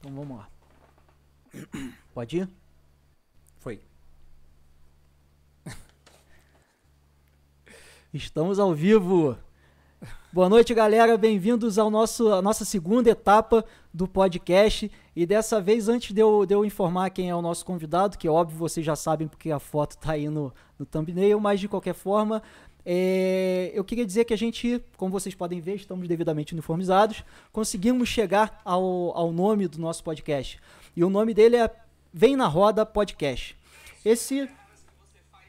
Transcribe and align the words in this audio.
Então 0.00 0.12
vamos 0.12 0.38
lá. 0.38 0.48
Pode 2.14 2.38
ir? 2.38 2.48
Foi. 3.58 3.80
Estamos 8.14 8.60
ao 8.60 8.72
vivo. 8.72 9.36
Boa 10.32 10.48
noite, 10.48 10.72
galera. 10.72 11.18
Bem-vindos 11.18 11.78
ao 11.78 11.90
nosso 11.90 12.32
à 12.32 12.40
nossa 12.40 12.64
segunda 12.64 13.10
etapa 13.10 13.64
do 13.92 14.06
podcast. 14.06 14.88
E 15.16 15.26
dessa 15.26 15.60
vez, 15.60 15.88
antes 15.88 16.12
de 16.14 16.20
eu, 16.20 16.46
de 16.46 16.54
eu 16.54 16.64
informar 16.64 17.10
quem 17.10 17.28
é 17.28 17.34
o 17.34 17.42
nosso 17.42 17.64
convidado, 17.64 18.16
que 18.16 18.28
é 18.28 18.30
óbvio 18.30 18.56
vocês 18.56 18.86
já 18.86 18.94
sabem 18.94 19.26
porque 19.26 19.50
a 19.50 19.58
foto 19.58 19.92
está 19.92 20.12
aí 20.12 20.28
no, 20.28 20.54
no 20.78 20.86
thumbnail, 20.86 21.40
mas 21.40 21.58
de 21.58 21.66
qualquer 21.66 21.94
forma, 21.94 22.40
é, 22.90 23.70
eu 23.74 23.84
queria 23.84 24.06
dizer 24.06 24.24
que 24.24 24.32
a 24.32 24.36
gente, 24.36 24.82
como 24.96 25.12
vocês 25.12 25.34
podem 25.34 25.60
ver, 25.60 25.74
estamos 25.74 26.08
devidamente 26.08 26.54
uniformizados, 26.54 27.22
conseguimos 27.52 28.08
chegar 28.08 28.62
ao, 28.64 29.14
ao 29.14 29.30
nome 29.30 29.68
do 29.68 29.78
nosso 29.78 30.02
podcast. 30.02 30.58
E 30.96 31.04
o 31.04 31.10
nome 31.10 31.34
dele 31.34 31.56
é 31.56 31.70
Vem 32.10 32.34
na 32.34 32.46
Roda 32.46 32.86
Podcast. 32.86 33.54
Esse. 34.02 34.48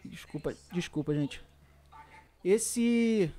Desculpa, 0.04 0.54
desculpa, 0.74 1.14
gente. 1.14 1.42
Esse. 2.44 3.32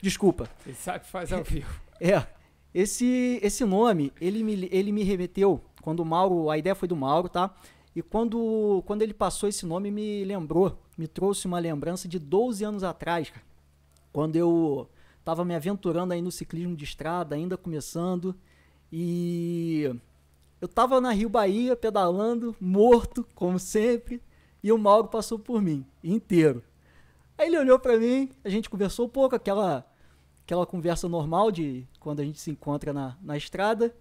Desculpa. 0.00 0.48
Ele 0.64 0.76
sabe 0.76 1.00
que 1.00 1.10
faz 1.10 1.32
ao 1.32 1.42
vivo. 1.44 1.80
É. 2.00 2.24
Esse, 2.72 3.40
esse 3.42 3.64
nome, 3.64 4.12
ele 4.20 4.44
me, 4.44 4.68
ele 4.70 4.92
me 4.92 5.02
remeteu 5.02 5.60
quando 5.82 5.98
o 6.00 6.04
Mauro. 6.04 6.50
A 6.50 6.56
ideia 6.56 6.76
foi 6.76 6.86
do 6.86 6.94
Mauro, 6.94 7.28
tá? 7.28 7.52
E 7.96 8.02
quando, 8.02 8.82
quando 8.84 9.00
ele 9.00 9.14
passou 9.14 9.48
esse 9.48 9.64
nome, 9.64 9.90
me 9.90 10.22
lembrou, 10.22 10.78
me 10.98 11.08
trouxe 11.08 11.46
uma 11.46 11.58
lembrança 11.58 12.06
de 12.06 12.18
12 12.18 12.62
anos 12.62 12.84
atrás, 12.84 13.30
cara, 13.30 13.46
quando 14.12 14.36
eu 14.36 14.86
estava 15.18 15.46
me 15.46 15.54
aventurando 15.54 16.12
aí 16.12 16.20
no 16.20 16.30
ciclismo 16.30 16.76
de 16.76 16.84
estrada, 16.84 17.34
ainda 17.34 17.56
começando, 17.56 18.36
e 18.92 19.90
eu 20.60 20.66
estava 20.66 21.00
na 21.00 21.10
Rio 21.10 21.30
Bahia 21.30 21.74
pedalando, 21.74 22.54
morto, 22.60 23.26
como 23.34 23.58
sempre, 23.58 24.22
e 24.62 24.70
o 24.70 24.76
Mauro 24.76 25.08
passou 25.08 25.38
por 25.38 25.62
mim, 25.62 25.82
inteiro. 26.04 26.62
Aí 27.38 27.46
ele 27.46 27.58
olhou 27.58 27.78
para 27.78 27.96
mim, 27.96 28.28
a 28.44 28.50
gente 28.50 28.68
conversou 28.68 29.06
um 29.06 29.08
pouco, 29.08 29.34
aquela, 29.34 29.90
aquela 30.44 30.66
conversa 30.66 31.08
normal 31.08 31.50
de 31.50 31.88
quando 31.98 32.20
a 32.20 32.24
gente 32.24 32.40
se 32.42 32.50
encontra 32.50 32.92
na, 32.92 33.16
na 33.22 33.38
estrada, 33.38 33.96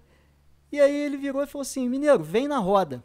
e 0.69 0.81
aí 0.81 0.93
ele 0.93 1.15
virou 1.15 1.41
e 1.41 1.47
falou 1.47 1.61
assim: 1.61 1.87
Mineiro, 1.87 2.21
vem 2.21 2.45
na 2.45 2.57
roda. 2.57 3.01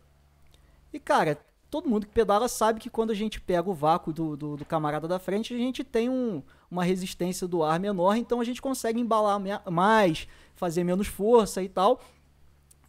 E, 0.92 0.98
cara, 0.98 1.38
todo 1.70 1.88
mundo 1.88 2.06
que 2.06 2.12
pedala 2.12 2.48
sabe 2.48 2.80
que 2.80 2.90
quando 2.90 3.10
a 3.10 3.14
gente 3.14 3.40
pega 3.40 3.70
o 3.70 3.74
vácuo 3.74 4.12
do, 4.12 4.36
do, 4.36 4.56
do 4.56 4.64
camarada 4.64 5.06
da 5.06 5.18
frente, 5.18 5.54
a 5.54 5.58
gente 5.58 5.84
tem 5.84 6.08
um, 6.08 6.42
uma 6.70 6.84
resistência 6.84 7.46
do 7.46 7.62
ar 7.62 7.78
menor, 7.78 8.16
então 8.16 8.40
a 8.40 8.44
gente 8.44 8.60
consegue 8.60 9.00
embalar 9.00 9.40
mais, 9.70 10.26
fazer 10.56 10.82
menos 10.82 11.06
força 11.06 11.62
e 11.62 11.68
tal. 11.68 12.00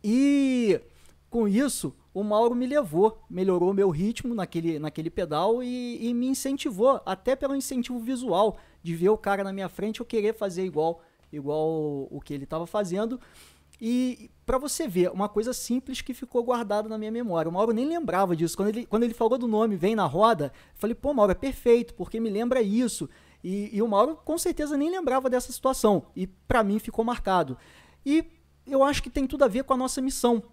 E 0.04 0.82
com 1.30 1.48
isso, 1.48 1.96
o 2.14 2.24
Mauro 2.24 2.56
me 2.56 2.66
levou, 2.66 3.24
melhorou 3.30 3.74
meu 3.74 3.90
ritmo 3.90 4.34
naquele, 4.34 4.80
naquele 4.80 5.10
pedal 5.10 5.64
e, 5.64 6.08
e 6.08 6.14
me 6.14 6.28
incentivou, 6.28 7.00
até 7.06 7.36
pelo 7.36 7.56
incentivo 7.56 8.00
visual, 8.00 8.58
de 8.82 8.96
ver 8.96 9.10
o 9.10 9.18
cara 9.18 9.44
na 9.44 9.54
minha 9.54 9.70
frente 9.70 10.00
eu 10.00 10.06
querer 10.06 10.34
fazer 10.34 10.66
igual, 10.66 11.02
igual 11.32 12.08
o 12.10 12.20
que 12.20 12.34
ele 12.34 12.46
estava 12.46 12.66
fazendo. 12.66 13.20
E 13.80 14.30
para 14.52 14.58
você 14.58 14.86
ver, 14.86 15.10
uma 15.12 15.30
coisa 15.30 15.54
simples 15.54 16.02
que 16.02 16.14
ficou 16.14 16.44
guardada 16.44 16.90
na 16.90 16.98
minha 16.98 17.10
memória. 17.10 17.48
O 17.48 17.54
Mauro 17.54 17.72
nem 17.72 17.88
lembrava 17.88 18.36
disso. 18.36 18.58
Quando 18.58 18.68
ele, 18.68 18.86
quando 18.86 19.04
ele 19.04 19.14
falou 19.14 19.38
do 19.38 19.48
nome 19.48 19.78
Vem 19.78 19.96
na 19.96 20.06
Roda, 20.06 20.52
eu 20.74 20.78
falei, 20.78 20.94
pô, 20.94 21.14
Mauro, 21.14 21.32
é 21.32 21.36
perfeito, 21.36 21.94
porque 21.94 22.20
me 22.20 22.30
lembra 22.30 22.62
isso. 22.62 23.10
E, 23.42 23.70
e 23.72 23.82
o 23.82 23.88
Mauro 23.88 24.18
com 24.26 24.38
certeza 24.38 24.76
nem 24.76 24.92
lembrava 24.92 25.30
dessa 25.30 25.54
situação. 25.54 26.08
E 26.14 26.28
para 26.28 26.66
mim 26.66 26.80
ficou 26.80 27.06
marcado. 27.06 27.58
E 28.06 28.26
eu 28.68 28.84
acho 28.84 29.02
que 29.02 29.10
tem 29.10 29.26
tudo 29.26 29.46
a 29.46 29.48
ver 29.48 29.64
com 29.64 29.74
a 29.74 29.78
nossa 29.78 30.02
missão. 30.02 30.44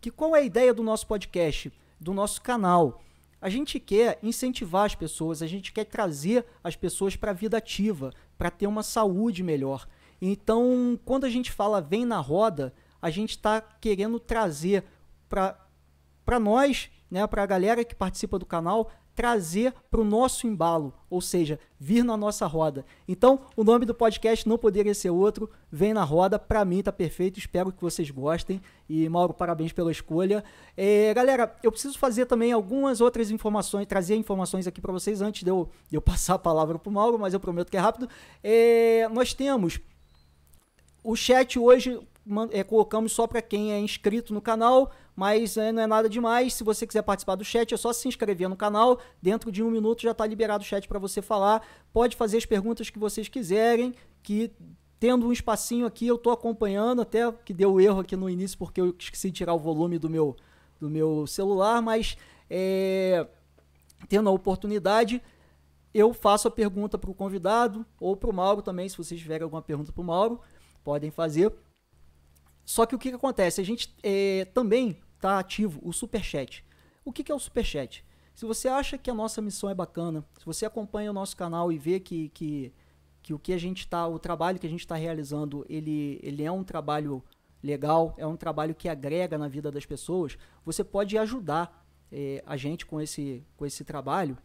Que 0.00 0.12
qual 0.12 0.36
é 0.36 0.38
a 0.38 0.44
ideia 0.44 0.72
do 0.72 0.84
nosso 0.84 1.08
podcast, 1.08 1.72
do 1.98 2.14
nosso 2.14 2.40
canal? 2.40 3.02
A 3.40 3.48
gente 3.48 3.80
quer 3.80 4.20
incentivar 4.22 4.84
as 4.84 4.94
pessoas, 4.94 5.42
a 5.42 5.48
gente 5.48 5.72
quer 5.72 5.86
trazer 5.86 6.46
as 6.62 6.76
pessoas 6.76 7.16
para 7.16 7.32
a 7.32 7.34
vida 7.34 7.56
ativa, 7.56 8.12
para 8.38 8.48
ter 8.48 8.68
uma 8.68 8.84
saúde 8.84 9.42
melhor. 9.42 9.88
Então, 10.22 10.96
quando 11.04 11.24
a 11.24 11.28
gente 11.28 11.50
fala 11.50 11.80
vem 11.80 12.04
na 12.04 12.20
roda, 12.20 12.72
a 13.00 13.10
gente 13.10 13.30
está 13.30 13.60
querendo 13.60 14.18
trazer 14.18 14.84
para 15.28 16.38
nós, 16.40 16.90
né, 17.10 17.26
para 17.26 17.42
a 17.42 17.46
galera 17.46 17.84
que 17.84 17.94
participa 17.94 18.38
do 18.38 18.46
canal, 18.46 18.90
trazer 19.14 19.74
para 19.90 20.00
o 20.00 20.04
nosso 20.04 20.46
embalo, 20.46 20.94
ou 21.10 21.20
seja, 21.20 21.58
vir 21.78 22.02
na 22.02 22.16
nossa 22.16 22.46
roda. 22.46 22.86
Então, 23.06 23.40
o 23.54 23.62
nome 23.62 23.84
do 23.84 23.94
podcast 23.94 24.48
não 24.48 24.56
poderia 24.56 24.94
ser 24.94 25.10
outro, 25.10 25.50
Vem 25.70 25.92
na 25.92 26.02
Roda, 26.02 26.38
para 26.38 26.64
mim 26.64 26.82
tá 26.82 26.90
perfeito, 26.90 27.38
espero 27.38 27.70
que 27.70 27.82
vocês 27.82 28.10
gostem. 28.10 28.60
E 28.88 29.08
Mauro, 29.08 29.34
parabéns 29.34 29.72
pela 29.72 29.92
escolha. 29.92 30.42
É, 30.76 31.12
galera, 31.12 31.54
eu 31.62 31.70
preciso 31.70 31.98
fazer 31.98 32.26
também 32.26 32.50
algumas 32.50 33.00
outras 33.00 33.30
informações, 33.30 33.86
trazer 33.86 34.16
informações 34.16 34.66
aqui 34.66 34.80
para 34.80 34.92
vocês 34.92 35.20
antes 35.20 35.42
de 35.42 35.50
eu, 35.50 35.68
de 35.88 35.96
eu 35.96 36.00
passar 36.02 36.34
a 36.34 36.38
palavra 36.38 36.78
para 36.78 36.88
o 36.88 36.92
Mauro, 36.92 37.18
mas 37.18 37.34
eu 37.34 37.40
prometo 37.40 37.70
que 37.70 37.76
é 37.76 37.80
rápido. 37.80 38.08
É, 38.42 39.06
nós 39.12 39.34
temos 39.34 39.80
o 41.04 41.14
chat 41.14 41.58
hoje 41.58 42.00
é, 42.50 42.62
colocamos 42.62 43.12
só 43.12 43.26
para 43.26 43.42
quem 43.42 43.72
é 43.72 43.80
inscrito 43.80 44.32
no 44.32 44.40
canal, 44.40 44.90
mas 45.16 45.56
é, 45.56 45.72
não 45.72 45.82
é 45.82 45.86
nada 45.86 46.08
demais. 46.08 46.54
Se 46.54 46.64
você 46.64 46.86
quiser 46.86 47.02
participar 47.02 47.34
do 47.34 47.44
chat, 47.44 47.72
é 47.72 47.76
só 47.76 47.92
se 47.92 48.08
inscrever 48.08 48.48
no 48.48 48.56
canal. 48.56 49.00
Dentro 49.20 49.50
de 49.50 49.62
um 49.62 49.70
minuto 49.70 50.02
já 50.02 50.12
está 50.12 50.26
liberado 50.26 50.62
o 50.62 50.66
chat 50.66 50.86
para 50.86 50.98
você 50.98 51.22
falar. 51.22 51.66
Pode 51.92 52.16
fazer 52.16 52.36
as 52.36 52.46
perguntas 52.46 52.90
que 52.90 52.98
vocês 52.98 53.28
quiserem, 53.28 53.94
que 54.22 54.52
tendo 54.98 55.26
um 55.26 55.32
espacinho 55.32 55.86
aqui 55.86 56.06
eu 56.06 56.16
estou 56.16 56.32
acompanhando, 56.32 57.02
até 57.02 57.30
que 57.44 57.54
deu 57.54 57.80
erro 57.80 58.00
aqui 58.00 58.16
no 58.16 58.28
início 58.28 58.58
porque 58.58 58.80
eu 58.80 58.94
esqueci 58.98 59.30
de 59.30 59.38
tirar 59.38 59.54
o 59.54 59.58
volume 59.58 59.98
do 59.98 60.10
meu, 60.10 60.36
do 60.78 60.90
meu 60.90 61.26
celular, 61.26 61.80
mas 61.80 62.18
é, 62.50 63.26
tendo 64.08 64.28
a 64.28 64.32
oportunidade, 64.32 65.22
eu 65.94 66.12
faço 66.12 66.48
a 66.48 66.50
pergunta 66.50 66.98
para 66.98 67.10
o 67.10 67.14
convidado 67.14 67.84
ou 67.98 68.14
para 68.14 68.28
o 68.28 68.34
Mauro 68.34 68.60
também, 68.60 68.88
se 68.88 68.98
vocês 68.98 69.18
tiverem 69.18 69.44
alguma 69.44 69.62
pergunta 69.62 69.90
para 69.90 70.02
o 70.02 70.04
Mauro 70.04 70.40
podem 70.84 71.10
fazer. 71.10 71.52
Só 72.70 72.86
que 72.86 72.94
o 72.94 72.98
que, 73.00 73.08
que 73.08 73.16
acontece? 73.16 73.60
A 73.60 73.64
gente 73.64 73.92
é, 74.00 74.44
também 74.44 74.96
está 75.16 75.40
ativo 75.40 75.80
o 75.82 75.92
Superchat. 75.92 76.64
O 77.04 77.12
que, 77.12 77.24
que 77.24 77.32
é 77.32 77.34
o 77.34 77.38
Superchat? 77.40 78.04
Se 78.32 78.46
você 78.46 78.68
acha 78.68 78.96
que 78.96 79.10
a 79.10 79.14
nossa 79.14 79.42
missão 79.42 79.68
é 79.68 79.74
bacana, 79.74 80.24
se 80.38 80.46
você 80.46 80.64
acompanha 80.64 81.10
o 81.10 81.12
nosso 81.12 81.36
canal 81.36 81.72
e 81.72 81.78
vê 81.78 81.98
que, 81.98 82.28
que, 82.28 82.72
que 83.24 83.34
o 83.34 83.40
que 83.40 83.52
a 83.52 83.58
gente 83.58 83.80
está, 83.80 84.06
o 84.06 84.20
trabalho 84.20 84.60
que 84.60 84.68
a 84.68 84.70
gente 84.70 84.82
está 84.82 84.94
realizando, 84.94 85.66
ele, 85.68 86.20
ele 86.22 86.44
é 86.44 86.52
um 86.52 86.62
trabalho 86.62 87.24
legal, 87.60 88.14
é 88.16 88.24
um 88.24 88.36
trabalho 88.36 88.72
que 88.72 88.88
agrega 88.88 89.36
na 89.36 89.48
vida 89.48 89.72
das 89.72 89.84
pessoas, 89.84 90.38
você 90.64 90.84
pode 90.84 91.18
ajudar 91.18 91.84
é, 92.12 92.40
a 92.46 92.56
gente 92.56 92.86
com 92.86 93.00
esse, 93.00 93.44
com 93.56 93.66
esse 93.66 93.82
trabalho 93.82 94.38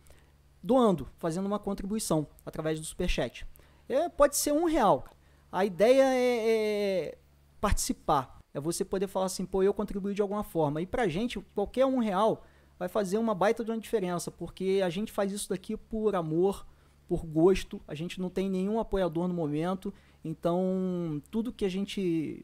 doando, 0.64 1.08
fazendo 1.18 1.46
uma 1.46 1.59
contribuição 1.59 2.25
através 2.44 2.80
do 2.80 2.88
Superchat. 2.88 3.46
É, 3.88 4.09
pode 4.09 4.35
ser 4.35 4.52
um 4.52 4.66
real, 4.66 5.06
a 5.52 5.64
ideia 5.64 6.06
é, 6.06 6.50
é 6.50 7.18
participar. 7.60 8.40
É 8.54 8.60
você 8.60 8.86
poder 8.86 9.08
falar 9.08 9.26
assim, 9.26 9.46
pô, 9.46 9.62
eu 9.64 9.74
contribuí 9.74 10.14
de 10.14 10.22
alguma 10.22 10.44
forma. 10.44 10.82
E 10.82 10.86
pra 10.86 11.08
gente, 11.08 11.40
qualquer 11.54 11.86
um 11.86 12.00
real 12.00 12.46
vai 12.78 12.88
fazer 12.88 13.18
uma 13.18 13.34
baita 13.34 13.64
de 13.64 13.72
uma 13.72 13.80
diferença, 13.80 14.32
porque 14.32 14.82
a 14.84 14.90
gente 14.90 15.12
faz 15.12 15.32
isso 15.32 15.50
daqui 15.50 15.76
por 15.78 16.16
amor, 16.16 16.66
por 17.08 17.26
gosto, 17.26 17.82
a 17.88 17.96
gente 17.96 18.20
não 18.20 18.30
tem 18.30 18.50
nenhum 18.50 18.80
apoiador 18.80 19.28
no 19.28 19.34
momento, 19.34 19.94
então 20.24 21.22
tudo 21.30 21.54
que 21.54 21.66
a 21.66 21.70
gente 21.70 22.44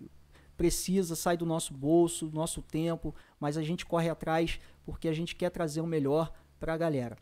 precisa 0.56 1.16
sai 1.16 1.36
do 1.36 1.46
nosso 1.46 1.74
bolso, 1.74 2.28
do 2.28 2.36
nosso 2.36 2.62
tempo, 2.62 3.16
mas 3.40 3.58
a 3.58 3.64
gente 3.64 3.86
corre 3.86 4.10
atrás 4.10 4.60
porque 4.86 5.08
a 5.08 5.14
gente 5.14 5.36
quer 5.36 5.50
trazer 5.50 5.82
o 5.82 5.88
melhor 5.88 6.32
para 6.60 6.74
a 6.74 6.78
galera. 6.78 7.18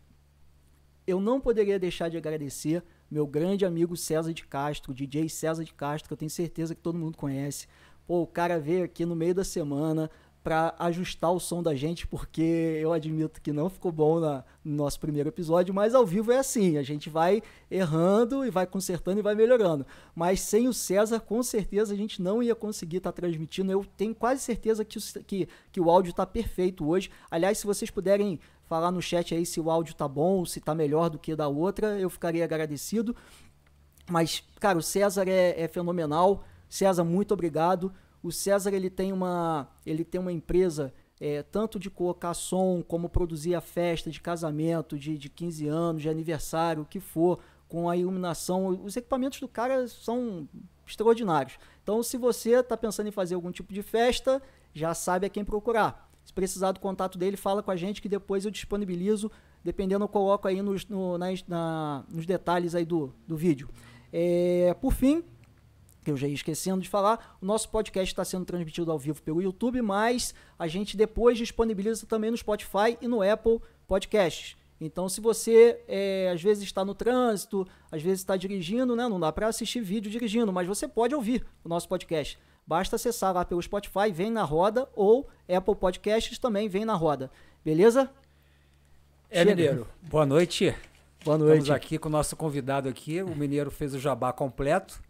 Eu 1.07 1.19
não 1.19 1.39
poderia 1.39 1.79
deixar 1.79 2.09
de 2.09 2.17
agradecer 2.17 2.83
meu 3.09 3.25
grande 3.25 3.65
amigo 3.65 3.97
César 3.97 4.33
de 4.33 4.45
Castro, 4.45 4.93
DJ 4.93 5.29
César 5.29 5.63
de 5.63 5.73
Castro, 5.73 6.07
que 6.07 6.13
eu 6.13 6.17
tenho 6.17 6.29
certeza 6.29 6.75
que 6.75 6.81
todo 6.81 6.97
mundo 6.97 7.17
conhece. 7.17 7.67
Pô, 8.05 8.21
o 8.21 8.27
cara 8.27 8.59
veio 8.59 8.83
aqui 8.83 9.05
no 9.05 9.15
meio 9.15 9.35
da 9.35 9.43
semana 9.43 10.09
para 10.43 10.73
ajustar 10.79 11.31
o 11.31 11.39
som 11.39 11.61
da 11.61 11.75
gente, 11.75 12.07
porque 12.07 12.41
eu 12.81 12.93
admito 12.93 13.41
que 13.41 13.51
não 13.51 13.69
ficou 13.69 13.91
bom 13.91 14.19
na, 14.19 14.43
no 14.63 14.77
nosso 14.77 14.99
primeiro 14.99 15.29
episódio, 15.29 15.73
mas 15.73 15.93
ao 15.93 16.05
vivo 16.05 16.31
é 16.31 16.37
assim, 16.37 16.77
a 16.77 16.83
gente 16.83 17.09
vai 17.09 17.43
errando 17.69 18.45
e 18.45 18.49
vai 18.49 18.65
consertando 18.65 19.19
e 19.19 19.21
vai 19.23 19.35
melhorando. 19.35 19.85
Mas 20.15 20.39
sem 20.41 20.67
o 20.67 20.73
César, 20.73 21.19
com 21.19 21.43
certeza 21.43 21.93
a 21.93 21.97
gente 21.97 22.21
não 22.21 22.41
ia 22.41 22.55
conseguir 22.55 22.97
estar 22.97 23.11
tá 23.11 23.21
transmitindo. 23.21 23.71
Eu 23.71 23.85
tenho 23.97 24.15
quase 24.15 24.41
certeza 24.41 24.85
que, 24.85 24.99
que, 25.23 25.47
que 25.71 25.81
o 25.81 25.89
áudio 25.89 26.11
está 26.11 26.25
perfeito 26.25 26.87
hoje. 26.87 27.11
Aliás, 27.29 27.57
se 27.57 27.67
vocês 27.67 27.91
puderem 27.91 28.39
falar 28.69 28.91
no 28.91 29.01
chat 29.01 29.33
aí 29.33 29.45
se 29.47 29.59
o 29.59 29.71
áudio 29.71 29.95
tá 29.95 30.07
bom, 30.07 30.45
se 30.45 30.61
tá 30.61 30.75
melhor 30.75 31.09
do 31.09 31.17
que 31.17 31.35
da 31.35 31.47
outra, 31.47 31.99
eu 31.99 32.09
ficaria 32.09 32.43
agradecido. 32.43 33.15
Mas, 34.07 34.43
cara, 34.59 34.77
o 34.77 34.81
César 34.81 35.27
é, 35.27 35.59
é 35.59 35.67
fenomenal. 35.67 36.43
César, 36.69 37.03
muito 37.03 37.33
obrigado. 37.33 37.91
O 38.21 38.31
César 38.31 38.71
ele 38.71 38.89
tem 38.89 39.11
uma, 39.11 39.67
ele 39.83 40.05
tem 40.05 40.21
uma 40.21 40.31
empresa 40.31 40.93
é, 41.19 41.41
tanto 41.41 41.79
de 41.79 41.89
colocar 41.89 42.35
som, 42.35 42.83
como 42.87 43.09
produzir 43.09 43.55
a 43.55 43.61
festa 43.61 44.11
de 44.11 44.21
casamento, 44.21 44.97
de, 44.97 45.17
de 45.17 45.29
15 45.29 45.67
anos, 45.67 46.01
de 46.03 46.09
aniversário, 46.09 46.83
o 46.83 46.85
que 46.85 46.99
for, 46.99 47.39
com 47.67 47.89
a 47.89 47.97
iluminação. 47.97 48.67
Os 48.67 48.95
equipamentos 48.95 49.39
do 49.39 49.47
cara 49.47 49.87
são 49.87 50.47
extraordinários. 50.85 51.57
Então, 51.81 52.03
se 52.03 52.17
você 52.17 52.59
está 52.59 52.77
pensando 52.77 53.07
em 53.07 53.11
fazer 53.11 53.33
algum 53.33 53.51
tipo 53.51 53.73
de 53.73 53.81
festa, 53.81 54.41
já 54.73 54.93
sabe 54.93 55.25
a 55.25 55.29
quem 55.29 55.43
procurar. 55.43 56.08
Se 56.29 56.33
precisar 56.33 56.73
do 56.73 56.79
contato 56.79 57.17
dele, 57.17 57.35
fala 57.35 57.63
com 57.63 57.71
a 57.71 57.75
gente 57.75 58.03
que 58.03 58.07
depois 58.07 58.45
eu 58.45 58.51
disponibilizo. 58.51 59.31
Dependendo, 59.63 60.03
eu 60.03 60.07
coloco 60.07 60.47
aí 60.47 60.61
nos, 60.61 60.85
no, 60.85 61.17
nas, 61.17 61.43
na, 61.47 62.05
nos 62.07 62.23
detalhes 62.23 62.75
aí 62.75 62.85
do, 62.85 63.11
do 63.27 63.35
vídeo. 63.35 63.67
É, 64.13 64.75
por 64.79 64.93
fim, 64.93 65.23
que 66.03 66.11
eu 66.11 66.15
já 66.15 66.27
ia 66.27 66.35
esquecendo 66.35 66.83
de 66.83 66.87
falar, 66.87 67.35
o 67.41 67.45
nosso 67.47 67.67
podcast 67.69 68.13
está 68.13 68.23
sendo 68.23 68.45
transmitido 68.45 68.91
ao 68.91 68.99
vivo 68.99 69.23
pelo 69.23 69.41
YouTube, 69.41 69.81
mas 69.81 70.35
a 70.59 70.67
gente 70.67 70.95
depois 70.95 71.35
disponibiliza 71.35 72.05
também 72.05 72.29
no 72.29 72.37
Spotify 72.37 72.95
e 73.01 73.07
no 73.07 73.23
Apple 73.23 73.59
Podcasts. 73.87 74.55
Então, 74.79 75.09
se 75.09 75.19
você 75.19 75.81
é, 75.87 76.29
às 76.31 76.43
vezes 76.43 76.63
está 76.63 76.85
no 76.85 76.93
trânsito, 76.93 77.67
às 77.91 78.03
vezes 78.03 78.19
está 78.19 78.37
dirigindo, 78.37 78.95
né? 78.95 79.07
Não 79.07 79.19
dá 79.19 79.31
para 79.31 79.47
assistir 79.47 79.81
vídeo 79.81 80.11
dirigindo, 80.11 80.53
mas 80.53 80.67
você 80.67 80.87
pode 80.87 81.15
ouvir 81.15 81.43
o 81.63 81.67
nosso 81.67 81.89
podcast. 81.89 82.37
Basta 82.69 82.97
acessar 82.97 83.33
lá 83.33 83.43
pelo 83.43 83.59
Spotify, 83.59 84.11
vem 84.13 84.29
na 84.29 84.43
roda, 84.43 84.87
ou 84.95 85.27
Apple 85.51 85.73
Podcasts 85.73 86.37
também 86.37 86.69
vem 86.69 86.85
na 86.85 86.93
roda. 86.93 87.31
Beleza? 87.65 88.11
É, 89.27 89.39
Chega. 89.39 89.55
Mineiro. 89.55 89.87
Boa 90.03 90.23
noite. 90.23 90.75
Boa 91.25 91.35
noite. 91.35 91.61
Estamos 91.61 91.71
aqui 91.71 91.97
com 91.97 92.09
o 92.09 92.11
nosso 92.11 92.35
convidado 92.35 92.87
aqui. 92.87 93.23
O 93.23 93.35
Mineiro 93.35 93.71
fez 93.71 93.95
o 93.95 93.99
jabá 93.99 94.31
completo 94.31 95.01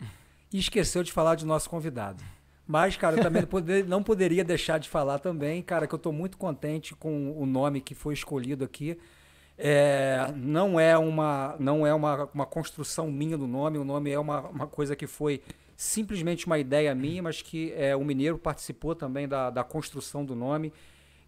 e 0.53 0.57
esqueceu 0.57 1.03
de 1.03 1.11
falar 1.11 1.35
de 1.35 1.45
nosso 1.45 1.69
convidado. 1.69 2.23
Mas, 2.65 2.95
cara, 2.95 3.17
eu 3.17 3.23
também 3.23 3.43
não 3.85 4.01
poderia 4.01 4.45
deixar 4.45 4.77
de 4.77 4.87
falar 4.87 5.19
também, 5.19 5.61
cara, 5.61 5.85
que 5.85 5.93
eu 5.93 5.97
estou 5.97 6.13
muito 6.13 6.37
contente 6.37 6.95
com 6.95 7.37
o 7.37 7.45
nome 7.45 7.81
que 7.81 7.93
foi 7.93 8.13
escolhido 8.13 8.63
aqui. 8.63 8.97
É, 9.57 10.31
não 10.33 10.79
é, 10.79 10.97
uma, 10.97 11.57
não 11.59 11.85
é 11.85 11.93
uma, 11.93 12.29
uma 12.33 12.45
construção 12.45 13.11
minha 13.11 13.37
do 13.37 13.47
nome, 13.47 13.77
o 13.77 13.83
nome 13.83 14.11
é 14.11 14.17
uma, 14.17 14.47
uma 14.47 14.65
coisa 14.65 14.95
que 14.95 15.05
foi 15.05 15.41
simplesmente 15.79 16.45
uma 16.45 16.59
ideia 16.59 16.93
minha, 16.93 17.23
mas 17.23 17.41
que 17.41 17.71
é, 17.71 17.95
o 17.95 18.03
Mineiro 18.03 18.37
participou 18.37 18.93
também 18.93 19.29
da, 19.29 19.49
da 19.49 19.63
construção 19.63 20.25
do 20.25 20.35
nome, 20.35 20.73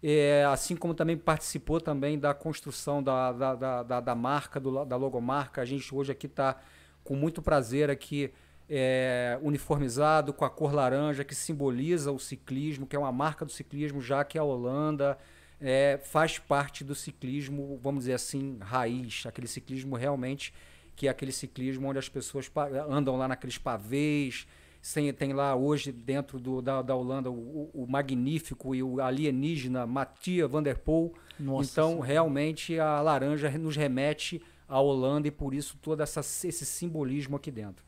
é, 0.02 0.44
assim 0.44 0.76
como 0.76 0.92
também 0.92 1.16
participou 1.16 1.80
também 1.80 2.18
da 2.18 2.34
construção 2.34 3.02
da, 3.02 3.32
da, 3.32 3.82
da, 3.82 4.00
da, 4.00 4.14
marca, 4.14 4.60
do, 4.60 4.84
da 4.84 4.94
logomarca. 4.94 5.62
A 5.62 5.64
gente 5.64 5.94
hoje 5.94 6.12
aqui 6.12 6.26
está 6.26 6.60
com 7.02 7.16
muito 7.16 7.40
prazer 7.40 7.88
aqui 7.88 8.30
é, 8.68 9.38
uniformizado 9.40 10.34
com 10.34 10.44
a 10.44 10.50
cor 10.50 10.74
laranja 10.74 11.24
que 11.24 11.34
simboliza 11.34 12.12
o 12.12 12.18
ciclismo, 12.18 12.86
que 12.86 12.94
é 12.94 12.98
uma 12.98 13.10
marca 13.10 13.46
do 13.46 13.50
ciclismo, 13.50 14.02
já 14.02 14.22
que 14.22 14.36
a 14.36 14.44
Holanda 14.44 15.16
é, 15.58 15.98
faz 16.04 16.38
parte 16.38 16.84
do 16.84 16.94
ciclismo, 16.94 17.80
vamos 17.82 18.00
dizer 18.00 18.12
assim, 18.12 18.58
raiz, 18.60 19.24
aquele 19.24 19.48
ciclismo 19.48 19.96
realmente 19.96 20.52
que 20.94 21.06
é 21.06 21.10
aquele 21.10 21.32
ciclismo 21.32 21.88
onde 21.88 21.98
as 21.98 22.08
pessoas 22.08 22.50
andam 22.88 23.16
lá 23.16 23.26
naqueles 23.28 23.58
pavês, 23.58 24.46
tem, 24.94 25.12
tem 25.12 25.32
lá 25.32 25.54
hoje 25.54 25.92
dentro 25.92 26.40
do, 26.40 26.60
da, 26.60 26.82
da 26.82 26.94
Holanda 26.94 27.30
o, 27.30 27.70
o, 27.72 27.86
magnífico 27.88 28.74
e 28.74 28.82
o 28.82 29.00
alienígena 29.00 29.86
Mattia 29.86 30.48
Van 30.48 30.62
Der 30.62 30.78
Poel. 30.78 31.12
Nossa 31.38 31.70
então, 31.70 32.00
realmente, 32.00 32.78
a 32.78 33.00
laranja 33.00 33.48
nos 33.58 33.76
remete 33.76 34.42
à 34.68 34.80
Holanda 34.80 35.28
e 35.28 35.30
por 35.30 35.54
isso 35.54 35.78
todo 35.80 36.02
essa, 36.02 36.20
esse 36.20 36.66
simbolismo 36.66 37.36
aqui 37.36 37.50
dentro. 37.50 37.84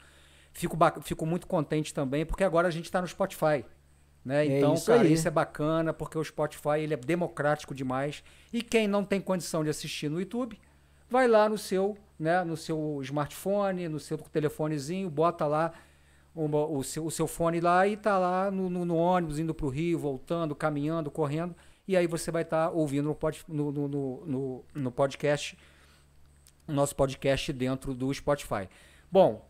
Fico, 0.53 0.79
fico 1.03 1.27
muito 1.27 1.49
contente 1.49 1.93
também 1.93 2.25
porque 2.25 2.45
agora 2.45 2.69
a 2.69 2.71
gente 2.71 2.85
está 2.85 3.01
no 3.01 3.09
Spotify. 3.09 3.65
Né? 4.25 4.47
É 4.47 4.59
então, 4.59 4.75
isso 4.75 4.87
cara, 4.87 5.03
aí. 5.03 5.13
isso 5.13 5.27
é 5.27 5.31
bacana 5.31 5.93
porque 5.93 6.17
o 6.17 6.25
Spotify 6.25 6.79
ele 6.79 6.95
é 6.95 6.97
democrático 6.97 7.75
demais. 7.75 8.23
E 8.53 8.63
quem 8.63 8.87
não 8.87 9.05
tem 9.05 9.21
condição 9.21 9.65
de 9.65 9.71
assistir 9.71 10.09
no 10.09 10.21
YouTube, 10.21 10.59
vai 11.09 11.29
lá 11.29 11.49
no 11.49 11.59
seu, 11.59 11.97
né, 12.19 12.43
no 12.45 12.57
seu 12.57 13.01
smartphone, 13.03 13.89
no 13.89 14.01
seu 14.01 14.19
telefonezinho, 14.19 15.11
bota 15.11 15.47
lá 15.47 15.73
uma, 16.35 16.67
o, 16.67 16.83
seu, 16.83 17.05
o 17.07 17.11
seu 17.11 17.27
fone 17.27 17.61
lá 17.61 17.87
e 17.87 17.97
tá 17.97 18.19
lá 18.19 18.51
no, 18.51 18.69
no, 18.69 18.85
no 18.85 18.97
ônibus, 18.97 19.39
indo 19.39 19.55
para 19.55 19.67
o 19.67 19.69
Rio, 19.69 19.99
voltando, 19.99 20.55
caminhando, 20.55 21.11
correndo. 21.11 21.55
E 21.87 21.97
aí 21.97 22.07
você 22.07 22.31
vai 22.31 22.43
estar 22.43 22.69
tá 22.69 22.71
ouvindo 22.71 23.09
no, 23.09 23.15
pod, 23.15 23.45
no, 23.47 23.71
no, 23.71 23.89
no, 23.89 24.65
no 24.75 24.91
podcast, 24.91 25.57
nosso 26.67 26.97
podcast 26.97 27.53
dentro 27.53 27.95
do 27.95 28.13
Spotify. 28.13 28.69
Bom, 29.11 29.47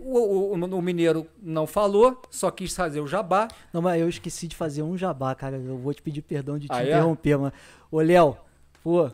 o, 0.00 0.18
o, 0.18 0.52
o, 0.54 0.82
Mineiro 0.82 1.28
não 1.40 1.66
falou, 1.66 2.20
só 2.30 2.50
quis 2.50 2.74
fazer 2.74 3.00
o 3.00 3.06
jabá. 3.06 3.46
Não, 3.72 3.80
mas 3.80 4.00
eu 4.00 4.08
esqueci 4.08 4.48
de 4.48 4.56
fazer 4.56 4.82
um 4.82 4.96
jabá, 4.96 5.34
cara. 5.34 5.58
Eu 5.58 5.78
vou 5.78 5.94
te 5.94 6.02
pedir 6.02 6.22
perdão 6.22 6.58
de 6.58 6.66
te 6.66 6.72
ah, 6.72 6.82
é? 6.82 6.88
interromper, 6.88 7.30
é? 7.30 7.36
mas. 7.36 7.52
Ô, 7.90 8.00
Léo, 8.00 8.36
pô, 8.82 9.10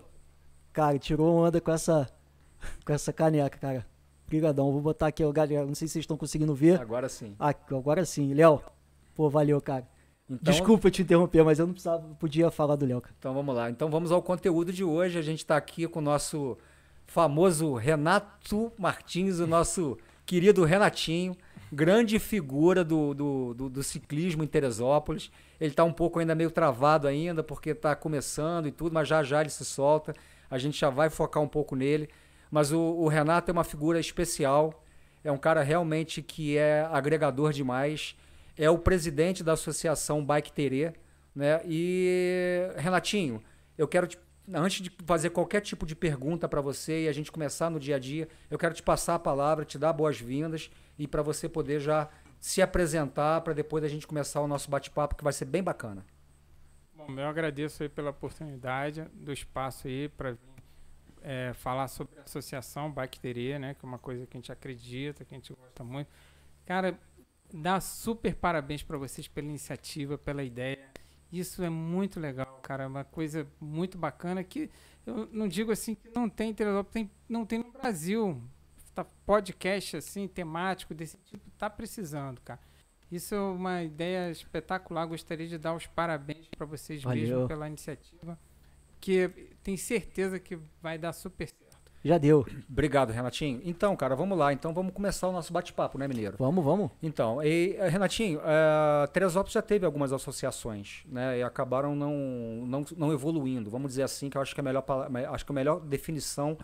cara, 0.72 0.98
tirou 0.98 1.36
onda 1.36 1.60
com 1.60 1.70
essa, 1.70 2.08
com 2.84 2.92
essa 2.92 3.12
caneca, 3.12 3.58
cara. 3.58 3.86
Obrigadão. 4.26 4.72
Vou 4.72 4.80
botar 4.80 5.08
aqui, 5.08 5.22
galera. 5.32 5.66
Não 5.66 5.74
sei 5.74 5.86
se 5.86 5.92
vocês 5.92 6.02
estão 6.04 6.16
conseguindo 6.16 6.54
ver. 6.54 6.80
Agora 6.80 7.08
sim. 7.08 7.36
Ah, 7.38 7.54
agora 7.70 8.04
sim. 8.04 8.32
Léo, 8.32 8.62
pô, 9.14 9.28
valeu, 9.28 9.60
cara. 9.60 9.86
Então, 10.28 10.52
Desculpa 10.52 10.90
te 10.90 11.02
interromper, 11.02 11.44
mas 11.44 11.58
eu 11.58 11.66
não 11.66 11.74
precisava, 11.74 12.02
podia 12.14 12.50
falar 12.50 12.76
do 12.76 12.86
Léo. 12.86 13.02
Então 13.18 13.34
vamos 13.34 13.54
lá. 13.54 13.68
Então 13.68 13.90
vamos 13.90 14.10
ao 14.10 14.22
conteúdo 14.22 14.72
de 14.72 14.82
hoje. 14.82 15.18
A 15.18 15.22
gente 15.22 15.40
está 15.40 15.56
aqui 15.56 15.86
com 15.86 15.98
o 15.98 16.02
nosso 16.02 16.56
famoso 17.06 17.74
Renato 17.74 18.72
Martins, 18.78 19.38
o 19.38 19.46
nosso 19.46 19.98
querido 20.24 20.64
Renatinho, 20.64 21.36
grande 21.70 22.18
figura 22.18 22.82
do, 22.82 23.12
do, 23.12 23.54
do, 23.54 23.68
do 23.68 23.82
ciclismo 23.82 24.42
em 24.42 24.46
Teresópolis. 24.46 25.30
Ele 25.60 25.70
está 25.70 25.84
um 25.84 25.92
pouco 25.92 26.18
ainda 26.18 26.34
meio 26.34 26.50
travado 26.50 27.06
ainda, 27.06 27.42
porque 27.42 27.70
está 27.70 27.94
começando 27.94 28.66
e 28.66 28.72
tudo, 28.72 28.94
mas 28.94 29.06
já 29.06 29.22
já 29.22 29.42
ele 29.42 29.50
se 29.50 29.64
solta. 29.64 30.14
A 30.52 30.58
gente 30.58 30.78
já 30.78 30.90
vai 30.90 31.08
focar 31.08 31.42
um 31.42 31.48
pouco 31.48 31.74
nele. 31.74 32.10
Mas 32.50 32.70
o, 32.70 32.78
o 32.78 33.08
Renato 33.08 33.50
é 33.50 33.52
uma 33.52 33.64
figura 33.64 33.98
especial, 33.98 34.84
é 35.24 35.32
um 35.32 35.38
cara 35.38 35.62
realmente 35.62 36.20
que 36.20 36.58
é 36.58 36.86
agregador 36.92 37.54
demais. 37.54 38.14
É 38.54 38.68
o 38.68 38.76
presidente 38.76 39.42
da 39.42 39.54
associação 39.54 40.22
Bike 40.22 40.52
Terê, 40.52 40.92
né? 41.34 41.62
E 41.64 42.68
Renatinho, 42.76 43.42
eu 43.78 43.88
quero 43.88 44.06
te 44.06 44.18
antes 44.52 44.82
de 44.82 44.92
fazer 45.06 45.30
qualquer 45.30 45.62
tipo 45.62 45.86
de 45.86 45.94
pergunta 45.94 46.46
para 46.46 46.60
você 46.60 47.04
e 47.04 47.08
a 47.08 47.12
gente 47.12 47.32
começar 47.32 47.70
no 47.70 47.80
dia 47.80 47.96
a 47.96 47.98
dia, 47.98 48.28
eu 48.50 48.58
quero 48.58 48.74
te 48.74 48.82
passar 48.82 49.14
a 49.14 49.18
palavra, 49.18 49.64
te 49.64 49.78
dar 49.78 49.92
boas-vindas 49.92 50.70
e 50.98 51.06
para 51.06 51.22
você 51.22 51.48
poder 51.48 51.80
já 51.80 52.10
se 52.40 52.60
apresentar 52.60 53.40
para 53.40 53.54
depois 53.54 53.84
a 53.84 53.88
gente 53.88 54.06
começar 54.06 54.40
o 54.42 54.48
nosso 54.48 54.68
bate-papo 54.68 55.14
que 55.14 55.24
vai 55.24 55.32
ser 55.32 55.44
bem 55.44 55.62
bacana. 55.62 56.04
Bom, 57.06 57.20
eu 57.20 57.26
agradeço 57.26 57.82
aí 57.82 57.88
pela 57.88 58.10
oportunidade 58.10 59.02
do 59.12 59.32
espaço 59.32 59.88
aí 59.88 60.08
para 60.08 60.36
é, 61.22 61.52
falar 61.54 61.88
sobre 61.88 62.18
a 62.18 62.22
associação 62.22 62.90
Bacteria, 62.90 63.58
né, 63.58 63.74
que 63.74 63.84
é 63.84 63.88
uma 63.88 63.98
coisa 63.98 64.26
que 64.26 64.36
a 64.36 64.40
gente 64.40 64.52
acredita, 64.52 65.24
que 65.24 65.34
a 65.34 65.36
gente 65.38 65.52
gosta 65.52 65.84
muito. 65.84 66.10
Cara, 66.64 66.98
dá 67.52 67.80
super 67.80 68.34
parabéns 68.34 68.82
para 68.82 68.96
vocês 68.98 69.28
pela 69.28 69.46
iniciativa, 69.46 70.16
pela 70.16 70.42
ideia 70.42 70.92
isso 71.32 71.64
é 71.64 71.70
muito 71.70 72.20
legal, 72.20 72.60
cara. 72.62 72.84
É 72.84 72.86
uma 72.86 73.04
coisa 73.04 73.48
muito 73.58 73.96
bacana 73.96 74.44
que 74.44 74.70
eu 75.06 75.26
não 75.32 75.48
digo 75.48 75.72
assim 75.72 75.94
que 75.94 76.10
não 76.14 76.28
tem 76.28 76.54
tem, 76.54 77.10
não 77.26 77.46
tem 77.46 77.58
no 77.60 77.72
Brasil. 77.72 78.40
Tá, 78.94 79.02
podcast 79.24 79.96
assim, 79.96 80.28
temático 80.28 80.92
desse 80.92 81.16
tipo, 81.24 81.50
tá 81.56 81.70
precisando, 81.70 82.42
cara. 82.42 82.60
Isso 83.12 83.34
é 83.34 83.38
uma 83.38 83.82
ideia 83.82 84.30
espetacular. 84.30 85.04
Gostaria 85.04 85.46
de 85.46 85.58
dar 85.58 85.74
os 85.74 85.86
parabéns 85.86 86.48
para 86.56 86.64
vocês 86.64 87.02
Valeu. 87.02 87.20
mesmo 87.20 87.46
pela 87.46 87.68
iniciativa. 87.68 88.38
Que 88.98 89.28
tenho 89.62 89.76
certeza 89.76 90.40
que 90.40 90.58
vai 90.80 90.96
dar 90.96 91.12
super 91.12 91.46
certo. 91.46 91.62
Já 92.02 92.16
deu. 92.16 92.46
Obrigado, 92.68 93.10
Renatinho. 93.10 93.60
Então, 93.64 93.94
cara, 93.94 94.16
vamos 94.16 94.36
lá. 94.36 94.50
Então, 94.50 94.72
vamos 94.72 94.94
começar 94.94 95.28
o 95.28 95.32
nosso 95.32 95.52
bate-papo, 95.52 95.98
né, 95.98 96.08
Mineiro? 96.08 96.36
Vamos, 96.38 96.64
vamos. 96.64 96.90
Então, 97.02 97.42
e, 97.42 97.76
eh, 97.76 97.88
Renatinho, 97.88 98.38
uh, 98.40 99.06
Teresópolis 99.12 99.52
já 99.52 99.62
teve 99.62 99.84
algumas 99.84 100.10
associações, 100.12 101.04
né? 101.06 101.38
E 101.38 101.42
acabaram 101.42 101.94
não, 101.94 102.14
não, 102.66 102.84
não 102.96 103.12
evoluindo. 103.12 103.70
Vamos 103.70 103.90
dizer 103.90 104.04
assim, 104.04 104.30
que 104.30 104.38
eu 104.38 104.42
acho 104.42 104.54
que 104.54 104.60
é 104.60 104.62
a 104.62 104.64
melhor, 104.64 104.84
acho 105.30 105.44
que 105.44 105.52
a 105.52 105.54
melhor 105.54 105.80
definição 105.80 106.56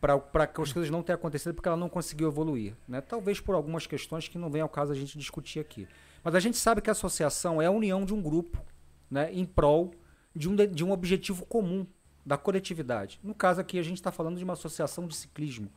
para 0.00 0.46
que 0.46 0.60
as 0.60 0.72
coisas 0.72 0.90
não 0.90 1.02
tenham 1.02 1.16
acontecido 1.16 1.54
porque 1.54 1.68
ela 1.68 1.76
não 1.76 1.88
conseguiu 1.88 2.28
evoluir. 2.28 2.74
Né? 2.88 3.00
Talvez 3.00 3.38
por 3.38 3.54
algumas 3.54 3.86
questões 3.86 4.26
que 4.26 4.38
não 4.38 4.50
vem 4.50 4.62
ao 4.62 4.68
caso 4.68 4.92
a 4.92 4.94
gente 4.94 5.18
discutir 5.18 5.60
aqui. 5.60 5.86
Mas 6.24 6.34
a 6.34 6.40
gente 6.40 6.56
sabe 6.56 6.80
que 6.80 6.90
a 6.90 6.92
associação 6.92 7.60
é 7.60 7.66
a 7.66 7.70
união 7.70 8.04
de 8.04 8.14
um 8.14 8.22
grupo 8.22 8.62
né, 9.10 9.32
em 9.32 9.44
prol 9.44 9.92
de 10.34 10.48
um, 10.48 10.56
de 10.56 10.84
um 10.84 10.92
objetivo 10.92 11.44
comum 11.44 11.86
da 12.24 12.36
coletividade. 12.36 13.18
No 13.22 13.34
caso 13.34 13.60
aqui, 13.60 13.78
a 13.78 13.82
gente 13.82 13.96
está 13.96 14.12
falando 14.12 14.38
de 14.38 14.44
uma 14.44 14.52
associação 14.52 15.06
de 15.06 15.16
ciclismo. 15.16 15.70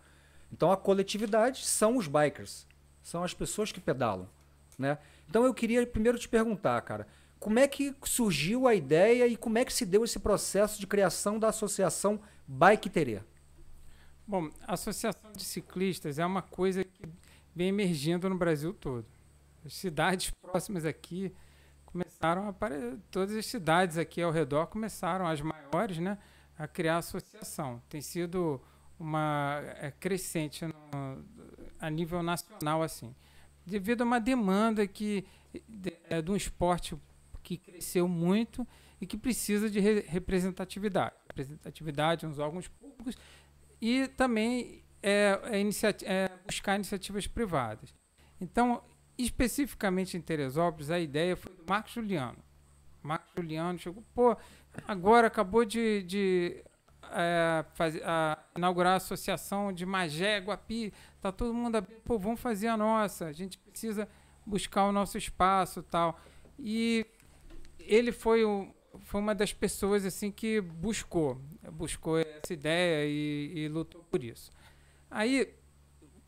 Então, 0.51 0.71
a 0.71 0.77
coletividade 0.77 1.65
são 1.65 1.97
os 1.97 2.07
bikers, 2.07 2.67
são 3.01 3.23
as 3.23 3.33
pessoas 3.33 3.71
que 3.71 3.81
pedalam. 3.81 4.29
Né? 4.77 4.97
Então, 5.27 5.45
eu 5.45 5.53
queria 5.53 5.85
primeiro 5.87 6.19
te 6.19 6.29
perguntar, 6.29 6.79
cara, 6.81 7.07
como 7.39 7.59
é 7.59 7.67
que 7.67 7.95
surgiu 8.03 8.67
a 8.67 8.75
ideia 8.75 9.27
e 9.27 9.35
como 9.35 9.57
é 9.57 9.65
que 9.65 9.73
se 9.73 9.85
deu 9.85 10.03
esse 10.03 10.19
processo 10.19 10.79
de 10.79 10.87
criação 10.87 11.39
da 11.39 11.49
associação 11.49 12.19
Bike 12.47 12.89
Terê? 12.89 13.21
Bom, 14.25 14.49
a 14.65 14.73
associação 14.73 15.31
de 15.33 15.43
ciclistas 15.43 16.17
é 16.17 16.25
uma 16.25 16.41
coisa 16.41 16.83
que 16.83 17.03
vem 17.53 17.67
emergindo 17.67 18.29
no 18.29 18.37
Brasil 18.37 18.73
todo. 18.73 19.05
As 19.65 19.73
cidades 19.73 20.29
próximas 20.29 20.85
aqui 20.85 21.33
começaram 21.85 22.45
a 22.45 22.49
aparecer, 22.49 22.97
todas 23.11 23.35
as 23.35 23.45
cidades 23.45 23.97
aqui 23.97 24.21
ao 24.21 24.31
redor 24.31 24.67
começaram, 24.67 25.27
as 25.27 25.41
maiores, 25.41 25.99
né? 25.99 26.17
a 26.57 26.67
criar 26.67 26.97
associação. 26.97 27.81
Tem 27.89 28.01
sido 28.01 28.61
uma 28.97 29.61
é, 29.79 29.91
crescente 29.91 30.65
no, 30.65 31.25
a 31.79 31.89
nível 31.89 32.23
nacional 32.23 32.81
assim. 32.81 33.13
devido 33.65 34.01
a 34.01 34.05
uma 34.05 34.19
demanda 34.19 34.87
que 34.87 35.25
de, 35.67 35.97
é, 36.09 36.21
de 36.21 36.31
um 36.31 36.35
esporte 36.35 36.95
que 37.41 37.57
cresceu 37.57 38.07
muito 38.07 38.65
e 39.01 39.05
que 39.05 39.17
precisa 39.17 39.69
de 39.69 39.79
re 39.79 39.99
representatividade. 40.07 41.15
Representatividade 41.27 42.25
nos 42.25 42.39
órgãos 42.39 42.67
públicos 42.69 43.17
e 43.83 44.07
também 44.07 44.81
é, 45.01 45.37
é, 45.51 46.05
é 46.05 46.31
buscar 46.45 46.75
iniciativas 46.75 47.27
privadas. 47.27 47.93
Então, 48.39 48.81
especificamente 49.17 50.15
em 50.15 50.21
Teresópolis, 50.21 50.89
a 50.89 50.97
ideia 51.01 51.35
foi 51.35 51.53
do 51.53 51.65
Marcos 51.67 51.91
Juliano. 51.91 52.37
Marcos 53.01 53.29
Juliano 53.35 53.77
chegou, 53.77 54.01
pô, 54.15 54.37
agora 54.87 55.27
acabou 55.27 55.65
de, 55.65 56.01
de 56.03 56.63
é, 57.11 57.65
fazer, 57.73 58.01
a, 58.05 58.41
inaugurar 58.55 58.93
a 58.93 58.95
associação 58.95 59.73
de 59.73 59.85
Magé, 59.85 60.37
Guapi, 60.37 60.93
tá 61.19 61.29
todo 61.29 61.53
mundo 61.53 61.75
abrindo, 61.75 61.99
pô, 62.05 62.17
vamos 62.17 62.39
fazer 62.39 62.69
a 62.69 62.77
nossa, 62.77 63.25
a 63.25 63.33
gente 63.33 63.57
precisa 63.57 64.07
buscar 64.45 64.85
o 64.85 64.93
nosso 64.93 65.17
espaço 65.17 65.83
tal. 65.83 66.17
E 66.57 67.05
ele 67.77 68.13
foi, 68.13 68.45
o, 68.45 68.73
foi 69.01 69.19
uma 69.19 69.35
das 69.35 69.51
pessoas 69.51 70.05
assim 70.05 70.31
que 70.31 70.61
buscou, 70.61 71.41
buscou 71.71 72.19
essa 72.19 72.53
ideia 72.53 73.07
e, 73.07 73.53
e 73.55 73.67
lutou 73.67 74.03
por 74.03 74.23
isso. 74.23 74.51
Aí 75.09 75.53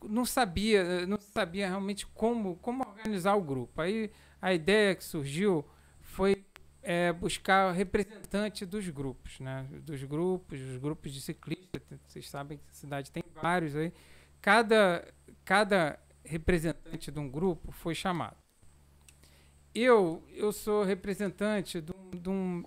não 0.04 0.24
sabia, 0.24 1.06
não 1.06 1.18
sabia 1.20 1.68
realmente 1.68 2.06
como, 2.06 2.56
como 2.56 2.86
organizar 2.86 3.34
o 3.34 3.42
grupo. 3.42 3.80
Aí 3.80 4.10
a 4.40 4.52
ideia 4.52 4.94
que 4.94 5.04
surgiu 5.04 5.64
foi 6.00 6.44
é, 6.82 7.12
buscar 7.12 7.72
representante 7.72 8.64
dos 8.64 8.88
grupos, 8.88 9.40
né? 9.40 9.66
Dos 9.82 10.02
grupos, 10.04 10.60
os 10.60 10.76
grupos 10.76 11.12
de 11.12 11.20
ciclistas. 11.20 11.82
Vocês 12.06 12.28
sabem 12.28 12.58
que 12.58 12.64
a 12.70 12.74
cidade 12.74 13.10
tem 13.10 13.24
vários 13.34 13.74
aí. 13.74 13.92
Cada, 14.40 15.06
cada 15.44 15.98
representante 16.24 17.10
de 17.10 17.18
um 17.18 17.28
grupo 17.28 17.72
foi 17.72 17.94
chamado. 17.94 18.36
Eu, 19.74 20.24
eu 20.32 20.52
sou 20.52 20.84
representante 20.84 21.80
de 21.80 21.92
um, 21.92 22.10
de 22.10 22.28
um 22.28 22.64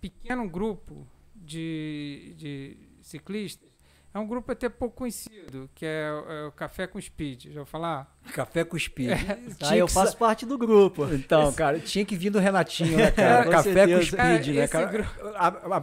pequeno 0.00 0.48
grupo 0.48 1.06
de, 1.44 2.34
de 2.36 2.76
ciclistas 3.02 3.74
é 4.14 4.18
um 4.20 4.28
grupo 4.28 4.52
até 4.52 4.68
pouco 4.68 4.98
conhecido, 4.98 5.68
que 5.74 5.84
é, 5.84 6.06
é 6.06 6.44
o 6.46 6.52
Café 6.52 6.86
com 6.86 7.00
Speed. 7.00 7.46
Já 7.46 7.56
vou 7.56 7.66
falar? 7.66 8.16
Café 8.32 8.64
com 8.64 8.78
Speed. 8.78 9.10
É. 9.10 9.38
Ah, 9.60 9.76
eu 9.76 9.88
faço 9.88 10.16
parte 10.16 10.46
do 10.46 10.56
grupo. 10.56 11.12
Então, 11.12 11.48
Esse... 11.48 11.56
cara, 11.56 11.80
tinha 11.80 12.04
que 12.04 12.14
vir 12.14 12.30
do 12.30 12.38
Renatinho, 12.38 12.96
né, 12.96 13.10
cara? 13.12 13.50
Café 13.50 13.72
certeza. 13.72 13.98
com 13.98 14.06
Speed, 14.06 14.46
cara, 14.46 14.52
né, 14.52 14.68
cara? 14.68 14.86
Grupo... 14.86 15.10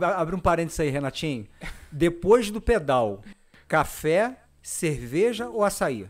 Abre 0.06 0.36
um 0.36 0.40
parênteses 0.40 0.80
aí, 0.80 0.90
Renatinho. 0.90 1.46
Depois 1.92 2.50
do 2.50 2.62
pedal, 2.62 3.22
café, 3.68 4.38
cerveja 4.64 5.50
ou 5.50 5.66
açaí? 5.66 6.08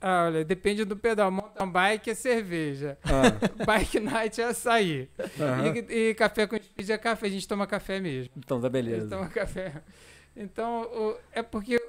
Ah, 0.00 0.26
olha, 0.26 0.44
depende 0.44 0.84
do 0.84 0.96
pedal. 0.96 1.30
Mountain 1.30 1.70
bike 1.70 2.10
é 2.10 2.14
cerveja. 2.14 2.98
Ah. 3.02 3.34
Bike 3.66 3.98
night 3.98 4.40
é 4.40 4.44
açaí. 4.44 5.10
Uhum. 5.18 5.90
E, 5.90 6.10
e, 6.10 6.14
café 6.14 6.46
com 6.46 6.56
speed 6.56 6.90
é 6.90 6.98
café. 6.98 7.26
A 7.26 7.30
gente 7.30 7.48
toma 7.48 7.66
café 7.66 7.98
mesmo. 7.98 8.32
Então 8.36 8.60
tá 8.60 8.68
beleza. 8.68 8.96
A 8.96 9.00
gente 9.00 9.10
toma 9.10 9.28
café. 9.28 9.82
Então, 10.36 10.82
o, 10.82 11.18
é 11.32 11.42
porque 11.42 11.80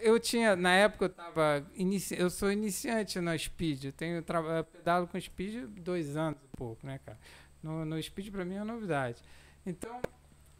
eu 0.00 0.20
tinha, 0.20 0.54
na 0.54 0.72
época 0.74 1.06
eu 1.06 1.08
tava, 1.08 1.66
inici, 1.74 2.14
eu 2.18 2.30
sou 2.30 2.52
iniciante 2.52 3.18
no 3.18 3.36
Speed, 3.36 3.84
eu 3.84 3.92
tenho 3.92 4.16
eu 4.16 4.64
pedalo 4.64 5.08
com 5.08 5.20
Speed 5.20 5.64
dois 5.80 6.16
anos 6.16 6.38
e 6.44 6.56
pouco, 6.56 6.86
né, 6.86 7.00
cara? 7.04 7.18
No, 7.62 7.84
no 7.84 8.00
Speed 8.00 8.30
para 8.30 8.44
mim 8.44 8.54
é 8.54 8.58
uma 8.58 8.72
novidade. 8.74 9.20
Então, 9.64 10.00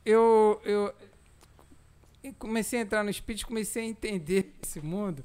eu, 0.05 0.61
eu 0.65 0.93
comecei 2.33 2.79
a 2.79 2.83
entrar 2.83 3.05
no 3.05 3.13
Speed, 3.13 3.45
comecei 3.45 3.83
a 3.83 3.87
entender 3.87 4.53
esse 4.63 4.81
mundo 4.81 5.25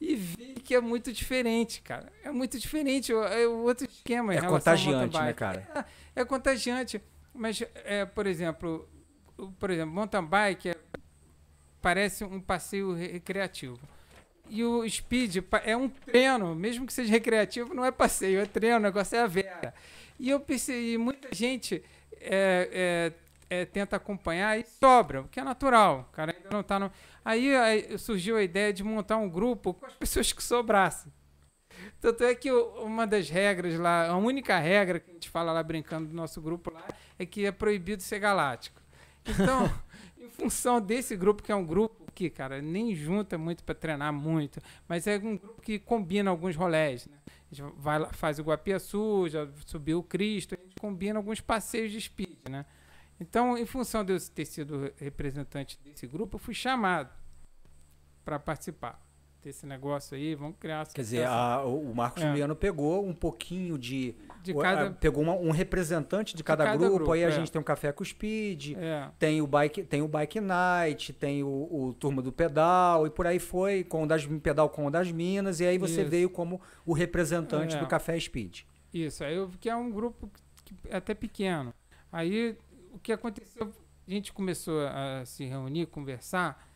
e 0.00 0.14
vi 0.14 0.54
que 0.54 0.74
é 0.74 0.80
muito 0.80 1.12
diferente, 1.12 1.82
cara. 1.82 2.12
É 2.22 2.30
muito 2.30 2.58
diferente, 2.58 3.12
é 3.12 3.46
o 3.46 3.62
outro 3.64 3.86
esquema. 3.86 4.34
É 4.34 4.40
contagiante, 4.40 5.18
né, 5.18 5.32
cara? 5.32 5.86
É, 6.14 6.20
é 6.20 6.24
contagiante, 6.24 7.00
mas, 7.34 7.62
é, 7.84 8.04
por 8.04 8.26
exemplo, 8.26 8.88
por 9.58 9.70
exemplo, 9.70 9.94
mountain 9.94 10.24
bike 10.24 10.70
é 10.70 10.76
parece 11.80 12.24
um 12.24 12.40
passeio 12.40 12.92
recreativo. 12.94 13.78
E 14.48 14.64
o 14.64 14.88
speed 14.88 15.36
é 15.64 15.76
um 15.76 15.88
treino, 15.88 16.54
mesmo 16.54 16.84
que 16.84 16.92
seja 16.92 17.10
recreativo, 17.10 17.72
não 17.72 17.84
é 17.84 17.90
passeio, 17.90 18.40
é 18.40 18.46
treino, 18.46 18.76
o 18.76 18.80
negócio 18.80 19.16
é 19.16 19.20
a 19.20 19.26
vera. 19.26 19.72
E 20.18 20.28
eu 20.28 20.40
percebi, 20.40 20.98
muita 20.98 21.34
gente 21.34 21.82
é, 22.20 23.12
é, 23.50 23.64
tenta 23.64 23.96
acompanhar 23.96 24.58
e 24.58 24.64
sobra, 24.64 25.22
o 25.22 25.28
que 25.28 25.40
é 25.40 25.44
natural. 25.44 26.08
O 26.08 26.12
cara 26.12 26.34
ainda 26.34 26.48
não 26.50 26.60
está 26.60 26.78
no. 26.78 26.90
Aí, 27.24 27.54
aí, 27.54 27.98
surgiu 27.98 28.36
a 28.36 28.42
ideia 28.42 28.72
de 28.72 28.82
montar 28.82 29.16
um 29.16 29.28
grupo 29.28 29.74
com 29.74 29.84
as 29.84 29.94
pessoas 30.00 30.32
que 30.32 30.42
sobrassem. 30.42 31.12
Tanto 32.00 32.24
é 32.24 32.34
que 32.34 32.50
uma 32.50 33.06
das 33.06 33.28
regras 33.28 33.78
lá, 33.78 34.08
a 34.08 34.16
única 34.16 34.58
regra 34.58 35.00
que 35.00 35.10
a 35.10 35.14
gente 35.14 35.28
fala 35.28 35.52
lá 35.52 35.62
brincando 35.62 36.08
do 36.08 36.14
nosso 36.14 36.40
grupo 36.40 36.72
lá, 36.72 36.84
é 37.18 37.26
que 37.26 37.44
é 37.44 37.52
proibido 37.52 38.02
ser 38.02 38.20
galáctico. 38.20 38.80
Então. 39.26 39.70
função 40.40 40.80
desse 40.80 41.16
grupo, 41.16 41.42
que 41.42 41.52
é 41.52 41.54
um 41.54 41.64
grupo 41.64 42.10
que, 42.14 42.30
cara, 42.30 42.62
nem 42.62 42.94
junta 42.94 43.36
muito 43.36 43.62
para 43.62 43.74
treinar 43.74 44.12
muito, 44.12 44.60
mas 44.88 45.06
é 45.06 45.18
um 45.18 45.36
grupo 45.36 45.60
que 45.60 45.78
combina 45.78 46.30
alguns 46.30 46.56
rolés, 46.56 47.06
né? 47.06 47.16
A 47.50 47.54
gente 47.54 47.74
vai 47.76 47.98
lá, 47.98 48.12
faz 48.12 48.38
o 48.38 48.42
Guapiaçu, 48.42 49.28
já 49.28 49.48
subiu 49.66 49.98
o 49.98 50.02
Cristo, 50.02 50.54
a 50.54 50.62
gente 50.62 50.76
combina 50.80 51.18
alguns 51.18 51.40
passeios 51.40 51.90
de 51.92 52.00
speed, 52.00 52.48
né? 52.48 52.64
Então, 53.20 53.56
em 53.56 53.66
função 53.66 54.02
de 54.02 54.14
eu 54.14 54.20
ter 54.34 54.46
sido 54.46 54.92
representante 54.96 55.78
desse 55.84 56.06
grupo, 56.06 56.36
eu 56.36 56.40
fui 56.40 56.54
chamado 56.54 57.10
para 58.24 58.38
participar 58.38 59.00
desse 59.42 59.66
negócio 59.66 60.16
aí, 60.16 60.34
vamos 60.34 60.56
criar... 60.58 60.86
Quer 60.86 61.00
dizer, 61.00 61.26
a, 61.26 61.62
o 61.64 61.94
Marcos 61.94 62.22
é. 62.22 62.28
Juliano 62.28 62.54
pegou 62.54 63.06
um 63.06 63.14
pouquinho 63.14 63.78
de... 63.78 64.14
de 64.42 64.52
cada, 64.54 64.88
a, 64.88 64.90
pegou 64.90 65.22
uma, 65.22 65.32
um 65.32 65.50
representante 65.50 66.36
de 66.36 66.44
cada, 66.44 66.64
de 66.64 66.70
cada 66.70 66.78
grupo, 66.78 66.96
grupo, 66.96 67.12
aí 67.12 67.22
é. 67.22 67.26
a 67.26 67.30
gente 67.30 67.50
tem 67.50 67.58
um 67.58 67.64
Café 67.64 67.90
com 67.90 68.04
Speed, 68.04 68.72
é. 68.76 69.08
tem, 69.18 69.40
o 69.40 69.46
bike, 69.46 69.82
tem 69.84 70.02
o 70.02 70.08
Bike 70.08 70.40
Night, 70.40 71.12
tem 71.14 71.42
o, 71.42 71.48
o 71.48 71.94
Turma 71.98 72.20
do 72.20 72.30
Pedal, 72.30 73.06
e 73.06 73.10
por 73.10 73.26
aí 73.26 73.38
foi, 73.38 73.82
com 73.82 74.02
o 74.02 74.06
das, 74.06 74.26
Pedal 74.26 74.68
com 74.68 74.86
o 74.86 74.90
das 74.90 75.10
Minas, 75.10 75.60
e 75.60 75.66
aí 75.66 75.78
você 75.78 76.02
Isso. 76.02 76.10
veio 76.10 76.28
como 76.28 76.60
o 76.84 76.92
representante 76.92 77.76
do 77.76 77.84
é. 77.84 77.88
Café 77.88 78.20
Speed. 78.20 78.62
Isso, 78.92 79.24
aí 79.24 79.36
eu, 79.36 79.50
que 79.58 79.70
é 79.70 79.76
um 79.76 79.90
grupo 79.90 80.30
que, 80.64 80.74
é 80.88 80.96
até 80.96 81.14
pequeno. 81.14 81.72
Aí, 82.12 82.58
o 82.92 82.98
que 82.98 83.12
aconteceu, 83.12 83.72
a 84.06 84.10
gente 84.10 84.32
começou 84.32 84.86
a 84.86 85.24
se 85.24 85.44
reunir, 85.44 85.86
conversar, 85.86 86.66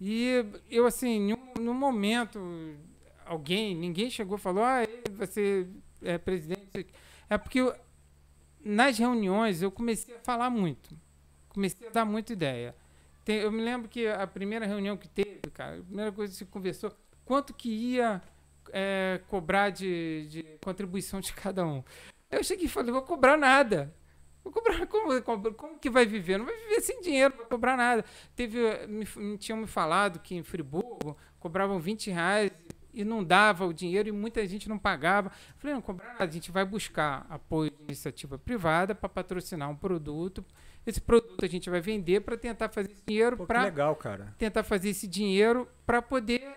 e 0.00 0.44
eu, 0.70 0.86
assim, 0.86 1.34
no 1.58 1.72
momento, 1.72 2.38
alguém, 3.24 3.74
ninguém 3.74 4.10
chegou 4.10 4.36
e 4.36 4.40
falou, 4.40 4.62
ah, 4.62 4.82
você 5.12 5.66
é 6.02 6.18
presidente. 6.18 6.86
É 7.28 7.38
porque 7.38 7.60
eu, 7.60 7.74
nas 8.62 8.98
reuniões 8.98 9.62
eu 9.62 9.70
comecei 9.70 10.14
a 10.14 10.20
falar 10.20 10.50
muito. 10.50 10.96
Comecei 11.48 11.88
a 11.88 11.90
dar 11.90 12.04
muita 12.04 12.32
ideia. 12.32 12.74
Tem, 13.24 13.38
eu 13.38 13.50
me 13.50 13.62
lembro 13.62 13.88
que 13.88 14.06
a 14.06 14.26
primeira 14.26 14.66
reunião 14.66 14.96
que 14.96 15.08
teve, 15.08 15.40
cara, 15.52 15.78
a 15.78 15.82
primeira 15.82 16.12
coisa 16.12 16.32
que 16.32 16.38
se 16.38 16.44
conversou, 16.44 16.92
quanto 17.24 17.54
que 17.54 17.68
ia 17.70 18.22
é, 18.72 19.20
cobrar 19.28 19.70
de, 19.70 20.26
de 20.28 20.42
contribuição 20.62 21.20
de 21.20 21.32
cada 21.32 21.66
um. 21.66 21.82
Eu 22.30 22.44
cheguei 22.44 22.66
e 22.66 22.68
falei, 22.68 22.92
vou 22.92 23.02
cobrar 23.02 23.36
nada. 23.36 23.94
Vou 24.46 24.52
cobrar, 24.52 24.86
como, 24.86 25.22
como, 25.22 25.54
como, 25.54 25.78
que 25.78 25.90
vai 25.90 26.06
viver? 26.06 26.38
Não 26.38 26.44
vai 26.44 26.56
viver 26.56 26.80
sem 26.80 27.00
dinheiro, 27.00 27.30
não 27.30 27.38
vai 27.38 27.48
cobrar 27.48 27.76
nada. 27.76 28.04
Teve, 28.36 28.86
me, 28.86 29.04
tinham 29.36 29.58
me 29.58 29.66
falado 29.66 30.20
que 30.20 30.36
em 30.36 30.42
Friburgo 30.44 31.16
cobravam 31.40 31.80
20 31.80 32.12
reais 32.12 32.52
e 32.94 33.04
não 33.04 33.24
dava 33.24 33.66
o 33.66 33.72
dinheiro 33.72 34.08
e 34.08 34.12
muita 34.12 34.46
gente 34.46 34.68
não 34.68 34.78
pagava. 34.78 35.32
Falei, 35.56 35.74
não 35.74 35.82
cobrar 35.82 36.12
nada, 36.12 36.24
a 36.24 36.28
gente 36.28 36.52
vai 36.52 36.64
buscar 36.64 37.26
apoio 37.28 37.72
de 37.72 37.82
iniciativa 37.88 38.38
privada 38.38 38.94
para 38.94 39.08
patrocinar 39.08 39.68
um 39.68 39.74
produto. 39.74 40.44
Esse 40.86 41.00
produto 41.00 41.44
a 41.44 41.48
gente 41.48 41.68
vai 41.68 41.80
vender 41.80 42.20
para 42.20 42.36
tentar 42.36 42.68
fazer 42.68 42.92
esse 42.92 43.02
dinheiro 43.04 43.36
para 43.48 43.64
legal, 43.64 43.96
cara. 43.96 44.32
Tentar 44.38 44.62
fazer 44.62 44.90
esse 44.90 45.08
dinheiro 45.08 45.66
para 45.84 46.00
poder 46.00 46.54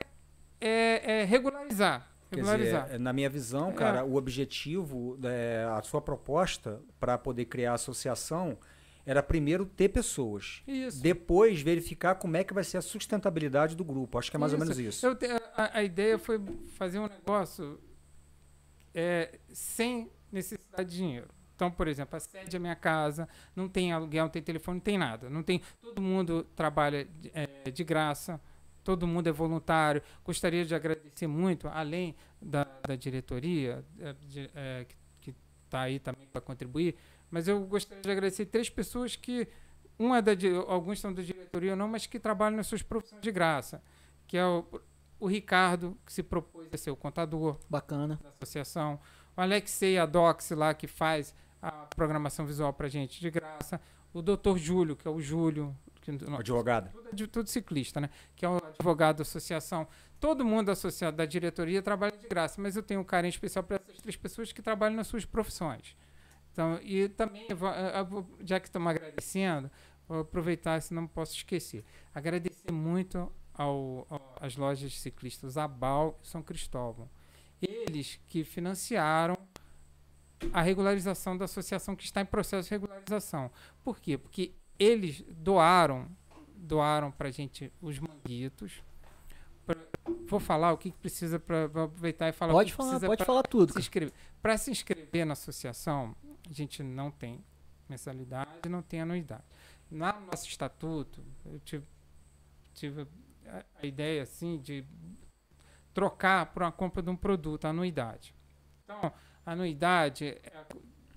é, 0.61 1.21
é, 1.21 1.23
regularizar 1.23 2.07
Quer 2.31 2.41
dizer, 2.41 2.85
é, 2.91 2.97
na 2.97 3.11
minha 3.11 3.29
visão, 3.29 3.71
cara, 3.71 3.99
é. 3.99 4.03
o 4.03 4.15
objetivo, 4.15 5.17
é, 5.23 5.67
a 5.71 5.81
sua 5.81 6.01
proposta 6.01 6.79
para 6.99 7.17
poder 7.17 7.45
criar 7.45 7.71
a 7.71 7.75
associação 7.75 8.57
era 9.05 9.23
primeiro 9.23 9.65
ter 9.65 9.89
pessoas. 9.89 10.61
Isso. 10.67 11.01
Depois 11.01 11.59
verificar 11.61 12.15
como 12.15 12.37
é 12.37 12.43
que 12.43 12.53
vai 12.53 12.63
ser 12.63 12.77
a 12.77 12.81
sustentabilidade 12.81 13.75
do 13.75 13.83
grupo. 13.83 14.19
Acho 14.19 14.29
que 14.29 14.37
é 14.37 14.39
mais 14.39 14.51
isso. 14.51 14.61
ou 14.61 14.65
menos 14.65 14.79
isso. 14.79 15.15
Te, 15.15 15.25
a, 15.55 15.79
a, 15.79 15.83
ideia 15.83 16.19
foi 16.19 16.39
fazer 16.77 16.99
um 16.99 17.07
negócio 17.07 17.79
é, 18.93 19.39
sem 19.51 20.11
necessidade 20.31 20.91
de 20.91 20.97
dinheiro. 20.97 21.27
Então, 21.55 21.71
por 21.71 21.87
exemplo, 21.87 22.15
a 22.15 22.19
sede 22.19 22.55
é 22.55 22.59
minha 22.59 22.75
casa, 22.75 23.27
não 23.55 23.67
tem 23.67 23.91
aluguel, 23.91 24.25
não 24.25 24.31
tem 24.31 24.43
telefone, 24.43 24.75
não 24.75 24.83
tem 24.83 24.97
nada. 24.97 25.29
Não 25.29 25.41
tem, 25.41 25.61
todo 25.81 25.99
mundo 25.99 26.43
trabalha 26.55 27.05
de, 27.05 27.31
é, 27.33 27.71
de 27.71 27.83
graça 27.83 28.39
todo 28.89 29.05
mundo 29.05 29.27
é 29.27 29.31
voluntário. 29.31 30.01
Gostaria 30.25 30.65
de 30.65 30.73
agradecer 30.73 31.27
muito, 31.27 31.67
além 31.67 32.15
da, 32.41 32.63
da 32.63 32.95
diretoria, 32.95 33.85
é, 33.99 34.15
de, 34.27 34.49
é, 34.55 34.87
que 35.21 35.35
está 35.63 35.81
aí 35.81 35.99
também 35.99 36.25
para 36.25 36.41
contribuir, 36.41 36.95
mas 37.29 37.47
eu 37.47 37.63
gostaria 37.67 38.01
de 38.01 38.09
agradecer 38.09 38.47
três 38.47 38.67
pessoas 38.67 39.15
que, 39.15 39.47
uma 39.99 40.23
da, 40.23 40.31
alguns 40.67 40.99
são 40.99 41.13
da 41.13 41.21
diretoria 41.21 41.71
ou 41.71 41.77
não, 41.77 41.87
mas 41.87 42.07
que 42.07 42.19
trabalham 42.19 42.57
nas 42.57 42.65
suas 42.65 42.81
profissões 42.81 43.21
de 43.21 43.31
graça, 43.31 43.79
que 44.25 44.35
é 44.35 44.43
o 44.43 44.65
o 45.19 45.27
Ricardo, 45.27 45.97
que 46.05 46.13
se 46.13 46.23
propôs 46.23 46.69
a 46.73 46.77
ser 46.77 46.91
o 46.91 46.95
contador 46.95 47.59
Bacana. 47.69 48.17
da 48.23 48.29
associação, 48.29 48.97
o 49.35 49.41
Alexei 49.41 49.97
Adox 49.97 50.51
lá, 50.51 50.73
que 50.73 50.87
faz 50.87 51.35
a 51.61 51.71
programação 51.93 52.45
visual 52.45 52.71
pra 52.71 52.87
gente 52.87 53.19
de 53.19 53.29
graça, 53.29 53.81
o 54.13 54.21
doutor 54.21 54.57
Júlio, 54.57 54.95
que 54.95 55.05
é 55.05 55.11
o 55.11 55.19
Júlio, 55.19 55.75
que, 56.17 56.33
Advogado. 56.33 56.91
tudo, 56.91 57.15
de 57.15 57.27
tudo 57.27 57.47
ciclista, 57.49 57.99
né? 58.01 58.09
Que 58.35 58.45
é 58.45 58.49
o 58.49 58.57
advogado 58.57 59.17
da 59.17 59.21
associação. 59.21 59.87
Todo 60.19 60.43
mundo 60.43 60.69
associado 60.69 61.15
da 61.17 61.25
diretoria 61.25 61.81
trabalha 61.81 62.17
de 62.17 62.27
graça, 62.27 62.61
mas 62.61 62.75
eu 62.75 62.83
tenho 62.83 62.99
um 62.99 63.03
carinho 63.03 63.29
especial 63.29 63.63
para 63.63 63.77
essas 63.77 63.97
três 64.01 64.15
pessoas 64.15 64.51
que 64.51 64.61
trabalham 64.61 64.95
nas 64.95 65.07
suas 65.07 65.25
profissões. 65.25 65.95
Então, 66.51 66.79
e 66.81 67.07
também, 67.09 67.47
já 68.43 68.59
que 68.59 68.67
estamos 68.67 68.89
agradecendo, 68.89 69.69
vou 70.07 70.19
aproveitar, 70.21 70.81
se 70.81 70.93
não 70.93 71.07
posso 71.07 71.33
esquecer. 71.35 71.85
Agradecer 72.13 72.71
muito 72.71 73.31
ao, 73.53 74.05
ao- 74.09 74.35
às 74.41 74.55
lojas 74.57 74.99
ciclistas 74.99 75.55
Abal 75.57 76.19
e 76.23 76.27
São 76.27 76.41
Cristóvão. 76.41 77.09
Eles 77.61 78.19
que 78.27 78.43
financiaram 78.43 79.37
a 80.53 80.61
regularização 80.61 81.37
da 81.37 81.45
associação 81.45 81.95
que 81.95 82.03
está 82.03 82.21
em 82.21 82.25
processo 82.25 82.67
de 82.67 82.71
regularização. 82.73 83.51
Por 83.83 83.99
quê? 83.99 84.17
Porque 84.17 84.53
eles 84.79 85.21
doaram 85.27 86.07
doaram 86.55 87.11
para 87.11 87.31
gente 87.31 87.71
os 87.81 87.97
manguitos. 87.99 88.83
Pra- 89.65 89.75
vou 90.27 90.39
falar 90.39 90.71
o 90.71 90.77
que, 90.77 90.91
que 90.91 90.97
precisa 90.97 91.39
para 91.39 91.65
aproveitar 91.65 92.29
e 92.29 92.31
falar 92.31 92.53
o 92.53 92.55
Pode 92.55 92.71
que 92.71 92.77
falar, 92.77 92.89
precisa 92.89 93.07
pode 93.07 93.25
falar 93.25 93.43
tudo. 93.43 93.73
Para 94.41 94.57
se 94.57 94.71
inscrever 94.71 95.25
na 95.25 95.33
associação, 95.33 96.15
a 96.49 96.53
gente 96.53 96.83
não 96.83 97.09
tem 97.11 97.43
mensalidade, 97.87 98.69
não 98.69 98.81
tem 98.81 99.01
anuidade. 99.01 99.43
No 99.89 100.05
nosso 100.05 100.47
estatuto, 100.47 101.23
eu 101.45 101.59
tive, 101.59 101.85
tive 102.73 103.07
a, 103.47 103.65
a 103.81 103.85
ideia 103.85 104.21
assim 104.21 104.59
de 104.59 104.85
trocar 105.93 106.45
por 106.47 106.61
uma 106.63 106.71
compra 106.71 107.01
de 107.01 107.09
um 107.09 107.15
produto, 107.15 107.65
a 107.65 107.69
anuidade. 107.69 108.33
Então, 108.83 109.11
a 109.45 109.51
anuidade 109.51 110.25
é 110.25 110.51
a, 110.55 110.65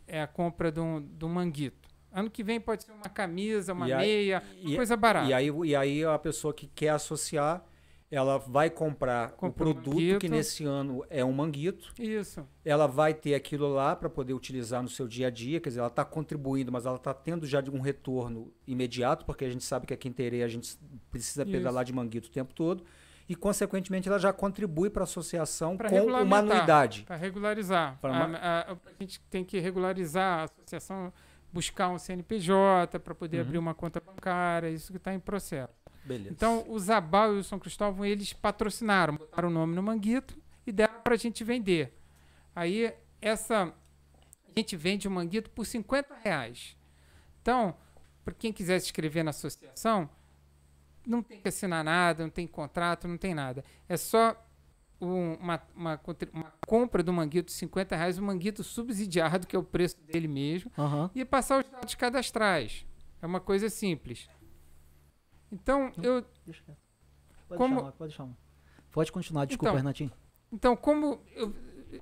é 0.06 0.22
a 0.22 0.26
compra 0.26 0.72
de 0.72 0.80
um, 0.80 1.00
de 1.00 1.24
um 1.24 1.28
manguito. 1.28 1.88
Ano 2.12 2.30
que 2.30 2.42
vem 2.42 2.60
pode 2.60 2.84
ser 2.84 2.92
uma 2.92 3.08
camisa, 3.08 3.72
uma 3.72 3.88
E 3.88 3.92
aí- 3.92 4.06
meia, 4.06 4.42
uma 4.60 4.70
E, 4.70 4.76
coisa 4.76 4.96
barata. 4.96 5.28
e, 5.28 5.32
aí, 5.34 5.48
e 5.64 5.74
aí 5.76 6.04
a 6.04 6.18
pessoa 6.18 6.52
que 6.52 6.66
quer 6.66 6.90
associar, 6.90 7.64
ela 8.10 8.36
vai 8.36 8.68
comprar 8.68 9.30
Compra 9.30 9.48
o 9.48 9.74
produto 9.74 10.18
que 10.18 10.28
nesse 10.28 10.64
ano 10.66 11.02
é 11.08 11.24
um 11.24 11.32
manguito. 11.32 11.94
Isso. 11.98 12.46
Ela 12.62 12.86
vai 12.86 13.14
ter 13.14 13.34
aquilo 13.34 13.72
lá 13.72 13.96
para 13.96 14.10
poder 14.10 14.34
utilizar 14.34 14.82
no 14.82 14.88
seu 14.90 15.08
dia 15.08 15.28
a 15.28 15.30
dia, 15.30 15.58
quer 15.58 15.70
dizer, 15.70 15.80
ela 15.80 15.88
está 15.88 16.04
contribuindo, 16.04 16.70
mas 16.70 16.84
ela 16.84 16.96
está 16.96 17.14
tendo 17.14 17.46
já 17.46 17.62
de 17.62 17.70
um 17.70 17.80
retorno 17.80 18.52
imediato, 18.66 19.24
porque 19.24 19.46
a 19.46 19.48
gente 19.50 19.64
sabe 19.64 19.86
que 19.86 19.94
aqui 19.94 20.08
em 20.08 20.12
Terê 20.12 20.42
a 20.42 20.48
gente 20.48 20.78
precisa 21.10 21.42
Isso. 21.42 21.52
pedalar 21.52 21.84
de 21.86 21.92
manguito 21.94 22.28
o 22.28 22.30
tempo 22.30 22.52
todo. 22.52 22.84
E, 23.26 23.34
consequentemente, 23.34 24.08
ela 24.10 24.18
já 24.18 24.30
contribui 24.30 24.90
para 24.90 25.04
a 25.04 25.04
associação 25.04 25.74
Pra 25.78 25.88
com 25.88 26.02
uma 26.02 26.38
anuidade. 26.40 27.04
Para 27.06 27.16
regularizar. 27.16 27.96
Pra 27.98 28.14
A, 28.14 28.26
uma- 28.26 28.36
a- 28.38 28.72
a 28.72 28.76
gente 29.00 29.20
tem 29.30 29.42
que 29.42 29.58
regularizar 29.58 30.40
a 30.40 30.42
associação, 30.44 31.10
buscar 31.52 31.88
um 31.90 31.98
CNPJ 31.98 32.98
para 32.98 33.14
poder 33.14 33.38
Uhum. 33.38 33.42
abrir 33.42 33.58
uma 33.58 33.74
conta 33.74 34.00
bancária, 34.00 34.70
isso 34.70 34.90
que 34.90 34.96
está 34.96 35.12
em 35.14 35.20
processo. 35.20 35.72
Beleza. 36.04 36.30
Então, 36.30 36.64
o 36.68 36.78
Zabal 36.78 37.34
e 37.36 37.38
o 37.38 37.44
São 37.44 37.58
Cristóvão, 37.58 38.04
eles 38.04 38.32
patrocinaram, 38.32 39.14
botaram 39.16 39.48
o 39.48 39.52
nome 39.52 39.74
no 39.74 39.82
manguito 39.82 40.36
e 40.66 40.72
deram 40.72 41.00
para 41.02 41.14
a 41.14 41.18
gente 41.18 41.44
vender. 41.44 41.92
Aí, 42.56 42.92
essa, 43.20 43.64
a 43.64 44.58
gente 44.58 44.76
vende 44.76 45.06
o 45.06 45.10
manguito 45.10 45.50
por 45.50 45.64
50 45.64 46.14
reais. 46.22 46.76
Então, 47.40 47.76
para 48.24 48.34
quem 48.34 48.52
quiser 48.52 48.78
se 48.80 48.86
inscrever 48.86 49.22
na 49.22 49.30
associação, 49.30 50.08
não 51.06 51.22
tem 51.22 51.40
que 51.40 51.48
assinar 51.48 51.84
nada, 51.84 52.22
não 52.22 52.30
tem 52.30 52.46
contrato, 52.46 53.06
não 53.06 53.16
tem 53.18 53.34
nada. 53.34 53.64
É 53.88 53.96
só 53.96 54.36
uma, 55.04 55.60
uma, 55.74 56.00
uma 56.32 56.52
compra 56.66 57.02
do 57.02 57.12
manguito 57.12 57.46
de 57.46 57.52
50 57.52 57.96
reais, 57.96 58.18
o 58.18 58.22
manguito 58.22 58.62
subsidiado, 58.62 59.46
que 59.46 59.56
é 59.56 59.58
o 59.58 59.62
preço 59.64 60.00
dele 60.02 60.28
mesmo, 60.28 60.70
Aham. 60.78 61.10
e 61.14 61.24
passar 61.24 61.64
os 61.64 61.70
dados 61.70 61.94
cadastrais. 61.94 62.86
É 63.20 63.26
uma 63.26 63.40
coisa 63.40 63.68
simples. 63.68 64.28
Então, 65.50 65.92
eu, 66.02 66.24
Deixa. 66.46 66.62
Pode 67.48 67.58
Como- 67.58 67.78
chamar, 67.78 67.92
pode 67.92 68.12
chamar. 68.14 68.34
Pode 68.90 69.12
continuar, 69.12 69.44
desculpa, 69.44 69.68
Então, 69.70 69.76
Renatinho. 69.76 70.12
então 70.52 70.76
como 70.76 71.20
eu- 71.34 71.54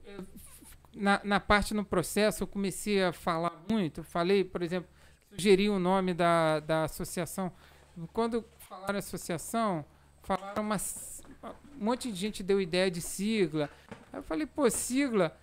eu- 0.06 0.26
na, 0.94 1.20
na 1.24 1.40
parte 1.40 1.72
no 1.74 1.84
processo 1.84 2.42
eu 2.42 2.46
comecei 2.46 3.02
a 3.02 3.12
falar 3.12 3.52
muito, 3.70 4.02
falei, 4.02 4.44
por 4.44 4.62
exemplo, 4.62 4.88
sugeri 5.30 5.68
o 5.68 5.78
nome 5.78 6.14
da, 6.14 6.60
da 6.60 6.84
associação. 6.84 7.52
Quando 8.12 8.44
falaram 8.58 8.98
associação, 8.98 9.84
falaram 10.22 10.62
uma, 10.62 10.76
um 11.80 11.84
monte 11.84 12.12
de 12.12 12.18
gente 12.18 12.42
deu 12.42 12.60
ideia 12.60 12.90
de 12.90 13.00
sigla. 13.00 13.70
Aí 14.12 14.18
eu 14.18 14.22
falei, 14.22 14.46
pô, 14.46 14.68
sigla 14.68 15.36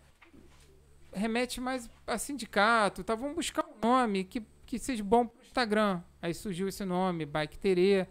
remete 1.11 1.59
mais 1.59 1.89
a 2.05 2.17
sindicato, 2.17 3.03
tá? 3.03 3.15
Vamos 3.15 3.35
buscar 3.35 3.65
um 3.65 3.87
nome 3.87 4.23
que, 4.23 4.43
que 4.65 4.77
seja 4.77 5.03
bom 5.03 5.25
para 5.25 5.41
o 5.41 5.45
Instagram. 5.45 6.01
Aí 6.21 6.33
surgiu 6.33 6.67
esse 6.67 6.85
nome, 6.85 7.25
Bike 7.25 7.57
Terê. 7.57 8.07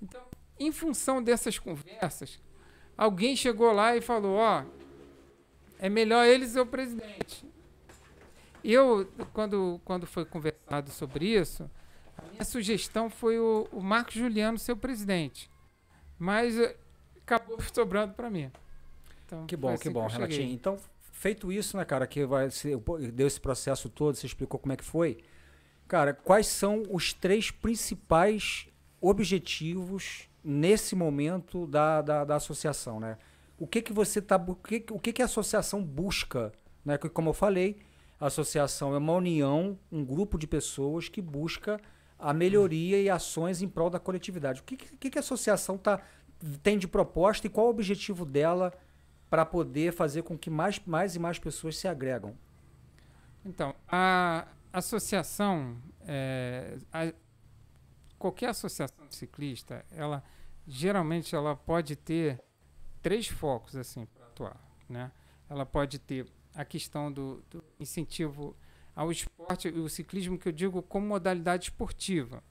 Então, 0.00 0.22
em 0.58 0.72
função 0.72 1.22
dessas 1.22 1.58
conversas, 1.58 2.40
alguém 2.96 3.36
chegou 3.36 3.72
lá 3.72 3.96
e 3.96 4.00
falou, 4.00 4.36
ó, 4.36 4.64
é 5.78 5.88
melhor 5.88 6.26
ele 6.26 6.46
ser 6.46 6.60
o 6.60 6.66
presidente. 6.66 7.46
Eu, 8.64 9.08
quando, 9.32 9.80
quando 9.84 10.06
foi 10.06 10.24
conversado 10.24 10.90
sobre 10.90 11.26
isso, 11.26 11.70
a 12.16 12.22
minha 12.32 12.44
sugestão 12.44 13.08
foi 13.08 13.38
o, 13.38 13.68
o 13.70 13.80
Marcos 13.80 14.14
Juliano 14.14 14.58
ser 14.58 14.72
o 14.72 14.76
presidente. 14.76 15.48
Mas 16.18 16.58
eh, 16.58 16.76
acabou 17.34 17.58
sobrando 17.72 18.14
para 18.14 18.30
mim. 18.30 18.50
Então, 19.26 19.46
Que 19.46 19.56
bom, 19.56 19.68
assim 19.70 19.82
que 19.84 19.90
bom, 19.90 20.08
cheguei. 20.08 20.26
Renatinho. 20.26 20.54
Então, 20.54 20.78
feito 21.12 21.52
isso, 21.52 21.76
né, 21.76 21.84
cara, 21.84 22.06
que 22.06 22.24
vai 22.24 22.48
deu 23.12 23.26
esse 23.26 23.40
processo 23.40 23.88
todo, 23.88 24.14
você 24.16 24.26
explicou 24.26 24.58
como 24.58 24.72
é 24.72 24.76
que 24.76 24.84
foi. 24.84 25.18
Cara, 25.86 26.12
quais 26.12 26.46
são 26.46 26.82
os 26.90 27.12
três 27.12 27.50
principais 27.50 28.68
objetivos 29.00 30.28
nesse 30.44 30.94
momento 30.94 31.66
da, 31.66 32.00
da, 32.02 32.24
da 32.24 32.36
associação, 32.36 33.00
né? 33.00 33.16
O 33.58 33.66
que 33.66 33.82
que 33.82 33.92
você 33.92 34.20
tá, 34.22 34.36
o 34.36 34.54
que, 34.54 34.80
que- 34.80 34.92
o 34.92 34.98
que 34.98 35.12
que 35.12 35.22
a 35.22 35.24
associação 35.24 35.82
busca, 35.82 36.52
né? 36.84 36.96
Que, 36.96 37.08
Como 37.08 37.30
eu 37.30 37.34
falei, 37.34 37.78
a 38.20 38.26
associação 38.26 38.94
é 38.94 38.98
uma 38.98 39.12
união, 39.14 39.78
um 39.90 40.04
grupo 40.04 40.38
de 40.38 40.46
pessoas 40.46 41.08
que 41.08 41.20
busca 41.20 41.80
a 42.18 42.32
melhoria 42.32 43.00
e 43.00 43.08
ações 43.10 43.62
em 43.62 43.68
prol 43.68 43.90
da 43.90 43.98
coletividade. 43.98 44.60
O 44.60 44.64
que, 44.64 44.76
que, 44.76 44.96
que 44.96 45.10
que 45.10 45.18
a 45.18 45.20
associação 45.20 45.76
tá, 45.78 46.00
tem 46.62 46.78
de 46.78 46.86
proposta 46.88 47.46
e 47.46 47.50
qual 47.50 47.66
o 47.66 47.70
objetivo 47.70 48.24
dela 48.24 48.72
para 49.28 49.44
poder 49.44 49.92
fazer 49.92 50.22
com 50.22 50.38
que 50.38 50.48
mais, 50.50 50.80
mais 50.86 51.14
e 51.16 51.18
mais 51.18 51.38
pessoas 51.38 51.76
se 51.76 51.86
agregam. 51.88 52.34
Então, 53.44 53.74
a 53.86 54.46
associação, 54.72 55.76
é, 56.06 56.78
a- 56.92 57.12
qualquer 58.18 58.50
associação 58.50 59.06
de 59.06 59.14
ciclista, 59.14 59.84
ela 59.90 60.22
geralmente 60.66 61.34
ela 61.34 61.56
pode 61.56 61.96
ter 61.96 62.40
três 63.02 63.26
focos 63.28 63.76
assim 63.76 64.06
para 64.06 64.26
atuar, 64.26 64.60
né? 64.88 65.10
Ela 65.48 65.64
pode 65.64 65.98
ter 65.98 66.26
a 66.54 66.64
questão 66.64 67.10
do, 67.10 67.42
do 67.50 67.62
incentivo 67.80 68.56
ao 68.94 69.10
esporte 69.12 69.68
e 69.68 69.78
o 69.78 69.88
ciclismo 69.88 70.36
que 70.38 70.48
eu 70.48 70.52
digo 70.52 70.82
como 70.82 71.06
modalidade 71.06 71.64
esportiva, 71.64 72.42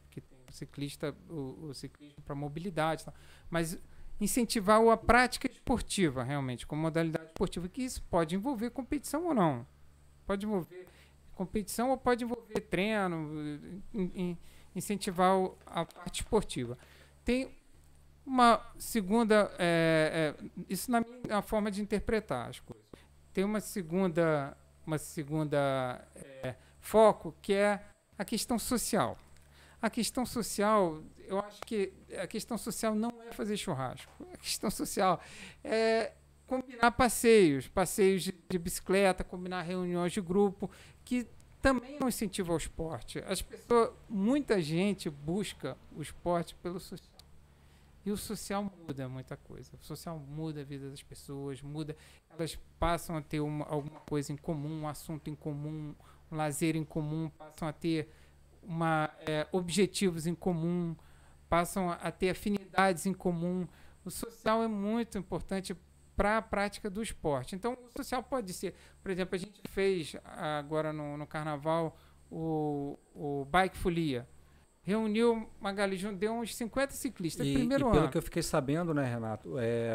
ciclista, 0.51 1.15
o, 1.29 1.67
o 1.69 1.73
ciclismo 1.73 2.21
para 2.23 2.36
mobilidade, 2.36 3.05
mas 3.49 3.77
incentivar 4.19 4.81
a 4.88 4.97
prática 4.97 5.47
esportiva 5.49 6.23
realmente 6.23 6.65
como 6.65 6.81
modalidade 6.81 7.27
esportiva, 7.27 7.67
que 7.67 7.83
isso 7.83 8.01
pode 8.03 8.36
envolver 8.36 8.71
competição 8.71 9.27
ou 9.27 9.33
não, 9.33 9.65
pode 10.25 10.45
envolver 10.45 10.88
competição 11.36 11.91
ou 11.91 11.97
pode 11.97 12.23
envolver 12.23 12.60
treino, 12.62 13.62
in- 13.93 14.12
in- 14.15 14.38
incentivar 14.75 15.31
a 15.67 15.86
parte 15.86 16.21
esportiva. 16.21 16.77
Tem 17.23 17.55
uma 18.25 18.60
segunda, 18.77 19.51
é, 19.57 20.36
é, 20.39 20.45
isso 20.67 20.91
na 20.91 21.01
minha 21.01 21.41
forma 21.41 21.69
de 21.71 21.81
interpretar 21.81 22.49
as 22.49 22.60
coisas. 22.60 22.86
Tem 23.31 23.43
uma 23.43 23.60
segunda, 23.62 24.57
uma 24.86 24.97
segunda 24.97 26.05
é, 26.15 26.55
foco 26.79 27.36
que 27.41 27.53
é 27.53 27.81
a 28.17 28.25
questão 28.25 28.57
social. 28.57 29.17
A 29.82 29.90
questão 29.90 30.26
social, 30.26 31.04
eu 31.28 31.40
acho 31.40 31.62
que 31.62 31.94
a 32.22 32.26
questão 32.26 32.58
social 32.58 32.96
não 32.96 33.13
é 33.22 33.32
fazer 33.32 33.58
churrasco. 33.58 34.12
A 34.34 34.38
questão 34.38 34.72
social 34.72 35.22
é 35.63 36.13
combinar 36.48 36.92
passeios, 36.92 37.68
passeios 37.68 38.24
de, 38.24 38.34
de 38.50 38.58
bicicleta, 38.58 39.24
combinar 39.24 39.62
reuniões 39.62 40.13
de 40.13 40.22
grupo, 40.22 40.72
que 41.06 41.28
também 41.62 41.98
é 42.00 42.04
um 42.04 42.08
incentivo 42.08 42.52
ao 42.54 42.58
esporte. 42.58 43.20
As 43.20 43.42
pessoas, 43.42 43.92
muita 44.10 44.62
gente 44.62 45.10
busca 45.10 45.78
o 45.96 46.02
esporte 46.02 46.56
pelo 46.56 46.80
social. 46.80 47.18
E 48.06 48.12
o 48.12 48.16
social 48.16 48.72
muda 48.88 49.10
muita 49.10 49.36
coisa. 49.36 49.70
O 49.82 49.86
social 49.86 50.18
muda 50.18 50.62
a 50.62 50.63
vida 50.63 50.90
das 50.90 51.04
pessoas, 51.04 51.62
muda. 51.62 51.96
Elas 52.30 52.58
passam 52.80 53.18
a 53.18 53.22
ter 53.22 53.42
uma, 53.42 53.66
alguma 53.66 54.00
coisa 54.00 54.32
em 54.32 54.38
comum, 54.38 54.84
um 54.84 54.88
assunto 54.88 55.30
em 55.30 55.36
comum, 55.36 55.94
um 56.32 56.36
lazer 56.38 56.78
em 56.78 56.86
comum, 56.86 57.30
passam 57.38 57.68
a 57.68 57.74
ter 57.74 58.10
uma, 58.67 59.10
é, 59.25 59.47
objetivos 59.51 60.27
em 60.27 60.36
comum, 60.36 60.95
passam 61.49 61.89
a, 61.89 62.12
ter 62.12 62.32
afinidades 62.32 63.06
em 63.06 63.13
comum. 63.13 63.65
o 64.03 64.12
social 64.12 64.62
é 64.62 64.67
muito 64.67 65.17
importante 65.17 65.75
para 66.15 66.38
a 66.38 66.41
prática 66.41 66.89
do 66.89 67.01
esporte. 67.01 67.56
Então, 67.56 67.73
o 67.73 67.97
social 67.97 68.21
pode 68.23 68.51
ser, 68.51 68.73
por 69.01 69.12
exemplo, 69.12 69.36
a 69.36 69.38
gente 69.38 69.62
fez 69.69 70.15
agora 70.25 70.91
no, 70.91 71.15
no 71.15 71.27
carnaval 71.27 71.97
o, 72.30 72.97
o 73.15 73.45
Bike 73.45 73.77
Folia. 73.77 74.27
Reuniu 74.82 75.49
Magali 75.60 75.97
Jun, 75.97 76.13
deu 76.13 76.34
uns 76.34 76.56
50 76.56 76.93
ciclistas. 76.93 77.45
E, 77.45 77.53
primeiro 77.53 77.88
e 77.88 77.91
pelo 77.91 78.03
ano. 78.03 78.10
que 78.10 78.17
eu 78.17 78.21
fiquei 78.21 78.41
sabendo, 78.41 78.93
né, 78.93 79.03
Renato, 79.06 79.60
é, 79.60 79.93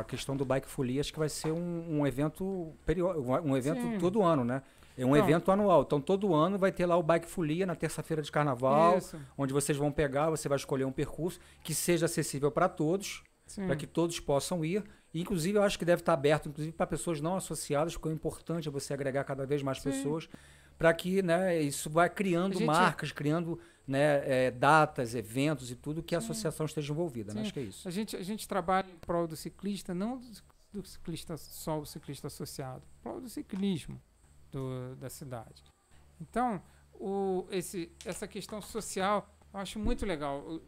a 0.00 0.04
questão 0.04 0.36
do 0.36 0.44
Bike 0.44 0.68
Folia 0.68 1.00
acho 1.00 1.12
que 1.12 1.18
vai 1.18 1.28
ser 1.28 1.52
um, 1.52 2.00
um 2.00 2.06
evento 2.06 2.74
periódico, 2.84 3.24
um 3.48 3.56
evento 3.56 3.80
Sim. 3.80 3.98
todo 3.98 4.22
ano, 4.22 4.44
né? 4.44 4.62
É 4.96 5.06
um 5.06 5.16
evento 5.16 5.50
anual. 5.50 5.82
Então, 5.82 6.00
todo 6.00 6.34
ano 6.34 6.58
vai 6.58 6.70
ter 6.70 6.86
lá 6.86 6.96
o 6.96 7.02
Bike 7.02 7.26
Folia 7.26 7.64
na 7.64 7.74
terça-feira 7.74 8.22
de 8.22 8.30
carnaval, 8.30 8.98
Isso, 8.98 9.18
onde 9.36 9.52
vocês 9.52 9.76
vão 9.78 9.90
pegar, 9.90 10.30
você 10.30 10.48
vai 10.48 10.56
escolher 10.56 10.84
um 10.84 10.92
percurso 10.92 11.40
que 11.62 11.74
seja 11.74 12.06
acessível 12.06 12.50
para 12.50 12.68
todos, 12.68 13.22
para 13.66 13.76
que 13.76 13.86
todos 13.86 14.20
possam 14.20 14.64
ir. 14.64 14.84
E, 15.14 15.20
inclusive, 15.20 15.58
eu 15.58 15.62
acho 15.62 15.78
que 15.78 15.84
deve 15.84 16.00
estar 16.00 16.12
aberto, 16.12 16.48
inclusive, 16.48 16.74
para 16.74 16.86
pessoas 16.86 17.20
não 17.20 17.36
associadas, 17.36 17.94
porque 17.94 18.08
o 18.08 18.12
importante 18.12 18.68
é 18.68 18.70
você 18.70 18.94
agregar 18.94 19.24
cada 19.24 19.44
vez 19.46 19.62
mais 19.62 19.78
Sim. 19.80 19.90
pessoas, 19.90 20.28
para 20.78 20.92
que 20.94 21.22
né, 21.22 21.60
isso 21.60 21.90
vai 21.90 22.08
criando 22.08 22.54
gente- 22.54 22.64
marcas, 22.64 23.12
criando 23.12 23.58
né, 23.86 24.46
é, 24.46 24.50
datas, 24.50 25.14
eventos 25.14 25.70
e 25.70 25.76
tudo 25.76 26.02
que 26.02 26.14
a 26.14 26.20
Sim. 26.20 26.26
associação 26.26 26.66
esteja 26.66 26.92
envolvida. 26.92 27.34
Né? 27.34 27.42
Acho 27.42 27.52
que 27.52 27.60
é 27.60 27.62
isso. 27.62 27.86
A 27.86 27.90
gente, 27.90 28.16
a 28.16 28.22
gente 28.22 28.48
trabalha 28.48 28.88
em 28.90 28.96
prol 28.98 29.26
do 29.26 29.36
ciclista, 29.36 29.92
não 29.94 30.18
do, 30.18 30.28
do 30.80 30.86
ciclista 30.88 31.36
só 31.36 31.78
o 31.78 31.84
ciclista 31.84 32.28
associado, 32.28 32.82
em 32.98 33.02
prol 33.02 33.20
do 33.20 33.28
ciclismo 33.28 34.00
do, 34.52 34.94
da 34.96 35.10
cidade. 35.10 35.62
Então, 36.20 36.62
o, 36.92 37.46
esse, 37.50 37.90
essa 38.04 38.28
questão 38.28 38.60
social 38.62 39.28
eu 39.52 39.60
acho 39.60 39.78
muito 39.78 40.06
legal. 40.06 40.60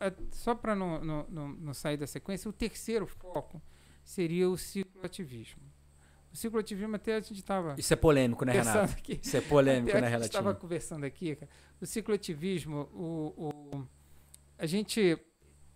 É, 0.00 0.12
só 0.32 0.54
para 0.54 0.74
não, 0.74 1.02
não, 1.04 1.26
não, 1.28 1.48
não 1.48 1.74
sair 1.74 1.96
da 1.96 2.06
sequência, 2.06 2.48
o 2.48 2.52
terceiro 2.52 3.06
foco 3.06 3.60
seria 4.04 4.48
o 4.48 4.56
cicloativismo. 4.56 5.62
O 6.32 6.36
cicloativismo 6.36 6.94
até 6.96 7.14
a 7.16 7.20
gente 7.20 7.38
estava 7.40 7.74
Isso 7.78 7.92
é 7.92 7.96
polêmico, 7.96 8.44
né, 8.44 8.52
Renato? 8.52 8.92
aqui. 8.92 9.18
Isso 9.22 9.36
é 9.36 9.40
polêmico, 9.40 9.98
né, 9.98 10.06
a 10.08 10.10
gente 10.18 10.24
estava 10.26 10.54
conversando 10.54 11.04
aqui, 11.04 11.34
cara. 11.36 11.50
O 11.80 11.86
cicloativismo, 11.86 12.88
o, 12.92 13.48
o- 13.74 13.88
a 14.58 14.66
gente, 14.66 15.18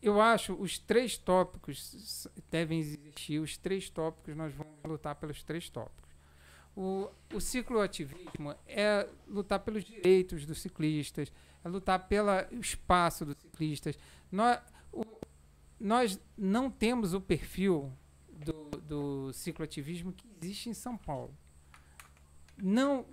eu 0.02 0.20
acho, 0.20 0.52
os 0.54 0.78
três 0.78 1.16
tópicos 1.16 2.26
devem 2.50 2.78
existir. 2.80 3.38
Os 3.38 3.56
três 3.56 3.88
tópicos 3.88 4.36
nós 4.36 4.52
vamos 4.54 4.74
lutar 4.84 5.14
pelos 5.14 5.42
três 5.42 5.68
tópicos. 5.70 6.09
O, 6.82 7.10
o 7.34 7.40
cicloativismo 7.40 8.54
é 8.66 9.06
lutar 9.28 9.60
pelos 9.60 9.84
direitos 9.84 10.46
dos 10.46 10.62
ciclistas, 10.62 11.30
é 11.62 11.68
lutar 11.68 12.08
pelo 12.08 12.30
espaço 12.58 13.26
dos 13.26 13.36
ciclistas. 13.36 13.98
Nós, 14.32 14.58
o- 14.90 15.04
nós 15.78 16.18
não 16.38 16.70
temos 16.70 17.12
o 17.12 17.20
perfil 17.20 17.92
do, 18.30 18.70
do 18.80 19.32
cicloativismo 19.34 20.10
que 20.14 20.26
existe 20.40 20.70
em 20.70 20.74
São 20.74 20.96
Paulo. 20.96 21.36
Não 22.56 23.04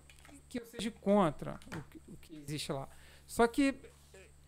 que 0.47 0.61
eu 0.61 0.65
seja 0.65 0.89
contra 0.91 1.59
o 1.75 1.83
que, 1.89 2.01
o 2.07 2.17
que 2.17 2.37
existe 2.37 2.71
lá. 2.71 2.87
Só 3.25 3.45
que 3.47 3.75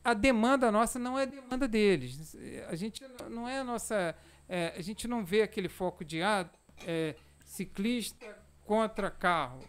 a 0.02 0.14
demanda 0.14 0.72
nossa 0.72 0.98
não 0.98 1.20
é 1.20 1.24
a 1.24 1.26
demanda 1.26 1.68
deles. 1.68 2.38
A 2.70 2.76
gente 2.78 3.04
não 3.30 3.50
é 3.50 3.60
a 3.60 3.64
nossa. 3.66 4.16
é, 4.48 4.74
a 4.78 4.82
gente 4.82 5.10
não 5.10 5.26
vê 5.26 5.42
aquele 5.42 5.68
foco 5.68 6.06
de 6.06 6.22
ah, 6.22 6.50
é, 6.88 7.16
ciclista 7.44 8.38
contra 8.70 9.10
carro. 9.10 9.62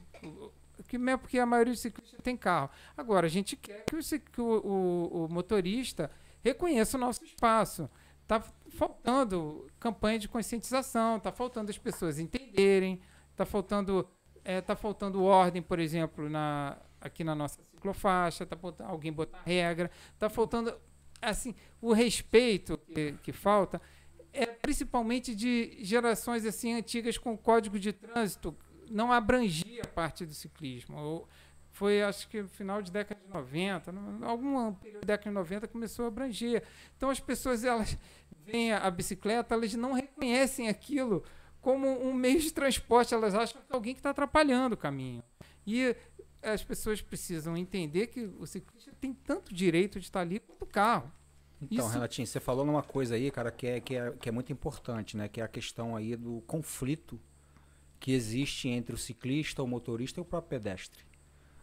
Que 0.86 0.98
mesmo 0.98 1.20
porque 1.20 1.38
a 1.38 1.46
maioria 1.46 1.72
dos 1.72 1.80
ciclistas 1.80 2.20
tem 2.22 2.36
carro. 2.36 2.68
Agora, 2.94 3.26
a 3.26 3.30
gente 3.30 3.56
quer 3.56 3.84
que 3.86 3.96
o, 3.96 4.00
que 4.20 4.40
o- 4.42 4.60
o- 4.62 5.24
o 5.24 5.28
motorista 5.32 6.10
reconheça 6.44 6.98
o 6.98 7.00
nosso 7.00 7.24
espaço. 7.24 7.88
Está 8.22 8.42
faltando 8.68 9.66
campanha 9.80 10.18
de 10.18 10.28
conscientização, 10.28 11.16
está 11.16 11.32
faltando 11.32 11.70
as 11.70 11.78
pessoas 11.78 12.18
entenderem, 12.18 13.00
está 13.30 13.46
faltando, 13.46 14.06
é, 14.44 14.60
tá 14.60 14.76
faltando 14.76 15.22
ordem, 15.24 15.62
por 15.62 15.78
exemplo, 15.78 16.28
na, 16.28 16.76
aqui 17.00 17.24
na 17.24 17.34
nossa 17.34 17.58
ciclofaixa, 17.70 18.44
está 18.44 18.56
faltando 18.56 18.90
alguém 18.90 19.10
botar 19.12 19.40
regra, 19.46 19.90
está 20.12 20.28
faltando 20.28 20.74
assim 21.22 21.54
o 21.80 21.92
respeito 21.94 22.76
que, 22.78 23.12
que 23.22 23.32
falta 23.32 23.80
é 24.32 24.46
principalmente 24.46 25.34
de 25.34 25.78
gerações 25.82 26.44
assim 26.46 26.74
antigas 26.74 27.18
com 27.18 27.36
código 27.36 27.78
de 27.78 27.92
trânsito 27.92 28.54
não 28.90 29.12
abrangia 29.12 29.82
a 29.82 29.86
parte 29.88 30.26
do 30.26 30.34
ciclismo. 30.34 30.96
Ou 30.98 31.28
foi, 31.70 32.02
acho 32.02 32.28
que 32.28 32.42
no 32.42 32.48
final 32.48 32.82
de 32.82 32.90
década 32.90 33.20
de 33.24 33.28
90, 33.32 33.92
no- 33.92 34.26
algum 34.26 34.72
período 34.74 35.00
da 35.02 35.06
década 35.14 35.30
de 35.30 35.34
90 35.34 35.68
começou 35.68 36.04
a 36.04 36.08
abranger. 36.08 36.62
Então 36.96 37.08
as 37.10 37.20
pessoas 37.20 37.64
elas 37.64 37.96
veem 38.44 38.72
a, 38.72 38.78
a 38.78 38.90
bicicleta, 38.90 39.54
elas 39.54 39.72
não 39.74 39.92
reconhecem 39.92 40.68
aquilo 40.68 41.22
como 41.60 41.86
um 41.88 42.12
meio 42.12 42.40
de 42.40 42.50
transporte, 42.52 43.14
elas 43.14 43.34
acham 43.34 43.60
que 43.62 43.72
é 43.72 43.74
alguém 43.76 43.94
que 43.94 44.00
está 44.00 44.10
atrapalhando 44.10 44.74
o 44.74 44.78
caminho. 44.78 45.22
E 45.66 45.94
as 46.42 46.64
pessoas 46.64 47.02
precisam 47.02 47.54
entender 47.56 48.06
que 48.08 48.22
o 48.38 48.46
ciclista 48.46 48.92
tem 48.98 49.12
tanto 49.12 49.54
direito 49.54 50.00
de 50.00 50.06
estar 50.06 50.20
ali 50.20 50.40
quanto 50.40 50.62
o 50.62 50.66
carro. 50.66 51.12
Então, 51.60 51.84
Isso- 51.84 51.92
Renatinho, 51.94 52.26
você 52.26 52.40
falou 52.40 52.64
numa 52.64 52.82
coisa 52.82 53.14
aí, 53.14 53.30
cara, 53.30 53.50
que 53.52 53.66
é, 53.66 53.78
que, 53.80 53.94
é, 53.94 54.10
que 54.12 54.26
é 54.30 54.32
muito 54.32 54.50
importante, 54.50 55.14
né? 55.18 55.28
Que 55.28 55.42
é 55.42 55.44
a 55.44 55.48
questão 55.48 55.94
aí 55.94 56.16
do 56.16 56.40
conflito 56.46 57.20
que 58.00 58.12
existe 58.12 58.68
entre 58.68 58.94
o 58.94 58.98
ciclista, 58.98 59.62
o 59.62 59.66
motorista 59.66 60.18
e 60.18 60.22
o 60.22 60.24
próprio 60.24 60.58
pedestre. 60.58 61.04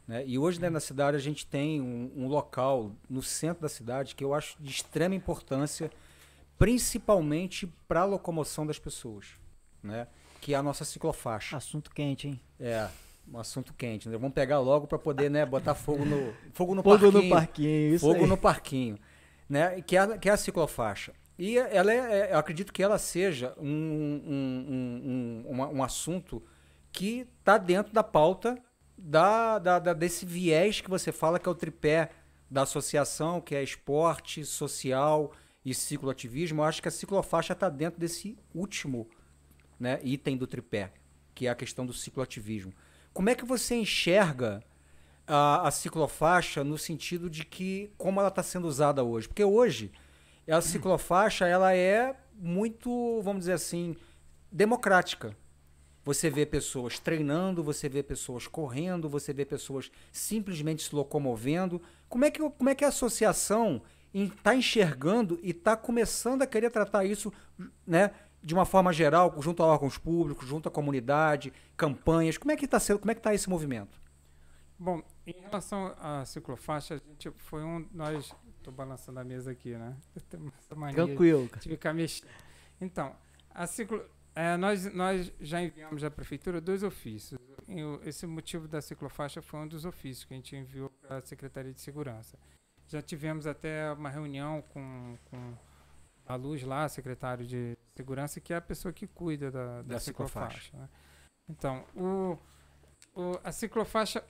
Né? 0.07 0.23
E 0.25 0.37
hoje, 0.37 0.59
dentro 0.59 0.75
da 0.75 0.79
cidade, 0.79 1.17
a 1.17 1.19
gente 1.19 1.45
tem 1.45 1.81
um, 1.81 2.11
um 2.15 2.27
local 2.27 2.93
no 3.09 3.21
centro 3.21 3.63
da 3.63 3.67
cidade 3.69 4.15
que 4.15 4.23
eu 4.23 4.33
acho 4.33 4.55
de 4.61 4.71
extrema 4.71 5.15
importância, 5.15 5.91
principalmente 6.57 7.67
para 7.87 8.01
a 8.01 8.05
locomoção 8.05 8.65
das 8.65 8.79
pessoas, 8.79 9.25
né? 9.83 10.07
Que 10.39 10.53
é 10.53 10.57
a 10.57 10.63
nossa 10.63 10.85
ciclofaixa. 10.85 11.57
Assunto 11.57 11.91
quente, 11.91 12.27
hein? 12.27 12.39
É, 12.59 12.87
um 13.31 13.37
assunto 13.37 13.73
quente, 13.73 14.07
né? 14.07 14.17
Vamos 14.17 14.33
pegar 14.33 14.59
logo 14.59 14.87
para 14.87 14.97
poder, 14.97 15.29
né, 15.29 15.45
botar 15.45 15.75
fogo 15.75 16.05
no 16.05 16.33
fogo 16.53 16.73
no 16.73 16.83
Fogo 16.83 16.99
parquinho. 16.99 17.23
no 17.23 17.29
parquinho, 17.29 17.95
isso 17.95 18.05
Fogo 18.05 18.21
aí. 18.21 18.27
no 18.27 18.37
parquinho, 18.37 18.97
né? 19.49 19.81
Que 19.81 19.97
é, 19.97 20.17
que 20.17 20.29
é 20.29 20.31
a 20.31 20.37
ciclofaixa. 20.37 21.13
E 21.37 21.57
ela 21.57 21.91
é, 21.93 21.97
é- 22.29 22.33
eu 22.33 22.37
acredito 22.37 22.73
que 22.73 22.81
ela 22.81 22.97
seja 22.97 23.53
um, 23.57 23.67
um, 23.67 25.45
um, 25.47 25.53
um, 25.53 25.77
um 25.77 25.83
assunto 25.83 26.43
que 26.91 27.27
está 27.39 27.57
dentro 27.57 27.93
da 27.93 28.03
pauta 28.03 28.57
da, 28.97 29.59
da- 29.59 29.79
da- 29.79 29.93
desse 29.93 30.25
viés 30.25 30.81
que 30.81 30.89
você 30.89 31.11
fala 31.11 31.37
que 31.39 31.47
é 31.47 31.51
o 31.51 31.55
tripé 31.55 32.09
da 32.49 32.63
associação, 32.63 33.39
que 33.39 33.53
é 33.53 33.61
esporte, 33.61 34.43
social 34.45 35.31
e 35.63 35.73
cicloativismo. 35.73 36.61
Eu 36.61 36.65
acho 36.65 36.81
que 36.81 36.87
a 36.87 36.91
ciclofaixa 36.91 37.53
está 37.53 37.69
dentro 37.69 37.99
desse 37.99 38.37
último 38.55 39.07
né, 39.79 39.99
item 40.03 40.37
do 40.37 40.47
tripé, 40.47 40.91
que 41.35 41.45
é 41.45 41.49
a 41.49 41.55
questão 41.55 41.85
do 41.85 41.93
cicloativismo. 41.93 42.73
Como 43.13 43.29
é 43.29 43.35
que 43.35 43.45
você 43.45 43.75
enxerga 43.75 44.63
a, 45.27 45.67
a 45.67 45.71
ciclofaixa 45.71 46.63
no 46.63 46.77
sentido 46.77 47.29
de 47.29 47.45
que 47.45 47.91
como 47.97 48.19
ela 48.19 48.29
está 48.29 48.41
sendo 48.41 48.67
usada 48.67 49.03
hoje? 49.03 49.27
Porque 49.27 49.43
hoje 49.43 49.91
a 50.51 50.61
ciclofaixa 50.61 51.47
ela 51.47 51.75
é 51.75 52.15
muito, 52.33 53.21
vamos 53.21 53.41
dizer 53.41 53.53
assim, 53.53 53.95
democrática. 54.51 55.35
Você 56.03 56.29
vê 56.29 56.45
pessoas 56.45 56.99
treinando, 56.99 57.61
você 57.61 57.89
vê 57.89 58.01
pessoas 58.01 58.47
correndo, 58.47 59.09
você 59.09 59.33
vê 59.33 59.43
pessoas 59.43 59.91
simplesmente 60.11 60.83
se 60.83 60.95
locomovendo. 60.95 61.81
Como 62.07 62.23
é 62.23 62.31
que, 62.31 62.39
como 62.39 62.69
é 62.69 62.75
que 62.75 62.85
a 62.85 62.87
associação 62.87 63.81
está 64.13 64.55
enxergando 64.55 65.37
e 65.43 65.51
está 65.51 65.75
começando 65.75 66.43
a 66.43 66.47
querer 66.47 66.69
tratar 66.69 67.03
isso 67.03 67.31
né, 67.85 68.11
de 68.41 68.53
uma 68.53 68.65
forma 68.65 68.93
geral, 68.93 69.35
junto 69.39 69.61
a 69.61 69.65
órgãos 69.65 69.97
públicos, 69.97 70.47
junto 70.47 70.69
à 70.69 70.71
comunidade, 70.71 71.51
campanhas? 71.75 72.37
Como 72.37 72.51
é 72.51 72.55
que 72.55 72.65
está 72.65 72.79
sendo, 72.79 72.99
como 72.99 73.11
é 73.11 73.13
que 73.13 73.19
está 73.19 73.33
esse 73.33 73.49
movimento? 73.49 73.99
Bom, 74.79 75.01
em 75.25 75.35
relação 75.41 75.93
à 75.99 76.23
ciclofaixa, 76.23 76.95
a 76.95 76.97
gente 76.97 77.31
foi 77.37 77.63
um. 77.63 77.85
Nós. 77.91 78.33
Estou 78.67 78.75
balançando 78.75 79.17
a 79.17 79.23
mesa 79.23 79.51
aqui, 79.51 79.77
né? 79.77 79.95
Eu 80.13 80.21
tenho 80.23 80.53
essa 80.57 80.75
mania 80.75 80.93
Tranquilo. 81.05 81.49
de 81.61 81.69
ficar 81.69 81.93
mexendo. 81.93 82.27
Então, 82.81 83.15
a 83.49 83.65
ciclo, 83.65 84.03
é, 84.35 84.57
nós, 84.57 84.93
nós 84.93 85.31
já 85.39 85.61
enviamos 85.61 86.03
à 86.03 86.11
prefeitura 86.11 86.59
dois 86.59 86.83
ofícios. 86.83 87.39
Esse 88.03 88.27
motivo 88.27 88.67
da 88.67 88.81
ciclofaixa 88.81 89.41
foi 89.41 89.61
um 89.61 89.67
dos 89.69 89.85
ofícios 89.85 90.25
que 90.25 90.33
a 90.33 90.37
gente 90.37 90.53
enviou 90.53 90.89
para 90.89 91.17
a 91.17 91.21
Secretaria 91.21 91.71
de 91.71 91.79
Segurança. 91.79 92.37
Já 92.89 93.01
tivemos 93.01 93.47
até 93.47 93.89
uma 93.93 94.09
reunião 94.09 94.61
com, 94.73 95.17
com 95.31 95.53
a 96.25 96.35
Luz 96.35 96.61
lá, 96.63 96.89
secretário 96.89 97.45
de 97.47 97.77
Segurança, 97.95 98.41
que 98.41 98.51
é 98.51 98.57
a 98.57 98.61
pessoa 98.61 98.91
que 98.93 99.07
cuida 99.07 99.49
da, 99.49 99.77
da, 99.77 99.81
Da 99.93 99.99
ciclofaixa. 99.99 100.59
ciclofaixa. 100.59 100.77
né? 100.77 100.89
Então, 101.49 101.85
o, 101.95 102.37
o- 103.15 103.39
a 103.45 103.51
ciclofaixa 103.53 104.21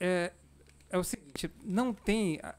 é, 0.00 0.32
é 0.88 0.96
o 0.98 1.04
seguinte, 1.04 1.50
não 1.62 1.92
tem 1.94 2.40
a- 2.42 2.54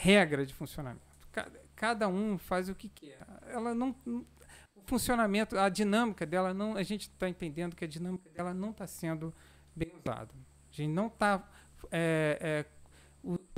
regra 0.00 0.46
de 0.46 0.54
funcionamento. 0.54 1.04
Cada, 1.30 1.60
cada 1.76 2.08
um 2.08 2.38
faz 2.38 2.68
o 2.68 2.74
que 2.74 2.88
quer. 2.88 3.18
Ela 3.48 3.74
não, 3.74 3.94
o 4.06 4.82
funcionamento, 4.86 5.58
a 5.58 5.68
dinâmica 5.68 6.24
dela 6.24 6.54
não, 6.54 6.76
a 6.76 6.82
gente 6.82 7.02
está 7.02 7.28
entendendo 7.28 7.76
que 7.76 7.84
a 7.84 7.88
dinâmica 7.88 8.30
dela 8.30 8.54
não 8.54 8.70
está 8.70 8.86
sendo 8.86 9.34
bem 9.76 9.92
usada. 9.94 10.32
A 10.70 10.74
gente 10.74 10.88
não 10.88 11.08
está 11.08 11.46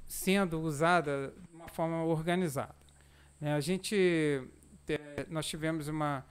sendo 0.07 0.61
usada 0.61 1.33
de 1.49 1.55
uma 1.55 1.69
forma 1.69 2.05
organizada. 2.05 2.75
né? 3.41 3.55
A 3.55 3.61
gente 3.61 3.97
é, 4.89 5.27
nós 5.31 5.47
tivemos 5.47 5.87
uma, 5.89 6.27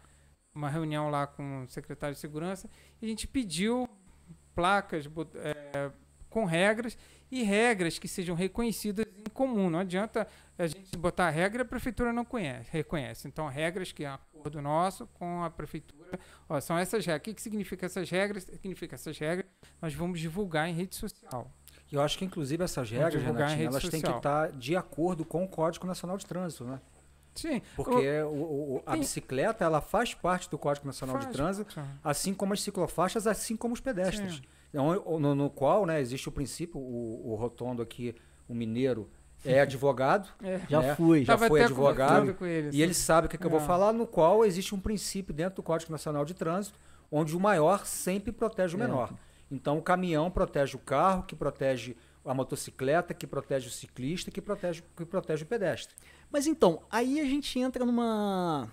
uma 0.54 0.70
reunião 0.70 1.10
lá 1.10 1.26
com 1.26 1.64
o 1.64 1.68
secretário 1.70 2.14
de 2.14 2.20
segurança 2.20 2.70
e 3.02 3.06
a 3.06 3.08
gente 3.08 3.28
pediu 3.28 3.88
placas 4.54 5.10
é, 5.36 5.92
com 6.30 6.46
regras 6.46 6.98
e 7.32 7.44
regras 7.44 7.98
que 7.98 8.08
sejam 8.08 8.36
reconhecidas 8.36 9.06
em 9.18 9.30
comum. 9.34 9.70
Não 9.70 9.80
adianta 9.80 10.28
a 10.58 10.68
gente 10.68 10.98
botar 10.98 11.28
a 11.28 11.30
regra 11.30 11.62
e 11.62 11.64
a 11.64 11.66
prefeitura 11.66 12.12
não 12.12 12.26
conhece, 12.26 12.70
reconhece. 12.72 13.28
Então, 13.28 13.48
regras 13.48 13.92
que 13.92 14.04
é 14.04 14.10
acordo 14.10 14.62
nosso 14.62 15.08
com 15.14 15.44
a 15.44 15.50
prefeitura. 15.50 16.20
Ó, 16.50 16.60
são 16.60 16.78
essas 16.78 17.06
regras. 17.06 17.22
O 17.22 17.24
que, 17.24 17.34
que 17.34 17.42
significa 17.42 17.86
essas 17.86 18.10
regras? 18.10 18.44
Significa 18.44 18.96
essas 18.96 19.18
regras 19.18 19.46
nós 19.82 19.94
vamos 19.94 20.20
divulgar 20.20 20.68
em 20.68 20.74
rede 20.74 20.96
social. 20.96 21.50
Eu 21.92 22.02
acho 22.02 22.18
que, 22.18 22.26
inclusive, 22.26 22.64
essas 22.64 22.90
regras, 22.90 23.22
Renatinha, 23.22 23.68
elas 23.68 23.82
social. 23.82 23.92
têm 23.92 24.02
que 24.02 24.18
estar 24.18 24.52
de 24.52 24.76
acordo 24.76 25.26
com 25.26 25.44
o 25.44 25.48
Código 25.48 25.86
Nacional 25.86 26.18
de 26.18 26.26
Trânsito, 26.26 26.64
né? 26.64 26.80
Sim. 27.36 27.62
Porque 27.76 28.22
o, 28.24 28.76
o, 28.76 28.84
a 28.86 28.96
bicicleta, 28.96 29.64
ela 29.64 29.82
faz 29.82 30.14
parte 30.14 30.50
do 30.50 30.58
Código 30.58 30.86
Nacional 30.86 31.16
faz, 31.16 31.28
de 31.28 31.34
Trânsito, 31.34 31.82
assim 32.04 32.34
como 32.34 32.54
as 32.54 32.62
ciclofaixas, 32.62 33.28
assim 33.28 33.56
como 33.56 33.74
os 33.74 33.80
pedestres. 33.80 34.36
Sim. 34.36 34.42
No, 34.74 35.20
no, 35.20 35.36
no, 35.36 35.50
qual 35.50 35.86
né, 35.86 36.00
existe 36.00 36.30
o 36.30 36.32
princípio, 36.32 36.80
o, 36.80 37.32
o 37.32 37.36
Rotondo 37.36 37.82
aqui, 37.82 38.16
o 38.48 38.54
mineiro, 38.54 39.10
é 39.46 39.60
advogado. 39.62 40.30
É. 40.42 40.58
Né? 40.58 40.68
Já 40.70 40.96
fui. 40.96 41.26
Já 41.26 41.38
foi 41.38 41.64
advogado. 41.64 42.46
Ele, 42.46 42.70
e 42.72 42.82
ele 42.82 42.94
sabe 42.94 43.28
o 43.28 43.30
que, 43.30 43.38
que 43.38 43.46
eu 43.46 43.50
vou 43.50 43.60
é. 43.60 43.66
falar, 43.66 43.92
no 43.92 44.08
qual 44.08 44.46
existe 44.46 44.74
um 44.74 44.80
princípio 44.80 45.34
dentro 45.34 45.58
do 45.58 45.64
Código 45.64 45.92
Nacional 45.92 46.24
de 46.24 46.34
Trânsito, 46.34 46.80
onde 47.12 47.36
o 47.36 47.40
maior 47.40 47.86
sempre 47.86 48.32
protege 48.32 48.76
o 48.76 48.82
é. 48.82 48.88
menor. 48.88 49.14
Então 49.52 49.78
o 49.78 49.82
caminhão 49.82 50.32
protege 50.32 50.76
o 50.76 50.80
carro, 50.80 51.24
que 51.24 51.36
protege 51.36 51.98
a 52.24 52.34
motocicleta, 52.34 53.14
que 53.14 53.28
protege 53.28 53.68
o 53.68 53.72
ciclista, 53.72 54.32
que 54.32 54.42
protege, 54.42 54.84
que 54.96 55.06
protege 55.06 55.44
o 55.44 55.48
pedestre. 55.48 55.96
Mas 56.32 56.48
então, 56.48 56.84
aí 56.90 57.20
a 57.20 57.26
gente 57.26 57.60
entra 57.60 57.84
numa. 57.84 58.72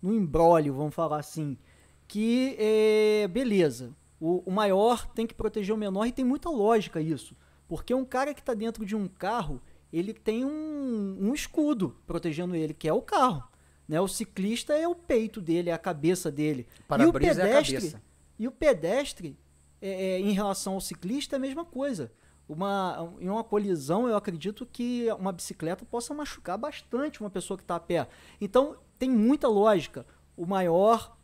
num 0.00 0.12
embrólio, 0.12 0.74
vamos 0.74 0.94
falar 0.94 1.18
assim. 1.18 1.58
Que 2.06 2.56
é. 2.58 3.28
beleza. 3.28 3.92
O, 4.22 4.40
o 4.46 4.52
maior 4.52 5.04
tem 5.08 5.26
que 5.26 5.34
proteger 5.34 5.74
o 5.74 5.78
menor 5.78 6.06
e 6.06 6.12
tem 6.12 6.24
muita 6.24 6.48
lógica 6.48 7.00
isso. 7.00 7.34
Porque 7.66 7.92
um 7.92 8.04
cara 8.04 8.32
que 8.32 8.38
está 8.38 8.54
dentro 8.54 8.86
de 8.86 8.94
um 8.94 9.08
carro, 9.08 9.60
ele 9.92 10.14
tem 10.14 10.44
um, 10.44 11.18
um 11.20 11.34
escudo 11.34 11.96
protegendo 12.06 12.54
ele, 12.54 12.72
que 12.72 12.86
é 12.86 12.92
o 12.92 13.02
carro. 13.02 13.42
Né? 13.88 14.00
O 14.00 14.06
ciclista 14.06 14.74
é 14.74 14.86
o 14.86 14.94
peito 14.94 15.40
dele, 15.40 15.70
é 15.70 15.72
a 15.72 15.78
cabeça 15.78 16.30
dele. 16.30 16.68
Para 16.86 17.02
e 17.02 17.06
o 17.06 17.12
pedestre, 17.12 17.42
é 17.42 17.50
a 17.50 17.62
cabeça. 17.64 18.02
E 18.38 18.46
o 18.46 18.52
pedestre, 18.52 19.36
é, 19.80 19.90
é, 19.90 20.20
em 20.20 20.30
relação 20.30 20.74
ao 20.74 20.80
ciclista, 20.80 21.34
é 21.34 21.38
a 21.38 21.40
mesma 21.40 21.64
coisa. 21.64 22.12
Uma, 22.48 23.12
em 23.18 23.28
uma 23.28 23.42
colisão, 23.42 24.06
eu 24.06 24.14
acredito 24.14 24.64
que 24.64 25.08
uma 25.18 25.32
bicicleta 25.32 25.84
possa 25.84 26.14
machucar 26.14 26.56
bastante 26.56 27.20
uma 27.20 27.30
pessoa 27.30 27.58
que 27.58 27.64
está 27.64 27.74
a 27.74 27.80
pé. 27.80 28.06
Então, 28.40 28.76
tem 29.00 29.10
muita 29.10 29.48
lógica. 29.48 30.06
O 30.36 30.46
maior 30.46 31.18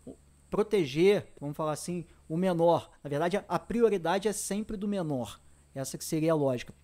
proteger, 0.50 1.28
vamos 1.40 1.56
falar 1.56 1.72
assim, 1.72 2.04
o 2.28 2.36
menor. 2.36 2.90
Na 3.02 3.10
verdade, 3.10 3.42
a 3.48 3.58
prioridade 3.58 4.28
é 4.28 4.32
sempre 4.32 4.76
do 4.76 4.86
menor. 4.86 5.40
Essa 5.74 5.96
que 5.96 6.04
seria 6.04 6.32
a 6.32 6.36
lógica. 6.36 6.74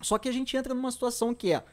Só 0.00 0.18
que 0.18 0.28
a 0.28 0.32
gente 0.32 0.56
entra 0.56 0.74
numa 0.74 0.90
situação 0.90 1.34
que 1.34 1.52
é, 1.52 1.64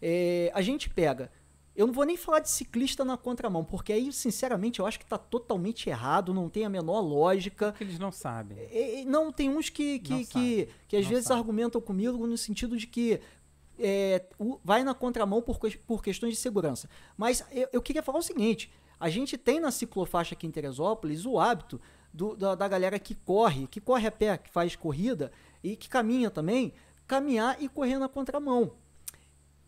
é 0.00 0.50
a 0.54 0.60
gente 0.62 0.90
pega 0.90 1.30
eu 1.78 1.86
não 1.86 1.94
vou 1.94 2.04
nem 2.04 2.16
falar 2.16 2.40
de 2.40 2.50
ciclista 2.50 3.04
na 3.04 3.16
contramão, 3.16 3.64
porque 3.64 3.92
aí, 3.92 4.12
sinceramente, 4.12 4.80
eu 4.80 4.86
acho 4.86 4.98
que 4.98 5.04
está 5.04 5.16
totalmente 5.16 5.88
errado, 5.88 6.34
não 6.34 6.48
tem 6.48 6.64
a 6.64 6.68
menor 6.68 6.98
lógica. 6.98 7.70
Porque 7.70 7.84
eles 7.84 8.00
não 8.00 8.10
sabem. 8.10 8.58
É, 8.58 9.04
não, 9.04 9.30
tem 9.30 9.48
uns 9.48 9.68
que, 9.68 10.00
que, 10.00 10.26
que, 10.26 10.68
que, 10.88 10.96
às 10.96 11.04
não 11.04 11.10
vezes 11.10 11.26
sabe. 11.26 11.38
argumentam 11.38 11.80
comigo 11.80 12.26
no 12.26 12.36
sentido 12.36 12.76
de 12.76 12.84
que 12.84 13.20
é, 13.78 14.26
vai 14.64 14.82
na 14.82 14.92
contramão 14.92 15.40
por, 15.40 15.56
por 15.86 16.02
questões 16.02 16.32
de 16.32 16.40
segurança. 16.40 16.90
Mas 17.16 17.46
eu, 17.52 17.68
eu, 17.74 17.80
queria 17.80 18.02
falar 18.02 18.18
o 18.18 18.22
seguinte: 18.22 18.72
a 18.98 19.08
gente 19.08 19.38
tem 19.38 19.60
na 19.60 19.70
ciclofaixa 19.70 20.34
aqui 20.34 20.48
em 20.48 20.50
Teresópolis 20.50 21.24
o 21.24 21.38
hábito 21.38 21.80
do, 22.18 22.34
da, 22.34 22.56
da 22.56 22.66
galera 22.66 22.98
que 22.98 23.14
corre, 23.14 23.68
que 23.68 23.80
corre 23.80 24.08
a 24.08 24.10
pé, 24.10 24.36
que 24.36 24.50
faz 24.50 24.74
corrida 24.74 25.30
e 25.62 25.76
que 25.76 25.88
caminha 25.88 26.28
também, 26.28 26.72
caminhar 27.06 27.62
e 27.62 27.68
correr 27.68 27.96
na 27.96 28.08
contramão. 28.08 28.72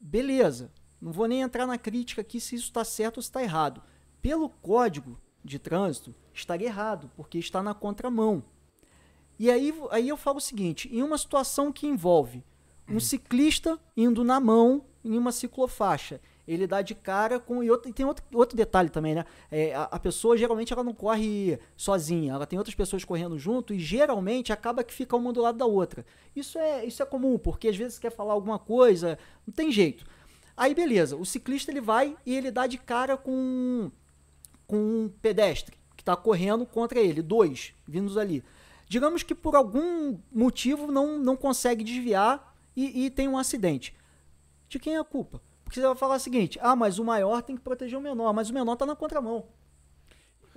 Beleza. 0.00 0.72
Não 1.00 1.12
vou 1.12 1.28
nem 1.28 1.42
entrar 1.42 1.64
na 1.64 1.78
crítica 1.78 2.22
aqui 2.22 2.40
se 2.40 2.56
isso 2.56 2.64
está 2.64 2.84
certo 2.84 3.18
ou 3.18 3.22
se 3.22 3.28
está 3.28 3.40
errado. 3.40 3.80
Pelo 4.20 4.50
código 4.50 5.16
de 5.44 5.60
trânsito, 5.60 6.12
estaria 6.34 6.66
errado, 6.66 7.08
porque 7.16 7.38
está 7.38 7.62
na 7.62 7.72
contramão. 7.72 8.42
E 9.38 9.48
aí, 9.48 9.72
aí 9.90 10.08
eu 10.08 10.16
falo 10.16 10.38
o 10.38 10.42
seguinte: 10.42 10.88
em 10.92 11.02
uma 11.02 11.16
situação 11.16 11.72
que 11.72 11.86
envolve 11.86 12.44
um 12.88 12.98
ciclista 12.98 13.78
indo 13.96 14.24
na 14.24 14.40
mão 14.40 14.84
em 15.04 15.16
uma 15.16 15.30
ciclofaixa, 15.30 16.20
ele 16.52 16.66
dá 16.66 16.82
de 16.82 16.96
cara 16.96 17.38
com. 17.38 17.62
E, 17.62 17.70
outro, 17.70 17.88
e 17.88 17.92
tem 17.92 18.04
outro, 18.04 18.24
outro 18.34 18.56
detalhe 18.56 18.88
também, 18.90 19.14
né? 19.14 19.24
É, 19.50 19.72
a, 19.72 19.84
a, 19.84 19.98
pessoa 20.00 20.36
geralmente 20.36 20.72
ela 20.72 20.82
não 20.82 20.92
corre 20.92 21.60
sozinha, 21.76 22.32
ela 22.32 22.44
tem 22.46 22.58
outras 22.58 22.74
pessoas 22.74 23.04
correndo 23.04 23.38
junto 23.38 23.72
e 23.72 23.78
geralmente 23.78 24.52
acaba 24.52 24.82
que 24.82 24.92
fica 24.92 25.16
uma 25.16 25.32
do 25.32 25.40
lado 25.40 25.58
da 25.58 25.66
outra. 25.66 26.04
Isso 26.34 26.58
é, 26.58 26.84
isso 26.84 27.02
é 27.02 27.06
comum, 27.06 27.38
porque 27.38 27.68
às 27.68 27.76
vezes 27.76 28.00
quer 28.00 28.10
falar 28.10 28.32
alguma 28.32 28.58
coisa, 28.58 29.16
não 29.46 29.54
tem 29.54 29.70
jeito. 29.70 30.04
Aí 30.56 30.74
beleza, 30.74 31.16
o 31.16 31.24
ciclista 31.24 31.70
ele 31.70 31.80
vai 31.80 32.16
e 32.26 32.34
ele 32.34 32.50
dá 32.50 32.66
de 32.66 32.78
cara 32.78 33.16
com, 33.16 33.90
com 34.66 34.76
um 34.76 35.12
pedestre 35.22 35.76
que 35.96 36.02
está 36.02 36.16
correndo 36.16 36.66
contra 36.66 36.98
ele, 36.98 37.22
dois 37.22 37.72
vindos 37.86 38.18
ali. 38.18 38.42
Digamos 38.88 39.22
que 39.22 39.36
por 39.36 39.54
algum 39.54 40.18
motivo 40.32 40.90
não, 40.90 41.16
não 41.16 41.36
consegue 41.36 41.84
desviar 41.84 42.56
e, 42.74 43.04
e 43.06 43.10
tem 43.10 43.28
um 43.28 43.38
acidente. 43.38 43.94
De 44.68 44.80
quem 44.80 44.96
é 44.96 44.98
a 44.98 45.04
culpa? 45.04 45.40
Porque 45.70 45.80
você 45.80 45.86
vai 45.86 45.96
falar 45.96 46.16
o 46.16 46.18
seguinte: 46.18 46.58
ah, 46.60 46.74
mas 46.74 46.98
o 46.98 47.04
maior 47.04 47.40
tem 47.42 47.54
que 47.54 47.62
proteger 47.62 47.96
o 47.96 48.02
menor, 48.02 48.32
mas 48.32 48.50
o 48.50 48.52
menor 48.52 48.72
está 48.72 48.84
na 48.84 48.96
contramão. 48.96 49.46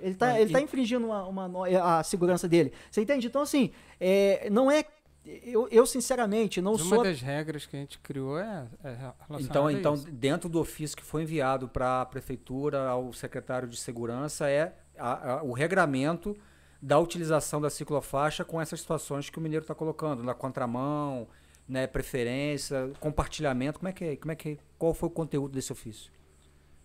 Ele 0.00 0.10
está 0.10 0.40
ele 0.40 0.52
tá 0.52 0.60
infringindo 0.60 1.06
uma, 1.06 1.24
uma, 1.24 1.98
a 1.98 2.02
segurança 2.02 2.48
dele. 2.48 2.72
Você 2.90 3.00
entende? 3.00 3.28
Então, 3.28 3.40
assim, 3.40 3.70
é, 4.00 4.50
não 4.50 4.68
é 4.68 4.84
eu, 5.24 5.68
eu 5.70 5.86
sinceramente 5.86 6.60
não 6.60 6.72
uma 6.72 6.78
sou. 6.78 6.98
Uma 6.98 7.04
das 7.04 7.20
regras 7.20 7.64
que 7.64 7.76
a 7.76 7.78
gente 7.78 7.96
criou 8.00 8.38
é, 8.38 8.66
é 8.82 9.12
Então, 9.38 9.70
então 9.70 9.94
dentro 9.94 10.48
do 10.48 10.58
ofício 10.58 10.96
que 10.96 11.04
foi 11.04 11.22
enviado 11.22 11.68
para 11.68 12.02
a 12.02 12.06
prefeitura, 12.06 12.88
ao 12.88 13.12
secretário 13.12 13.68
de 13.68 13.76
segurança, 13.76 14.50
é 14.50 14.74
a, 14.98 15.34
a, 15.34 15.42
o 15.44 15.52
regramento 15.52 16.36
da 16.82 16.98
utilização 16.98 17.60
da 17.60 17.70
ciclofaixa 17.70 18.44
com 18.44 18.60
essas 18.60 18.80
situações 18.80 19.30
que 19.30 19.38
o 19.38 19.40
mineiro 19.40 19.62
está 19.62 19.76
colocando, 19.76 20.24
na 20.24 20.34
contramão, 20.34 21.28
né, 21.68 21.86
preferência, 21.86 22.92
compartilhamento. 23.00 23.78
Como 23.78 23.88
é 23.88 23.92
que, 23.92 24.04
é, 24.04 24.16
como 24.16 24.32
é 24.32 24.36
que, 24.36 24.58
qual 24.78 24.94
foi 24.94 25.08
o 25.08 25.12
conteúdo 25.12 25.52
desse 25.52 25.72
ofício? 25.72 26.12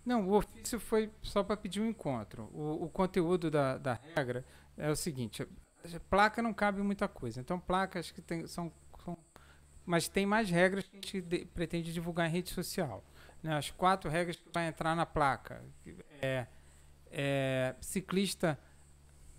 Não, 0.05 0.27
o 0.27 0.37
ofício 0.37 0.79
foi 0.79 1.11
só 1.21 1.43
para 1.43 1.57
pedir 1.57 1.81
um 1.81 1.87
encontro. 1.87 2.49
O, 2.53 2.85
o 2.85 2.89
conteúdo 2.89 3.51
da, 3.51 3.77
da 3.77 3.99
regra 4.15 4.45
é 4.77 4.89
o 4.89 4.95
seguinte: 4.95 5.45
placa 6.09 6.41
não 6.41 6.53
cabe 6.53 6.81
muita 6.81 7.07
coisa. 7.07 7.39
Então, 7.39 7.59
placas 7.59 8.11
que 8.11 8.21
tem, 8.21 8.47
são, 8.47 8.71
são. 9.03 9.17
Mas 9.85 10.07
tem 10.07 10.25
mais 10.25 10.49
regras 10.49 10.87
que 10.87 10.91
a 10.91 10.95
gente 10.95 11.21
de, 11.21 11.45
pretende 11.45 11.93
divulgar 11.93 12.27
em 12.27 12.31
rede 12.31 12.49
social. 12.49 13.03
Né? 13.43 13.55
As 13.55 13.69
quatro 13.71 14.09
regras 14.09 14.37
que 14.37 14.49
vai 14.53 14.67
entrar 14.67 14.95
na 14.95 15.05
placa. 15.05 15.63
É, 16.21 16.47
é 17.11 17.75
ciclista 17.81 18.59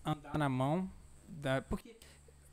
andar 0.05 0.39
na 0.39 0.49
mão. 0.49 0.91
Da, 1.27 1.63
porque, 1.63 1.97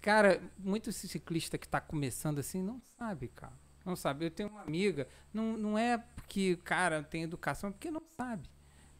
cara, 0.07 0.41
muito 0.57 0.91
ciclista 0.91 1.57
que 1.57 1.65
está 1.65 1.81
começando 1.81 2.39
assim 2.39 2.61
não 2.61 2.81
sabe, 2.97 3.27
cara. 3.27 3.53
Não 3.85 3.95
sabe. 3.95 4.25
Eu 4.25 4.31
tenho 4.31 4.49
uma 4.49 4.61
amiga, 4.61 5.07
não, 5.33 5.57
não 5.57 5.77
é 5.77 5.97
porque, 5.97 6.57
cara, 6.63 7.03
tem 7.03 7.23
educação, 7.23 7.69
é 7.69 7.73
porque 7.73 7.91
não 7.91 8.03
sabe. 8.15 8.49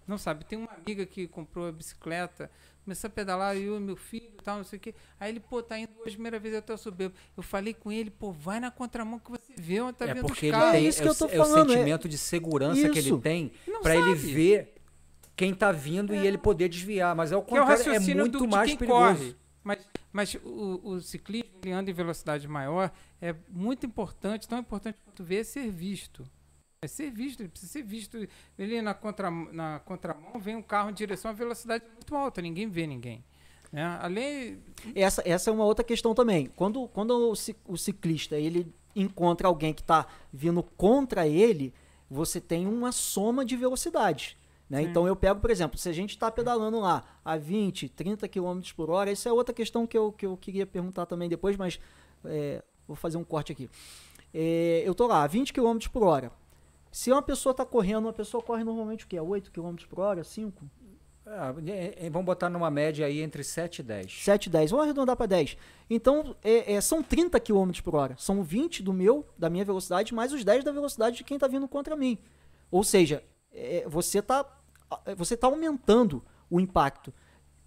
Não 0.08 0.18
sabe. 0.18 0.46
Tem 0.46 0.58
uma 0.58 0.72
amiga 0.72 1.06
que 1.06 1.28
comprou 1.28 1.68
a 1.68 1.72
bicicleta 1.72 2.50
Começou 2.88 3.10
a 3.10 3.12
pedalar, 3.12 3.58
eu 3.58 3.76
e 3.76 3.80
meu 3.82 3.98
filho 3.98 4.32
e 4.40 4.42
tal, 4.42 4.56
não 4.56 4.64
sei 4.64 4.78
o 4.78 4.80
quê. 4.80 4.96
Aí 5.20 5.30
ele, 5.30 5.42
pô, 5.42 5.62
tá 5.62 5.78
indo 5.78 5.92
hoje, 6.00 6.14
primeira 6.14 6.40
vez 6.40 6.56
até 6.56 6.74
o 6.74 6.78
Soberbo. 6.78 7.14
Eu 7.36 7.44
falei 7.44 7.74
com 7.74 7.92
ele, 7.92 8.10
pô, 8.10 8.32
vai 8.32 8.62
na 8.62 8.72
contramão 8.72 9.20
que 9.20 9.30
você 9.30 9.52
vê 9.58 9.82
onde 9.82 9.98
tá 9.98 10.06
é 10.06 10.14
vindo 10.14 10.26
porque 10.26 10.46
os 10.46 10.52
carros. 10.54 10.70
Ele 10.70 10.78
tem, 10.78 10.86
é 10.86 10.90
isso 10.90 11.02
que 11.02 11.08
eu 11.10 11.16
tô 11.16 11.26
é 11.26 11.36
falando. 11.36 11.68
o 11.68 11.74
sentimento 11.74 12.08
é... 12.08 12.10
de 12.10 12.18
segurança 12.18 12.80
isso. 12.80 12.92
que 12.92 13.00
ele 13.00 13.18
tem 13.20 13.52
para 13.84 13.94
ele 13.94 14.16
ver 14.16 14.74
quem 15.36 15.54
tá 15.54 15.70
vindo 15.74 16.14
é. 16.14 16.24
e 16.24 16.28
ele 16.28 16.38
poder 16.38 16.70
desviar. 16.70 17.14
Mas 17.14 17.34
é 17.34 17.36
o 17.36 17.42
contrário, 17.42 17.92
é, 17.92 17.96
é 17.98 18.16
muito 18.16 18.38
do, 18.38 18.48
mais 18.48 18.74
perigoso. 18.74 19.18
Corre. 19.18 19.36
Mas, 19.66 19.80
mas 20.18 20.34
o, 20.44 20.80
o 20.84 21.00
ciclismo, 21.00 21.52
ele 21.62 21.72
anda 21.72 21.92
em 21.92 21.94
velocidade 21.94 22.48
maior, 22.48 22.92
é 23.22 23.36
muito 23.52 23.86
importante, 23.86 24.48
tão 24.48 24.58
importante 24.58 24.98
quanto 25.06 25.24
ver, 25.24 25.42
é 25.42 25.44
ser 25.44 25.70
visto. 25.70 26.28
É 26.82 26.88
ser 26.88 27.12
visto, 27.12 27.42
ele 27.42 27.50
precisa 27.50 27.72
ser 27.72 27.84
visto. 27.84 28.28
Ele 28.58 28.82
na, 28.82 28.96
contra, 28.96 29.30
na 29.30 29.80
contramão 29.86 30.40
vem 30.40 30.56
um 30.56 30.62
carro 30.64 30.90
em 30.90 30.94
direção 30.96 31.30
a 31.30 31.34
velocidade 31.36 31.86
muito 31.94 32.16
alta, 32.16 32.42
ninguém 32.42 32.68
vê 32.68 32.88
ninguém. 32.88 33.24
Né? 33.72 33.84
Além... 34.02 34.58
Essa, 34.96 35.22
essa 35.24 35.52
é 35.52 35.54
uma 35.54 35.66
outra 35.66 35.86
questão 35.86 36.16
também. 36.16 36.48
Quando, 36.48 36.88
quando 36.88 37.12
o, 37.12 37.34
o 37.68 37.78
ciclista 37.78 38.36
ele 38.38 38.74
encontra 38.96 39.48
alguém 39.48 39.72
que 39.72 39.82
está 39.82 40.08
vindo 40.34 40.64
contra 40.64 41.28
ele, 41.28 41.72
você 42.10 42.42
tem 42.42 42.66
uma 42.66 42.92
soma 42.92 43.46
de 43.46 43.56
velocidade. 43.56 44.36
Né? 44.70 44.82
Então 44.82 45.08
eu 45.08 45.16
pego, 45.16 45.40
por 45.40 45.50
exemplo, 45.50 45.78
se 45.78 45.88
a 45.88 45.94
gente 45.94 46.12
está 46.12 46.30
pedalando 46.30 46.80
lá 46.80 47.04
a 47.24 47.38
20, 47.38 47.90
30 47.90 48.28
km 48.28 48.60
por 48.76 48.90
hora, 48.90 49.12
isso 49.12 49.28
é 49.28 49.32
outra 49.32 49.54
questão 49.54 49.88
que 49.88 49.98
eu, 49.98 50.12
que 50.12 50.26
eu 50.26 50.36
queria 50.36 50.66
perguntar 50.66 51.06
também 51.06 51.30
depois, 51.30 51.56
mas 51.56 51.80
é, 52.26 52.62
vou 52.86 52.96
fazer 52.96 53.18
um 53.18 53.24
corte 53.24 53.52
aqui. 53.52 53.70
É, 54.34 54.84
eu 54.86 54.92
estou 54.92 55.08
lá 55.08 55.24
a 55.24 55.28
20 55.28 55.54
km 55.54 55.78
por 55.92 56.04
hora 56.04 56.32
Se 56.92 57.10
uma 57.12 57.22
pessoa 57.22 57.52
está 57.52 57.66
correndo, 57.66 58.06
uma 58.06 58.14
pessoa 58.14 58.44
corre 58.44 58.64
normalmente 58.64 59.06
o 59.06 59.08
quê? 59.08 59.20
8 59.20 59.52
km 59.52 59.76
por 59.90 60.00
hora, 60.00 60.24
5? 60.24 60.66
Ah, 61.30 61.54
é, 61.66 62.06
é, 62.06 62.10
vamos 62.10 62.26
botar 62.26 62.50
numa 62.50 62.72
média 62.72 63.06
aí 63.06 63.22
entre 63.22 63.44
7 63.44 63.80
e 63.80 63.84
10. 63.84 64.24
7 64.24 64.46
e 64.46 64.50
10. 64.50 64.72
Vamos 64.72 64.86
arredondar 64.86 65.16
para 65.18 65.26
10. 65.26 65.58
Então, 65.90 66.36
é, 66.42 66.74
é, 66.74 66.82
são 66.82 67.04
30 67.04 67.38
km 67.40 67.72
por 67.84 67.96
hora. 67.96 68.16
São 68.18 68.42
20 68.42 68.82
do 68.82 68.94
meu, 68.94 69.26
da 69.38 69.50
minha 69.50 69.66
velocidade, 69.66 70.14
mais 70.14 70.32
os 70.32 70.46
10 70.46 70.64
da 70.64 70.72
velocidade 70.72 71.18
de 71.18 71.24
quem 71.26 71.36
está 71.36 71.48
vindo 71.48 71.68
contra 71.68 71.98
mim. 71.98 72.18
Ou 72.72 72.82
seja, 72.82 73.22
é, 73.52 73.86
você 73.90 74.20
está 74.20 74.57
você 75.16 75.36
tá 75.36 75.48
aumentando 75.48 76.24
o 76.50 76.60
impacto. 76.60 77.14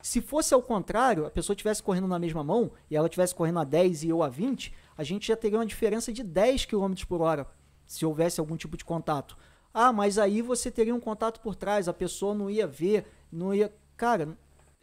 Se 0.03 0.21
fosse 0.21 0.55
ao 0.55 0.63
contrário, 0.63 1.27
a 1.27 1.31
pessoa 1.31 1.55
estivesse 1.55 1.83
correndo 1.83 2.09
na 2.09 2.19
mesma 2.19 2.43
mão 2.43 2.73
e 2.91 2.97
ela 2.97 3.07
estivesse 3.07 3.35
correndo 3.35 3.59
a 3.59 3.65
10 3.65 4.05
e 4.05 4.09
eu 4.09 4.23
a 4.23 4.29
20, 4.29 4.75
a 4.97 5.05
gente 5.05 5.29
já 5.29 5.37
teria 5.37 5.59
uma 5.59 5.67
diferença 5.67 6.13
de 6.13 6.23
10 6.23 6.65
km 6.65 6.95
por 7.07 7.21
hora 7.21 7.47
se 7.87 8.07
houvesse 8.07 8.41
algum 8.41 8.57
tipo 8.57 8.77
de 8.77 8.85
contato. 8.85 9.37
Ah, 9.75 9.93
mas 9.93 10.19
aí 10.19 10.43
você 10.43 10.71
teria 10.71 10.95
um 10.95 11.01
contato 11.01 11.41
por 11.41 11.55
trás, 11.55 11.89
a 11.89 11.93
pessoa 11.93 12.35
não 12.35 12.49
ia 12.49 12.67
ver, 12.67 13.07
não 13.31 13.55
ia. 13.55 13.73
Cara, 13.97 14.37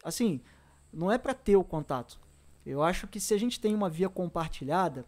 assim, 0.04 0.40
não 0.92 1.10
é 1.10 1.18
para 1.18 1.34
ter 1.34 1.56
o 1.56 1.64
contato. 1.64 2.20
Eu 2.64 2.82
acho 2.82 3.06
que 3.06 3.18
se 3.18 3.34
a 3.34 3.38
gente 3.38 3.60
tem 3.60 3.74
uma 3.74 3.88
via 3.88 4.08
compartilhada, 4.08 5.04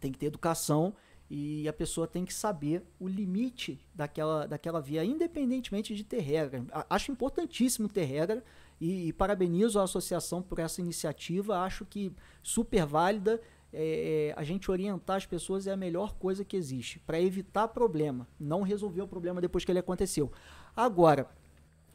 tem 0.00 0.10
que 0.10 0.18
ter 0.18 0.26
educação 0.26 0.94
e 1.30 1.68
a 1.68 1.72
pessoa 1.72 2.08
tem 2.08 2.24
que 2.24 2.34
saber 2.34 2.82
o 2.98 3.06
limite 3.06 3.78
daquela, 3.94 4.46
daquela 4.46 4.80
via, 4.80 5.04
independentemente 5.04 5.94
de 5.94 6.02
ter 6.02 6.18
regra. 6.18 6.64
Acho 6.90 7.12
importantíssimo 7.12 7.88
ter 7.88 8.02
regra 8.02 8.42
e, 8.80 9.06
e 9.06 9.12
parabenizo 9.12 9.78
a 9.78 9.84
associação 9.84 10.42
por 10.42 10.58
essa 10.58 10.80
iniciativa. 10.80 11.60
Acho 11.60 11.84
que 11.84 12.12
super 12.42 12.84
válida. 12.84 13.40
É, 13.72 14.34
é 14.34 14.34
a 14.36 14.42
gente 14.42 14.68
orientar 14.68 15.18
as 15.18 15.26
pessoas 15.26 15.68
é 15.68 15.70
a 15.70 15.76
melhor 15.76 16.14
coisa 16.14 16.44
que 16.44 16.56
existe 16.56 16.98
para 16.98 17.20
evitar 17.20 17.68
problema, 17.68 18.26
não 18.38 18.62
resolver 18.62 19.02
o 19.02 19.06
problema 19.06 19.40
depois 19.40 19.64
que 19.64 19.70
ele 19.70 19.78
aconteceu. 19.78 20.32
Agora, 20.74 21.30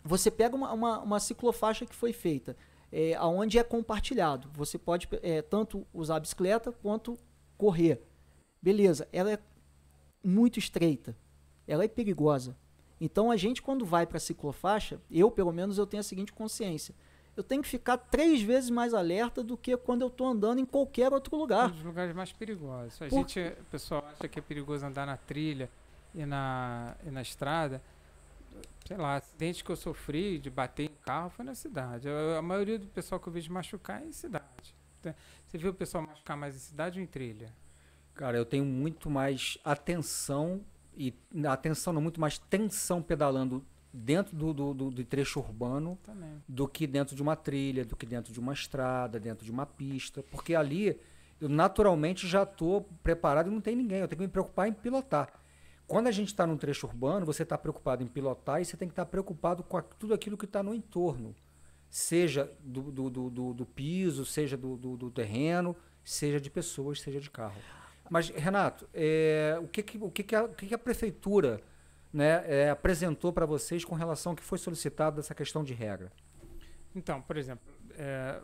você 0.01 0.31
pega 0.31 0.55
uma, 0.55 0.71
uma, 0.71 0.99
uma 0.99 1.19
ciclofaixa 1.19 1.85
que 1.85 1.93
foi 1.93 2.13
feita, 2.13 2.55
é, 2.89 3.19
onde 3.19 3.59
é 3.59 3.63
compartilhado. 3.63 4.49
Você 4.53 4.77
pode 4.77 5.09
é, 5.21 5.41
tanto 5.41 5.85
usar 5.93 6.15
a 6.15 6.19
bicicleta 6.21 6.71
quanto 6.71 7.19
correr. 7.57 8.01
Beleza, 8.65 9.07
ela 9.13 9.31
é 9.31 9.37
muito 10.23 10.57
estreita, 10.57 11.15
ela 11.67 11.83
é 11.83 11.87
perigosa. 11.87 12.57
Então 12.99 13.29
a 13.29 13.37
gente 13.37 13.61
quando 13.61 13.85
vai 13.85 14.07
para 14.07 14.17
a 14.17 14.19
ciclofaixa, 14.19 14.99
eu 15.11 15.29
pelo 15.29 15.51
menos 15.51 15.77
eu 15.77 15.85
tenho 15.85 16.01
a 16.01 16.03
seguinte 16.03 16.33
consciência: 16.33 16.95
eu 17.37 17.43
tenho 17.43 17.61
que 17.61 17.67
ficar 17.67 17.95
três 17.95 18.41
vezes 18.41 18.71
mais 18.71 18.95
alerta 18.95 19.43
do 19.43 19.55
que 19.55 19.77
quando 19.77 20.01
eu 20.01 20.07
estou 20.07 20.25
andando 20.25 20.57
em 20.57 20.65
qualquer 20.65 21.13
outro 21.13 21.37
lugar. 21.37 21.69
Um 21.69 21.73
dos 21.73 21.83
lugares 21.83 22.15
mais 22.15 22.31
perigosos. 22.31 22.99
A 23.03 23.07
Por... 23.07 23.19
gente, 23.19 23.39
o 23.39 23.65
pessoal 23.65 24.03
acha 24.11 24.27
que 24.27 24.39
é 24.39 24.41
perigoso 24.41 24.83
andar 24.83 25.05
na 25.05 25.15
trilha 25.15 25.69
e 26.15 26.25
na, 26.25 26.95
e 27.05 27.11
na 27.11 27.21
estrada. 27.21 27.79
Sei 28.87 28.97
lá, 28.97 29.17
acidente 29.17 29.63
que 29.63 29.71
eu 29.71 29.75
sofri 29.75 30.39
de 30.39 30.49
bater 30.49 30.85
em 30.85 30.95
carro 31.05 31.29
foi 31.29 31.45
na 31.45 31.53
cidade. 31.53 32.09
A, 32.09 32.39
a 32.39 32.41
maioria 32.41 32.79
do 32.79 32.87
pessoal 32.87 33.21
que 33.21 33.27
eu 33.27 33.33
vejo 33.33 33.53
machucar 33.53 34.01
é 34.01 34.07
em 34.07 34.11
cidade. 34.11 34.73
Você 35.45 35.59
viu 35.59 35.69
o 35.69 35.73
pessoal 35.73 36.03
machucar 36.03 36.35
mais 36.35 36.55
em 36.55 36.59
cidade 36.59 36.97
ou 36.97 37.03
em 37.03 37.07
trilha? 37.07 37.53
Cara, 38.15 38.37
eu 38.37 38.45
tenho 38.45 38.65
muito 38.65 39.09
mais 39.09 39.57
atenção 39.63 40.61
e 40.97 41.13
atenção 41.47 41.91
não 41.91 42.01
muito 42.01 42.19
mais 42.19 42.37
tensão 42.37 43.01
pedalando 43.01 43.63
dentro 43.93 44.35
do, 44.35 44.53
do, 44.53 44.73
do, 44.73 44.89
do 44.89 45.03
trecho 45.03 45.39
urbano 45.39 45.97
Também. 46.03 46.41
do 46.47 46.67
que 46.67 46.87
dentro 46.87 47.15
de 47.15 47.21
uma 47.21 47.35
trilha, 47.35 47.85
do 47.85 47.95
que 47.95 48.05
dentro 48.05 48.33
de 48.33 48.39
uma 48.39 48.53
estrada, 48.53 49.19
dentro 49.19 49.45
de 49.45 49.51
uma 49.51 49.65
pista, 49.65 50.23
porque 50.23 50.55
ali 50.55 50.99
eu 51.39 51.49
naturalmente 51.49 52.27
já 52.27 52.43
estou 52.43 52.89
preparado 53.03 53.47
e 53.47 53.51
não 53.51 53.61
tem 53.61 53.75
ninguém. 53.75 53.99
Eu 53.99 54.07
tenho 54.07 54.19
que 54.19 54.25
me 54.25 54.31
preocupar 54.31 54.67
em 54.67 54.73
pilotar. 54.73 55.33
Quando 55.87 56.07
a 56.07 56.11
gente 56.11 56.29
está 56.29 56.47
num 56.47 56.57
trecho 56.57 56.87
urbano, 56.87 57.25
você 57.25 57.43
está 57.43 57.57
preocupado 57.57 58.01
em 58.01 58.07
pilotar 58.07 58.61
e 58.61 58.65
você 58.65 58.75
tem 58.75 58.87
que 58.87 58.93
estar 58.93 59.05
tá 59.05 59.11
preocupado 59.11 59.63
com 59.63 59.77
a, 59.77 59.81
tudo 59.81 60.13
aquilo 60.13 60.37
que 60.37 60.45
está 60.45 60.63
no 60.63 60.73
entorno, 60.73 61.35
seja 61.89 62.51
do, 62.59 62.91
do, 62.91 63.09
do, 63.09 63.53
do 63.53 63.65
piso, 63.65 64.25
seja 64.25 64.57
do, 64.57 64.77
do, 64.77 64.97
do 64.97 65.11
terreno, 65.11 65.75
seja 66.03 66.39
de 66.41 66.49
pessoas, 66.49 67.01
seja 67.01 67.19
de 67.19 67.29
carro. 67.29 67.61
Mas, 68.09 68.29
Renato, 68.29 68.87
é, 68.93 69.57
o, 69.61 69.67
que, 69.67 69.81
que, 69.81 69.97
o, 69.97 70.11
que, 70.11 70.23
que, 70.23 70.35
a, 70.35 70.43
o 70.43 70.49
que, 70.49 70.67
que 70.67 70.75
a 70.75 70.77
prefeitura 70.77 71.61
né, 72.13 72.43
é, 72.45 72.69
apresentou 72.69 73.33
para 73.33 73.45
vocês 73.45 73.83
com 73.83 73.95
relação 73.95 74.31
ao 74.31 74.35
que 74.35 74.43
foi 74.43 74.57
solicitado 74.57 75.17
dessa 75.17 75.33
questão 75.33 75.63
de 75.63 75.73
regra? 75.73 76.11
Então, 76.95 77.21
por 77.21 77.35
exemplo, 77.37 77.73
é, 77.91 78.41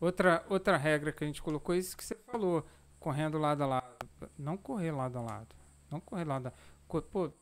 outra, 0.00 0.44
outra 0.48 0.76
regra 0.76 1.10
que 1.10 1.24
a 1.24 1.26
gente 1.26 1.42
colocou 1.42 1.74
é 1.74 1.78
isso 1.78 1.96
que 1.96 2.04
você 2.04 2.14
falou, 2.14 2.64
correndo 3.00 3.38
lado 3.38 3.62
a 3.62 3.66
lado. 3.66 4.08
Não 4.38 4.56
correr 4.56 4.92
lado 4.92 5.18
a 5.18 5.22
lado. 5.22 5.56
Não 5.90 6.00
correr 6.00 6.24
lado 6.24 6.46
a 6.46 6.50
lado. 6.50 7.02
Pô, 7.10 7.32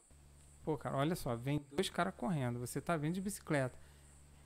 pô 0.64 0.78
cara, 0.78 0.96
olha 0.96 1.16
só, 1.16 1.34
vem 1.36 1.64
dois 1.72 1.90
caras 1.90 2.14
correndo, 2.16 2.58
você 2.58 2.80
tá 2.80 2.96
vindo 2.96 3.14
de 3.14 3.20
bicicleta. 3.20 3.78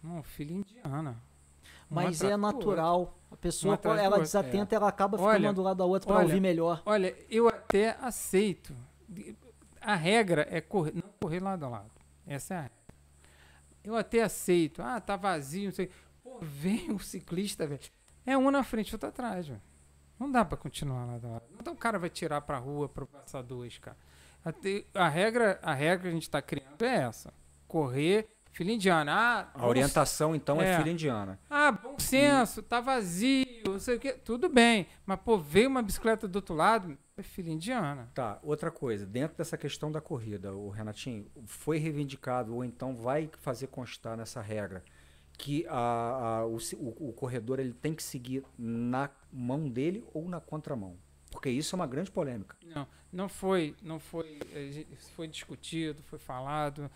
Não, 0.02 0.22
filha 0.22 0.54
indiana. 0.54 1.20
Mas 1.90 2.22
é 2.22 2.36
natural. 2.36 3.18
A 3.30 3.36
pessoa, 3.36 3.78
um 3.84 3.94
ela 3.94 4.18
desatenta, 4.18 4.74
é. 4.74 4.76
ela 4.76 4.88
acaba 4.88 5.16
ficando 5.16 5.34
olha, 5.34 5.52
do 5.52 5.62
lado 5.62 5.76
da 5.78 5.84
outra 5.84 6.12
para 6.12 6.22
ouvir 6.22 6.40
melhor. 6.40 6.82
Olha, 6.84 7.16
eu 7.28 7.48
até 7.48 7.96
aceito. 8.00 8.74
A 9.80 9.94
regra 9.94 10.46
é 10.50 10.60
correr, 10.60 10.92
não 10.94 11.10
correr 11.20 11.40
lado 11.40 11.64
a 11.64 11.68
lado. 11.68 11.90
Essa 12.26 12.54
é 12.54 12.56
a 12.56 12.60
regra. 12.62 12.78
Eu 13.82 13.96
até 13.96 14.22
aceito. 14.22 14.82
Ah, 14.82 15.00
tá 15.00 15.16
vazio, 15.16 15.66
não 15.66 15.72
sei. 15.72 15.90
Pô, 16.22 16.38
vem 16.40 16.92
o 16.92 16.98
ciclista, 16.98 17.66
velho. 17.66 17.80
É 18.26 18.36
um 18.36 18.50
na 18.50 18.62
frente, 18.62 18.94
outro 18.94 19.08
atrás, 19.08 19.48
velho. 19.48 19.62
Não 20.18 20.30
dá 20.30 20.44
para 20.44 20.58
continuar 20.58 21.06
lado 21.06 21.26
a 21.26 21.30
lado. 21.30 21.44
Então 21.58 21.72
o 21.72 21.76
cara 21.76 21.98
vai 21.98 22.10
tirar 22.10 22.42
pra 22.42 22.58
rua 22.58 22.88
para 22.88 23.06
passar 23.06 23.42
dois, 23.42 23.78
cara. 23.78 23.96
A, 24.44 24.52
a, 25.04 25.08
regra, 25.08 25.58
a 25.62 25.72
regra 25.72 26.02
que 26.02 26.08
a 26.08 26.12
gente 26.12 26.22
está 26.22 26.42
criando 26.42 26.82
é 26.82 27.04
essa. 27.04 27.32
Correr 27.66 28.28
Filha 28.52 28.72
indiana. 28.72 29.12
Ah, 29.12 29.48
a 29.54 29.66
orientação, 29.66 30.34
então, 30.34 30.60
é. 30.60 30.72
é 30.72 30.78
filha 30.78 30.90
indiana. 30.90 31.38
Ah, 31.48 31.70
bom 31.70 31.98
senso, 31.98 32.62
tá 32.62 32.80
vazio, 32.80 33.46
não 33.64 33.78
sei 33.78 33.96
o 33.96 34.00
quê. 34.00 34.12
Tudo 34.12 34.48
bem. 34.48 34.86
Mas, 35.06 35.20
pô, 35.20 35.38
veio 35.38 35.68
uma 35.68 35.82
bicicleta 35.82 36.26
do 36.26 36.36
outro 36.36 36.54
lado, 36.54 36.98
é 37.16 37.22
filha 37.22 37.50
indiana. 37.50 38.10
Tá, 38.14 38.38
outra 38.42 38.70
coisa. 38.70 39.06
Dentro 39.06 39.36
dessa 39.36 39.56
questão 39.56 39.90
da 39.90 40.00
corrida, 40.00 40.52
o 40.52 40.68
Renatinho, 40.68 41.30
foi 41.46 41.78
reivindicado, 41.78 42.54
ou 42.54 42.64
então 42.64 42.96
vai 42.96 43.30
fazer 43.38 43.68
constar 43.68 44.16
nessa 44.16 44.40
regra, 44.40 44.84
que 45.38 45.64
a, 45.68 46.40
a 46.40 46.46
o, 46.46 46.56
o, 46.76 47.08
o 47.08 47.12
corredor 47.12 47.60
ele 47.60 47.72
tem 47.72 47.94
que 47.94 48.02
seguir 48.02 48.44
na 48.58 49.10
mão 49.32 49.68
dele 49.68 50.04
ou 50.12 50.28
na 50.28 50.40
contramão? 50.40 50.98
Porque 51.30 51.48
isso 51.48 51.74
é 51.74 51.76
uma 51.76 51.86
grande 51.86 52.10
polêmica. 52.10 52.56
Não, 52.66 52.86
não 53.12 53.28
foi, 53.28 53.76
não 53.80 54.00
foi, 54.00 54.40
eh, 54.52 54.84
foi 55.14 55.28
discutido, 55.28 56.02
foi 56.02 56.18
falado. 56.18 56.90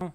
Não, 0.00 0.12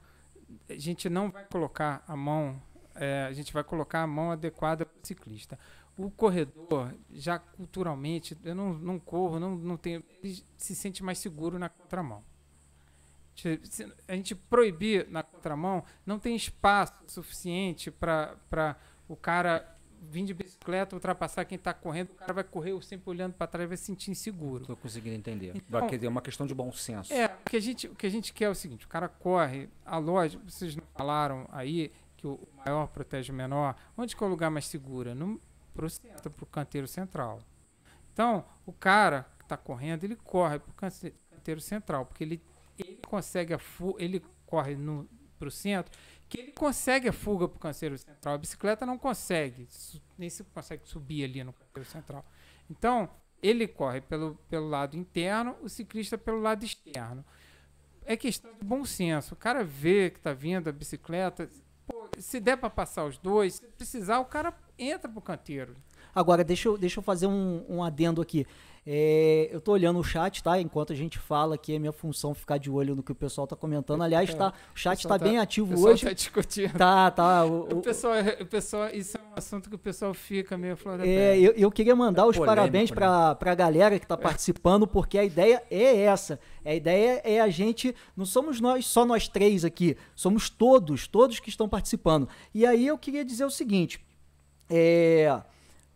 a 0.70 0.78
gente 0.78 1.10
não 1.10 1.30
vai 1.30 1.46
colocar 1.46 2.04
a 2.08 2.16
mão, 2.16 2.62
é, 2.96 3.26
a 3.26 3.34
gente 3.34 3.54
vai 3.54 3.64
colocar 3.64 4.04
a 4.04 4.08
mão 4.08 4.32
adequada 4.32 4.86
para 4.86 5.02
o 5.02 5.06
ciclista. 5.06 5.58
O 5.98 6.10
corredor, 6.10 6.94
já 7.12 7.38
culturalmente, 7.38 8.38
eu 8.44 8.56
não, 8.56 8.74
não 8.74 9.00
corro, 9.00 9.40
não, 9.40 9.56
não 9.56 9.78
tenho, 9.78 10.04
ele 10.24 10.44
se 10.58 10.76
sente 10.76 11.04
mais 11.04 11.20
seguro 11.20 11.60
na 11.60 11.70
contramão. 11.70 12.24
A 14.08 14.16
gente 14.16 14.36
proibir 14.36 15.08
na 15.10 15.24
contramão, 15.24 15.84
não 16.06 16.20
tem 16.20 16.36
espaço 16.36 16.94
suficiente 17.08 17.90
para 17.90 18.78
o 19.08 19.16
cara 19.16 19.71
vir 20.02 20.26
de 20.26 20.34
bicicleta, 20.34 20.96
ultrapassar 20.96 21.46
quem 21.46 21.56
está 21.56 21.74
correndo, 21.74 22.10
o 22.10 22.16
cara 22.16 22.34
vai 22.34 22.44
correr 22.44 22.82
sempre 22.82 23.10
olhando 23.10 23.34
para 23.34 23.46
trás 23.46 23.66
e 23.66 23.68
vai 23.68 23.78
se 23.78 23.84
sentir 23.84 24.10
inseguro. 24.10 24.64
Estou 24.64 24.76
conseguindo 24.76 25.16
entender. 25.16 25.54
Então, 25.56 25.88
é 25.88 26.08
uma 26.08 26.22
questão 26.22 26.48
de 26.48 26.54
bom 26.56 26.72
senso. 26.72 27.14
É, 27.14 27.28
o 27.28 27.50
que, 27.50 27.56
a 27.56 27.60
gente, 27.60 27.88
o 27.88 27.96
que 27.96 28.08
a 28.08 28.10
gente 28.10 28.34
quer 28.34 28.46
é 28.46 28.50
o 28.50 28.56
seguinte, 28.56 28.86
o 28.86 28.90
cara 28.90 29.08
corre, 29.08 29.70
a 29.86 29.98
loja, 29.98 30.40
vocês 30.44 30.76
não 30.76 30.84
falaram 30.96 31.48
aí 31.52 31.92
que 32.18 32.26
o 32.26 32.40
maior 32.66 32.88
protege 32.88 33.32
o 33.32 33.36
menor, 33.36 33.76
onde 33.96 34.16
que 34.16 34.24
é 34.24 34.28
o 34.28 34.30
lugar 34.30 34.50
mais 34.50 34.66
seguro? 34.66 35.14
No, 35.14 35.40
pro 35.74 35.90
centro, 35.90 36.32
pro 36.32 36.46
canteiro 36.46 36.88
central. 36.88 37.40
Então, 38.14 38.44
o 38.66 38.74
cara 38.74 39.28
que 39.38 39.46
está 39.46 39.56
correndo, 39.56 40.04
ele 40.04 40.16
corre 40.16 40.60
pro 40.60 40.74
canteiro 40.74 41.62
central, 41.62 42.06
porque 42.06 42.24
ele, 42.24 42.42
ele 42.78 43.00
consegue, 43.08 43.54
a 43.54 43.60
ele 43.98 44.24
corre 44.46 44.76
no, 44.76 45.08
pro 45.40 45.50
centro, 45.50 45.92
que 46.32 46.40
ele 46.40 46.54
consegue 46.54 47.10
a 47.10 47.12
fuga 47.12 47.46
para 47.46 47.58
o 47.58 47.60
canseiro 47.60 47.98
central. 47.98 48.36
A 48.36 48.38
bicicleta 48.38 48.86
não 48.86 48.98
consegue, 48.98 49.68
nem 50.18 50.30
se 50.30 50.46
consegue 50.46 50.88
subir 50.88 51.26
ali 51.26 51.44
no 51.44 51.52
canseiro 51.52 51.90
central. 51.90 52.26
Então, 52.70 53.10
ele 53.44 53.68
corre 53.68 54.00
pelo, 54.00 54.36
pelo 54.50 54.70
lado 54.70 54.96
interno, 54.96 55.58
o 55.62 55.68
ciclista 55.68 56.18
pelo 56.18 56.40
lado 56.40 56.64
externo. 56.64 57.26
É 58.06 58.16
questão 58.16 58.50
de 58.54 58.64
bom 58.64 58.86
senso. 58.86 59.34
O 59.34 59.38
cara 59.38 59.62
vê 59.62 60.10
que 60.10 60.20
está 60.20 60.32
vindo 60.32 60.70
a 60.70 60.72
bicicleta, 60.72 61.50
pô, 61.86 62.08
se 62.18 62.40
der 62.40 62.56
para 62.56 62.70
passar 62.70 63.04
os 63.04 63.18
dois, 63.18 63.56
se 63.56 63.68
precisar, 63.68 64.20
o 64.20 64.26
cara 64.26 64.58
entra 64.80 65.12
pro 65.12 65.22
canteiro. 65.22 65.76
Agora, 66.16 66.46
deixa 66.46 66.70
eu, 66.70 66.78
deixa 66.78 67.00
eu 67.00 67.04
fazer 67.04 67.28
um, 67.28 67.66
um 67.68 67.84
adendo 67.84 68.22
aqui. 68.22 68.48
É, 68.84 69.48
eu 69.52 69.62
tô 69.62 69.74
olhando 69.74 70.00
o 70.00 70.04
chat, 70.04 70.42
tá? 70.42 70.60
Enquanto 70.60 70.92
a 70.92 70.96
gente 70.96 71.20
fala 71.20 71.54
aqui, 71.54 71.76
é 71.76 71.78
minha 71.78 71.92
função 71.92 72.34
ficar 72.34 72.58
de 72.58 72.68
olho 72.68 72.96
no 72.96 73.04
que 73.04 73.12
o 73.12 73.16
pessoal 73.16 73.46
tá 73.46 73.56
comentando. 73.56 74.02
Aliás, 74.02 74.34
tá, 74.34 74.52
o 74.74 74.78
chat 74.78 74.98
pessoal 75.04 75.20
tá, 75.20 75.24
bem 75.26 75.38
ativo 75.38 75.68
O 75.68 75.70
pessoal 75.76 75.94
hoje. 75.94 76.04
tá 76.06 76.14
discutindo. 76.14 76.74
Tá, 76.78 77.12
tá. 77.12 77.46
O, 77.46 77.50
O 77.76 77.78
o- 77.78 77.82
pessoal, 77.84 78.16
o 78.40 78.46
pessoal, 78.48 78.90
isso 78.90 79.18
é 79.18 79.20
um 79.22 79.34
assunto 79.36 79.70
que 79.70 79.76
o 79.76 79.80
pessoal 79.80 80.16
fica 80.16 80.58
meio 80.58 80.76
flor 80.76 80.98
da 80.98 81.06
É, 81.06 81.38
eu, 81.38 81.52
eu 81.52 81.72
queria 81.72 81.96
mandar 81.96 82.26
os 82.26 82.36
polêmico, 82.36 82.56
parabéns 82.58 82.90
né? 82.90 82.96
pra, 82.96 83.36
pra 83.36 83.54
galera 83.54 84.00
que 84.00 84.08
tá 84.08 84.18
participando, 84.18 84.88
porque 84.88 85.20
a 85.20 85.24
ideia 85.24 85.62
é 85.70 85.98
essa. 86.02 86.40
A 86.66 86.74
ideia 86.74 87.22
é 87.24 87.40
a 87.40 87.50
gente. 87.50 87.94
Não 88.18 88.26
somos 88.26 88.60
nós, 88.60 88.88
só 88.88 89.06
nós 89.06 89.28
três 89.28 89.64
aqui. 89.64 89.96
Somos 90.16 90.50
todos, 90.50 91.08
todos 91.08 91.40
que 91.40 91.50
estão 91.50 91.70
participando. 91.70 92.28
E 92.52 92.66
aí 92.66 92.88
eu 92.88 92.98
queria 92.98 93.24
dizer 93.24 93.46
o 93.46 93.52
seguinte. 93.52 94.04
É. 94.68 95.40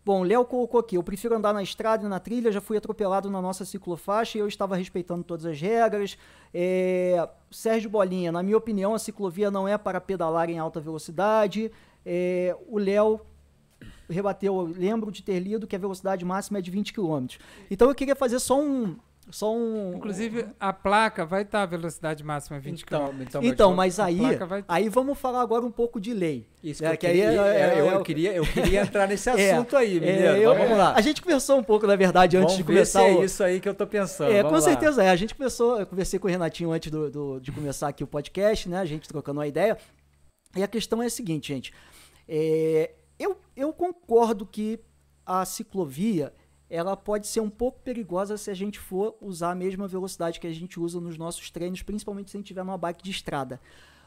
Bom, 0.06 0.22
Léo 0.22 0.46
colocou 0.46 0.80
aqui, 0.80 0.96
eu 0.96 1.02
prefiro 1.02 1.36
andar 1.36 1.52
na 1.52 1.64
estrada 1.64 2.06
e 2.06 2.08
na 2.08 2.20
trilha, 2.20 2.52
já 2.52 2.62
fui 2.62 2.78
atropelado 2.78 3.28
na 3.28 3.42
nossa 3.42 3.66
ciclofaixa 3.66 4.38
e 4.38 4.42
eu 4.42 4.48
estava 4.48 4.76
respeitando 4.76 5.24
todas 5.24 5.48
as 5.48 5.60
regras. 5.60 6.16
É, 6.54 7.28
Sérgio 7.50 7.90
Bolinha, 7.90 8.32
na 8.32 8.44
minha 8.44 8.56
opinião, 8.56 8.94
a 8.94 9.00
ciclovia 9.00 9.50
não 9.50 9.68
é 9.68 9.80
para 9.80 10.00
pedalar 10.00 10.48
em 10.48 10.60
alta 10.60 10.80
velocidade. 10.80 11.72
É, 12.06 12.56
o 12.68 12.78
Léo 12.78 13.20
rebateu, 14.08 14.56
eu 14.56 14.66
lembro 14.78 15.12
de 15.12 15.24
ter 15.24 15.40
lido 15.40 15.66
que 15.66 15.76
a 15.76 15.80
velocidade 15.80 16.24
máxima 16.24 16.60
é 16.60 16.62
de 16.62 16.70
20 16.70 16.94
km. 16.94 17.26
Então 17.72 17.90
eu 17.90 17.96
queria 17.96 18.16
fazer 18.16 18.38
só 18.38 18.62
um. 18.62 18.98
Só 19.32 19.52
um 19.56 19.94
Inclusive, 19.96 20.46
a 20.60 20.72
placa 20.72 21.26
vai 21.26 21.42
estar 21.42 21.64
a 21.64 21.66
velocidade 21.66 22.24
máxima 22.24 22.60
20 22.60 22.86
km. 22.86 22.96
Então, 22.96 23.14
então, 23.22 23.44
então, 23.44 23.74
mas 23.76 24.00
a 24.00 24.06
aí, 24.06 24.20
vai- 24.38 24.64
aí 24.68 24.88
vamos 24.88 25.18
falar 25.18 25.42
agora 25.42 25.66
um 25.66 25.72
pouco 25.72 26.00
de 26.00 26.14
lei. 26.14 26.48
Isso 26.64 26.86
É, 26.86 26.90
que 26.90 26.94
eu, 26.94 27.00
que 27.00 27.08
queria, 27.08 27.32
é- 27.32 27.36
é, 27.36 27.60
é- 27.76 27.80
eu, 27.82 27.90
é- 28.00 28.04
queria, 28.04 28.34
eu 28.34 28.44
queria 28.78 28.82
entrar 28.82 29.08
nesse 29.08 29.28
É, 29.30 29.52
assunto 29.54 29.76
aí, 29.76 29.98
é, 29.98 30.00
mineiro. 30.00 30.38
eu- 30.38 30.56
vamos 30.56 30.78
lá. 30.78 30.94
A 30.96 31.02
gente 31.02 31.22
conversou 31.24 31.58
um 31.58 31.64
pouco, 31.64 31.88
na 31.88 31.96
verdade, 31.96 32.38
antes 32.38 32.54
Vamos 32.54 32.58
de 32.58 32.64
ver 32.64 32.74
começar 32.74 33.00
se 33.00 33.06
é 33.08 33.14
o, 33.16 33.24
isso 33.24 33.44
aí 33.44 33.60
que 33.60 33.68
eu 33.68 33.74
tô 33.74 33.88
pensando. 33.88 34.32
É, 34.32 34.44
com 34.44 34.50
vamos 34.50 34.64
lá. 34.64 34.72
certeza 34.72 35.04
é. 35.04 35.10
A 35.10 35.16
gente 35.16 35.34
começou, 35.34 35.80
eu 35.80 35.88
conversei 35.88 36.20
com 36.20 36.28
o 36.28 36.32
Renatinho 36.32 36.72
antes 36.72 36.92
do, 36.92 37.10
do- 37.10 37.40
de 37.40 37.52
começar 37.52 37.88
aqui 37.88 38.04
o 38.04 38.08
podcast, 38.08 38.70
né? 38.70 38.78
A 38.80 38.86
gente 38.86 39.08
trocando 39.08 39.40
uma 39.40 39.48
ideia. 39.48 39.76
E 40.56 40.62
a 40.62 40.68
questão 40.68 41.02
é 41.02 41.08
a 41.08 41.10
seguinte, 41.10 41.48
gente. 41.52 41.74
É, 42.28 42.92
eu, 43.20 43.38
eu 43.56 43.74
concordo 43.74 44.46
que 44.46 44.80
a 45.26 45.44
ciclovia 45.46 46.32
ela 46.70 46.98
pode 46.98 47.28
ser 47.28 47.40
um 47.40 47.50
pouco 47.50 47.80
perigosa 47.82 48.38
se 48.38 48.50
a 48.50 48.54
gente 48.54 48.80
for 48.80 49.16
usar 49.22 49.52
a 49.52 49.56
mesma 49.56 49.88
velocidade 49.88 50.40
que 50.40 50.48
a 50.48 50.54
gente 50.54 50.80
usa 50.80 51.00
nos 51.00 51.18
nossos 51.18 51.50
treinos, 51.52 51.82
principalmente 51.82 52.32
se 52.32 52.38
a 52.38 52.40
gente 52.40 52.48
tiver 52.48 52.64
numa 52.64 52.78
bike 52.78 53.04
de 53.04 53.12
estrada. 53.12 53.60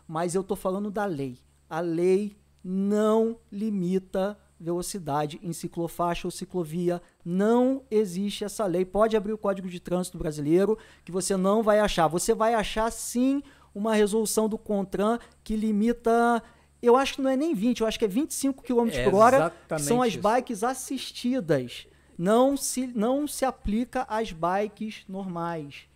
Mas 0.06 0.34
eu 0.34 0.42
tô 0.42 0.56
falando 0.56 0.90
da 0.90 1.04
lei. 1.04 1.38
A 1.68 1.80
lei 1.80 2.36
não 2.64 3.38
limita 3.52 4.38
velocidade 4.58 5.38
em 5.42 5.52
ciclofaixa 5.52 6.26
ou 6.26 6.30
ciclovia. 6.30 7.00
Não 7.24 7.82
existe 7.90 8.44
essa 8.44 8.66
lei. 8.66 8.84
Pode 8.84 9.16
abrir 9.16 9.32
o 9.32 9.38
Código 9.38 9.68
de 9.68 9.78
Trânsito 9.78 10.18
Brasileiro 10.18 10.76
que 11.04 11.12
você 11.12 11.36
não 11.36 11.62
vai 11.62 11.78
achar. 11.78 12.08
Você 12.08 12.34
vai 12.34 12.54
achar 12.54 12.90
sim 12.90 13.42
uma 13.74 13.94
resolução 13.94 14.48
do 14.48 14.58
CONTRAN 14.58 15.18
que 15.44 15.54
limita 15.54 16.42
eu 16.80 16.96
acho 16.96 17.16
que 17.16 17.22
não 17.22 17.30
é 17.30 17.36
nem 17.36 17.54
20, 17.54 17.80
eu 17.80 17.86
acho 17.86 17.98
que 17.98 18.04
é 18.04 18.08
25 18.08 18.62
km 18.62 18.88
É 18.92 19.04
por 19.04 19.14
hora, 19.14 19.52
que 19.68 19.82
são 19.82 20.00
as 20.00 20.12
isso. 20.12 20.22
bikes 20.22 20.62
assistidas. 20.62 21.86
Não 22.18 22.56
se, 22.56 22.86
não 22.88 23.26
se 23.28 23.44
aplica 23.44 24.02
às 24.08 24.32
bikes 24.32 25.04
normais. 25.08 25.88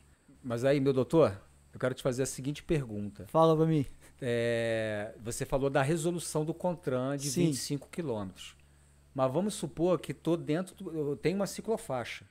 Mas 0.43 0.65
aí, 0.65 0.79
meu 0.81 0.93
doutor, 0.93 1.37
eu 1.75 1.81
quero 1.81 1.95
te 1.95 2.03
fazer 2.03 2.23
a 2.23 2.27
seguinte 2.27 2.63
pergunta. 2.63 3.27
Fala 3.29 3.57
pra 3.57 3.67
mim. 3.67 3.85
É, 4.21 5.15
você 5.21 5.45
falou 5.45 5.69
da 5.69 5.83
resolução 5.83 6.45
do 6.45 6.55
CONTRAN 6.55 7.17
de 7.17 7.29
Sim. 7.31 7.47
25 7.47 7.89
quilômetros. 7.89 8.57
Mas 9.15 9.33
vamos 9.33 9.55
supor 9.55 9.99
que 9.99 10.15
tô 10.15 10.37
dentro, 10.37 10.75
do, 10.77 10.97
eu 11.11 11.17
tenho 11.17 11.37
uma 11.37 11.47
ciclofaixa. 11.47 12.25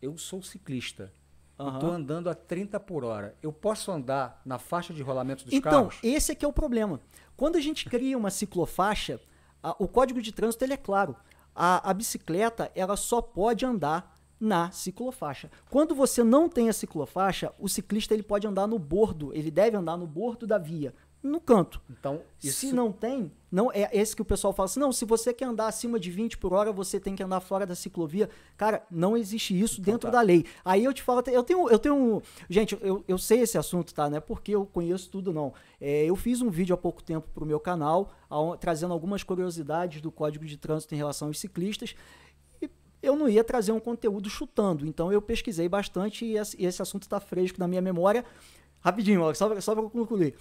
Eu 0.00 0.16
sou 0.16 0.40
ciclista. 0.42 1.12
Aham. 1.58 1.74
Estou 1.74 1.90
andando 1.92 2.30
a 2.30 2.34
30 2.34 2.78
por 2.80 3.04
hora. 3.04 3.34
Eu 3.42 3.52
posso 3.52 3.90
andar 3.90 4.40
na 4.44 4.58
faixa 4.58 4.94
de 4.94 5.02
rolamento 5.02 5.44
dos 5.44 5.52
Então, 5.52 5.70
carros? 5.72 5.98
esse 6.02 6.32
é 6.32 6.34
que 6.34 6.44
é 6.44 6.48
o 6.48 6.52
problema. 6.52 7.00
Quando 7.36 7.56
a 7.56 7.60
gente 7.60 7.84
cria 7.88 8.16
uma 8.16 8.30
ciclofaixa, 8.30 9.20
a- 9.62 9.74
o 9.78 9.86
código 9.88 10.22
de 10.22 10.32
trânsito 10.32 10.64
ele 10.64 10.72
é 10.72 10.76
claro. 10.76 11.16
A, 11.54 11.90
a 11.90 11.94
bicicleta 11.94 12.70
ela 12.74 12.96
só 12.96 13.22
pode 13.22 13.64
andar 13.64 14.14
na 14.38 14.70
ciclofaixa. 14.70 15.50
Quando 15.70 15.94
você 15.94 16.22
não 16.22 16.48
tem 16.48 16.68
a 16.68 16.72
ciclofaixa, 16.72 17.52
o 17.58 17.68
ciclista 17.68 18.12
ele 18.12 18.22
pode 18.22 18.46
andar 18.46 18.66
no 18.66 18.78
bordo, 18.78 19.32
ele 19.32 19.50
deve 19.50 19.76
andar 19.76 19.96
no 19.96 20.06
bordo 20.06 20.46
da 20.46 20.58
via, 20.58 20.94
no 21.28 21.40
canto. 21.40 21.80
Então, 21.88 22.20
isso 22.42 22.60
Se 22.60 22.72
não 22.72 22.92
tem, 22.92 23.32
não 23.50 23.72
é 23.72 23.88
esse 23.92 24.14
que 24.14 24.20
o 24.20 24.24
pessoal 24.24 24.52
fala 24.52 24.66
assim, 24.66 24.78
não, 24.78 24.92
se 24.92 25.04
você 25.04 25.32
quer 25.32 25.46
andar 25.46 25.68
acima 25.68 25.98
de 25.98 26.10
20 26.10 26.36
por 26.36 26.52
hora, 26.52 26.70
você 26.70 27.00
tem 27.00 27.16
que 27.16 27.22
andar 27.22 27.40
fora 27.40 27.64
da 27.66 27.74
ciclovia. 27.74 28.28
Cara, 28.56 28.84
não 28.90 29.16
existe 29.16 29.58
isso 29.58 29.80
dentro 29.80 30.10
tá. 30.10 30.18
da 30.18 30.20
lei. 30.20 30.44
Aí 30.64 30.84
eu 30.84 30.92
te 30.92 31.02
falo, 31.02 31.22
eu 31.26 31.42
tenho, 31.42 31.68
eu 31.70 31.78
tenho, 31.78 31.94
um- 31.94 32.20
gente, 32.48 32.76
eu, 32.82 33.02
eu 33.08 33.16
sei 33.16 33.40
esse 33.40 33.56
assunto, 33.56 33.94
tá? 33.94 34.10
Não 34.10 34.18
é 34.18 34.20
porque 34.20 34.54
eu 34.54 34.66
conheço 34.66 35.10
tudo, 35.10 35.32
não. 35.32 35.54
É, 35.80 36.04
eu 36.04 36.14
fiz 36.14 36.42
um 36.42 36.50
vídeo 36.50 36.74
há 36.74 36.76
pouco 36.76 37.02
tempo 37.02 37.26
pro 37.34 37.46
meu 37.46 37.58
canal, 37.58 38.12
aon- 38.28 38.56
trazendo 38.58 38.92
algumas 38.92 39.22
curiosidades 39.22 40.02
do 40.02 40.12
Código 40.12 40.44
de 40.44 40.58
Trânsito 40.58 40.94
em 40.94 40.98
relação 40.98 41.28
aos 41.28 41.40
ciclistas. 41.40 41.94
Eu 43.02 43.16
não 43.16 43.28
ia 43.28 43.44
trazer 43.44 43.70
um 43.72 43.80
conteúdo 43.80 44.30
chutando, 44.30 44.86
então 44.86 45.12
eu 45.12 45.20
pesquisei 45.20 45.68
bastante 45.68 46.24
e 46.24 46.36
esse, 46.38 46.80
assunto 46.80 47.02
está 47.02 47.20
fresco 47.20 47.58
na 47.60 47.68
minha 47.68 47.82
memória. 47.82 48.24
Rapidinho, 48.80 49.22
ó, 49.22 49.32
só 49.32 49.48
para 49.48 49.82
concluir. 49.90 50.34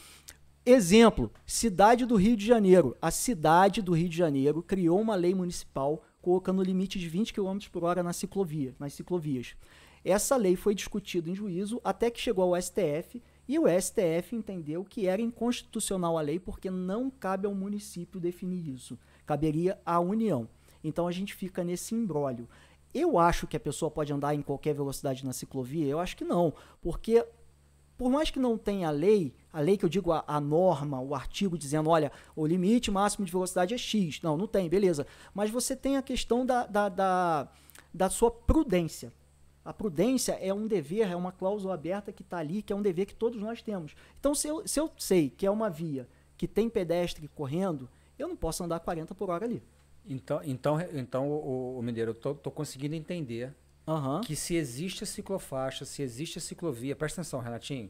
Exemplo, 0.66 1.30
cidade 1.46 2.06
do 2.06 2.16
Rio 2.16 2.38
de 2.38 2.46
Janeiro. 2.46 2.96
A 3.02 3.12
cidade 3.12 3.82
do 3.82 3.92
Rio 3.92 4.08
de 4.08 4.16
Janeiro 4.16 4.64
criou 4.64 5.02
uma 5.02 5.14
lei 5.14 5.36
municipal 5.36 6.02
colocando 6.22 6.60
o 6.60 6.64
limite 6.64 6.98
de 6.98 7.10
20 7.10 7.34
km 7.34 7.58
por 7.70 7.84
hora 7.84 8.02
na 8.02 8.14
ciclovia, 8.14 8.74
nas 8.80 8.94
ciclovias. 8.94 9.58
Essa 10.06 10.38
lei 10.38 10.56
foi 10.56 10.74
discutida 10.74 11.30
em 11.30 11.36
juízo 11.36 11.82
até 11.84 12.10
que 12.10 12.22
chegou 12.22 12.56
ao 12.56 12.62
STF 12.62 13.22
e 13.46 13.60
o 13.60 13.66
STF 13.68 14.38
entendeu 14.38 14.86
que 14.86 15.06
era 15.06 15.22
inconstitucional 15.22 16.18
a 16.18 16.22
lei 16.22 16.40
porque 16.40 16.72
não 16.72 17.10
cabe 17.10 17.46
ao 17.46 17.54
município 17.54 18.18
definir 18.18 18.66
isso. 18.70 18.98
Caberia 19.26 19.78
à 19.86 20.00
União. 20.00 20.48
Então 20.82 21.10
a 21.10 21.12
gente 21.12 21.34
fica 21.36 21.62
nesse 21.62 21.94
imbróglio. 21.94 22.48
Eu 22.94 23.20
acho 23.20 23.48
que 23.48 23.58
a 23.58 23.60
pessoa 23.60 23.92
pode 23.92 24.14
andar 24.14 24.34
em 24.34 24.42
qualquer 24.42 24.74
velocidade 24.74 25.26
na 25.26 25.34
ciclovia? 25.34 25.88
Eu 25.88 26.00
acho 26.00 26.16
que 26.16 26.24
não, 26.24 26.54
porque 26.82 27.26
por 27.98 28.10
mais 28.10 28.32
que 28.32 28.40
não 28.40 28.58
tenha 28.58 28.90
lei, 28.90 29.34
a 29.54 29.60
lei 29.60 29.78
que 29.78 29.86
eu 29.86 29.90
digo 29.90 30.12
a, 30.12 30.24
a 30.26 30.42
norma, 30.42 31.00
o 31.00 31.14
artigo 31.14 31.58
dizendo, 31.60 31.88
olha, 31.92 32.12
o 32.36 32.46
limite 32.48 32.90
máximo 32.90 33.24
de 33.24 33.32
velocidade 33.32 33.76
é 33.76 33.78
X. 33.78 34.20
Não, 34.24 34.36
não 34.36 34.48
tem, 34.48 34.68
beleza. 34.68 35.06
Mas 35.32 35.52
você 35.52 35.76
tem 35.76 35.96
a 35.96 36.02
questão 36.02 36.44
da, 36.44 36.66
da, 36.66 36.90
da, 36.90 37.48
da 37.94 38.10
sua 38.10 38.32
prudência. 38.32 39.14
A 39.64 39.72
prudência 39.72 40.34
é 40.42 40.52
um 40.52 40.66
dever, 40.66 41.10
é 41.10 41.16
uma 41.16 41.32
cláusula 41.32 41.76
aberta 41.76 42.12
que 42.12 42.24
está 42.24 42.38
ali, 42.38 42.64
que 42.64 42.74
é 42.74 42.76
um 42.76 42.82
dever 42.82 43.06
que 43.06 43.14
todos 43.14 43.40
nós 43.40 43.62
temos. 43.62 43.96
Então, 44.20 44.34
se 44.34 44.48
eu, 44.48 44.68
se 44.68 44.80
eu 44.80 44.92
sei 44.98 45.30
que 45.30 45.46
é 45.46 45.52
uma 45.52 45.70
via 45.70 46.08
que 46.36 46.48
tem 46.48 46.68
pedestre 46.68 47.28
correndo, 47.30 47.88
eu 48.18 48.28
não 48.28 48.36
posso 48.36 48.64
andar 48.64 48.80
40 48.80 49.14
por 49.14 49.30
hora 49.30 49.46
ali. 49.46 49.62
Então, 50.06 50.42
então, 50.44 50.82
então 50.94 51.30
o, 51.30 51.78
o 51.78 51.82
Mineiro, 51.82 52.12
eu 52.12 52.16
tô, 52.16 52.34
tô 52.34 52.52
conseguindo 52.52 52.96
entender 52.96 53.54
Aham. 53.88 54.20
que 54.22 54.36
se 54.36 54.56
existe 54.56 55.04
a 55.04 55.08
ciclofaixa, 55.08 55.86
se 55.86 56.02
existe 56.02 56.40
a 56.40 56.42
ciclovia, 56.42 56.96
presta 56.96 57.22
atenção, 57.22 57.40
Renatinho, 57.40 57.90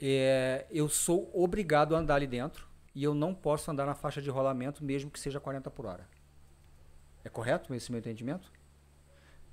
é, 0.00 0.66
eu 0.70 0.88
sou 0.88 1.30
obrigado 1.34 1.94
a 1.94 1.98
andar 1.98 2.16
ali 2.16 2.26
dentro 2.26 2.66
e 2.94 3.02
eu 3.04 3.14
não 3.14 3.34
posso 3.34 3.70
andar 3.70 3.86
na 3.86 3.94
faixa 3.94 4.20
de 4.22 4.30
rolamento 4.30 4.84
mesmo 4.84 5.10
que 5.10 5.18
seja 5.20 5.40
40 5.40 5.70
por 5.70 5.86
hora. 5.86 6.08
É 7.24 7.28
correto 7.28 7.74
esse 7.74 7.90
meu 7.90 7.98
entendimento? 7.98 8.50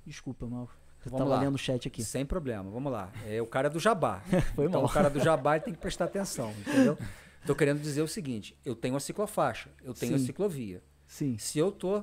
Desculpa, 0.04 0.46
mal. 0.46 0.68
Eu 1.04 1.10
Vamos 1.10 1.28
lá. 1.28 1.40
lendo 1.40 1.54
o 1.54 1.58
chat 1.58 1.86
aqui. 1.86 2.02
Sem 2.02 2.24
problema, 2.26 2.68
vamos 2.70 2.90
lá. 2.90 3.12
É 3.26 3.40
o 3.40 3.46
cara 3.46 3.68
do 3.70 3.78
jabá. 3.78 4.20
Foi 4.54 4.66
então 4.66 4.82
mal. 4.82 4.90
o 4.90 4.92
cara 4.92 5.08
do 5.08 5.20
jabá 5.20 5.58
tem 5.60 5.72
que 5.72 5.78
prestar 5.80 6.06
atenção, 6.06 6.50
entendeu? 6.60 6.98
Tô 7.46 7.54
querendo 7.54 7.80
dizer 7.80 8.02
o 8.02 8.08
seguinte, 8.08 8.56
eu 8.64 8.74
tenho 8.74 8.96
a 8.96 9.00
ciclofaixa, 9.00 9.70
eu 9.84 9.94
tenho 9.94 10.16
a 10.16 10.18
Sim. 10.18 10.26
ciclovia. 10.26 10.82
Sim. 11.06 11.38
Se 11.38 11.58
eu 11.58 11.70
tô 11.70 12.02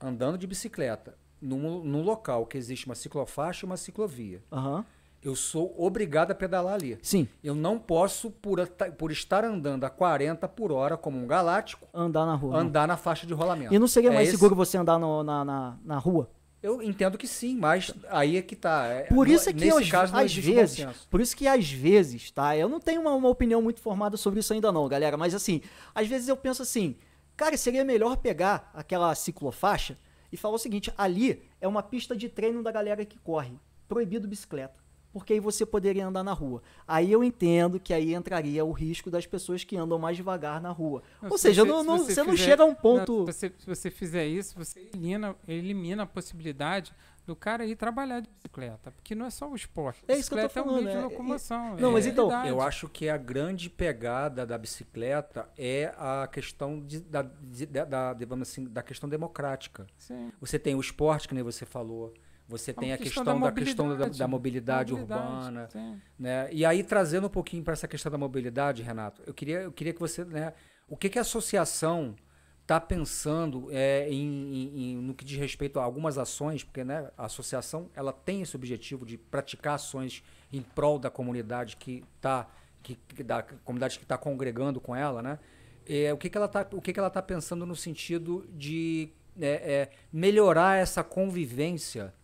andando 0.00 0.38
de 0.38 0.46
bicicleta 0.46 1.18
num, 1.40 1.84
num 1.84 2.02
local 2.02 2.46
que 2.46 2.56
existe 2.56 2.86
uma 2.86 2.94
ciclofaixa 2.94 3.64
e 3.64 3.66
uma 3.66 3.76
ciclovia, 3.76 4.42
Aham. 4.50 4.84
Eu 5.22 5.34
sou 5.34 5.74
obrigado 5.76 6.30
a 6.30 6.34
pedalar 6.34 6.74
ali. 6.74 6.98
Sim. 7.02 7.28
Eu 7.42 7.54
não 7.54 7.78
posso, 7.78 8.30
por, 8.30 8.66
por 8.96 9.10
estar 9.10 9.44
andando 9.44 9.84
a 9.84 9.90
40 9.90 10.46
por 10.48 10.70
hora, 10.72 10.96
como 10.96 11.18
um 11.18 11.26
galáctico, 11.26 11.88
Andar 11.92 12.24
na 12.26 12.34
rua. 12.34 12.52
não. 12.52 12.60
andar 12.60 12.86
na 12.88 12.96
faixa 12.96 13.26
de 13.26 13.34
rolamento. 13.34 13.74
E 13.74 13.78
não 13.78 13.88
seria 13.88 14.10
É 14.10 14.14
mais 14.14 14.28
esse- 14.28 14.36
seguro 14.36 14.54
você 14.54 14.76
andar 14.78 14.98
no- 14.98 15.22
na, 15.22 15.44
na, 15.44 15.78
na 15.84 15.98
rua? 15.98 16.30
Eu 16.60 16.82
entendo 16.82 17.16
que 17.16 17.28
sim, 17.28 17.56
mas 17.56 17.94
aí 18.08 18.36
é 18.36 18.42
que 18.42 18.56
tá. 18.56 18.86
É- 18.86 19.02
Por 19.04 19.28
no- 19.28 19.32
isso 19.32 19.48
é 19.48 19.52
que 19.52 19.68
às, 19.70 19.88
caso 19.90 20.12
não 20.12 20.20
às 20.20 20.34
vezes, 20.34 20.76
senso. 20.76 21.06
por 21.08 21.20
isso 21.20 21.36
que 21.36 21.46
às 21.46 21.70
vezes, 21.70 22.32
tá? 22.32 22.56
Eu 22.56 22.68
não 22.68 22.80
tenho 22.80 23.00
uma, 23.00 23.14
uma 23.14 23.28
opinião 23.28 23.62
muito 23.62 23.80
formada 23.80 24.16
sobre 24.16 24.40
isso 24.40 24.52
ainda 24.52 24.72
não, 24.72 24.88
galera, 24.88 25.16
mas 25.16 25.34
assim, 25.36 25.60
às 25.94 26.08
vezes 26.08 26.26
eu 26.26 26.36
penso 26.36 26.60
assim, 26.62 26.96
cara, 27.36 27.56
seria 27.56 27.84
melhor 27.84 28.16
pegar 28.16 28.72
aquela 28.74 29.14
ciclofaixa 29.14 29.96
e 30.32 30.36
falar 30.36 30.56
o 30.56 30.58
seguinte, 30.58 30.92
ali 30.98 31.42
é 31.60 31.68
uma 31.68 31.82
pista 31.82 32.16
de 32.16 32.28
treino 32.28 32.60
da 32.60 32.72
galera 32.72 33.04
que 33.04 33.18
corre, 33.20 33.52
proibido 33.88 34.26
bicicleta. 34.26 34.74
Porque 35.12 35.32
aí 35.32 35.40
você 35.40 35.64
poderia 35.64 36.06
andar 36.06 36.22
na 36.22 36.32
rua. 36.32 36.62
Aí 36.86 37.10
eu 37.10 37.24
entendo 37.24 37.80
que 37.80 37.92
aí 37.94 38.14
entraria 38.14 38.64
o 38.64 38.72
risco 38.72 39.10
das 39.10 39.26
pessoas 39.26 39.64
que 39.64 39.76
andam 39.76 39.98
mais 39.98 40.16
devagar 40.16 40.60
na 40.60 40.70
rua. 40.70 41.02
Não, 41.22 41.30
Ou 41.30 41.38
se 41.38 41.42
seja, 41.48 41.64
você- 41.64 41.68
não, 41.70 41.80
se 41.80 41.86
não- 41.86 41.98
você 41.98 42.14
você 42.14 42.22
não 42.22 42.30
fizer- 42.32 42.44
chega 42.44 42.62
a 42.62 42.66
um 42.66 42.68
Não, 42.68 42.74
ponto. 42.76 43.26
se, 43.26 43.32
você, 43.32 43.52
se 43.58 43.66
você 43.66 43.90
fizer 43.90 44.26
isso, 44.26 44.54
você 44.56 44.80
elimina, 44.80 45.34
elimina 45.48 46.02
a 46.02 46.06
possibilidade 46.06 46.92
do 47.26 47.34
cara 47.36 47.64
ir 47.66 47.76
trabalhar 47.76 48.20
de 48.20 48.28
bicicleta. 48.30 48.90
Porque 48.90 49.14
não 49.14 49.26
é 49.26 49.30
só 49.30 49.50
o 49.50 49.54
esporte. 49.54 50.02
É 50.08 50.16
isso 50.16 50.30
que 50.30 50.34
eu 50.34 50.38
tô 50.40 50.44
bicicleta 50.48 50.68
falando, 50.70 50.78
é 50.78 50.80
um 50.80 50.84
meio 50.84 50.96
é- 50.98 51.08
de 51.08 51.12
locomoção. 51.14 51.76
Não, 51.76 51.90
é 51.90 51.92
mas 51.92 52.06
então. 52.06 52.46
Eu 52.46 52.60
acho 52.60 52.88
que 52.88 53.08
a 53.08 53.16
grande 53.18 53.68
pegada 53.68 54.46
da 54.46 54.56
bicicleta 54.56 55.48
é 55.58 55.92
a 55.98 56.26
questão 56.30 56.80
de- 56.80 57.00
da, 57.00 57.22
de- 57.22 57.66
da- 57.66 57.84
da- 57.84 58.12
de- 58.14 58.24
vamos 58.24 58.48
assim, 58.48 58.64
da 58.64 58.82
questão 58.82 59.08
democrática. 59.08 59.86
Sim. 59.98 60.30
Você 60.40 60.58
tem 60.58 60.74
o 60.74 60.80
esporte, 60.80 61.26
que 61.28 61.34
nem 61.34 61.42
você 61.42 61.66
falou. 61.66 62.14
Você 62.48 62.72
tem 62.72 62.92
a 62.94 62.98
questão, 62.98 63.22
da 63.24 63.34
da, 63.34 63.52
questão 63.52 63.84
da, 63.86 63.90
mobilidade. 63.94 64.18
da 64.18 64.26
mobilidade, 64.28 64.92
Mobilidade, 64.92 65.22
urbana. 65.22 65.68
sim. 65.70 66.00
né? 66.18 66.48
E 66.50 66.64
aí, 66.64 66.82
trazendo 66.82 67.26
um 67.26 67.30
pouquinho 67.30 67.62
para 67.62 67.74
essa 67.74 67.86
questão 67.86 68.10
da 68.10 68.16
mobilidade, 68.16 68.82
Renato, 68.82 69.22
eu 69.26 69.34
queria, 69.34 69.60
eu 69.60 69.72
queria 69.72 69.92
que 69.92 70.00
você. 70.00 70.24
Né, 70.24 70.54
o 70.88 70.96
que, 70.96 71.10
que 71.10 71.18
a 71.18 71.22
associação 71.22 72.16
está 72.62 72.80
pensando 72.80 73.68
é, 73.70 74.08
em, 74.10 74.92
em- 74.92 74.96
no 74.96 75.14
que 75.14 75.24
diz 75.24 75.38
respeito 75.38 75.78
a 75.78 75.84
algumas 75.84 76.16
ações, 76.18 76.64
porque 76.64 76.82
né, 76.84 77.10
a 77.18 77.26
associação 77.26 77.90
ela 77.94 78.12
tem 78.12 78.40
esse 78.42 78.56
objetivo 78.56 79.04
de 79.06 79.16
praticar 79.18 79.74
ações 79.74 80.22
em 80.52 80.62
prol 80.62 80.98
da 80.98 81.10
comunidade 81.10 81.76
que 81.76 82.02
está. 82.16 82.48
Que, 82.82 82.96
da 83.22 83.42
comunidade 83.42 83.98
que 83.98 84.04
está 84.04 84.16
congregando 84.16 84.80
com 84.80 84.96
ela, 84.96 85.20
né? 85.20 85.38
É, 85.86 86.12
o 86.14 86.16
que, 86.16 86.30
que 86.30 86.36
ela 86.38 86.46
está 86.46 86.66
o 86.72 86.80
que, 86.80 86.92
que 86.94 86.98
ela 86.98 87.10
tá 87.10 87.20
pensando 87.20 87.66
no 87.66 87.76
sentido 87.76 88.46
de 88.52 89.10
é, 89.38 89.46
é, 89.48 89.90
melhorar 90.12 90.76
essa 90.76 91.02
convivência 91.04 92.14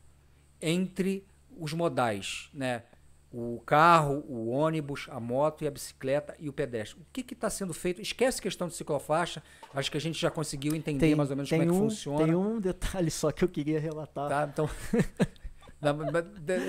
entre 0.64 1.26
os 1.56 1.72
modais, 1.72 2.48
né? 2.52 2.82
O 3.30 3.60
carro, 3.66 4.24
o 4.28 4.48
ônibus, 4.48 5.08
a 5.10 5.18
moto 5.18 5.64
e 5.64 5.66
a 5.66 5.70
bicicleta 5.70 6.36
e 6.38 6.48
o 6.48 6.52
pedestre. 6.52 7.00
O 7.00 7.04
que 7.12 7.34
está 7.34 7.50
sendo 7.50 7.74
feito? 7.74 8.00
Esquece 8.00 8.38
a 8.38 8.42
questão 8.42 8.68
de 8.68 8.74
ciclofaixa. 8.74 9.42
Acho 9.74 9.90
que 9.90 9.96
a 9.96 10.00
gente 10.00 10.20
já 10.20 10.30
conseguiu 10.30 10.72
entender 10.72 11.16
mais 11.16 11.30
ou 11.30 11.36
menos 11.36 11.50
como 11.50 11.62
é 11.62 11.66
que 11.66 11.72
funciona. 11.72 12.24
Tem 12.24 12.34
um 12.34 12.60
detalhe 12.60 13.10
só 13.10 13.32
que 13.32 13.42
eu 13.42 13.48
queria 13.48 13.80
relatar. 13.80 14.28
Tá? 14.28 14.48
Então, 14.52 14.70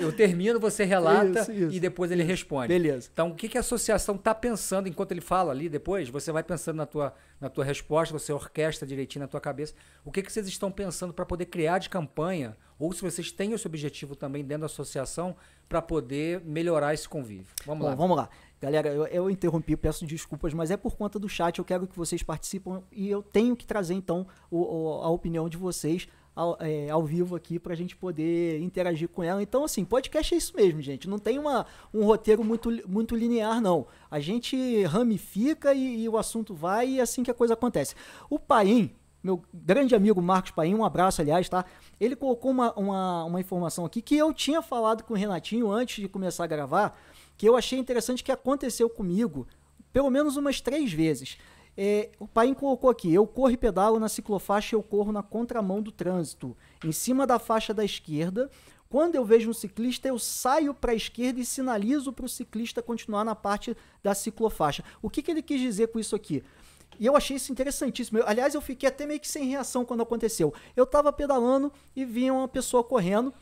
eu 0.00 0.12
termino, 0.12 0.58
você 0.60 0.84
relata 0.84 1.40
Isso, 1.40 1.52
isso, 1.52 1.76
e 1.76 1.80
depois 1.80 2.10
ele 2.10 2.22
responde. 2.22 2.68
Beleza. 2.68 3.08
Então, 3.12 3.28
o 3.30 3.34
que, 3.34 3.48
que 3.48 3.56
a 3.56 3.60
associação 3.60 4.14
está 4.16 4.34
pensando 4.34 4.88
enquanto 4.88 5.12
ele 5.12 5.20
fala 5.20 5.52
ali 5.52 5.68
depois? 5.68 6.08
Você 6.08 6.30
vai 6.32 6.42
pensando 6.42 6.76
na 6.76 6.86
tua, 6.86 7.14
na 7.40 7.48
tua 7.48 7.64
resposta, 7.64 8.16
você 8.16 8.32
orquestra 8.32 8.86
direitinho 8.86 9.22
na 9.22 9.28
tua 9.28 9.40
cabeça. 9.40 9.74
O 10.04 10.10
que, 10.12 10.22
que 10.22 10.32
vocês 10.32 10.46
estão 10.46 10.70
pensando 10.70 11.12
para 11.12 11.24
poder 11.26 11.46
criar 11.46 11.78
de 11.78 11.88
campanha? 11.88 12.56
Ou 12.78 12.92
se 12.92 13.00
vocês 13.02 13.32
têm 13.32 13.52
esse 13.52 13.66
objetivo 13.66 14.14
também 14.14 14.44
dentro 14.44 14.60
da 14.60 14.66
associação 14.66 15.34
para 15.68 15.80
poder 15.80 16.40
melhorar 16.44 16.92
esse 16.92 17.08
convívio? 17.08 17.46
Vamos 17.64 17.82
Bom, 17.84 17.88
lá. 17.90 17.94
vamos 17.94 18.16
lá. 18.16 18.28
Galera, 18.60 18.88
eu, 18.88 19.06
eu 19.08 19.30
interrompi, 19.30 19.76
peço 19.76 20.06
desculpas, 20.06 20.52
mas 20.54 20.70
é 20.70 20.76
por 20.76 20.96
conta 20.96 21.18
do 21.18 21.28
chat. 21.28 21.58
Eu 21.58 21.64
quero 21.64 21.86
que 21.86 21.96
vocês 21.96 22.22
participem 22.22 22.82
e 22.90 23.08
eu 23.08 23.22
tenho 23.22 23.54
que 23.54 23.66
trazer, 23.66 23.94
então, 23.94 24.26
o- 24.50 24.60
o- 24.62 25.02
a 25.02 25.08
opinião 25.10 25.46
de 25.48 25.56
vocês 25.58 26.08
ao, 26.36 26.58
é, 26.60 26.90
ao 26.90 27.02
vivo 27.02 27.34
aqui 27.34 27.58
para 27.58 27.72
a 27.72 27.76
gente 27.76 27.96
poder 27.96 28.60
interagir 28.60 29.08
com 29.08 29.22
ela. 29.22 29.42
Então, 29.42 29.64
assim, 29.64 29.86
podcast 29.86 30.34
é 30.34 30.36
isso 30.36 30.54
mesmo, 30.54 30.82
gente. 30.82 31.08
Não 31.08 31.18
tem 31.18 31.38
uma, 31.38 31.64
um 31.94 32.04
roteiro 32.04 32.44
muito, 32.44 32.70
muito 32.86 33.16
linear, 33.16 33.58
não. 33.58 33.86
A 34.10 34.20
gente 34.20 34.84
ramifica 34.84 35.72
e, 35.72 36.02
e 36.02 36.08
o 36.08 36.18
assunto 36.18 36.54
vai 36.54 36.86
e 36.90 36.98
é 36.98 37.02
assim 37.02 37.22
que 37.22 37.30
a 37.30 37.34
coisa 37.34 37.54
acontece. 37.54 37.94
O 38.28 38.38
Paim, 38.38 38.94
meu 39.24 39.42
grande 39.52 39.94
amigo 39.94 40.20
Marcos 40.20 40.50
Paim, 40.50 40.74
um 40.74 40.84
abraço, 40.84 41.22
aliás, 41.22 41.48
tá? 41.48 41.64
Ele 41.98 42.14
colocou 42.14 42.50
uma, 42.50 42.72
uma, 42.74 43.24
uma 43.24 43.40
informação 43.40 43.86
aqui 43.86 44.02
que 44.02 44.14
eu 44.14 44.34
tinha 44.34 44.60
falado 44.60 45.04
com 45.04 45.14
o 45.14 45.16
Renatinho 45.16 45.70
antes 45.70 46.02
de 46.02 46.08
começar 46.08 46.44
a 46.44 46.46
gravar, 46.46 47.00
que 47.38 47.48
eu 47.48 47.56
achei 47.56 47.78
interessante 47.78 48.22
que 48.22 48.30
aconteceu 48.30 48.90
comigo 48.90 49.46
pelo 49.90 50.10
menos 50.10 50.36
umas 50.36 50.60
três 50.60 50.92
vezes. 50.92 51.38
É, 51.76 52.10
o 52.18 52.26
Paim 52.26 52.54
colocou 52.54 52.88
aqui: 52.88 53.12
eu 53.12 53.26
corro 53.26 53.50
e 53.50 53.56
pedalo 53.56 53.98
na 53.98 54.08
ciclofaixa 54.08 54.74
eu 54.74 54.82
corro 54.82 55.12
na 55.12 55.22
contramão 55.22 55.82
do 55.82 55.92
trânsito, 55.92 56.56
em 56.84 56.92
cima 56.92 57.26
da 57.26 57.38
faixa 57.38 57.74
da 57.74 57.84
esquerda. 57.84 58.50
Quando 58.88 59.16
eu 59.16 59.24
vejo 59.24 59.50
um 59.50 59.54
ciclista, 59.54 60.06
eu 60.06 60.18
saio 60.18 60.72
para 60.72 60.92
a 60.92 60.94
esquerda 60.94 61.40
e 61.40 61.44
sinalizo 61.44 62.12
para 62.12 62.24
o 62.24 62.28
ciclista 62.28 62.80
continuar 62.80 63.24
na 63.24 63.34
parte 63.34 63.76
da 64.02 64.14
ciclofaixa. 64.14 64.84
O 65.02 65.10
que, 65.10 65.22
que 65.22 65.30
ele 65.30 65.42
quis 65.42 65.60
dizer 65.60 65.88
com 65.88 65.98
isso 65.98 66.14
aqui? 66.14 66.42
E 66.98 67.04
eu 67.04 67.16
achei 67.16 67.36
isso 67.36 67.50
interessantíssimo. 67.50 68.18
Eu- 68.18 68.28
aliás, 68.28 68.54
eu 68.54 68.60
fiquei 68.60 68.88
até 68.88 69.04
meio 69.04 69.18
que 69.20 69.28
sem 69.28 69.44
reação 69.46 69.84
quando 69.84 70.02
aconteceu. 70.02 70.54
Eu 70.76 70.84
estava 70.84 71.12
pedalando 71.12 71.72
e 71.94 72.04
vinha 72.04 72.32
uma 72.32 72.48
pessoa 72.48 72.84
correndo. 72.84 73.34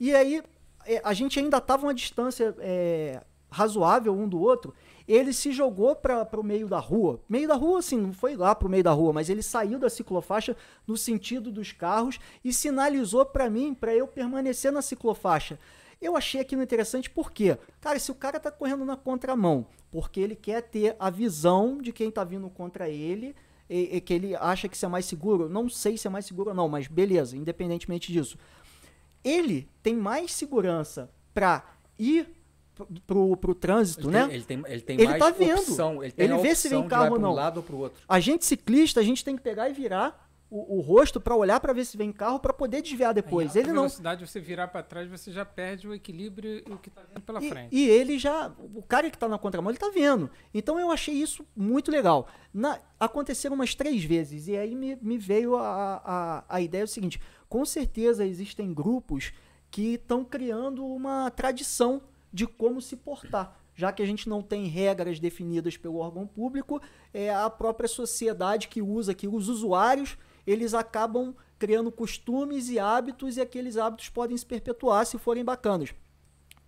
E 0.00 0.14
aí, 0.14 0.42
é, 0.84 1.00
a 1.04 1.14
gente 1.14 1.38
ainda 1.38 1.58
estava 1.58 1.86
uma 1.86 1.94
distância 1.94 2.54
é, 2.58 3.22
razoável 3.50 4.12
um 4.12 4.28
do 4.28 4.40
outro. 4.40 4.74
Ele 5.06 5.32
se 5.32 5.52
jogou 5.52 5.96
para 5.96 6.28
o 6.38 6.44
meio 6.44 6.68
da 6.68 6.78
rua. 6.78 7.20
Meio 7.28 7.48
da 7.48 7.54
rua, 7.54 7.80
assim, 7.80 7.96
não 7.96 8.12
foi 8.12 8.36
lá 8.36 8.54
para 8.54 8.68
o 8.68 8.70
meio 8.70 8.84
da 8.84 8.92
rua, 8.92 9.12
mas 9.12 9.28
ele 9.28 9.42
saiu 9.42 9.78
da 9.78 9.90
ciclofaixa 9.90 10.56
no 10.86 10.96
sentido 10.96 11.50
dos 11.50 11.72
carros 11.72 12.18
e 12.44 12.52
sinalizou 12.52 13.24
para 13.26 13.50
mim 13.50 13.74
para 13.74 13.94
eu 13.94 14.06
permanecer 14.06 14.72
na 14.72 14.82
ciclofaixa. 14.82 15.58
Eu 16.00 16.16
achei 16.16 16.40
aquilo 16.40 16.62
interessante 16.62 17.08
porque, 17.08 17.56
cara, 17.80 17.98
se 17.98 18.10
o 18.10 18.14
cara 18.14 18.40
tá 18.40 18.50
correndo 18.50 18.84
na 18.84 18.96
contramão, 18.96 19.66
porque 19.90 20.20
ele 20.20 20.34
quer 20.34 20.62
ter 20.62 20.96
a 20.98 21.08
visão 21.10 21.78
de 21.78 21.92
quem 21.92 22.10
tá 22.10 22.24
vindo 22.24 22.50
contra 22.50 22.88
ele, 22.88 23.36
e, 23.72 23.96
e 23.96 24.00
que 24.00 24.12
ele 24.12 24.36
acha 24.36 24.68
que 24.68 24.76
isso 24.76 24.84
é 24.84 24.88
mais 24.88 25.06
seguro, 25.06 25.48
não 25.48 25.68
sei 25.68 25.96
se 25.96 26.06
é 26.06 26.10
mais 26.10 26.26
seguro 26.26 26.50
ou 26.50 26.56
não, 26.56 26.68
mas 26.68 26.86
beleza, 26.86 27.36
independentemente 27.36 28.12
disso. 28.12 28.36
Ele 29.24 29.68
tem 29.82 29.96
mais 29.96 30.32
segurança 30.32 31.10
para 31.32 31.64
ir 31.98 32.28
pro, 32.74 32.86
pro, 33.06 33.36
pro 33.36 33.54
trânsito, 33.54 34.08
Ele 34.08 34.12
né? 34.12 34.26
tem, 34.26 34.34
ele 34.34 34.44
tem, 34.44 34.62
ele 34.66 34.80
tem 34.82 34.96
Ele 35.00 35.08
mais 35.08 35.18
tá 35.18 35.30
vendo. 35.30 35.58
opção. 35.60 36.02
Ele, 36.02 36.12
tem 36.12 36.24
Ele 36.24 36.34
a 36.34 36.38
vê 36.38 36.54
se 36.54 36.68
vem 36.68 36.86
carro 36.88 37.12
ou 37.14 37.18
não. 37.18 37.30
um 37.32 37.34
lado 37.34 37.58
ou 37.58 37.62
para 37.62 37.74
o 37.74 37.78
outro. 37.78 38.02
A 38.08 38.18
gente 38.20 38.44
ciclista, 38.44 39.00
a 39.00 39.02
gente 39.02 39.24
tem 39.24 39.36
que 39.36 39.42
pegar 39.42 39.68
e 39.68 39.72
virar 39.72 40.28
o, 40.50 40.76
o 40.76 40.80
rosto 40.82 41.18
para 41.18 41.34
olhar 41.34 41.58
para 41.60 41.72
ver 41.72 41.84
se 41.86 41.96
vem 41.96 42.12
carro 42.12 42.38
para 42.38 42.52
poder 42.52 42.82
desviar 42.82 43.14
depois. 43.14 43.56
Aí, 43.56 43.62
Ele 43.62 43.68
não. 43.72 43.82
velocidade, 43.84 44.26
você 44.26 44.38
virar 44.38 44.68
para 44.68 44.82
trás, 44.82 45.08
você 45.08 45.32
já 45.32 45.44
perde 45.46 45.88
o 45.88 45.94
equilíbrio 45.94 46.62
e 46.68 46.72
o 46.72 46.76
que 46.78 46.90
está 46.90 47.00
vindo 47.02 47.22
pela 47.22 47.42
E, 47.42 47.48
frente. 47.48 47.74
e 47.74 47.88
ele 47.88 48.18
já, 48.18 48.52
o 48.74 48.82
cara 48.82 49.10
que 49.10 49.16
tá 49.16 49.26
na 49.28 49.38
contramão, 49.38 49.70
ele 49.70 49.78
tá 49.78 49.90
vendo. 49.94 50.30
Então 50.52 50.78
eu 50.78 50.90
achei 50.90 51.14
isso 51.14 51.42
muito 51.56 51.90
legal. 51.90 52.28
Na, 52.52 52.78
aconteceram 53.00 53.54
umas 53.54 53.74
três 53.74 54.04
vezes, 54.04 54.46
e 54.46 54.54
aí 54.56 54.74
me, 54.74 54.94
me 55.00 55.16
veio 55.16 55.56
a, 55.56 56.02
a, 56.04 56.44
a 56.56 56.60
ideia 56.60 56.84
do 56.84 56.90
seguinte: 56.90 57.18
com 57.48 57.64
certeza 57.64 58.26
existem 58.26 58.74
grupos 58.74 59.32
que 59.70 59.94
estão 59.94 60.22
criando 60.22 60.84
uma 60.84 61.30
tradição 61.30 62.02
de 62.32 62.46
como 62.46 62.80
se 62.80 62.96
portar. 62.96 63.58
Já 63.74 63.90
que 63.92 64.02
a 64.02 64.06
gente 64.06 64.28
não 64.28 64.42
tem 64.42 64.66
regras 64.66 65.18
definidas 65.18 65.76
pelo 65.76 65.96
órgão 65.96 66.26
público, 66.26 66.80
é 67.12 67.34
a 67.34 67.48
própria 67.48 67.88
sociedade 67.88 68.68
que 68.68 68.82
usa, 68.82 69.14
que 69.14 69.26
os 69.26 69.48
usuários, 69.48 70.16
eles 70.46 70.74
acabam 70.74 71.34
criando 71.58 71.90
costumes 71.92 72.68
e 72.68 72.78
hábitos, 72.78 73.36
e 73.36 73.40
aqueles 73.40 73.76
hábitos 73.76 74.08
podem 74.08 74.36
se 74.36 74.44
perpetuar 74.44 75.06
se 75.06 75.16
forem 75.18 75.44
bacanas. 75.44 75.94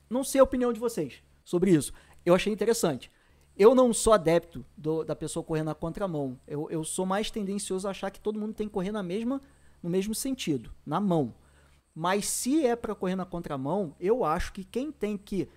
Não 0.09 0.23
sei 0.25 0.41
a 0.41 0.45
opinião 0.45 0.73
de 0.73 0.81
vocês 0.81 1.23
sobre 1.45 1.73
isso. 1.73 1.93
Eu 2.25 2.35
achei 2.35 2.53
interessante. 2.53 3.11
Eu 3.57 3.75
não 3.75 3.93
sou 3.93 4.13
adepto 4.13 4.65
do- 4.77 5.05
da 5.05 5.15
pessoa 5.15 5.45
correr 5.45 5.63
na 5.63 5.75
contramão. 5.75 6.39
Eu, 6.47 6.69
eu 6.71 6.83
sou 6.85 7.05
mais 7.07 7.31
tendencioso 7.31 7.87
a 7.87 7.91
achar 7.91 8.11
que 8.11 8.21
todo 8.21 8.39
mundo 8.39 8.55
tem 8.55 8.67
que 8.67 8.73
correr 8.73 8.93
na 8.93 9.03
mesma, 9.03 9.41
no 9.83 9.91
mesmo 9.91 10.15
sentido, 10.15 10.73
na 10.87 11.01
mão. 11.01 11.35
Mas 11.95 12.27
se 12.27 12.67
é 12.67 12.75
para 12.75 12.95
correr 12.95 13.15
na 13.15 13.25
contramão, 13.25 13.95
eu 14.01 14.25
acho 14.25 14.53
que 14.53 14.65
quem 14.65 14.91
tem 14.91 15.17
que 15.17 15.49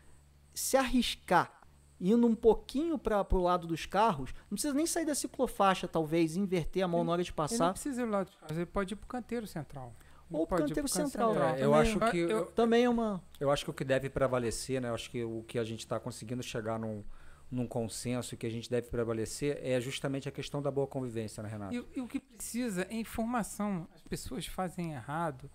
se 0.54 0.78
arriscar 0.78 1.54
indo 2.00 2.28
um 2.28 2.36
pouquinho 2.36 2.96
para 3.00 3.26
o 3.32 3.42
lado 3.42 3.66
dos 3.66 3.88
carros, 3.88 4.32
não 4.44 4.50
precisa 4.56 4.72
nem 4.74 4.86
sair 4.86 5.06
da 5.06 5.16
ciclofaixa, 5.16 5.88
talvez, 5.88 6.36
inverter 6.36 6.84
a 6.84 6.88
mão 6.88 7.04
na 7.04 7.14
hora 7.14 7.24
de 7.24 7.30
Ele 7.32 7.34
não 7.36 7.48
passar. 7.48 7.72
precisa 7.72 8.04
ir 8.04 8.06
lá 8.06 8.24
de 8.24 8.38
casa, 8.38 8.54
ele 8.54 8.68
pode 8.68 8.94
ir 8.94 8.98
pro 8.98 9.08
canteiro 9.08 9.48
central. 9.48 9.96
Ele 10.30 10.40
Ou 10.40 10.46
pro 10.46 10.58
pode 10.58 10.72
ir 10.72 10.76
canteiro 10.76 10.88
canto 10.88 11.04
central, 11.10 11.32
É, 11.32 11.40
também- 11.40 11.64
eu 11.64 11.74
acho 11.74 12.00
que 12.12 12.18
eu- 12.20 12.46
Também 12.52 12.84
é 12.84 12.90
uma. 12.90 13.24
Eu 13.40 13.50
acho 13.50 13.64
que 13.66 13.72
o 13.72 13.74
que 13.74 13.84
deve 13.84 14.10
prevalecer, 14.12 14.80
né? 14.80 14.90
Eu 14.90 14.94
acho 14.94 15.10
que 15.10 15.24
o 15.24 15.44
que 15.48 15.58
a 15.58 15.64
gente 15.64 15.80
está 15.80 16.00
conseguindo 16.00 16.44
chegar 16.44 16.78
num, 16.78 17.04
num 17.50 17.66
consenso 17.66 18.38
que 18.38 18.46
a 18.46 18.50
gente 18.52 18.70
deve 18.70 18.90
prevalecer 18.92 19.58
é 19.64 19.82
justamente 19.82 20.30
a 20.30 20.32
questão 20.32 20.62
da 20.62 20.70
boa 20.70 20.86
convivência, 20.86 21.42
né, 21.42 21.50
Renato? 21.50 21.74
E, 21.74 21.84
e 21.96 22.02
o 22.02 22.08
que 22.08 22.20
precisa 22.20 22.84
é 22.92 22.94
informação. 22.96 23.88
As 23.96 24.04
pessoas 24.04 24.46
fazem 24.46 24.94
errado 24.94 25.50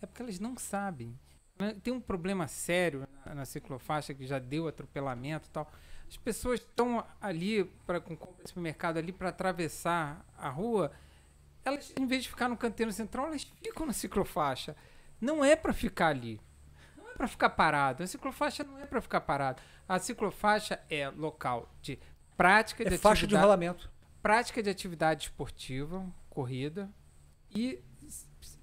é 0.00 0.06
porque 0.06 0.22
elas 0.22 0.38
não 0.38 0.56
sabem. 0.56 1.18
Né? 1.58 1.74
Tem 1.82 1.92
um 1.92 2.00
problema 2.00 2.46
sério 2.46 3.06
na, 3.26 3.34
na 3.34 3.44
ciclofaixa 3.44 4.14
que 4.14 4.26
já 4.26 4.38
deu 4.38 4.68
atropelamento 4.68 5.48
e 5.48 5.50
tal. 5.50 5.70
As 6.08 6.16
pessoas 6.16 6.60
estão 6.60 7.04
ali 7.20 7.64
para 7.86 8.00
com 8.00 8.16
compra 8.16 8.42
de 8.42 8.48
supermercado 8.48 8.96
ali 8.96 9.12
para 9.12 9.28
atravessar 9.28 10.24
a 10.38 10.48
rua. 10.48 10.92
Elas, 11.64 11.92
em 11.98 12.06
vez 12.06 12.22
de 12.22 12.30
ficar 12.30 12.48
no 12.48 12.56
canteiro 12.56 12.90
central, 12.92 13.26
elas 13.26 13.42
ficam 13.62 13.84
na 13.86 13.92
ciclofaixa. 13.92 14.74
Não 15.20 15.44
é 15.44 15.54
para 15.54 15.72
ficar 15.72 16.08
ali. 16.08 16.40
Não 16.96 17.10
é 17.10 17.12
para 17.14 17.28
ficar 17.28 17.50
parado. 17.50 18.02
A 18.02 18.06
ciclofaixa 18.06 18.64
não 18.64 18.78
é 18.78 18.86
para 18.86 19.00
ficar 19.02 19.20
parado. 19.20 19.60
A 19.86 19.98
ciclofaixa 19.98 20.80
é 20.88 21.08
local 21.10 21.68
de 21.82 21.98
prática 22.36 22.84
de 22.84 22.94
É 22.94 22.98
faixa 22.98 23.26
de 23.26 23.34
rolamento. 23.36 23.90
prática 24.22 24.62
de 24.62 24.70
atividade 24.70 25.24
esportiva, 25.24 26.06
corrida 26.30 26.88
e 27.50 27.82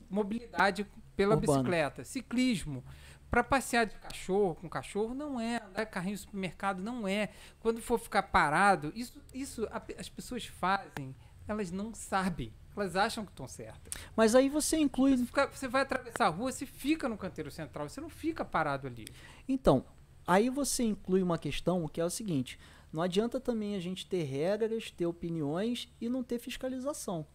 mobilidade 0.09 0.87
pela 1.15 1.35
Urbana. 1.35 1.59
bicicleta, 1.59 2.03
ciclismo. 2.03 2.83
Para 3.29 3.43
passear 3.43 3.85
de 3.85 3.95
cachorro 3.95 4.55
com 4.55 4.69
cachorro 4.69 5.13
não 5.13 5.39
é, 5.39 5.57
andar 5.63 5.85
carrinho 5.87 6.15
de 6.15 6.21
supermercado 6.21 6.81
não 6.81 7.07
é. 7.07 7.29
Quando 7.59 7.81
for 7.81 7.99
ficar 7.99 8.23
parado, 8.23 8.91
isso, 8.95 9.21
isso 9.33 9.65
a 9.71 9.81
as 9.97 10.07
pessoas 10.07 10.45
fazem, 10.45 11.13
elas 11.47 11.71
não 11.71 11.93
sabem. 11.93 12.53
Elas 12.77 12.95
acham 12.95 13.25
que 13.25 13.31
estão 13.31 13.47
certas. 13.47 13.93
Mas 14.15 14.35
aí 14.35 14.49
você 14.49 14.77
inclui. 14.77 15.15
Você, 15.17 15.25
fica- 15.25 15.47
você 15.47 15.67
vai 15.67 15.81
atravessar 15.81 16.25
a 16.25 16.29
rua, 16.29 16.51
você 16.51 16.65
fica 16.65 17.07
no 17.09 17.17
canteiro 17.17 17.49
central, 17.49 17.87
você 17.89 18.01
não 18.01 18.09
fica 18.09 18.43
parado 18.45 18.85
ali. 18.87 19.05
Então, 19.47 19.85
aí 20.27 20.49
você 20.49 20.83
inclui 20.83 21.23
uma 21.23 21.37
questão 21.37 21.87
que 21.87 21.99
é 22.01 22.05
o 22.05 22.09
seguinte: 22.09 22.59
não 22.91 23.01
adianta 23.01 23.39
também 23.39 23.75
a 23.75 23.79
gente 23.79 24.05
ter 24.07 24.23
regras, 24.23 24.91
ter 24.91 25.05
opiniões 25.05 25.87
e 26.01 26.07
não 26.09 26.21
ter 26.23 26.37
fiscalização. 26.37 27.25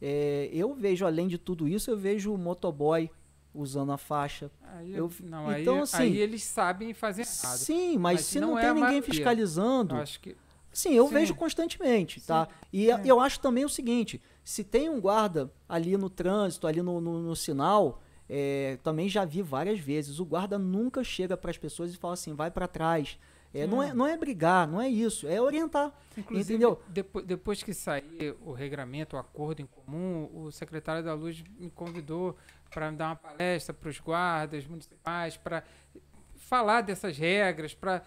É, 0.00 0.48
eu 0.52 0.74
vejo, 0.74 1.04
além 1.06 1.26
de 1.28 1.38
tudo 1.38 1.66
isso, 1.68 1.90
eu 1.90 1.96
vejo 1.96 2.32
o 2.32 2.38
motoboy 2.38 3.10
usando 3.54 3.92
a 3.92 3.96
faixa. 3.98 4.50
Aí, 4.74 4.94
Eu- 4.94 5.10
não, 5.22 5.48
aí, 5.48 5.62
então, 5.62 5.82
assim, 5.82 5.96
aí 6.02 6.18
eles 6.18 6.42
sabem 6.42 6.92
fazer 6.92 7.22
errado. 7.22 7.58
Sim, 7.58 7.96
mas, 7.98 8.14
Mas 8.20 8.26
se 8.26 8.40
não 8.40 8.48
não, 8.50 8.58
é 8.58 8.62
tem 8.62 8.70
a 8.70 8.74
ninguém 8.74 9.00
fiscalizando. 9.02 9.96
Eu 9.96 10.04
que 10.20 10.36
Sim, 10.72 10.92
eu 10.94 11.06
Sim. 11.06 11.14
vejo 11.14 11.34
constantemente, 11.36 12.20
tá? 12.20 12.48
E 12.72 12.86
Sim. 12.86 13.00
eu 13.04 13.20
acho 13.20 13.38
também 13.38 13.64
o 13.64 13.68
seguinte: 13.68 14.20
se 14.42 14.64
tem 14.64 14.88
um 14.90 15.00
guarda 15.00 15.52
ali 15.68 15.96
no 15.96 16.10
trânsito, 16.10 16.66
ali 16.66 16.82
no, 16.82 17.00
no- 17.00 17.22
no 17.22 17.36
sinal, 17.36 18.02
é, 18.28 18.76
também 18.82 19.08
já 19.08 19.24
vi 19.24 19.40
várias 19.40 19.78
vezes. 19.78 20.18
O 20.18 20.24
guarda 20.24 20.58
nunca 20.58 21.04
chega 21.04 21.36
para 21.36 21.52
as 21.52 21.56
pessoas 21.56 21.94
e 21.94 21.96
fala 21.96 22.14
assim, 22.14 22.34
vai 22.34 22.50
para 22.50 22.66
trás. 22.66 23.16
É, 23.56 23.68
não, 23.68 23.80
é, 23.80 23.94
não 23.94 24.04
é 24.04 24.16
brigar, 24.16 24.66
não 24.66 24.80
é 24.80 24.88
isso, 24.88 25.28
é 25.28 25.40
orientar. 25.40 25.92
Inclusive, 26.18 26.54
Entendeu? 26.54 26.80
Depois, 26.88 27.24
depois 27.24 27.62
que 27.62 27.72
sair 27.72 28.34
o 28.44 28.50
regramento, 28.50 29.14
o 29.14 29.18
acordo 29.20 29.62
em 29.62 29.66
comum, 29.66 30.28
o 30.34 30.50
secretário 30.50 31.04
da 31.04 31.14
Luz 31.14 31.40
me 31.56 31.70
convidou 31.70 32.36
para 32.74 32.90
dar 32.90 33.06
uma 33.10 33.16
palestra 33.16 33.72
para 33.72 33.88
os 33.88 34.00
guardas 34.00 34.66
municipais, 34.66 35.36
para 35.36 35.62
falar 36.34 36.80
dessas 36.80 37.16
regras, 37.16 37.72
para 37.72 38.02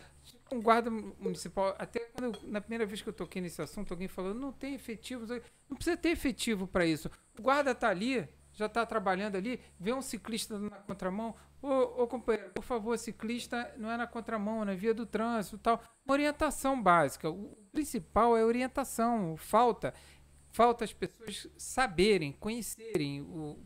um 0.51 0.61
guarda 0.61 0.91
municipal. 0.91 1.73
Até 1.79 2.01
quando, 2.01 2.37
na 2.43 2.59
primeira 2.59 2.85
vez 2.85 3.01
que 3.01 3.07
eu 3.07 3.13
toquei 3.13 3.41
nesse 3.41 3.61
assunto, 3.61 3.93
alguém 3.93 4.09
falou: 4.09 4.33
não 4.33 4.51
tem 4.51 4.75
efetivo, 4.75 5.25
não 5.69 5.77
precisa 5.77 5.95
ter 5.95 6.09
efetivo 6.09 6.67
para 6.67 6.85
isso. 6.85 7.09
O 7.39 7.41
guarda 7.41 7.71
está 7.71 7.87
ali, 7.87 8.27
já 8.51 8.65
está 8.65 8.85
trabalhando 8.85 9.37
ali, 9.37 9.61
vê 9.79 9.93
um 9.93 10.01
ciclista 10.01 10.59
na 10.59 10.77
contramão. 10.81 11.33
Ô, 11.61 12.03
ô 12.03 12.07
companheiro, 12.07 12.51
por 12.51 12.63
favor, 12.63 12.97
ciclista 12.99 13.73
não 13.77 13.89
é 13.89 13.95
na 13.95 14.05
contramão, 14.05 14.63
é 14.63 14.65
na 14.65 14.75
via 14.75 14.93
do 14.93 15.05
trânsito 15.05 15.57
tal. 15.57 15.81
Uma 16.05 16.13
orientação 16.13 16.81
básica. 16.81 17.29
O 17.29 17.57
principal 17.71 18.37
é 18.37 18.43
orientação. 18.43 19.37
Falta. 19.37 19.93
Falta 20.49 20.85
as 20.85 20.93
pessoas 20.93 21.47
saberem, 21.57 22.31
conhecerem. 22.31 23.21
O, 23.21 23.59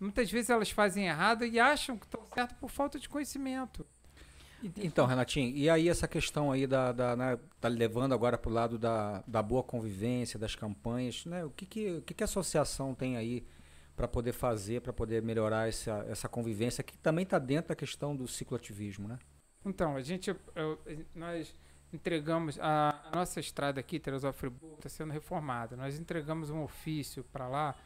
muitas 0.00 0.30
vezes 0.30 0.50
elas 0.50 0.70
fazem 0.70 1.06
errado 1.06 1.44
e 1.44 1.58
acham 1.58 1.96
que 1.98 2.06
estão 2.06 2.24
certo 2.26 2.54
por 2.56 2.70
falta 2.70 2.98
de 2.98 3.08
conhecimento. 3.08 3.86
Então, 4.76 5.06
Renatinho, 5.06 5.56
e 5.56 5.70
aí 5.70 5.88
essa 5.88 6.08
questão 6.08 6.50
aí 6.50 6.66
da, 6.66 6.90
da 6.90 7.14
né, 7.14 7.38
tá 7.60 7.68
levando 7.68 8.12
agora 8.12 8.36
para 8.36 8.50
o 8.50 8.52
lado 8.52 8.76
da, 8.76 9.22
da 9.26 9.40
boa 9.40 9.62
convivência, 9.62 10.36
das 10.38 10.56
campanhas, 10.56 11.24
né? 11.26 11.44
O 11.44 11.50
que 11.50 11.64
que, 11.64 11.90
o 11.98 12.02
que, 12.02 12.12
que 12.12 12.24
a 12.24 12.26
associação 12.26 12.92
tem 12.92 13.16
aí 13.16 13.46
para 13.94 14.08
poder 14.08 14.32
fazer, 14.32 14.80
para 14.80 14.92
poder 14.92 15.22
melhorar 15.22 15.68
essa, 15.68 16.04
essa 16.08 16.28
convivência 16.28 16.82
que 16.82 16.96
também 16.98 17.22
está 17.22 17.38
dentro 17.38 17.68
da 17.68 17.76
questão 17.76 18.16
do 18.16 18.26
cicloativismo, 18.26 19.06
né? 19.06 19.18
Então, 19.64 19.94
a 19.94 20.00
gente, 20.00 20.34
eu- 20.56 20.78
nós 21.14 21.54
entregamos, 21.92 22.58
a, 22.60 23.10
a 23.12 23.16
nossa 23.16 23.38
estrada 23.38 23.78
aqui, 23.78 24.00
Teresópolis 24.00 24.40
Friburgo, 24.40 24.74
está 24.76 24.88
sendo 24.88 25.12
reformada. 25.12 25.76
Nós 25.76 25.98
entregamos 26.00 26.50
um 26.50 26.62
ofício 26.62 27.22
para 27.24 27.46
lá 27.48 27.76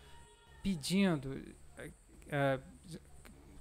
pedindo, 0.62 1.38
eh, 2.32 2.58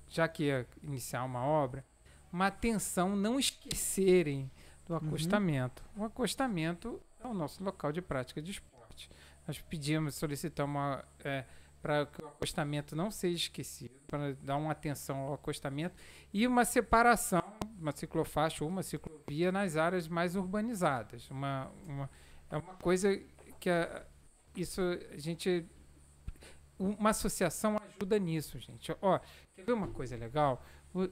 já 0.09 0.28
que 0.28 0.45
ia 0.45 0.67
iniciar 0.82 1.24
uma 1.24 1.45
obra, 1.45 1.86
uma 2.34 2.47
atenção, 2.47 3.15
não 3.15 3.39
esquecerem 3.39 4.49
do 4.88 4.95
acostamento. 4.95 5.84
O 5.95 6.03
acostamento 6.03 6.99
é 7.24 7.28
o 7.28 7.34
nosso 7.34 7.63
local 7.63 7.91
de 7.91 8.01
prática 8.01 8.41
de 8.41 8.51
esporte. 8.51 9.09
Nós 9.47 9.59
pedimos, 9.61 10.15
solicitamos 10.15 11.03
para 11.82 12.05
que 12.05 12.24
o 12.24 12.28
acostamento 12.28 12.95
não 12.95 13.09
seja 13.09 13.36
esquecido, 13.38 13.99
para 14.07 14.34
dar 14.36 14.55
uma 14.57 14.72
atenção 14.72 15.17
ao 15.19 15.34
acostamento 15.34 15.95
e 16.34 16.45
uma 16.45 16.63
separação, 16.63 17.41
uma 17.80 17.91
ciclofaixa 17.91 18.63
ou 18.63 18.69
uma 18.69 18.84
ciclovia 18.84 19.51
nas 19.51 19.76
áreas 19.76 20.07
mais 20.07 20.36
urbanizadas. 20.36 21.30
Uma, 21.32 21.72
uma- 21.88 22.09
é 22.51 22.57
uma 22.57 22.76
coisa 22.76 23.17
que 23.59 23.69
a, 23.69 24.05
isso 24.55 24.82
a 25.11 25.17
gente. 25.17 25.65
Uma 26.82 27.12
associação 27.12 27.78
ajuda 27.78 28.18
nisso, 28.18 28.58
gente. 28.58 28.96
Ó, 29.02 29.20
quer 29.56 29.64
ver 29.64 29.74
uma 29.74 29.88
coisa 29.88 30.16
legal? 30.16 30.64
O- 30.94 31.10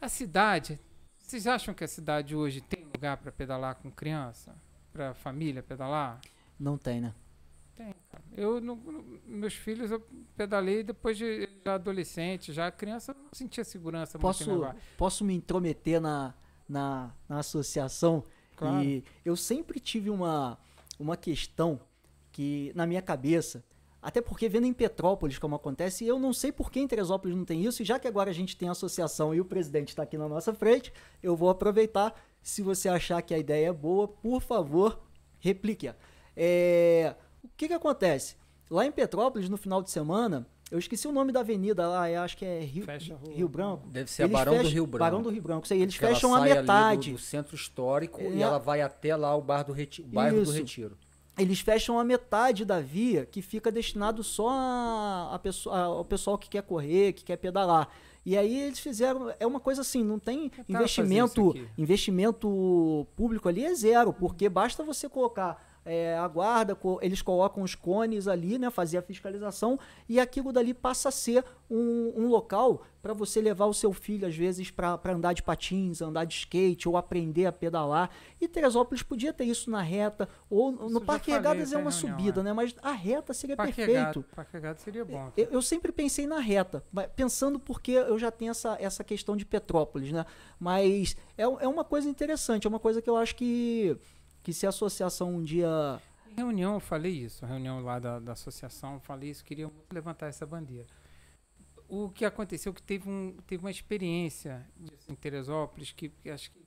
a 0.00 0.08
cidade. 0.08 0.80
Vocês 1.18 1.46
acham 1.46 1.72
que 1.72 1.84
a 1.84 1.88
cidade 1.88 2.34
hoje 2.34 2.60
tem 2.60 2.84
lugar 2.84 3.16
para 3.18 3.30
pedalar 3.30 3.76
com 3.76 3.90
criança? 3.90 4.54
Para 4.92 5.14
família 5.14 5.62
pedalar? 5.62 6.20
Não 6.58 6.76
tem, 6.76 7.00
né? 7.00 7.14
Tem, 7.76 7.94
cara. 8.10 8.24
Eu, 8.36 8.60
meus 9.24 9.54
filhos, 9.54 9.90
eu 9.92 10.00
pedalei 10.36 10.82
depois 10.82 11.16
de 11.16 11.48
já 11.64 11.74
adolescente, 11.74 12.52
já 12.52 12.70
criança, 12.70 13.12
eu 13.12 13.16
não 13.16 13.30
sentia 13.32 13.64
segurança 13.64 14.18
Posso, 14.18 14.44
posso 14.98 15.24
me 15.24 15.34
intrometer 15.34 16.00
na, 16.00 16.34
na, 16.68 17.14
na 17.28 17.38
associação? 17.38 18.24
Claro. 18.56 18.82
E 18.84 19.04
eu 19.24 19.36
sempre 19.36 19.78
tive 19.78 20.10
uma, 20.10 20.58
uma 20.98 21.16
questão 21.16 21.80
que, 22.32 22.72
na 22.74 22.86
minha 22.86 23.00
cabeça, 23.00 23.64
até 24.02 24.20
porque 24.20 24.48
vendo 24.48 24.66
em 24.66 24.72
Petrópolis 24.72 25.38
como 25.38 25.54
acontece, 25.54 26.06
eu 26.06 26.18
não 26.18 26.32
sei 26.32 26.50
por 26.52 26.70
que 26.70 26.80
em 26.80 26.86
Teresópolis 26.88 27.36
não 27.36 27.44
tem 27.44 27.64
isso, 27.64 27.82
e 27.82 27.84
já 27.84 27.98
que 27.98 28.08
agora 28.08 28.30
a 28.30 28.32
gente 28.34 28.56
tem 28.56 28.68
a 28.68 28.72
associação 28.72 29.34
e 29.34 29.40
o 29.40 29.44
presidente 29.44 29.88
está 29.88 30.02
aqui 30.04 30.16
na 30.16 30.28
nossa 30.28 30.54
frente, 30.54 30.92
eu 31.22 31.36
vou 31.36 31.50
aproveitar. 31.50 32.14
Se 32.42 32.62
você 32.62 32.88
achar 32.88 33.20
que 33.20 33.34
a 33.34 33.38
ideia 33.38 33.68
é 33.68 33.72
boa, 33.72 34.08
por 34.08 34.40
favor, 34.40 34.98
replique. 35.38 35.92
É, 36.34 37.14
o 37.44 37.48
que, 37.56 37.68
que 37.68 37.74
acontece? 37.74 38.36
Lá 38.70 38.86
em 38.86 38.92
Petrópolis, 38.92 39.48
no 39.50 39.56
final 39.58 39.82
de 39.82 39.90
semana, 39.90 40.46
eu 40.70 40.78
esqueci 40.78 41.06
o 41.06 41.12
nome 41.12 41.32
da 41.32 41.40
avenida 41.40 41.86
lá, 41.86 42.10
eu 42.10 42.22
acho 42.22 42.36
que 42.38 42.44
é 42.46 42.60
Rio, 42.60 42.86
a. 42.88 43.30
Rio 43.30 43.48
Branco. 43.48 43.86
Deve 43.88 44.10
ser 44.10 44.22
a 44.22 44.24
Eles 44.26 44.32
Barão 44.38 44.52
do 44.52 44.58
fecham- 44.58 44.72
Rio 44.72 44.86
Branco. 44.86 44.98
Barão 45.04 45.22
do 45.22 45.28
Rio 45.28 45.42
Branco, 45.42 45.64
isso 45.64 45.74
aí. 45.74 45.82
Eles 45.82 45.98
Que 45.98 46.04
ela 46.04 46.14
fecham 46.14 46.34
a 46.34 46.38
sai 46.38 46.50
ali 46.52 46.54
do- 46.54 46.60
metade. 46.62 47.12
Do, 47.12 47.18
centro 47.18 47.54
histórico 47.54 48.22
e 48.22 48.38
É. 48.40 48.42
ela 48.42 48.58
vai 48.58 48.80
até 48.80 49.14
lá 49.16 49.34
o 49.36 49.42
bar 49.42 49.64
do 49.64 49.72
Reti- 49.72 50.00
o 50.02 50.06
bairro 50.06 50.36
do 50.36 50.42
Isso. 50.44 50.52
Retiro. 50.52 50.96
Eles 51.42 51.60
fecham 51.60 51.98
a 51.98 52.04
metade 52.04 52.64
da 52.64 52.80
via 52.80 53.24
que 53.26 53.40
fica 53.42 53.70
destinado 53.72 54.22
só 54.22 54.48
a, 54.50 55.30
a 55.34 55.38
pessoa, 55.38 55.74
a- 55.76 55.82
ao 55.84 56.04
pessoal 56.04 56.36
que 56.38 56.48
quer 56.48 56.62
correr, 56.62 57.12
que 57.12 57.24
quer 57.24 57.36
pedalar. 57.36 57.88
E 58.26 58.36
aí 58.36 58.60
eles 58.60 58.78
fizeram, 58.78 59.32
é 59.40 59.46
uma 59.46 59.60
coisa 59.60 59.80
assim, 59.80 60.04
não 60.04 60.18
tem 60.18 60.50
investimento, 60.68 61.52
investimento 61.78 63.06
público 63.16 63.48
ali 63.48 63.64
é 63.64 63.74
zero, 63.74 64.12
porque 64.12 64.48
basta 64.48 64.82
você 64.84 65.08
colocar 65.08 65.69
é, 65.84 66.16
a 66.16 66.28
guarda, 66.28 66.76
eles 67.00 67.22
colocam 67.22 67.62
os 67.62 67.74
cones 67.74 68.28
ali, 68.28 68.58
né, 68.58 68.70
fazer 68.70 68.98
a 68.98 69.02
fiscalização 69.02 69.78
e 70.08 70.20
aquilo 70.20 70.52
dali 70.52 70.74
passa 70.74 71.08
a 71.08 71.12
ser 71.12 71.44
um, 71.70 72.12
um 72.16 72.28
local 72.28 72.82
para 73.00 73.14
você 73.14 73.40
levar 73.40 73.66
o 73.66 73.72
seu 73.72 73.92
filho 73.92 74.26
às 74.26 74.36
vezes 74.36 74.70
para 74.70 75.00
andar 75.06 75.32
de 75.32 75.42
patins, 75.42 76.02
andar 76.02 76.24
de 76.24 76.34
skate 76.34 76.88
ou 76.88 76.96
aprender 76.96 77.46
a 77.46 77.52
pedalar. 77.52 78.10
E 78.40 78.46
Teresópolis 78.46 79.02
podia 79.02 79.32
ter 79.32 79.44
isso 79.44 79.70
na 79.70 79.80
reta 79.80 80.28
ou 80.50 80.72
Isso 80.72 80.88
no 80.90 81.00
Parque 81.00 81.30
Regadas 81.30 81.72
é 81.72 81.76
até 81.76 81.82
uma 81.82 81.90
reunião, 81.90 82.18
subida, 82.18 82.40
é. 82.40 82.44
né? 82.44 82.52
Mas 82.52 82.74
a 82.82 82.92
reta 82.92 83.32
seria 83.32 83.56
Parque 83.56 83.74
perfeito. 83.74 84.24
Parque 84.34 84.52
Regado 84.52 84.80
seria 84.80 85.04
bom. 85.04 85.32
Eu, 85.36 85.48
eu 85.52 85.62
sempre 85.62 85.92
pensei 85.92 86.26
na 86.26 86.40
reta, 86.40 86.84
pensando 87.16 87.58
porque 87.58 87.92
eu 87.92 88.18
já 88.18 88.30
tenho 88.30 88.50
essa, 88.50 88.76
essa 88.80 89.02
questão 89.02 89.36
de 89.36 89.46
Petrópolis, 89.46 90.12
né? 90.12 90.26
Mas 90.58 91.16
é, 91.38 91.42
é 91.42 91.68
uma 91.68 91.84
coisa 91.84 92.08
interessante, 92.08 92.66
é 92.66 92.68
uma 92.68 92.80
coisa 92.80 93.00
que 93.00 93.08
eu 93.08 93.16
acho 93.16 93.34
que, 93.34 93.96
que 94.42 94.52
se 94.52 94.66
a 94.66 94.70
associação 94.70 95.36
um 95.36 95.42
dia. 95.42 96.00
Em 96.30 96.34
reunião 96.36 96.74
eu 96.74 96.80
falei 96.80 97.12
isso, 97.12 97.44
reunião 97.44 97.82
lá 97.82 97.98
da, 97.98 98.20
da 98.20 98.32
associação, 98.32 98.94
eu 98.94 99.00
falei 99.00 99.30
isso, 99.30 99.44
queria 99.44 99.70
levantar 99.92 100.28
essa 100.28 100.46
bandeira. 100.46 100.86
O 101.88 102.08
que 102.08 102.24
aconteceu 102.24 102.70
é 102.70 102.74
que 102.74 102.82
teve, 102.82 103.08
um, 103.08 103.36
teve 103.48 103.64
uma 103.64 103.70
experiência 103.70 104.64
em 105.08 105.14
Teresópolis, 105.14 105.90
que, 105.90 106.08
que 106.08 106.30
acho 106.30 106.52
que 106.52 106.60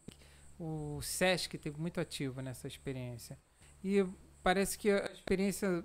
o 0.60 1.02
SESC 1.02 1.58
teve 1.58 1.80
muito 1.80 2.00
ativo 2.02 2.42
nessa 2.42 2.68
experiência. 2.68 3.38
E 3.82 4.06
parece 4.44 4.78
que 4.78 4.92
a 4.92 5.10
experiência, 5.14 5.84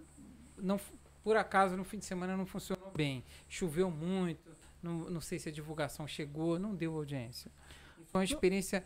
não, 0.57 0.79
por 1.23 1.37
acaso, 1.37 1.77
no 1.77 1.85
fim 1.85 1.99
de 1.99 2.05
semana 2.05 2.37
não 2.37 2.47
funcionou 2.47 2.91
bem. 2.91 3.25
Choveu 3.49 3.91
muito, 3.93 4.51
não, 4.83 5.09
não 5.09 5.21
sei 5.21 5.39
se 5.39 5.49
a 5.49 5.53
divulgação 5.53 6.07
chegou, 6.07 6.59
não 6.59 6.75
deu 6.75 6.97
audiência. 6.97 7.51
Foi 8.07 8.21
uma 8.21 8.25
experiência 8.25 8.85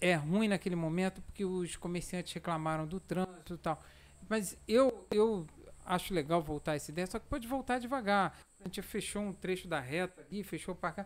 é 0.00 0.14
ruim 0.14 0.48
naquele 0.48 0.76
momento 0.76 1.20
porque 1.22 1.44
os 1.44 1.76
comerciantes 1.76 2.32
reclamaram 2.32 2.86
do 2.86 2.98
trânsito 2.98 3.54
e 3.54 3.58
tal. 3.58 3.82
Mas 4.28 4.56
eu, 4.66 5.06
eu 5.10 5.46
acho 5.84 6.14
legal 6.14 6.42
voltar 6.42 6.76
essa 6.76 6.90
ideia, 6.90 7.06
só 7.06 7.18
que 7.18 7.26
pode 7.26 7.46
voltar 7.46 7.78
devagar. 7.78 8.38
A 8.60 8.64
gente 8.64 8.80
fechou 8.82 9.22
um 9.22 9.32
trecho 9.32 9.68
da 9.68 9.80
reta 9.80 10.22
ali, 10.22 10.42
fechou 10.42 10.74
o 10.74 10.76
parque. 10.76 11.04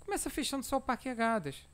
Começa 0.00 0.30
fechando 0.30 0.64
só 0.64 0.76
o 0.78 0.80
Parque 0.80 1.08
Regadas. 1.08 1.68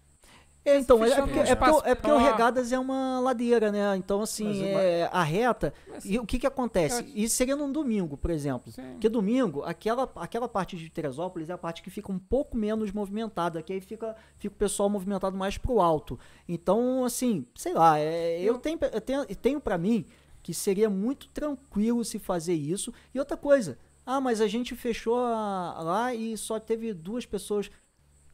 É, 0.64 0.78
então, 0.78 1.04
é, 1.04 1.10
é 1.10 1.16
porque, 1.16 1.38
é, 1.38 1.54
porque, 1.54 1.88
é 1.90 1.94
porque 1.94 2.10
o 2.10 2.16
menor. 2.16 2.32
Regadas 2.32 2.72
é 2.72 2.78
uma 2.78 3.20
ladeira, 3.20 3.70
né? 3.70 3.96
Então, 3.96 4.22
assim, 4.22 4.64
é, 4.64 5.08
a 5.12 5.22
reta. 5.22 5.74
E 6.04 6.18
o 6.18 6.24
que, 6.24 6.38
que 6.38 6.46
acontece? 6.46 7.04
Isso 7.14 7.36
seria 7.36 7.54
num 7.54 7.70
domingo, 7.70 8.16
por 8.16 8.30
exemplo. 8.30 8.72
sim. 8.72 8.82
Porque 8.92 9.08
domingo, 9.10 9.62
aquela, 9.62 10.10
aquela 10.16 10.48
parte 10.48 10.76
de 10.76 10.88
Teresópolis 10.88 11.50
é 11.50 11.52
a 11.52 11.58
parte 11.58 11.82
que 11.82 11.90
fica 11.90 12.10
um 12.10 12.18
pouco 12.18 12.56
menos 12.56 12.90
movimentada, 12.92 13.62
que 13.62 13.74
aí 13.74 13.80
fica, 13.80 14.16
fica 14.38 14.54
o 14.54 14.58
pessoal 14.58 14.88
movimentado 14.88 15.36
mais 15.36 15.58
pro 15.58 15.80
alto. 15.80 16.18
Então, 16.48 17.04
assim, 17.04 17.46
sei 17.54 17.74
lá, 17.74 17.98
é, 17.98 18.40
eu, 18.40 18.58
tenho, 18.58 18.78
eu 18.90 19.00
tenho, 19.00 19.26
tenho 19.26 19.60
para 19.60 19.76
mim 19.76 20.06
que 20.42 20.54
seria 20.54 20.88
muito 20.88 21.28
tranquilo 21.28 22.02
se 22.04 22.18
fazer 22.18 22.54
isso. 22.54 22.92
E 23.14 23.18
outra 23.18 23.36
coisa, 23.36 23.78
ah, 24.06 24.20
mas 24.20 24.40
a 24.40 24.46
gente 24.46 24.74
fechou 24.74 25.18
a, 25.18 25.80
lá 25.82 26.14
e 26.14 26.36
só 26.38 26.58
teve 26.58 26.94
duas 26.94 27.26
pessoas. 27.26 27.70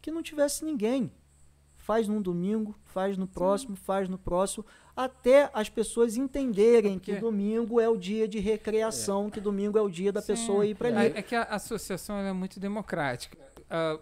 Que 0.00 0.10
não 0.10 0.22
tivesse 0.22 0.64
ninguém. 0.64 1.12
Faz 1.90 2.06
num 2.06 2.22
domingo, 2.22 2.72
faz 2.84 3.18
no 3.18 3.26
próximo, 3.26 3.76
Sim. 3.76 3.82
faz 3.82 4.08
no 4.08 4.16
próximo, 4.16 4.64
até 4.94 5.50
as 5.52 5.68
pessoas 5.68 6.16
entenderem 6.16 7.00
que 7.00 7.16
domingo 7.16 7.80
é 7.80 7.88
o 7.88 7.96
dia 7.96 8.28
de 8.28 8.38
recreação, 8.38 9.26
é. 9.26 9.30
que 9.32 9.40
domingo 9.40 9.76
é 9.76 9.82
o 9.82 9.90
dia 9.90 10.12
da 10.12 10.20
Sim. 10.20 10.26
pessoa 10.28 10.64
ir 10.64 10.76
para 10.76 10.86
ali. 10.86 11.12
É, 11.16 11.18
é, 11.18 11.22
que 11.22 11.34
a 11.34 11.42
associação 11.42 12.16
é 12.18 12.32
muito 12.32 12.60
democrática. 12.60 13.36
Uh, 13.62 14.00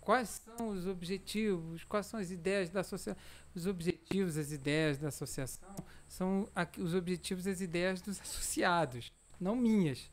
quais 0.00 0.40
são 0.56 0.68
os 0.68 0.86
objetivos, 0.86 1.82
quais 1.82 2.06
são 2.06 2.20
as 2.20 2.30
ideias 2.30 2.70
da 2.70 2.82
associação? 2.82 3.20
Os 3.52 3.66
objetivos, 3.66 4.38
as 4.38 4.52
ideias 4.52 4.96
da 4.96 5.08
associação 5.08 5.74
são 6.06 6.48
os 6.78 6.94
objetivos, 6.94 7.48
as 7.48 7.60
ideias 7.60 8.00
dos 8.00 8.20
associados, 8.20 9.12
não 9.40 9.56
minhas. 9.56 10.12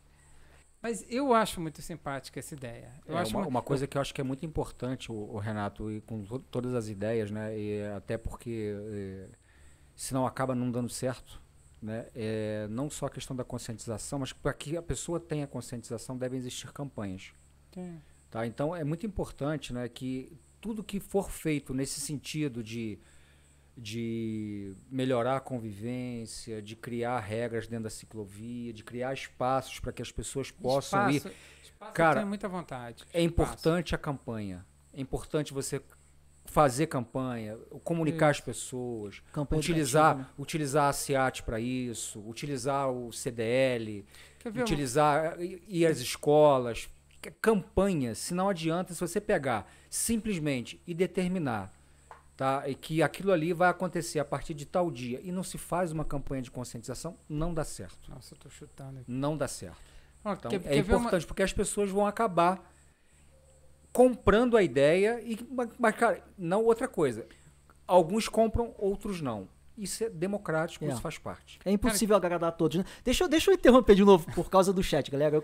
Mas 0.83 1.05
eu 1.07 1.33
acho 1.33 1.61
muito 1.61 1.81
simpática 1.81 2.41
essa 2.41 2.53
ideia. 2.53 2.91
Eu 3.05 3.17
é, 3.17 3.21
acho 3.21 3.37
uma, 3.37 3.47
uma, 3.47 3.61
coisa 3.61 3.87
que 3.87 3.97
eu 3.97 4.01
acho 4.01 4.13
que 4.13 4.19
é 4.19 4.23
muito 4.23 4.45
importante, 4.45 5.09
o, 5.09 5.15
o 5.15 5.37
Renato, 5.39 5.89
e 5.89 6.01
com 6.01 6.21
to 6.25 6.39
todas 6.39 6.75
as 6.75 6.89
ideias, 6.89 7.31
né? 7.31 7.57
E 7.57 7.83
até 7.95 8.17
porque 8.17 8.75
é, 8.91 9.29
senão 9.95 10.27
acaba 10.27 10.53
não 10.53 10.69
dando 10.69 10.89
certo, 10.89 11.41
né? 11.81 12.07
É, 12.13 12.67
não 12.69 12.89
só 12.89 13.05
a 13.05 13.09
questão 13.09 13.33
da 13.33 13.45
conscientização, 13.45 14.19
mas 14.19 14.33
para 14.33 14.53
que 14.53 14.75
a 14.75 14.81
pessoa 14.81 15.21
tenha 15.21 15.47
conscientização 15.47 16.17
devem 16.17 16.37
existir 16.37 16.73
campanhas. 16.73 17.31
Tá? 18.29 18.45
Então 18.45 18.75
é 18.75 18.83
muito 18.83 19.05
importante, 19.05 19.71
né, 19.71 19.87
que 19.87 20.37
tudo 20.59 20.83
que 20.83 20.99
for 20.99 21.31
feito 21.31 21.73
nesse 21.73 22.01
sentido 22.01 22.61
de 22.61 22.99
de 23.75 24.75
melhorar 24.89 25.37
a 25.37 25.39
convivência, 25.39 26.61
de 26.61 26.75
criar 26.75 27.19
regras 27.19 27.67
dentro 27.67 27.85
da 27.85 27.89
ciclovia, 27.89 28.71
de 28.71 28.83
criar 28.83 29.13
espaços 29.13 29.79
para 29.79 29.91
que 29.91 30.01
as 30.01 30.11
pessoas 30.11 30.51
possam 30.51 31.09
espaço, 31.09 31.27
ir. 31.27 31.33
Espaço 31.63 31.93
Cara, 31.93 32.25
muita 32.25 32.47
vontade. 32.47 33.03
É 33.13 33.21
importante 33.21 33.95
a 33.95 33.97
campanha. 33.97 34.65
É 34.93 35.01
importante 35.01 35.53
você 35.53 35.81
fazer 36.45 36.87
campanha, 36.87 37.57
comunicar 37.83 38.31
isso. 38.31 38.41
as 38.41 38.45
pessoas, 38.45 39.23
campanha 39.31 39.59
utilizar, 39.59 40.17
né? 40.17 40.27
utilizar 40.37 40.89
a 40.89 40.93
SIAT 40.93 41.41
para 41.43 41.59
isso, 41.59 42.19
utilizar 42.27 42.91
o 42.91 43.11
CDL, 43.11 44.05
utilizar 44.45 45.41
ir 45.41 45.85
às 45.85 45.99
escolas, 45.99 46.89
campanha, 47.41 48.13
se 48.13 48.33
não 48.33 48.49
adianta 48.49 48.93
se 48.93 48.99
você 48.99 49.21
pegar 49.21 49.71
simplesmente 49.89 50.81
e 50.85 50.93
determinar 50.93 51.73
tá? 52.35 52.67
E 52.67 52.75
que 52.75 53.01
aquilo 53.01 53.31
ali 53.31 53.53
vai 53.53 53.69
acontecer 53.69 54.19
a 54.19 54.25
partir 54.25 54.53
de 54.53 54.65
tal 54.65 54.89
dia 54.91 55.19
e 55.23 55.31
não 55.31 55.43
se 55.43 55.57
faz 55.57 55.91
uma 55.91 56.05
campanha 56.05 56.41
de 56.41 56.51
conscientização, 56.51 57.17
não 57.29 57.53
dá 57.53 57.63
certo. 57.63 58.09
Nossa, 58.09 58.33
eu 58.33 58.37
tô 58.37 58.49
chutando 58.49 58.99
aqui. 58.99 59.11
Não 59.11 59.37
dá 59.37 59.47
certo. 59.47 59.77
então, 60.25 60.51
quer, 60.51 60.57
é 60.57 60.59
quer 60.59 60.77
importante 60.77 61.23
uma... 61.23 61.27
porque 61.27 61.43
as 61.43 61.53
pessoas 61.53 61.89
vão 61.89 62.05
acabar 62.05 62.71
comprando 63.91 64.57
a 64.57 64.63
ideia 64.63 65.21
e 65.21 65.37
mas 65.77 65.95
cara, 65.95 66.23
não 66.37 66.63
outra 66.63 66.87
coisa. 66.87 67.27
Alguns 67.85 68.27
compram, 68.27 68.73
outros 68.77 69.21
não. 69.21 69.47
Isso 69.77 70.03
é 70.03 70.09
democrático, 70.09 70.85
é. 70.85 70.89
isso 70.89 71.01
faz 71.01 71.17
parte. 71.17 71.59
É 71.65 71.71
impossível 71.71 72.15
Cara, 72.15 72.27
agradar 72.27 72.49
a 72.49 72.51
todos. 72.51 72.77
Né? 72.77 72.85
Deixa, 73.03 73.27
deixa 73.27 73.49
eu 73.49 73.55
interromper 73.55 73.95
de 73.95 74.03
novo 74.03 74.31
por 74.33 74.49
causa 74.49 74.71
do 74.71 74.83
chat, 74.83 75.09
galera. 75.09 75.41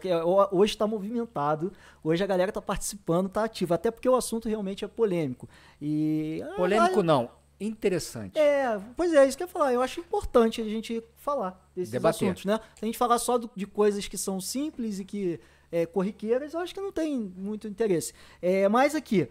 hoje 0.52 0.74
está 0.74 0.86
movimentado, 0.86 1.74
hoje 2.04 2.24
a 2.24 2.28
galera 2.28 2.52
está 2.52 2.62
participando, 2.62 3.28
está 3.28 3.44
ativa, 3.44 3.76
até 3.76 3.90
porque 3.90 4.08
o 4.08 4.16
assunto 4.16 4.48
realmente 4.48 4.86
é 4.86 4.88
polêmico. 4.88 5.50
E, 5.82 6.44
ah, 6.44 6.56
polêmico 6.56 7.00
ah, 7.00 7.04
não, 7.04 7.32
interessante. 7.60 8.38
É, 8.38 8.80
pois 8.96 9.14
é, 9.14 9.28
isso 9.28 9.36
que 9.36 9.44
eu 9.44 9.48
ia 9.48 9.52
falar. 9.52 9.74
Eu 9.74 9.82
acho 9.82 10.00
importante 10.00 10.62
a 10.62 10.66
gente 10.66 11.04
falar 11.18 11.60
desses 11.76 11.92
Debater. 11.92 12.28
assuntos, 12.28 12.46
né? 12.46 12.60
Se 12.76 12.84
a 12.84 12.86
gente 12.86 12.98
falar 12.98 13.18
só 13.18 13.38
do, 13.38 13.50
de 13.56 13.66
coisas 13.66 14.08
que 14.08 14.18
são 14.18 14.40
simples 14.40 15.00
e 15.00 15.06
que 15.06 15.40
é, 15.72 15.86
corriqueiras, 15.86 16.54
eu 16.54 16.60
acho 16.60 16.74
que 16.74 16.82
não 16.82 16.92
tem 16.92 17.18
muito 17.18 17.68
interesse. 17.68 18.14
É, 18.42 18.68
mas 18.70 18.96
aqui, 18.96 19.28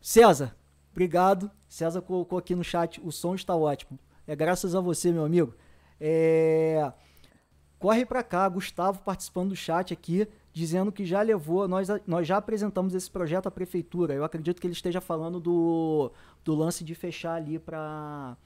César, 0.00 0.56
obrigado. 0.90 1.50
César 1.68 2.00
colocou 2.02 2.38
aqui 2.38 2.54
no 2.54 2.64
chat, 2.64 3.00
o 3.04 3.10
som 3.10 3.34
está 3.34 3.54
ótimo. 3.54 3.98
É 4.26 4.34
graças 4.34 4.74
a 4.74 4.80
você, 4.80 5.12
meu 5.12 5.24
amigo. 5.24 5.54
É... 6.00 6.92
Corre 7.78 8.06
para 8.06 8.22
cá, 8.22 8.48
Gustavo 8.48 9.00
participando 9.02 9.50
do 9.50 9.56
chat 9.56 9.92
aqui, 9.92 10.26
dizendo 10.52 10.90
que 10.90 11.04
já 11.04 11.20
levou, 11.20 11.68
nós, 11.68 11.88
nós 12.06 12.26
já 12.26 12.38
apresentamos 12.38 12.94
esse 12.94 13.10
projeto 13.10 13.46
à 13.46 13.50
prefeitura. 13.50 14.14
Eu 14.14 14.24
acredito 14.24 14.60
que 14.60 14.66
ele 14.66 14.72
esteja 14.72 15.00
falando 15.00 15.38
do, 15.38 16.10
do 16.42 16.54
lance 16.54 16.82
de 16.82 16.94
fechar 16.94 17.34
ali 17.34 17.58
para 17.58 18.36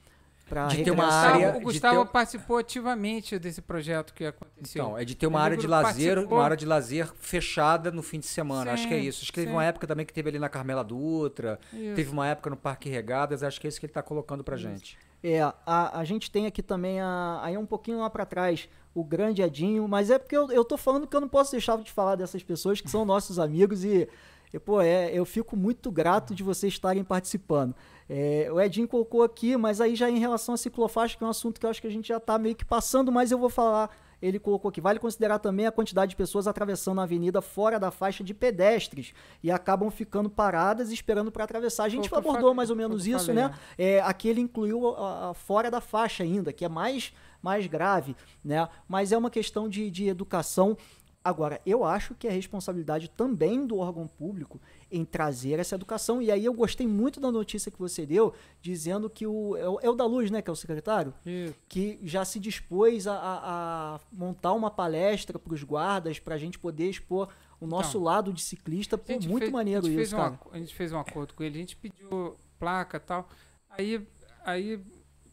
de 0.69 0.83
ter 0.83 0.91
uma 0.91 1.05
área. 1.05 1.55
O 1.55 1.61
Gustavo 1.61 2.05
ter... 2.05 2.11
participou 2.11 2.57
ativamente 2.57 3.39
desse 3.39 3.61
projeto 3.61 4.13
que 4.13 4.25
aconteceu. 4.25 4.83
Então, 4.83 4.97
é 4.97 5.05
de 5.05 5.15
ter 5.15 5.27
uma 5.27 5.39
área 5.39 5.55
de 5.55 5.65
lazer, 5.65 6.15
participou. 6.15 6.37
uma 6.37 6.43
área 6.43 6.57
de 6.57 6.65
lazer 6.65 7.13
fechada 7.15 7.89
no 7.89 8.03
fim 8.03 8.19
de 8.19 8.25
semana. 8.25 8.65
Sim, 8.65 8.69
acho 8.71 8.87
que 8.89 8.93
é 8.93 8.99
isso. 8.99 9.21
Acho 9.21 9.31
que 9.31 9.39
teve 9.39 9.51
uma 9.51 9.63
época 9.63 9.87
também 9.87 10.05
que 10.05 10.13
teve 10.13 10.29
ali 10.29 10.39
na 10.39 10.49
Carmela 10.49 10.83
Dutra, 10.83 11.57
isso. 11.71 11.95
teve 11.95 12.11
uma 12.11 12.27
época 12.27 12.49
no 12.49 12.57
Parque 12.57 12.89
Regadas, 12.89 13.43
acho 13.43 13.61
que 13.61 13.67
é 13.67 13.69
isso 13.69 13.79
que 13.79 13.85
ele 13.85 13.91
está 13.91 14.03
colocando 14.03 14.43
pra 14.43 14.55
isso. 14.55 14.67
gente. 14.67 14.97
É, 15.23 15.41
a, 15.41 15.99
a 15.99 16.03
gente 16.03 16.31
tem 16.31 16.47
aqui 16.47 16.63
também, 16.63 16.99
a, 16.99 17.39
aí 17.43 17.57
um 17.57 17.65
pouquinho 17.65 17.99
lá 17.99 18.09
para 18.09 18.25
trás, 18.25 18.67
o 18.93 19.03
grande 19.03 19.41
Edinho, 19.41 19.87
mas 19.87 20.09
é 20.09 20.17
porque 20.17 20.35
eu, 20.35 20.51
eu 20.51 20.65
tô 20.65 20.77
falando 20.77 21.07
que 21.07 21.15
eu 21.15 21.21
não 21.21 21.29
posso 21.29 21.51
deixar 21.51 21.77
de 21.77 21.91
falar 21.91 22.15
dessas 22.15 22.43
pessoas 22.43 22.81
que 22.81 22.89
são 22.89 23.05
nossos 23.05 23.39
amigos 23.39 23.83
e, 23.83 24.07
e 24.53 24.59
pô, 24.59 24.81
é, 24.81 25.11
eu 25.13 25.23
fico 25.23 25.55
muito 25.55 25.91
grato 25.91 26.33
de 26.33 26.43
vocês 26.43 26.73
estarem 26.73 27.03
participando. 27.03 27.75
É, 28.09 28.49
o 28.51 28.59
Edinho 28.59 28.87
colocou 28.87 29.23
aqui, 29.23 29.55
mas 29.55 29.79
aí 29.79 29.95
já 29.95 30.09
em 30.09 30.19
relação 30.19 30.55
à 30.55 30.57
ciclofaixa, 30.57 31.17
que 31.17 31.23
é 31.23 31.27
um 31.27 31.29
assunto 31.29 31.59
que 31.59 31.65
eu 31.65 31.69
acho 31.69 31.79
que 31.79 31.87
a 31.87 31.91
gente 31.91 32.07
já 32.07 32.17
está 32.17 32.37
meio 32.37 32.55
que 32.55 32.65
passando, 32.65 33.11
mas 33.11 33.31
eu 33.31 33.37
vou 33.37 33.49
falar 33.49 33.89
ele 34.21 34.39
colocou 34.39 34.69
aqui, 34.69 34.79
vale 34.79 34.99
considerar 34.99 35.39
também 35.39 35.65
a 35.65 35.71
quantidade 35.71 36.11
de 36.11 36.15
pessoas 36.15 36.47
atravessando 36.47 36.99
a 36.99 37.03
avenida 37.03 37.41
fora 37.41 37.79
da 37.79 37.91
faixa 37.91 38.23
de 38.23 38.33
pedestres 38.33 39.13
e 39.41 39.49
acabam 39.49 39.89
ficando 39.89 40.29
paradas 40.29 40.91
esperando 40.91 41.31
para 41.31 41.43
atravessar. 41.43 41.85
A 41.85 41.89
gente 41.89 42.09
Pouco 42.09 42.17
abordou 42.17 42.41
falei, 42.41 42.55
mais 42.55 42.69
ou 42.69 42.75
menos 42.75 43.07
isso, 43.07 43.27
falei, 43.27 43.43
né? 43.43 43.53
É, 43.77 43.99
aqui 44.01 44.27
ele 44.27 44.41
incluiu 44.41 44.95
a, 44.95 45.29
a, 45.29 45.33
fora 45.33 45.71
da 45.71 45.81
faixa 45.81 46.23
ainda, 46.23 46.53
que 46.53 46.63
é 46.63 46.69
mais, 46.69 47.13
mais 47.41 47.65
grave, 47.67 48.15
né? 48.43 48.67
Mas 48.87 49.11
é 49.11 49.17
uma 49.17 49.29
questão 49.29 49.67
de, 49.67 49.89
de 49.89 50.07
educação 50.07 50.77
Agora, 51.23 51.61
eu 51.67 51.85
acho 51.85 52.15
que 52.15 52.27
é 52.27 52.31
responsabilidade 52.31 53.07
também 53.07 53.65
do 53.65 53.77
órgão 53.77 54.07
público 54.07 54.59
em 54.91 55.05
trazer 55.05 55.59
essa 55.59 55.75
educação. 55.75 56.21
E 56.21 56.29
aí 56.29 56.43
eu 56.43 56.53
gostei 56.53 56.85
muito 56.85 57.19
da 57.19 57.31
notícia 57.31 57.71
que 57.71 57.79
você 57.79 58.05
deu, 58.05 58.33
dizendo 58.61 59.09
que 59.09 59.25
o. 59.25 59.55
É 59.55 59.69
o, 59.69 59.79
é 59.79 59.89
o 59.89 59.95
da 59.95 60.05
Luz, 60.05 60.29
né? 60.29 60.41
Que 60.41 60.49
é 60.49 60.53
o 60.53 60.55
secretário? 60.55 61.13
Isso. 61.25 61.55
Que 61.67 61.99
já 62.03 62.25
se 62.25 62.39
dispôs 62.39 63.07
a, 63.07 63.13
a, 63.13 63.95
a 63.95 63.99
montar 64.11 64.53
uma 64.53 64.69
palestra 64.69 65.39
para 65.39 65.53
os 65.53 65.63
guardas 65.63 66.19
para 66.19 66.35
a 66.35 66.37
gente 66.37 66.59
poder 66.59 66.89
expor 66.89 67.29
o 67.59 67.65
nosso 67.65 67.97
então, 67.97 68.03
lado 68.03 68.33
de 68.33 68.41
ciclista. 68.41 68.97
Pô, 68.97 69.13
muito 69.13 69.39
fez, 69.39 69.51
maneiro 69.51 69.87
isso, 69.87 70.15
cara. 70.15 70.39
a 70.51 70.57
gente 70.57 70.73
fez 70.75 70.91
um 70.91 70.99
acordo 70.99 71.33
com 71.33 71.43
ele, 71.43 71.57
a 71.57 71.61
gente 71.61 71.77
pediu 71.77 72.35
placa 72.59 72.97
e 72.97 72.99
tal. 72.99 73.29
Aí, 73.69 74.05
aí 74.43 74.79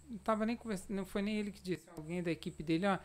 não 0.09 0.18
tava 0.18 0.46
nem 0.46 0.56
conversando, 0.56 0.94
não 0.94 1.04
foi 1.04 1.22
nem 1.22 1.36
ele 1.36 1.50
que 1.50 1.62
disse, 1.62 1.84
alguém 1.96 2.22
da 2.22 2.30
equipe 2.30 2.62
dele, 2.62 2.86
ó 2.86 2.98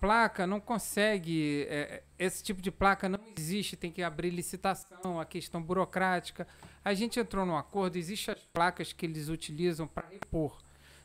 placa 0.00 0.46
não 0.46 0.60
consegue, 0.60 1.66
é, 1.68 2.02
esse 2.18 2.42
tipo 2.42 2.62
de 2.62 2.70
placa 2.70 3.08
não 3.08 3.20
existe, 3.36 3.76
tem 3.76 3.90
que 3.90 4.02
abrir 4.02 4.30
licitação, 4.30 5.20
a 5.20 5.24
questão 5.24 5.62
burocrática. 5.62 6.46
A 6.84 6.94
gente 6.94 7.18
entrou 7.18 7.44
num 7.44 7.56
acordo, 7.56 7.96
existem 7.96 8.34
as 8.34 8.44
placas 8.44 8.92
que 8.92 9.04
eles 9.04 9.28
utilizam 9.28 9.86
para 9.86 10.08
repor. 10.08 10.58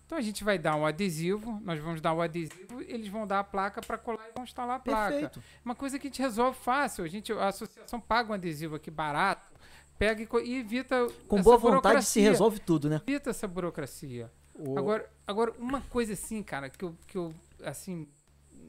Então 0.06 0.18
a 0.18 0.22
gente 0.22 0.44
vai 0.44 0.58
dar 0.60 0.76
um 0.76 0.86
adesivo, 0.86 1.60
nós 1.64 1.80
vamos 1.80 2.02
dar 2.02 2.14
o 2.14 2.22
adesivo, 2.22 2.82
eles 2.82 3.08
vão 3.08 3.26
dar 3.26 3.40
a 3.40 3.44
placa 3.44 3.82
para 3.82 3.98
colar 3.98 4.28
e 4.30 4.34
vão 4.34 4.44
instalar 4.44 4.76
a 4.76 4.80
placa. 4.80 5.12
Perfeito. 5.12 5.44
Uma 5.64 5.76
coisa 5.76 5.98
que 5.98 6.08
a 6.08 6.10
gente 6.10 6.22
resolve 6.22 6.58
fácil. 6.60 7.04
A, 7.04 7.08
gente, 7.08 7.32
a 7.34 7.48
associação 7.48 8.00
paga 8.00 8.32
um 8.32 8.34
adesivo 8.34 8.76
aqui 8.76 8.92
barato, 8.92 9.52
pega 9.98 10.22
e, 10.22 10.28
e 10.46 10.60
evita. 10.60 11.08
Com 11.28 11.42
boa 11.42 11.58
vontade 11.58 12.06
se 12.06 12.20
resolve 12.20 12.60
tudo, 12.60 12.90
né? 12.90 13.02
Evita 13.08 13.30
essa 13.30 13.48
burocracia. 13.48 14.30
O... 14.54 14.78
Agora, 14.78 15.10
agora, 15.26 15.52
uma 15.58 15.82
coisa 15.82 16.14
assim, 16.14 16.44
cara, 16.44 16.70
que 16.70 16.86
eu, 16.86 16.96
que 17.08 17.18
eu 17.18 17.34
assim, 17.64 18.08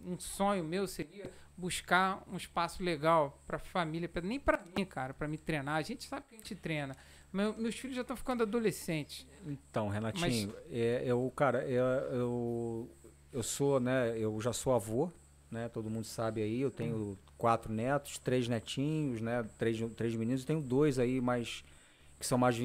um 0.07 0.18
sonho 0.18 0.64
meu 0.64 0.86
seria 0.86 1.30
buscar 1.57 2.22
um 2.30 2.36
espaço 2.36 2.82
legal 2.82 3.40
para 3.46 3.59
família, 3.59 4.09
pra, 4.09 4.22
nem 4.22 4.40
para 4.40 4.62
mim, 4.76 4.84
cara, 4.84 5.14
para 5.14 5.28
me 5.28 5.38
treinar. 5.38 5.76
A 5.76 5.82
gente 5.82 6.05
sabe 6.05 6.26
que 6.28 6.34
a 6.34 6.38
gente 6.38 6.55
treina. 6.55 6.96
Meu, 7.32 7.55
meus 7.57 7.74
filhos 7.74 7.96
já 7.96 8.02
estão 8.02 8.16
ficando 8.16 8.42
adolescentes. 8.42 9.26
Então, 9.46 9.88
Renatinho, 9.88 10.52
Mas... 10.55 10.72
é, 10.72 11.02
eu, 11.05 11.32
cara, 11.34 11.64
eu, 11.64 11.84
eu, 11.84 12.90
eu 13.32 13.42
sou, 13.42 13.80
né, 13.80 14.16
eu 14.16 14.40
já 14.40 14.52
sou 14.52 14.74
avô, 14.74 15.11
né, 15.50 15.68
todo 15.68 15.90
mundo 15.90 16.05
sabe 16.05 16.42
aí, 16.42 16.61
eu 16.61 16.70
tenho 16.70 17.18
quatro 17.36 17.72
netos, 17.72 18.18
três 18.18 18.48
netinhos, 18.48 19.20
né, 19.20 19.44
três, 19.59 19.78
três 19.96 20.14
meninos, 20.14 20.44
tenho 20.44 20.61
dois 20.61 20.98
aí 20.98 21.20
mais 21.20 21.64
que 22.25 22.29
são 22.29 22.39
mais 22.39 22.57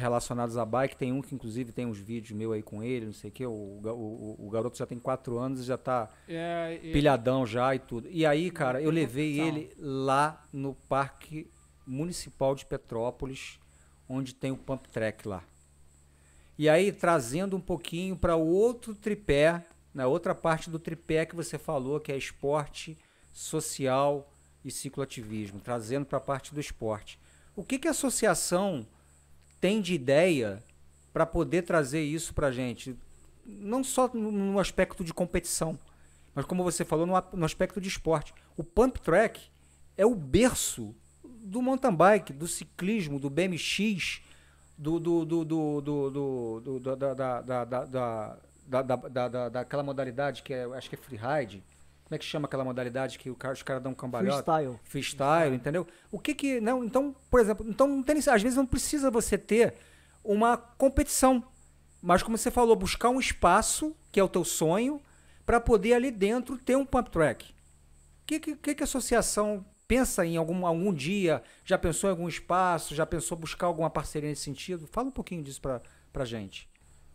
relacionados 0.00 0.56
à 0.56 0.64
bike. 0.64 0.96
Tem 0.96 1.12
um 1.12 1.20
que, 1.20 1.34
inclusive, 1.34 1.72
tem 1.72 1.84
uns 1.84 1.98
vídeos 1.98 2.38
meu 2.38 2.52
aí 2.52 2.62
com 2.62 2.84
ele, 2.84 3.06
não 3.06 3.12
sei 3.12 3.30
o 3.30 3.32
quê. 3.32 3.44
O, 3.44 3.50
o, 3.50 4.46
o 4.46 4.48
garoto 4.48 4.78
já 4.78 4.86
tem 4.86 4.96
quatro 4.96 5.38
anos 5.38 5.60
e 5.60 5.64
já 5.64 5.76
tá 5.76 6.08
é, 6.28 6.78
e... 6.80 6.92
pilhadão 6.92 7.44
já 7.44 7.74
e 7.74 7.80
tudo. 7.80 8.08
E 8.08 8.24
aí, 8.24 8.48
cara, 8.48 8.80
eu 8.80 8.92
levei 8.92 9.40
ele 9.40 9.72
lá 9.76 10.46
no 10.52 10.72
Parque 10.88 11.50
Municipal 11.84 12.54
de 12.54 12.64
Petrópolis, 12.64 13.58
onde 14.08 14.32
tem 14.32 14.52
o 14.52 14.56
Pump 14.56 14.88
Track 14.88 15.26
lá. 15.26 15.42
E 16.56 16.68
aí, 16.68 16.92
trazendo 16.92 17.56
um 17.56 17.60
pouquinho 17.60 18.16
para 18.16 18.36
o 18.36 18.46
outro 18.46 18.94
tripé 18.94 19.64
na 19.92 20.06
outra 20.06 20.32
parte 20.32 20.70
do 20.70 20.78
tripé 20.78 21.26
que 21.26 21.34
você 21.34 21.58
falou, 21.58 21.98
que 21.98 22.12
é 22.12 22.16
esporte, 22.16 22.96
social 23.32 24.30
e 24.64 24.70
cicloativismo, 24.70 25.58
trazendo 25.58 26.06
para 26.06 26.18
a 26.18 26.20
parte 26.20 26.54
do 26.54 26.60
esporte. 26.60 27.18
O 27.56 27.64
que, 27.64 27.80
que 27.80 27.88
a 27.88 27.90
associação 27.90 28.86
tem 29.60 29.80
de 29.80 29.94
ideia 29.94 30.62
para 31.12 31.26
poder 31.26 31.62
trazer 31.62 32.02
isso 32.02 32.34
para 32.34 32.48
a 32.48 32.52
gente? 32.52 32.96
Não 33.44 33.82
só 33.82 34.08
no 34.08 34.58
aspecto 34.58 35.02
de 35.02 35.12
competição, 35.14 35.78
mas 36.34 36.44
como 36.44 36.62
você 36.62 36.84
falou, 36.84 37.06
no, 37.06 37.44
aspecto 37.44 37.80
de 37.80 37.88
esporte. 37.88 38.32
O 38.56 38.62
pump 38.62 39.00
track 39.00 39.40
é 39.96 40.06
o 40.06 40.14
berço 40.14 40.94
do 41.24 41.60
mountain 41.60 41.94
bike, 41.94 42.32
do 42.32 42.46
ciclismo, 42.46 43.18
do 43.18 43.28
BMX, 43.28 44.20
do, 44.76 45.00
do, 45.00 45.24
do, 45.24 45.44
do, 45.44 46.60
do, 46.60 46.80
da, 46.80 46.94
da, 46.94 47.14
da, 47.14 47.64
da, 47.64 48.36
da, 48.68 49.28
da, 49.28 49.48
daquela 49.48 49.82
modalidade 49.82 50.42
que 50.42 50.54
é, 50.54 50.64
acho 50.64 50.88
que 50.88 50.94
é 50.94 50.98
freeride. 50.98 51.64
Como 52.08 52.16
é 52.16 52.18
que 52.18 52.24
chama 52.24 52.46
aquela 52.46 52.64
modalidade 52.64 53.18
que 53.18 53.28
o 53.28 53.34
cara, 53.34 53.52
os 53.52 53.62
caras 53.62 53.82
dão 53.82 53.92
um 53.92 53.94
cambalhota? 53.94 54.42
Freestyle. 54.42 54.80
Freestyle, 54.82 55.54
entendeu? 55.54 55.86
O 56.10 56.18
que 56.18 56.34
que... 56.34 56.58
Não, 56.58 56.82
então, 56.82 57.14
por 57.30 57.38
exemplo, 57.38 57.68
então 57.68 57.86
não 57.86 58.02
tem, 58.02 58.16
às 58.16 58.42
vezes 58.42 58.56
não 58.56 58.64
precisa 58.64 59.10
você 59.10 59.36
ter 59.36 59.74
uma 60.24 60.56
competição. 60.56 61.44
Mas 62.00 62.22
como 62.22 62.38
você 62.38 62.50
falou, 62.50 62.74
buscar 62.74 63.10
um 63.10 63.20
espaço, 63.20 63.94
que 64.10 64.18
é 64.18 64.24
o 64.24 64.28
teu 64.28 64.42
sonho, 64.42 65.02
para 65.44 65.60
poder 65.60 65.92
ali 65.92 66.10
dentro 66.10 66.56
ter 66.56 66.76
um 66.76 66.86
pump 66.86 67.10
track. 67.10 67.50
O 67.50 67.54
que, 68.26 68.40
que, 68.40 68.74
que 68.74 68.82
a 68.82 68.84
associação 68.84 69.62
pensa 69.86 70.24
em 70.24 70.38
algum, 70.38 70.66
algum 70.66 70.94
dia? 70.94 71.42
Já 71.62 71.76
pensou 71.76 72.08
em 72.08 72.12
algum 72.12 72.28
espaço? 72.28 72.94
Já 72.94 73.04
pensou 73.04 73.36
buscar 73.36 73.66
alguma 73.66 73.90
parceria 73.90 74.30
nesse 74.30 74.42
sentido? 74.42 74.86
Fala 74.86 75.08
um 75.08 75.12
pouquinho 75.12 75.42
disso 75.42 75.60
para 75.60 75.82
a 76.14 76.24
gente. 76.24 76.68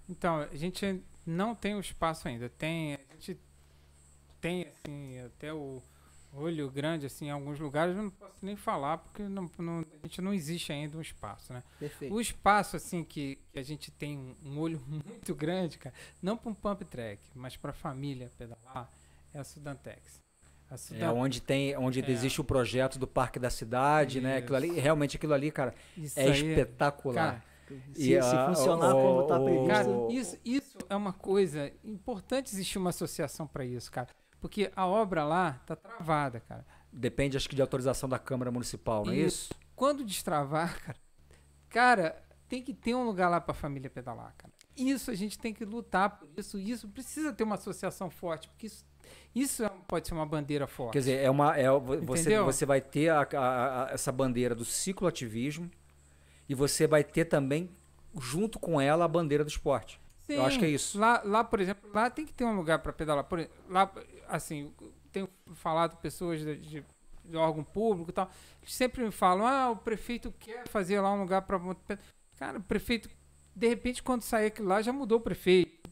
Então, 0.07 0.37
a 0.37 0.55
gente 0.55 1.01
não 1.25 1.55
tem 1.55 1.75
o 1.75 1.79
espaço 1.79 2.27
ainda. 2.27 2.49
Tem, 2.49 2.99
tem 4.43 4.67
assim 4.67 5.19
até 5.21 5.53
o 5.53 5.81
olho 6.33 6.69
grande 6.69 7.05
assim 7.05 7.27
em 7.27 7.31
alguns 7.31 7.59
lugares, 7.59 7.95
eu 7.95 8.03
não 8.03 8.09
posso 8.09 8.45
nem 8.45 8.57
falar 8.57 8.97
porque 8.97 9.23
não, 9.23 9.49
não, 9.57 9.79
a 9.79 10.05
gente 10.05 10.21
não 10.21 10.33
existe 10.33 10.73
ainda 10.73 10.97
um 10.97 11.01
espaço, 11.01 11.53
né? 11.53 11.63
Perfeito. 11.79 12.13
O 12.13 12.19
espaço 12.19 12.75
assim 12.75 13.05
que, 13.05 13.39
que 13.53 13.57
a 13.57 13.63
gente 13.63 13.89
tem 13.89 14.17
um, 14.17 14.35
um, 14.43 14.59
olho 14.59 14.81
muito 14.85 15.33
grande, 15.33 15.77
cara, 15.77 15.95
não 16.21 16.35
para 16.35 16.51
um 16.51 16.53
pump 16.53 16.83
track, 16.83 17.21
mas 17.33 17.55
para 17.55 17.69
a 17.69 17.73
família 17.73 18.29
pedalar, 18.37 18.91
é 19.33 19.39
a 19.39 19.43
Sudantex. 19.45 20.21
A 20.69 20.75
Sudan... 20.75 21.05
É 21.05 21.09
onde 21.09 21.41
tem, 21.41 21.77
onde 21.77 22.01
é. 22.01 22.11
existe 22.11 22.41
o 22.41 22.43
projeto 22.43 22.99
do 22.99 23.07
Parque 23.07 23.39
da 23.39 23.49
Cidade, 23.49 24.17
Isso. 24.17 24.27
né? 24.27 24.37
Aquilo 24.37 24.57
ali, 24.57 24.71
realmente 24.77 25.15
aquilo 25.15 25.33
ali, 25.33 25.51
cara, 25.51 25.73
isso 25.95 26.19
é 26.19 26.23
aí, 26.23 26.31
espetacular. 26.31 27.41
Cara, 27.41 27.53
se, 27.93 28.21
se 28.21 28.45
funcionar 28.47 28.91
como 28.91 29.21
está 29.21 29.39
previsto. 29.39 29.67
Cara, 29.67 29.89
isso, 30.11 30.37
isso 30.43 30.77
é 30.89 30.95
uma 30.95 31.13
coisa 31.13 31.71
importante 31.83 32.53
existir 32.53 32.77
uma 32.77 32.89
associação 32.89 33.47
para 33.47 33.63
isso, 33.63 33.89
cara. 33.91 34.09
Porque 34.43 34.69
a 34.75 34.85
obra 34.85 35.23
lá 35.23 35.61
tá 35.65 35.73
travada, 35.73 36.41
cara. 36.41 36.65
Depende, 36.91 37.37
acho 37.37 37.47
que, 37.47 37.55
de 37.55 37.61
autorização 37.61 38.09
da 38.09 38.19
Câmara 38.19 38.51
Municipal, 38.51 39.05
não 39.05 39.13
é 39.13 39.15
isso? 39.15 39.53
Quando 39.73 40.03
destravar, 40.03 40.77
cara, 40.83 40.99
cara, 41.69 42.23
tem 42.49 42.61
que 42.61 42.73
ter 42.73 42.93
um 42.93 43.05
lugar 43.05 43.29
lá 43.29 43.39
para 43.39 43.53
a 43.53 43.55
família 43.55 43.89
pedalar, 43.89 44.35
cara. 44.37 44.51
Isso 44.75 45.09
a 45.09 45.15
gente 45.15 45.39
tem 45.39 45.53
que 45.53 45.63
lutar 45.63 46.19
por 46.19 46.27
isso. 46.35 46.59
Isso 46.59 46.89
precisa 46.89 47.31
ter 47.31 47.45
uma 47.45 47.55
associação 47.55 48.09
forte, 48.09 48.49
porque 48.49 48.67
isso, 48.67 48.85
isso 49.33 49.63
é, 49.63 49.71
pode 49.87 50.09
ser 50.09 50.13
uma 50.13 50.25
bandeira 50.25 50.67
forte. 50.67 50.91
Quer 50.91 50.99
dizer, 50.99 51.23
é 51.23 51.29
uma, 51.29 51.57
é, 51.57 51.69
você, 52.01 52.37
você 52.41 52.65
vai 52.65 52.81
ter 52.81 53.07
a, 53.07 53.21
a, 53.21 53.85
a, 53.85 53.91
essa 53.93 54.11
bandeira 54.11 54.53
do 54.53 54.65
cicloativismo 54.65 55.71
e 56.49 56.53
você 56.53 56.85
vai 56.85 57.01
ter 57.05 57.23
também, 57.23 57.69
junto 58.19 58.59
com 58.59 58.81
ela, 58.81 59.05
a 59.05 59.07
bandeira 59.07 59.45
do 59.45 59.49
esporte. 59.49 60.03
Sim, 60.23 60.35
eu 60.35 60.45
acho 60.45 60.57
que 60.57 60.65
é 60.65 60.69
isso. 60.69 60.97
Lá, 60.97 61.21
lá, 61.23 61.43
por 61.43 61.59
exemplo, 61.59 61.89
lá 61.93 62.09
tem 62.09 62.25
que 62.25 62.33
ter 62.33 62.45
um 62.45 62.55
lugar 62.55 62.79
para 62.79 62.93
pedalar. 62.93 63.25
Por, 63.25 63.47
lá, 63.69 63.91
assim, 64.35 64.73
tenho 65.11 65.29
falado 65.53 65.97
pessoas 65.97 66.39
de, 66.39 66.57
de, 66.57 66.85
de, 67.23 67.37
órgão 67.37 67.63
público 67.63 68.09
e 68.09 68.13
tal, 68.13 68.29
que 68.61 68.73
sempre 68.73 69.03
me 69.03 69.11
falam: 69.11 69.45
ah, 69.45 69.69
o 69.69 69.75
prefeito 69.75 70.33
quer 70.39 70.67
fazer 70.67 70.99
lá 70.99 71.13
um 71.13 71.21
lugar 71.21 71.43
para. 71.43 71.59
Cara, 72.37 72.57
o 72.57 72.63
prefeito, 72.63 73.09
de 73.55 73.67
repente, 73.67 74.01
quando 74.01 74.23
sair 74.23 74.47
aquilo 74.47 74.67
lá, 74.67 74.81
já 74.81 74.91
mudou 74.91 75.19
o 75.19 75.21
prefeito. 75.21 75.87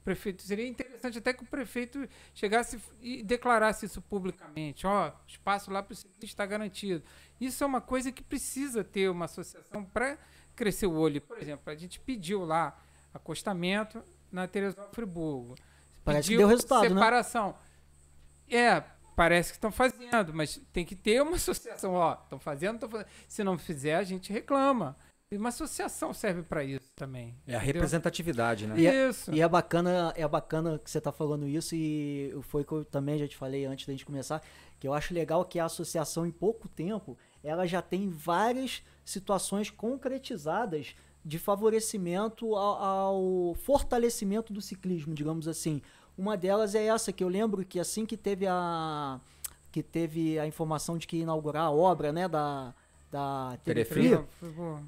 O 0.00 0.04
prefeito 0.04 0.42
seria 0.42 0.66
interessante 0.66 1.18
até 1.18 1.32
que 1.32 1.42
o 1.42 1.46
prefeito 1.46 2.06
chegasse 2.34 2.78
e 3.00 3.22
declarasse 3.22 3.86
isso 3.86 4.00
publicamente: 4.00 4.86
ó, 4.86 5.08
oh, 5.08 5.12
espaço 5.26 5.70
lá 5.70 5.82
para 5.82 5.92
o 5.92 5.96
ciclista 5.96 6.24
está 6.24 6.46
garantido. 6.46 7.04
Isso 7.38 7.62
é 7.62 7.66
uma 7.66 7.80
coisa 7.80 8.10
que 8.10 8.22
precisa 8.22 8.82
ter 8.82 9.10
uma 9.10 9.26
associação 9.26 9.84
para 9.84 10.18
crescer 10.56 10.86
o 10.86 10.94
olho. 10.94 11.20
Por 11.20 11.38
exemplo, 11.38 11.70
a 11.70 11.74
gente 11.74 12.00
pediu 12.00 12.44
lá 12.44 12.78
acostamento 13.12 14.02
na 14.32 14.48
Teresópolis 14.48 14.94
Friburgo. 14.94 15.54
Parece 16.04 16.28
que 16.28 16.36
deu 16.36 16.48
resultado, 16.48 16.86
separação. 16.88 17.48
né? 17.48 17.54
É, 18.48 18.82
parece 19.16 19.50
que 19.50 19.56
estão 19.56 19.72
fazendo, 19.72 20.32
mas 20.32 20.60
tem 20.72 20.84
que 20.84 20.96
ter 20.96 21.22
uma 21.22 21.36
associação. 21.36 21.92
Ó, 21.92 22.14
estão 22.14 22.38
fazendo, 22.38 22.74
estão 22.74 22.88
fazendo. 22.88 23.08
Se 23.28 23.44
não 23.44 23.58
fizer, 23.58 23.96
a 23.96 24.02
gente 24.02 24.32
reclama. 24.32 24.96
E 25.30 25.36
uma 25.36 25.48
associação 25.48 26.12
serve 26.12 26.42
para 26.42 26.62
isso 26.62 26.92
também. 26.94 27.34
É 27.46 27.54
a 27.54 27.56
entendeu? 27.56 27.60
representatividade, 27.60 28.66
né? 28.66 28.74
E 28.78 28.86
é, 28.86 29.08
isso. 29.08 29.32
E 29.34 29.40
é 29.40 29.48
bacana, 29.48 30.12
é 30.16 30.28
bacana 30.28 30.78
que 30.78 30.88
você 30.88 30.98
está 30.98 31.10
falando 31.10 31.48
isso 31.48 31.74
e 31.74 32.32
foi 32.42 32.62
que 32.64 32.72
eu 32.72 32.84
também 32.84 33.18
já 33.18 33.26
te 33.26 33.36
falei 33.36 33.64
antes 33.64 33.86
da 33.86 33.92
gente 33.92 34.04
começar, 34.04 34.40
que 34.78 34.86
eu 34.86 34.94
acho 34.94 35.14
legal 35.14 35.44
que 35.44 35.58
a 35.58 35.64
associação 35.64 36.26
em 36.26 36.30
pouco 36.30 36.68
tempo, 36.68 37.18
ela 37.42 37.66
já 37.66 37.82
tem 37.82 38.08
várias 38.10 38.82
situações 39.04 39.70
concretizadas 39.70 40.94
de 41.24 41.38
favorecimento 41.38 42.54
ao, 42.54 42.84
ao, 42.84 43.54
fortalecimento 43.54 44.52
do 44.52 44.60
ciclismo, 44.60 45.14
digamos 45.14 45.48
assim. 45.48 45.80
Uma 46.16 46.36
delas 46.36 46.74
é 46.74 46.86
essa 46.86 47.12
que 47.12 47.24
eu 47.24 47.28
lembro 47.28 47.64
que 47.64 47.80
assim 47.80 48.06
que 48.06 48.16
teve 48.16 48.46
a 48.46 49.20
que 49.72 49.82
teve 49.82 50.38
a 50.38 50.46
informação 50.46 50.96
de 50.96 51.06
que 51.06 51.16
ia 51.16 51.22
inaugurar 51.24 51.64
a 51.64 51.70
obra, 51.70 52.12
né, 52.12 52.28
da 52.28 52.72
da 53.10 53.56
Telefria, 53.62 54.26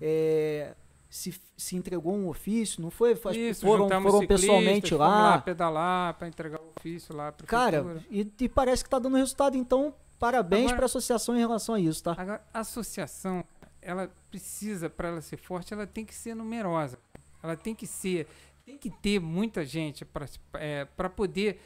é, 0.01 0.75
se, 1.09 1.41
se 1.57 1.77
entregou 1.77 2.13
um 2.13 2.29
ofício, 2.29 2.83
não 2.83 2.91
foi? 2.91 3.13
Isso, 3.35 3.65
foram 3.65 3.89
foram 3.89 4.27
pessoalmente 4.27 4.95
lá. 4.95 5.09
lá 5.09 5.39
pedalar 5.39 6.15
para 6.15 6.27
entregar 6.27 6.61
o 6.61 6.73
ofício 6.77 7.15
lá. 7.15 7.33
Cara, 7.47 8.05
e, 8.11 8.29
e, 8.41 8.49
parece 8.49 8.83
que 8.83 8.89
está 8.89 8.99
dando 8.99 9.17
resultado. 9.17 9.57
Então, 9.57 9.95
parabéns 10.19 10.73
para 10.73 10.83
a 10.83 10.87
associação 10.87 11.37
em 11.37 11.39
relação 11.39 11.77
a 11.77 11.81
isso, 11.81 12.03
tá? 12.03 12.17
Agora, 12.19 12.45
a 12.53 12.61
associação 12.61 13.45
ela 13.81 14.11
precisa, 14.29 14.91
para 14.91 15.09
ela 15.09 15.21
ser 15.21 15.37
forte, 15.37 15.73
ela 15.73 15.87
tem 15.87 16.05
que 16.05 16.15
ser 16.15 16.35
numerosa. 16.35 16.99
Ela 17.41 17.57
tem 17.57 17.75
que 17.75 17.87
ser, 17.87 18.27
tem 18.67 18.77
que 18.77 18.91
ter 18.91 19.21
muita 19.21 19.65
gente 19.65 20.05
para 20.05 20.27
é, 20.55 20.85
poder 20.85 21.61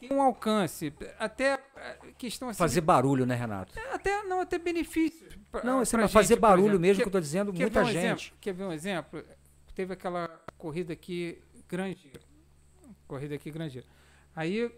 ter 0.00 0.12
um 0.12 0.20
alcance. 0.20 0.92
Até 1.16 1.52
é, 1.76 1.98
questão 2.18 2.48
assim. 2.48 2.58
Fazer 2.58 2.80
barulho, 2.80 3.24
né, 3.24 3.36
Renato? 3.36 3.78
É, 3.78 3.94
até, 3.94 4.24
não, 4.24 4.40
até 4.40 4.58
benefícios. 4.58 5.38
Não, 5.62 5.80
assim, 5.80 5.96
pra 5.96 6.08
fazer 6.08 6.36
barulho 6.36 6.70
exemplo, 6.70 6.80
mesmo, 6.80 6.96
que 6.96 7.04
eu 7.04 7.08
estou 7.08 7.20
dizendo, 7.20 7.52
muita 7.52 7.82
um 7.82 7.84
gente. 7.84 7.96
Exemplo, 7.98 8.38
quer 8.40 8.52
ver 8.52 8.64
um 8.64 8.72
exemplo? 8.72 9.24
Teve 9.72 9.92
aquela 9.92 10.28
corrida 10.58 10.92
aqui, 10.92 11.40
grande. 11.68 12.12
Corrida 13.06 13.36
aqui, 13.36 13.50
grande. 13.50 13.86
Aí 14.34 14.70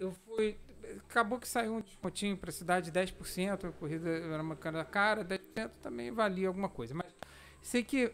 eu 0.00 0.12
fui 0.12 0.56
acabou 1.08 1.38
que 1.38 1.48
saiu 1.48 1.74
um 1.74 1.80
descontinho 1.80 2.36
para 2.36 2.50
a 2.50 2.52
cidade 2.52 2.90
10%, 2.90 3.68
a 3.68 3.72
corrida 3.72 4.08
era 4.08 4.42
uma 4.42 4.56
cara 4.56 4.84
cara, 4.84 5.24
10% 5.24 5.70
também 5.82 6.10
valia 6.10 6.48
alguma 6.48 6.68
coisa. 6.68 6.94
Mas 6.94 7.14
sei 7.60 7.84
que 7.84 8.12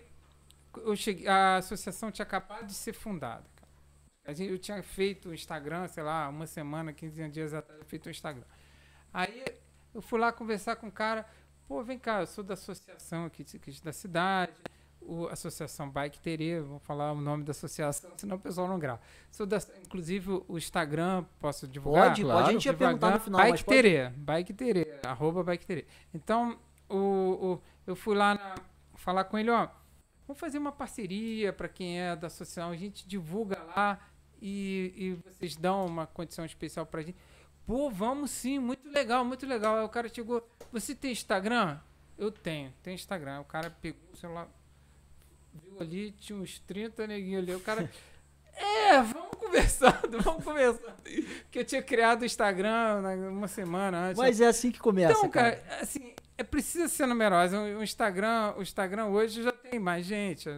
eu 0.85 0.97
cheguei, 0.97 1.27
a 1.27 1.57
associação 1.57 2.11
tinha 2.11 2.25
acabado 2.25 2.67
de 2.67 2.75
ser 2.75 2.93
fundada. 2.93 3.45
A 4.25 4.33
gente, 4.33 4.51
eu 4.51 4.59
tinha 4.59 4.83
feito 4.83 5.31
o 5.31 5.35
Instagram, 5.35 5.89
sei 5.89 6.03
lá, 6.03 6.29
uma 6.29 6.47
semana, 6.47 6.93
15 6.93 7.29
dias 7.29 7.55
atrás, 7.55 7.81
feito 7.87 8.07
o 8.07 8.11
Instagram. 8.11 8.45
Aí 9.13 9.45
eu 9.95 10.03
fui 10.03 10.19
lá 10.19 10.31
conversar 10.31 10.77
com 10.77 10.89
o 10.89 10.93
cara, 10.93 11.27
pô, 11.67 11.83
vem 11.83 11.99
cá, 11.99 12.21
eu 12.21 12.27
sou 12.27 12.45
da 12.45 12.55
associação 12.55 13.25
aqui 13.25 13.45
da 13.83 13.93
cidade, 13.93 14.53
o 15.01 15.27
Associação 15.29 15.89
Bike 15.89 16.21
Terê, 16.21 16.61
vou 16.61 16.79
falar 16.79 17.13
o 17.13 17.21
nome 17.21 17.43
da 17.43 17.53
associação, 17.53 18.11
senão 18.17 18.37
o 18.37 18.41
pessoal 18.41 18.69
não 18.69 18.79
grava. 18.79 19.01
Sou 19.31 19.47
da, 19.47 19.57
inclusive 19.83 20.43
o 20.47 20.59
Instagram, 20.59 21.25
posso 21.41 21.67
divulgar? 21.67 22.09
Pode, 22.09 22.23
claro. 22.23 22.39
pode, 22.41 22.51
a 22.51 22.53
gente 22.53 22.67
ia 22.67 22.75
perguntar 22.75 23.13
no 23.13 23.21
final. 23.21 23.41
Bike 23.41 23.65
Terê, 23.65 24.11
Bike 24.11 24.53
Terê, 24.53 25.01
arroba 25.05 25.43
Bike 25.43 25.65
Terê. 25.65 25.87
Então, 26.13 26.59
o, 26.89 26.97
o, 26.97 27.63
eu 27.87 27.97
fui 27.97 28.15
lá 28.15 28.35
na, 28.35 28.55
falar 28.97 29.25
com 29.25 29.39
ele, 29.39 29.51
ó, 29.51 29.69
vamos 30.29 30.39
fazer 30.39 30.59
uma 30.59 30.71
parceria 30.71 31.55
para 31.55 31.69
quem 31.69 32.01
é 32.03 32.15
da 32.15 32.27
associação, 32.27 32.71
a 32.71 32.77
gente 32.77 33.09
divulga 33.09 33.59
lá 33.63 33.99
e, 34.43 34.93
e 34.95 35.15
vocês 35.25 35.57
dão 35.57 35.87
uma 35.87 36.07
condição 36.07 36.45
especial 36.45 36.85
pra 36.85 37.01
gente. 37.01 37.17
Pô, 37.67 37.91
vamos 37.91 38.31
sim, 38.31 38.59
muito 38.59 38.87
legal, 38.91 39.25
muito 39.25 39.47
legal. 39.47 39.79
Aí 39.79 39.85
o 39.85 39.89
cara 39.89 40.09
chegou, 40.09 40.47
você 40.71 40.95
tem 40.95 41.13
Instagram? 41.13 41.79
Eu 42.19 42.31
tenho, 42.31 42.73
tem 42.83 42.95
Instagram. 42.95 43.41
O 43.41 43.45
cara 43.45 43.71
pegou 43.71 44.01
o 44.13 44.17
celular, 44.17 44.49
viu 45.55 45.81
ali, 45.81 46.13
tinha 46.13 46.39
uns 46.39 46.59
30 46.61 47.07
neguinhos 47.07 47.43
ali. 47.43 47.55
O 47.55 47.61
cara. 47.61 47.91
É, 48.55 49.01
vamos 49.01 49.31
conversando, 49.39 50.21
vamos 50.21 50.45
conversando. 50.45 50.95
Que 51.51 51.61
eu 51.61 51.65
tinha 51.65 51.83
criado 51.83 52.23
o 52.23 52.25
Instagram 52.27 53.03
uma 53.31 53.49
semana 53.49 54.09
antes. 54.09 54.19
Mas 54.19 54.41
é 54.41 54.47
assim 54.47 54.71
que 54.71 54.79
começa. 54.79 55.13
Então, 55.13 55.31
cara, 55.31 55.57
cara 55.57 55.83
assim, 55.83 56.13
é 56.39 56.43
preciso 56.45 56.89
ser 56.89 57.07
numerosa. 57.07 57.61
O 57.61 57.83
Instagram, 57.83 58.55
o 58.57 58.63
Instagram 58.63 59.07
hoje 59.07 59.43
já 59.43 59.53
tem 59.53 59.79
mais 59.79 60.07
gente. 60.07 60.49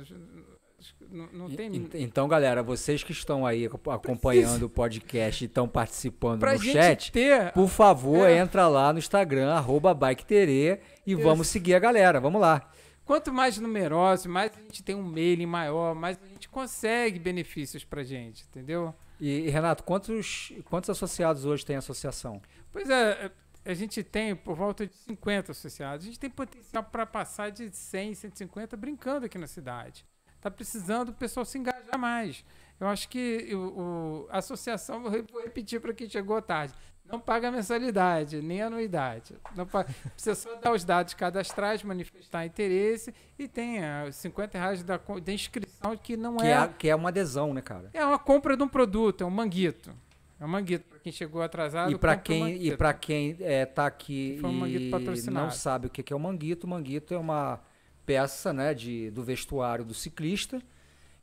Não, 1.10 1.28
não 1.32 1.50
tem. 1.50 1.74
ent- 1.74 1.94
Então, 1.94 2.28
galera, 2.28 2.62
vocês 2.62 3.02
que 3.02 3.12
estão 3.12 3.44
aí 3.44 3.66
ac- 3.66 3.74
acompanhando 3.90 4.62
o 4.64 4.70
podcast 4.70 5.44
e 5.44 5.46
estão 5.46 5.68
participando 5.68 6.40
pra 6.40 6.52
no 6.54 6.60
chat, 6.60 7.10
ter. 7.10 7.52
por 7.52 7.68
favor, 7.68 8.28
É. 8.28 8.38
entra 8.38 8.68
lá 8.68 8.92
no 8.92 8.98
Instagram, 8.98 9.52
arroba 9.52 9.92
BikeTerê, 9.92 10.80
e 11.06 11.14
vamos 11.14 11.48
seguir 11.48 11.74
a 11.74 11.78
galera. 11.78 12.20
Vamos 12.20 12.40
lá. 12.40 12.70
Quanto 13.04 13.32
mais 13.32 13.58
numeroso, 13.58 14.28
mais 14.28 14.52
a 14.56 14.60
gente 14.60 14.84
tem 14.84 14.94
um 14.94 15.02
mailing 15.02 15.46
maior, 15.46 15.94
mais 15.96 16.16
a 16.22 16.26
gente 16.28 16.48
consegue 16.48 17.18
benefícios 17.18 17.84
pra 17.84 18.04
gente, 18.04 18.44
entendeu? 18.48 18.94
E, 19.20 19.40
e, 19.46 19.50
Renato, 19.50 19.82
quantos, 19.82 20.52
quantos 20.66 20.88
associados 20.88 21.44
hoje 21.44 21.66
tem 21.66 21.74
a 21.74 21.80
associação? 21.80 22.40
Pois 22.72 22.88
é, 22.88 23.30
a 23.70 23.74
gente 23.74 24.02
tem 24.02 24.34
por 24.36 24.54
volta 24.56 24.86
de 24.86 24.94
50 24.94 25.52
associados. 25.52 26.04
A 26.04 26.08
gente 26.08 26.18
tem 26.20 26.30
potencial 26.30 26.82
para 26.84 27.06
passar 27.06 27.50
de 27.50 27.70
100, 27.74 28.14
150 28.14 28.76
brincando 28.76 29.26
aqui 29.26 29.38
na 29.38 29.46
cidade. 29.46 30.04
Tá 30.40 30.50
precisando 30.50 31.10
o 31.10 31.12
pessoal 31.14 31.44
se 31.44 31.58
engajar 31.58 31.98
mais. 31.98 32.44
Eu 32.78 32.86
acho 32.88 33.08
que 33.08 33.54
o, 33.54 33.58
o- 33.58 34.26
a 34.30 34.38
associação, 34.38 35.02
vou 35.02 35.10
re- 35.10 35.24
vou 35.30 35.42
repetir 35.42 35.80
para 35.80 35.92
quem 35.92 36.08
chegou 36.08 36.40
tarde, 36.40 36.72
não 37.04 37.20
paga 37.20 37.50
mensalidade, 37.50 38.40
nem 38.40 38.62
anuidade. 38.62 39.36
Não 39.54 39.66
paga, 39.66 39.92
precisa 40.14 40.34
só 40.34 40.54
dar 40.56 40.72
os 40.72 40.82
dados 40.82 41.12
cadastrais, 41.12 41.82
manifestar 41.82 42.46
interesse 42.46 43.12
e 43.38 43.46
tem 43.48 43.84
ah, 43.84 44.06
os 44.08 44.16
50 44.16 44.56
reais 44.56 44.82
da, 44.82 44.96
da 44.96 45.32
inscrição 45.32 45.94
que 45.96 46.16
não 46.16 46.38
Que 46.38 46.46
é, 46.46 46.50
é, 46.52 46.68
que 46.68 46.88
é 46.88 46.94
uma 46.96 47.10
adesão, 47.10 47.52
né, 47.52 47.60
cara? 47.60 47.90
é 47.92 48.02
uma 48.04 48.18
compra 48.18 48.56
de 48.56 48.62
um 48.62 48.68
produto, 48.68 49.22
é 49.22 49.26
um 49.26 49.30
manguito. 49.30 49.92
É 50.40 50.44
um 50.44 50.48
manguito. 50.48 50.88
Para 50.88 50.98
quem 50.98 51.12
chegou 51.12 51.42
atrasado, 51.42 51.92
E 51.92 51.98
para 51.98 52.16
quem, 52.16 52.66
e 52.66 52.76
pra 52.76 52.94
quem 52.94 53.36
é, 53.40 53.66
tá 53.66 53.86
aqui 53.86 54.40
e 54.66 55.30
não 55.30 55.50
sabe 55.50 55.86
o 55.86 55.90
que 55.90 56.10
é 56.12 56.16
o 56.16 56.20
manguito, 56.20 56.66
o 56.66 56.70
manguito 56.70 57.12
é 57.12 57.18
uma 57.18 57.60
peça 58.06 58.52
né, 58.52 58.72
de, 58.72 59.10
do 59.10 59.22
vestuário 59.22 59.84
do 59.84 59.94
ciclista 59.94 60.60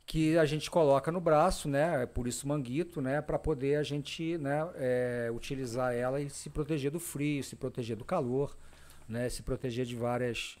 que 0.08 0.38
a 0.38 0.46
gente 0.46 0.70
coloca 0.70 1.12
no 1.12 1.20
braço, 1.20 1.68
né? 1.68 2.04
É 2.04 2.06
por 2.06 2.26
isso 2.26 2.48
manguito, 2.48 2.98
né? 3.02 3.20
Para 3.20 3.38
poder 3.38 3.76
a 3.76 3.82
gente 3.82 4.38
né, 4.38 4.66
é, 4.76 5.30
utilizar 5.30 5.94
ela 5.94 6.18
e 6.18 6.30
se 6.30 6.48
proteger 6.48 6.90
do 6.90 6.98
frio, 6.98 7.44
se 7.44 7.54
proteger 7.54 7.94
do 7.94 8.06
calor, 8.06 8.56
né? 9.06 9.28
Se 9.28 9.42
proteger 9.42 9.84
de 9.84 9.94
várias, 9.94 10.56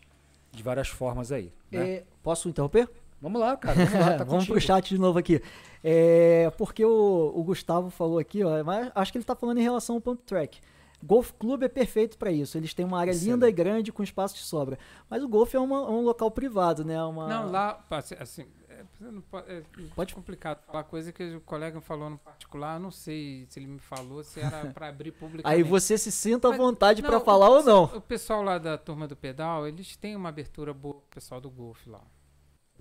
de 0.52 0.62
várias 0.62 0.88
formas 0.88 1.32
aí. 1.32 1.50
Né? 1.70 1.90
É, 1.90 2.04
posso 2.22 2.46
interromper? 2.46 2.90
Vamos 3.20 3.40
lá, 3.40 3.56
cara. 3.56 3.84
Vamos 3.84 3.92
lá, 4.06 4.16
tá 4.18 4.24
Vamos 4.24 4.46
pro 4.46 4.60
chat 4.60 4.88
de 4.88 4.98
novo 4.98 5.18
aqui. 5.18 5.42
É, 5.82 6.50
porque 6.56 6.84
o, 6.84 7.32
o 7.34 7.42
Gustavo 7.44 7.90
falou 7.90 8.18
aqui, 8.18 8.42
ó, 8.44 8.62
mas 8.64 8.90
acho 8.94 9.12
que 9.12 9.18
ele 9.18 9.24
tá 9.24 9.34
falando 9.34 9.58
em 9.58 9.62
relação 9.62 9.96
ao 9.96 10.00
Pump 10.00 10.22
Track. 10.24 10.60
Golf 11.02 11.30
Club 11.38 11.62
é 11.62 11.68
perfeito 11.68 12.18
para 12.18 12.32
isso. 12.32 12.58
Eles 12.58 12.74
têm 12.74 12.84
uma 12.84 12.98
área 12.98 13.12
Excelente. 13.12 13.30
linda 13.34 13.48
e 13.48 13.52
grande 13.52 13.92
com 13.92 14.02
espaço 14.02 14.34
de 14.34 14.40
sobra. 14.42 14.76
Mas 15.08 15.22
o 15.22 15.28
golfe 15.28 15.56
é 15.56 15.60
uma- 15.60 15.88
um 15.88 16.00
local 16.02 16.28
privado, 16.30 16.84
né? 16.84 17.00
Uma... 17.04 17.28
Não, 17.28 17.50
lá, 17.52 17.84
assim, 18.18 18.46
é, 18.68 18.82
pode, 19.30 19.50
é 19.52 19.62
Pode- 19.94 20.12
complicado 20.14 20.60
falar 20.66 20.82
coisa 20.82 21.12
que 21.12 21.36
o 21.36 21.40
colega 21.42 21.80
falou 21.80 22.10
no 22.10 22.18
particular, 22.18 22.80
não 22.80 22.90
sei 22.90 23.46
se 23.48 23.60
ele 23.60 23.68
me 23.68 23.78
falou, 23.78 24.24
se 24.24 24.40
era 24.40 24.66
para 24.74 24.88
abrir 24.88 25.12
publicamente. 25.12 25.46
Aí 25.56 25.62
você 25.62 25.96
se 25.96 26.10
sinta 26.10 26.48
à 26.48 26.56
vontade 26.56 27.00
para 27.00 27.18
o 27.18 27.20
falar 27.20 27.48
ou 27.48 27.58
pessoal- 27.58 27.88
não. 27.92 27.98
O 27.98 28.00
pessoal 28.00 28.42
lá 28.42 28.58
da 28.58 28.76
turma 28.76 29.06
do 29.06 29.14
pedal, 29.14 29.68
eles 29.68 29.96
têm 29.96 30.16
uma 30.16 30.30
abertura 30.30 30.74
boa 30.74 30.94
pro 30.94 31.04
pessoal 31.14 31.40
do 31.40 31.48
golfe 31.48 31.88
lá. 31.88 32.00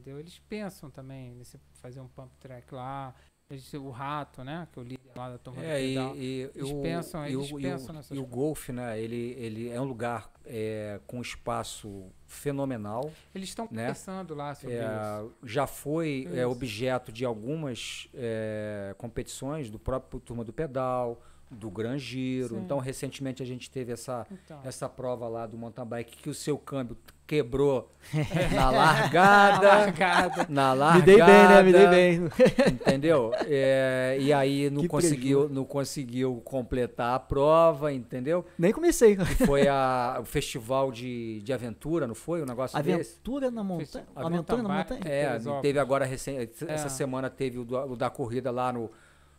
Entendeu? 0.07 0.19
Eles 0.21 0.39
pensam 0.47 0.89
também 0.89 1.35
nesse 1.35 1.59
fazer 1.81 1.99
um 1.99 2.07
pump 2.07 2.31
track 2.39 2.73
lá. 2.73 3.13
Eles- 3.49 3.73
o 3.73 3.89
rato, 3.89 4.41
né? 4.43 4.67
Que 4.71 4.79
é 4.79 4.81
o 4.81 4.85
líder 4.85 5.11
lá 5.15 5.29
da 5.31 5.37
turma 5.37 5.61
É, 5.63 5.77
do 5.77 5.83
e, 5.83 5.87
pedal. 5.93 6.15
e, 6.15 6.51
Eles 6.55 6.71
o- 6.71 6.81
pensam- 6.81 7.25
e 7.27 7.33
eles 7.33 7.51
o, 7.51 7.59
e 7.59 7.61
pensam 7.63 7.95
o, 7.95 8.15
e 8.15 8.19
o 8.19 8.25
golfe, 8.25 8.71
né? 8.73 8.99
Ele, 8.99 9.33
ele 9.37 9.69
é 9.69 9.79
um 9.79 9.85
lugar 9.85 10.31
é, 10.45 10.99
com 11.07 11.21
espaço 11.21 12.09
fenomenal. 12.25 13.11
Eles 13.35 13.49
estão 13.49 13.65
né? 13.65 13.81
conversando 13.81 14.33
lá 14.35 14.55
sobre 14.55 14.75
É, 14.75 14.79
isso. 14.81 15.33
já 15.43 15.67
foi 15.67 16.25
é, 16.31 16.39
Isso. 16.41 16.49
objeto 16.49 17.11
de 17.11 17.25
algumas 17.25 18.07
é, 18.13 18.93
competições 18.97 19.69
do 19.69 19.77
próprio 19.79 20.19
Turma 20.21 20.43
do 20.45 20.53
Pedal, 20.53 21.21
do 21.49 21.69
Gran 21.69 21.97
Giro. 21.97 22.55
Sim. 22.55 22.61
Então, 22.63 22.77
recentemente 22.79 23.41
a 23.41 23.45
gente 23.45 23.69
teve 23.71 23.91
essa, 23.93 24.25
Então, 24.31 24.59
essa 24.63 24.87
prova 24.89 25.27
lá 25.27 25.45
do 25.45 25.57
mountain 25.57 25.85
bike 25.85 26.17
que 26.17 26.29
o 26.29 26.33
seu 26.33 26.57
câmbio 26.57 26.97
quebrou 27.25 27.91
na 28.55 28.69
largada. 28.69 29.67
largada. 29.67 30.45
Na 30.49 30.73
largada. 30.73 30.99
Me 30.99 31.05
dei 31.05 31.17
bem, 31.25 31.47
né? 31.47 31.63
Me 31.63 31.71
dei 31.73 31.87
bem. 31.87 32.21
Entendeu? 32.71 33.31
É, 33.45 34.17
e 34.19 34.31
aí 34.31 34.69
não 34.69 34.81
Que 34.81 34.87
conseguiu, 34.87 35.49
não 35.49 35.65
conseguiu 35.65 36.41
completar 36.45 37.15
a 37.15 37.19
prova, 37.19 37.91
entendeu? 37.93 38.45
Nem 38.57 38.71
comecei. 38.71 39.13
E 39.13 39.45
foi 39.45 39.67
a, 39.67 40.19
o 40.21 40.25
festival 40.25 40.91
de, 40.91 41.41
de 41.41 41.51
aventura, 41.53 42.07
não 42.07 42.15
foi? 42.15 42.41
O 42.41 42.45
negócio 42.45 42.81
desse? 42.81 43.11
Aventura 43.13 43.51
na 43.51 43.63
montanha. 43.63 44.05
A 44.15 44.25
Aventura 44.25 44.63
na 44.63 44.69
montanha. 44.77 45.01
É, 45.05 45.39
teve 45.61 45.79
agora 45.79 46.05
essa 46.07 46.31
É. 46.31 46.77
semana 46.89 47.29
teve 47.29 47.59
o, 47.59 47.65
do- 47.65 47.77
o 47.91 47.95
da 47.97 48.09
corrida 48.09 48.51
lá 48.51 48.71
no, 48.71 48.89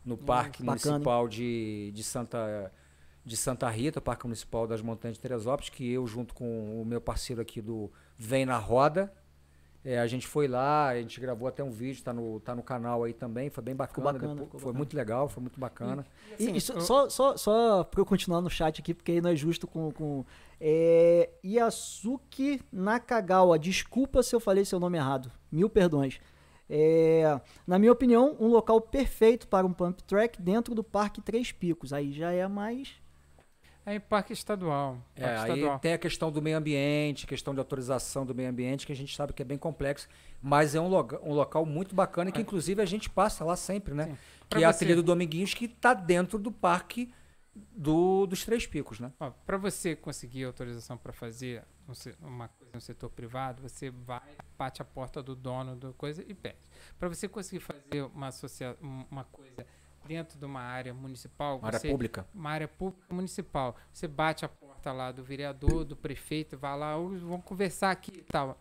no 0.09 0.16
Parque 0.16 0.62
bacana, 0.62 0.92
Municipal 0.94 1.28
de, 1.28 1.90
de 1.92 2.02
Santa 2.02 2.72
de 3.24 3.36
Santa 3.36 3.68
Rita, 3.68 4.00
Parque 4.00 4.24
Municipal 4.24 4.66
das 4.66 4.80
Montanhas 4.80 5.16
de 5.18 5.20
Teresópolis, 5.22 5.68
que 5.68 5.92
eu 5.92 6.06
junto 6.06 6.32
com 6.34 6.80
o 6.80 6.84
meu 6.84 6.98
parceiro 7.00 7.42
aqui 7.42 7.61
do 7.61 7.90
Vem 8.16 8.46
na 8.46 8.56
Roda, 8.56 9.12
é, 9.84 9.98
a 9.98 10.06
gente 10.06 10.26
foi 10.26 10.48
lá, 10.48 10.88
a 10.88 10.96
gente 11.00 11.20
gravou 11.20 11.46
até 11.46 11.62
um 11.62 11.70
vídeo, 11.70 12.02
tá 12.02 12.11
no, 12.12 12.40
tá 12.40 12.54
no 12.54 12.62
canal 12.62 13.04
aí 13.04 13.12
também, 13.12 13.50
foi 13.50 13.62
bem 13.62 13.76
bacana, 13.76 14.12
bacana, 14.12 14.34
depois- 14.34 14.50
foi 14.50 14.59
bacana. 14.61 14.78
muito 14.78 14.96
legal, 14.96 15.28
foi 15.28 15.40
muito 15.42 15.61
bacana. 15.61 16.06
E, 16.38 16.44
Assim, 16.44 16.54
e 16.56 16.61
só, 16.61 16.72
eu- 16.74 16.80
só, 16.80 17.09
só, 17.11 17.36
só 17.36 17.84
pra 17.84 18.00
eu 18.00 18.06
continuar 18.06 18.40
no 18.40 18.48
chat 18.48 18.80
aqui, 18.80 18.94
porque 18.94 19.12
aí 19.12 19.20
não 19.20 19.30
é 19.30 19.36
justo 19.36 19.66
com. 19.66 19.92
com 19.92 20.24
é, 20.61 21.28
Yasuki 21.44 22.61
Nakagawa, 22.72 23.59
desculpa 23.59 24.22
se 24.22 24.34
eu 24.34 24.40
falei 24.40 24.64
seu 24.64 24.80
nome 24.80 24.96
errado, 24.98 25.30
mil 25.52 25.68
perdões. 25.68 26.18
É, 26.70 27.40
na 27.66 27.78
minha 27.78 27.92
opinião, 27.92 28.36
um 28.38 28.48
local 28.48 28.80
perfeito 28.80 29.48
para 29.48 29.66
um 29.66 29.72
pump 29.72 30.02
track 30.04 30.40
dentro 30.40 30.74
do 30.74 30.84
Parque 30.84 31.20
Três 31.22 31.50
Picos. 31.52 31.92
Aí 31.92 32.12
já 32.12 32.30
é 32.32 32.46
mais. 32.46 32.94
É 33.86 33.94
em 33.94 34.00
parque 34.00 34.34
estadual. 34.34 34.98
É, 35.16 35.22
Parque 35.22 35.38
aí 35.52 35.58
estadual. 35.58 35.78
tem 35.78 35.92
a 35.94 35.98
questão 35.98 36.30
do 36.30 36.42
meio 36.42 36.58
ambiente, 36.58 37.26
questão 37.26 37.54
de 37.54 37.60
autorização 37.60 38.26
do 38.26 38.34
meio 38.34 38.50
ambiente, 38.50 38.86
que 38.86 38.92
a 38.92 38.96
gente 38.96 39.16
sabe 39.16 39.32
que 39.32 39.40
é 39.40 39.44
bem 39.46 39.56
complexo, 39.56 40.06
mas 40.42 40.74
é 40.74 40.80
um, 40.80 40.88
loga- 40.88 41.18
um 41.22 41.32
local 41.32 41.64
muito 41.64 41.94
bacana, 41.94 42.30
que 42.30 42.38
É. 42.38 42.42
inclusive 42.42 42.82
a 42.82 42.84
gente 42.84 43.08
passa 43.08 43.44
lá 43.46 43.56
sempre, 43.56 43.94
né? 43.94 44.04
Sim. 44.04 44.12
Que 44.42 44.48
Pra 44.50 44.60
é 44.60 44.64
a 44.64 44.72
trilha 44.74 44.94
do 44.96 45.02
Dominguinhos, 45.02 45.54
que 45.54 45.64
está 45.64 45.94
dentro 45.94 46.38
do 46.38 46.52
parque 46.52 47.10
do, 47.74 48.26
dos 48.26 48.44
Três 48.44 48.66
Picos, 48.66 49.00
né? 49.00 49.10
Para 49.46 49.56
você 49.56 49.96
conseguir 49.96 50.44
autorização 50.44 50.98
para 50.98 51.12
fazer 51.14 51.64
um 51.88 52.26
uma 52.28 52.50
no 52.74 52.80
setor 52.80 53.10
privado, 53.10 53.62
você 53.62 53.90
vai, 53.90 54.20
bate 54.58 54.80
a 54.82 54.84
porta 54.84 55.22
do 55.22 55.34
dono 55.34 55.76
da 55.76 55.92
coisa 55.92 56.24
e 56.26 56.34
pede. 56.34 56.56
Para 56.98 57.08
você 57.08 57.28
conseguir 57.28 57.60
fazer 57.60 58.02
uma, 58.14 58.28
associa 58.28 58.76
um- 58.82 59.04
uma 59.10 59.24
coisa 59.24 59.66
dentro 60.06 60.38
de 60.38 60.44
uma 60.44 60.60
área 60.60 60.94
municipal, 60.94 61.60
Área 61.62 61.78
você, 61.78 61.88
pública. 61.90 62.26
uma 62.34 62.50
área 62.50 62.68
pública 62.68 63.12
municipal, 63.14 63.76
você 63.92 64.08
bate 64.08 64.44
a 64.44 64.48
porta 64.48 64.92
lá 64.92 65.12
do 65.12 65.22
vereador, 65.22 65.84
do 65.84 65.96
prefeito, 65.96 66.56
vai 66.56 66.78
lá, 66.78 66.96
"Ô, 66.96 67.08
vamos 67.08 67.44
conversar 67.44 67.90
aqui 67.90 68.12
e 68.18 68.22
tal. 68.22 68.58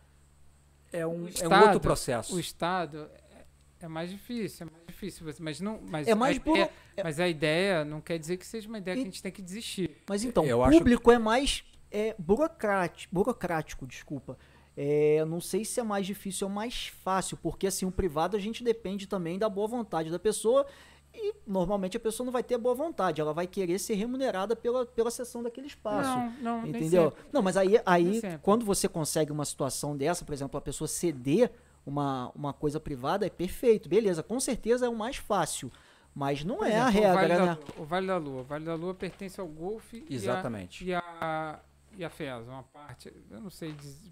É 0.91 1.05
um, 1.05 1.11
O 1.11 1.15
é 1.15 1.21
um 1.21 1.27
Estado- 1.27 1.63
outro 1.65 1.79
processo. 1.81 2.35
O 2.35 2.39
Estado 2.39 3.09
é, 3.31 3.45
é 3.81 3.87
mais 3.87 4.09
difícil, 4.09 4.67
é 4.67 4.69
mais 4.71 4.85
difícil, 4.87 5.25
você- 5.25 5.41
mas 5.43 5.59
não, 5.61 5.79
mas 5.81 6.07
É 6.07 6.15
mais 6.15 6.37
a, 6.37 6.39
buro- 6.39 6.61
é- 6.61 7.03
mas 7.03 7.19
a 7.19 7.27
ideia 7.27 7.85
não 7.85 8.01
quer 8.01 8.17
dizer 8.17 8.37
que 8.37 8.45
seja 8.45 8.67
uma 8.67 8.77
ideia 8.77 8.95
que 8.95 9.01
E- 9.01 9.03
a 9.03 9.05
gente 9.05 9.21
tem 9.21 9.31
que 9.31 9.41
desistir. 9.41 10.01
Mas 10.09 10.23
então, 10.23 10.43
acho 10.63 10.77
público 10.77 11.11
é 11.11 11.17
mais 11.17 11.63
é, 11.91 12.15
burocrático, 12.17 13.13
burocrático, 13.13 13.85
desculpa. 13.87 14.37
É, 14.75 15.25
não 15.25 15.41
sei 15.41 15.65
se 15.65 15.79
é 15.79 15.83
mais 15.83 16.05
difícil 16.05 16.47
ou 16.47 16.53
mais 16.53 16.87
fácil, 16.87 17.35
porque 17.37 17.65
assim, 17.67 17.85
o 17.85 17.91
privado 17.91 18.37
a 18.37 18.39
gente 18.39 18.63
depende 18.63 19.07
também 19.07 19.39
da 19.39 19.49
boa 19.49 19.67
vontade 19.67 20.11
da 20.11 20.19
pessoa 20.19 20.67
e 21.13 21.33
normalmente 21.47 21.97
a 21.97 21.99
pessoa 21.99 22.25
não 22.25 22.31
vai 22.31 22.43
ter 22.43 22.57
boa 22.59 22.75
vontade, 22.75 23.19
ela 23.19 23.33
vai 23.33 23.47
querer 23.47 23.79
ser 23.79 23.95
remunerada 23.95 24.55
pela, 24.55 24.85
pela 24.85 25.09
sessão 25.09 25.41
daquele 25.41 25.65
espaço. 25.65 26.15
Não, 26.41 26.59
não, 26.61 26.67
Entendeu? 26.67 27.11
Não, 27.33 27.41
mas 27.41 27.57
aí, 27.57 27.81
aí 27.83 28.21
quando 28.43 28.63
você 28.63 28.87
consegue 28.87 29.31
uma 29.31 29.45
situação 29.45 29.97
dessa, 29.97 30.23
por 30.23 30.33
exemplo, 30.33 30.57
a 30.59 30.61
pessoa 30.61 30.87
ceder 30.87 31.51
uma, 31.83 32.31
uma 32.35 32.53
coisa 32.53 32.79
privada, 32.79 33.25
é 33.25 33.29
perfeito, 33.31 33.89
beleza. 33.89 34.21
Com 34.21 34.39
certeza 34.39 34.85
é 34.85 34.89
o 34.89 34.95
mais 34.95 35.15
fácil. 35.15 35.71
Mas 36.13 36.43
não 36.43 36.57
Por 36.57 36.67
é 36.67 36.79
a 36.79 36.89
exemplo, 36.89 37.09
o 37.09 37.13
Vale 37.13 37.27
regra, 37.27 37.37
da 37.37 37.45
né? 37.45 37.57
Lua- 37.61 37.81
o 37.83 37.85
Vale 37.85 38.07
da 38.07 38.17
Lua. 38.17 38.41
O 38.41 38.43
Vale 38.43 38.65
da 38.65 38.75
Lua 38.75 38.93
pertence 38.93 39.39
ao 39.39 39.47
Golfe 39.47 40.03
e 40.09 40.13
a- 40.13 40.15
Exatamente. 40.15 40.83
e 40.85 40.93
a, 40.93 41.59
e 41.97 42.05
a 42.05 42.09
FES, 42.09 42.47
uma 42.47 42.63
parte. 42.63 43.11
Eu 43.29 43.41
não 43.41 43.49
sei 43.49 43.71
dizer. 43.73 44.11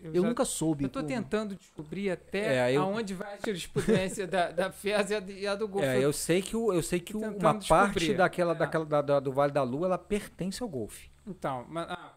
Eu 0.00 0.12
já- 0.22 0.28
nunca 0.28 0.44
soube. 0.44 0.84
Eu 0.84 0.90
como- 0.90 1.06
tentando 1.06 1.54
descobrir 1.56 2.10
até 2.10 2.68
É, 2.70 2.76
eu- 2.76 2.82
aonde 2.82 3.14
vai 3.14 3.34
a 3.34 3.38
jurisprudência 3.46 4.26
da, 4.26 4.50
da 4.50 4.70
FES 4.70 5.10
e 5.10 5.14
a, 5.14 5.18
e 5.20 5.46
a 5.46 5.54
do 5.54 5.66
Golfe. 5.66 5.86
É, 5.88 6.04
eu 6.04 6.12
sei 6.12 6.42
que, 6.42 6.54
o, 6.56 6.72
eu 6.72 6.82
sei 6.82 7.00
que 7.00 7.16
uma 7.16 7.32
parte 7.54 7.94
descobrir. 7.94 8.14
daquela, 8.14 8.52
É. 8.52 8.54
daquela 8.56 8.84
da- 8.84 9.00
da- 9.02 9.20
do 9.20 9.32
Vale 9.32 9.52
da 9.52 9.62
Lua 9.62 9.86
ela 9.86 9.98
pertence 9.98 10.62
ao 10.62 10.68
Golfe. 10.68 11.08
Então, 11.26 11.66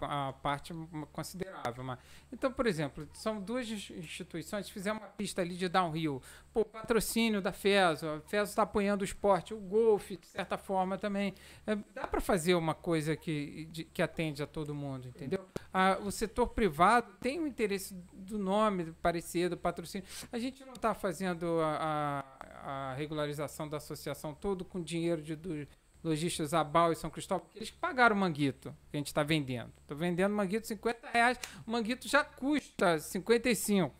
a, 0.01 0.29
a 0.29 0.33
parte 0.33 0.73
considerável. 1.13 1.81
Mas... 1.83 1.97
Então, 2.31 2.51
por 2.51 2.67
exemplo, 2.67 3.07
são 3.13 3.39
duas 3.41 3.69
ins- 3.69 3.89
instituições, 3.91 4.69
fizemos 4.69 5.01
uma 5.01 5.07
pista 5.09 5.41
ali 5.41 5.55
de 5.55 5.69
downhill. 5.69 6.21
Pô, 6.53 6.65
patrocínio 6.65 7.41
da 7.41 7.53
FESO, 7.53 8.05
a 8.05 8.19
FESO 8.21 8.49
está 8.51 8.63
apoiando 8.63 9.03
o 9.03 9.05
esporte, 9.05 9.53
o 9.53 9.59
golfe, 9.59 10.17
de 10.17 10.27
certa 10.27 10.57
forma, 10.57 10.97
também. 10.97 11.33
É, 11.65 11.75
dá 11.93 12.05
para 12.05 12.19
fazer 12.19 12.55
uma 12.55 12.75
coisa 12.75 13.15
que, 13.15 13.65
de- 13.71 13.85
que 13.85 14.01
atende 14.01 14.43
a 14.43 14.47
todo 14.47 14.75
mundo, 14.75 15.07
entendeu? 15.07 15.45
O 16.03 16.11
setor 16.11 16.47
privado 16.49 17.13
tem 17.21 17.39
o 17.39 17.47
interesse 17.47 17.93
do 18.11 18.37
nome, 18.37 18.85
do 18.85 18.93
parecer, 18.95 19.47
do 19.49 19.55
patrocínio. 19.55 20.05
A 20.31 20.37
gente 20.39 20.65
não 20.65 20.73
está 20.73 20.93
fazendo 20.93 21.61
a, 21.61 22.25
a- 22.41 22.91
a 22.91 22.93
regularização 22.95 23.69
da 23.69 23.77
associação 23.77 24.33
todo 24.33 24.65
com 24.65 24.81
dinheiro 24.81 25.21
de, 25.21 25.35
do, 25.35 25.65
lojistas 26.03 26.53
Abal 26.53 26.91
e 26.91 26.95
São 26.95 27.09
Cristóvão, 27.09 27.45
porque 27.45 27.59
eles 27.59 27.71
pagaram 27.71 28.15
o 28.15 28.19
manguito 28.19 28.75
que 28.89 28.95
a 28.95 28.99
gente 28.99 29.07
está 29.07 29.23
vendendo. 29.23 29.71
Estou 29.81 29.97
vendendo 29.97 30.33
manguito 30.33 30.67
50 30.67 31.09
reais, 31.09 31.39
o 31.65 31.71
manguito 31.71 32.07
já 32.07 32.23
custa 32.23 32.99
55. 32.99 33.93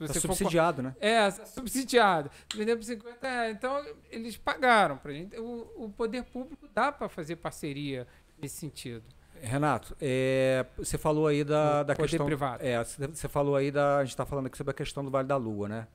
Se 0.00 0.08
Tá 0.08 0.14
você 0.14 0.20
for 0.20 0.34
subsidiado, 0.34 0.82
né? 0.82 0.96
é, 1.00 1.30
subsidiado. 1.30 2.28
Vendendo 2.54 2.78
por 2.78 2.84
50 2.84 3.28
reais. 3.28 3.56
Então, 3.56 3.84
eles 4.10 4.36
pagaram 4.36 4.96
pra 4.96 5.12
gente. 5.12 5.38
O, 5.38 5.84
o 5.84 5.90
poder 5.90 6.24
público 6.24 6.66
dá 6.74 6.90
para 6.90 7.08
fazer 7.08 7.36
parceria 7.36 8.04
nesse 8.36 8.56
sentido. 8.56 9.04
Renato, 9.40 9.96
é, 10.00 10.66
você 10.76 10.98
falou 10.98 11.26
aí 11.28 11.44
da, 11.44 11.82
O 11.82 11.84
da 11.84 11.94
poder 11.94 12.08
questão. 12.08 12.26
privado. 12.26 12.64
É, 12.64 12.82
você 12.82 13.28
falou 13.28 13.54
aí 13.54 13.70
da. 13.70 13.98
A 13.98 14.04
gente 14.04 14.10
está 14.10 14.26
falando 14.26 14.46
aqui 14.46 14.56
sobre 14.56 14.72
a 14.72 14.74
questão 14.74 15.04
do 15.04 15.10
Vale 15.10 15.28
da 15.28 15.36
Lua, 15.36 15.68
né? 15.68 15.86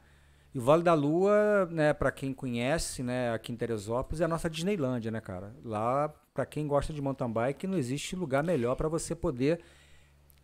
E 0.57 0.59
o 0.59 0.63
Vale 0.63 0.81
da 0.81 0.95
Lua, 0.95 1.67
né, 1.69 1.93
para 1.93 2.11
quem 2.11 2.33
conhece, 2.33 3.03
né, 3.03 3.31
aqui 3.31 3.51
em 3.51 3.55
Teresópolis, 3.55 4.21
é 4.21 4.25
a 4.25 4.27
nossa 4.27 4.49
Disneylândia, 4.49 5.11
né, 5.11 5.21
cara? 5.21 5.53
Lá, 5.63 6.09
para 6.33 6.47
quem 6.47 6.65
gosta 6.65 6.91
de 6.91 6.99
mountain 6.99 7.31
bike, 7.31 7.67
não 7.67 7.77
existe 7.77 8.15
lugar 8.15 8.43
melhor 8.43 8.75
para 8.75 8.89
você 8.89 9.13
poder 9.13 9.59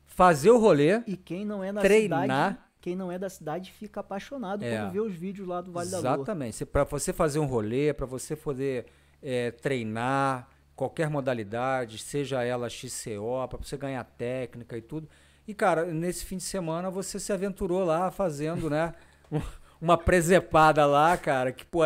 fazer 0.06 0.52
o 0.52 0.60
rolê. 0.60 1.02
E 1.08 1.18
quem 1.18 1.44
não 1.44 1.64
é 1.64 1.74
da 1.74 1.82
Treinar. 1.82 2.22
cidade, 2.22 2.58
quem 2.80 2.96
não 2.96 3.12
é 3.12 3.18
da 3.18 3.28
cidade 3.28 3.72
fica 3.72 4.02
apaixonado 4.02 4.64
É. 4.64 4.78
quando 4.78 4.92
vê 4.92 5.00
os 5.00 5.16
vídeos 5.16 5.48
lá 5.48 5.62
do 5.62 5.72
Vale 5.72 5.90
da 5.90 5.98
Lua. 5.98 6.14
Exatamente. 6.18 6.64
Para 6.64 6.84
você 6.84 7.12
fazer 7.12 7.40
um 7.40 7.48
rolê, 7.48 7.92
para 7.92 8.06
você 8.06 8.36
poder 8.36 8.86
é, 9.20 9.50
treinar 9.50 10.48
qualquer 10.76 11.10
modalidade, 11.10 11.98
seja 11.98 12.44
ela 12.44 12.70
XCO, 12.70 13.48
para 13.50 13.58
você 13.58 13.76
ganhar 13.76 14.04
técnica 14.04 14.78
e 14.78 14.82
tudo. 14.84 15.10
E, 15.48 15.56
cara, 15.56 15.86
nesse 15.86 16.24
fim 16.24 16.38
de 16.38 16.44
semana 16.44 16.92
você 16.92 17.20
se 17.20 17.34
aventurou 17.34 17.84
lá 17.84 18.12
fazendo, 18.12 18.70
né? 18.70 18.94
um- 19.84 19.86
Uma 19.86 19.98
presepada 19.98 20.86
lá, 20.86 21.18
cara, 21.18 21.52
que, 21.52 21.66
pô, 21.66 21.82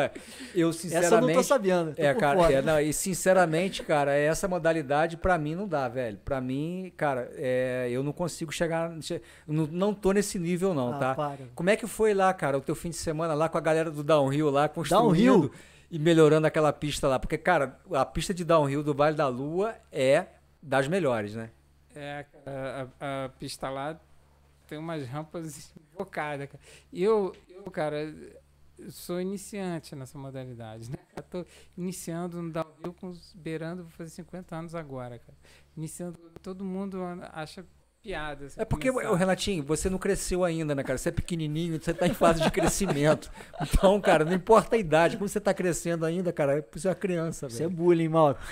eu 0.53 0.71
sinceramente. 0.71 1.05
Essa 1.07 1.15
eu 1.15 1.21
não 1.27 1.33
tô 1.33 1.43
sabendo. 1.43 1.95
tô 1.95 2.01
É, 2.01 2.13
cara, 2.13 2.37
fora. 2.37 2.53
é, 2.53 2.61
não, 2.61 2.79
e 2.79 2.93
sinceramente, 2.93 3.81
cara, 3.83 4.13
essa 4.15 4.47
modalidade 4.47 5.17
pra 5.17 5.37
mim 5.37 5.55
não 5.55 5.67
dá, 5.67 5.87
velho. 5.87 6.17
Pra 6.23 6.39
mim, 6.39 6.93
cara, 6.95 7.31
é, 7.35 7.87
eu 7.91 8.03
não 8.03 8.11
consigo 8.13 8.51
chegar. 8.51 8.91
che- 9.01 9.21
Não, 9.47 9.65
não 9.67 9.93
tô 9.93 10.11
nesse 10.11 10.37
nível, 10.37 10.73
não, 10.73 10.93
Ah, 10.93 10.97
tá? 10.99 11.15
para. 11.15 11.37
Como 11.55 11.69
é 11.69 11.75
que 11.75 11.87
foi 11.87 12.13
lá, 12.13 12.31
cara, 12.33 12.57
o 12.57 12.61
teu 12.61 12.75
fim 12.75 12.89
de 12.91 12.97
semana 12.97 13.33
lá 13.33 13.49
com 13.49 13.57
a 13.57 13.61
galera 13.61 13.89
do 13.89 14.03
Downhill 14.03 14.49
lá, 14.51 14.69
construindo 14.69 15.03
Downhill? 15.05 15.51
e 15.89 15.97
melhorando 15.97 16.45
aquela 16.45 16.71
pista 16.71 17.07
lá? 17.07 17.17
Porque, 17.17 17.37
cara, 17.37 17.79
a 17.91 18.05
pista 18.05 18.33
de 18.33 18.45
Downhill 18.45 18.83
do 18.83 18.93
Vale 18.93 19.15
da 19.15 19.27
Lua 19.27 19.73
é 19.91 20.25
das 20.61 20.87
melhores, 20.87 21.33
né? 21.33 21.49
É, 21.95 22.25
cara, 22.31 22.89
a, 22.99 23.25
a 23.25 23.29
pista 23.29 23.69
lá 23.69 23.97
tem 24.67 24.77
umas 24.77 25.07
rampas 25.07 25.71
invocadas, 25.93 26.47
cara. 26.49 26.63
E 26.91 27.03
eu, 27.03 27.35
eu, 27.49 27.63
cara, 27.71 28.13
sou 28.89 29.19
iniciante 29.19 29.95
nessa 29.95 30.17
modalidade, 30.17 30.89
né? 30.89 30.97
Eu 31.15 31.23
tô 31.23 31.45
iniciando 31.77 32.41
no 32.41 32.51
downhill 32.51 32.93
com 32.99 33.09
os 33.09 33.33
beirando, 33.33 33.83
vou 33.83 33.91
fazer 33.91 34.11
50 34.11 34.55
anos 34.55 34.75
agora, 34.75 35.17
cara. 35.17 35.37
Iniciando, 35.75 36.17
todo 36.41 36.63
mundo 36.63 36.99
acha 37.33 37.65
piada. 38.01 38.47
É 38.55 38.63
porque, 38.63 38.91
começar. 38.91 39.11
ô, 39.11 39.15
Renatinho, 39.15 39.63
você 39.63 39.89
não 39.89 39.97
cresceu 39.97 40.43
ainda, 40.43 40.73
né, 40.73 40.83
cara? 40.83 40.97
Você 40.97 41.09
é 41.09 41.11
pequenininho, 41.11 41.81
você 41.81 41.93
tá 41.93 42.07
em 42.07 42.13
fase 42.13 42.41
de 42.41 42.51
crescimento. 42.51 43.31
Então, 43.59 43.99
cara, 43.99 44.23
não 44.23 44.33
importa 44.33 44.75
a 44.75 44.79
idade, 44.79 45.17
como 45.17 45.27
você 45.27 45.39
tá 45.39 45.53
crescendo 45.53 46.05
ainda, 46.05 46.31
cara, 46.31 46.65
você 46.71 46.87
é 46.87 46.91
uma 46.91 46.95
criança, 46.95 47.47
Isso 47.47 47.57
é 47.57 47.65
velho. 47.65 47.71
bullying, 47.71 48.07
Mauro. 48.07 48.37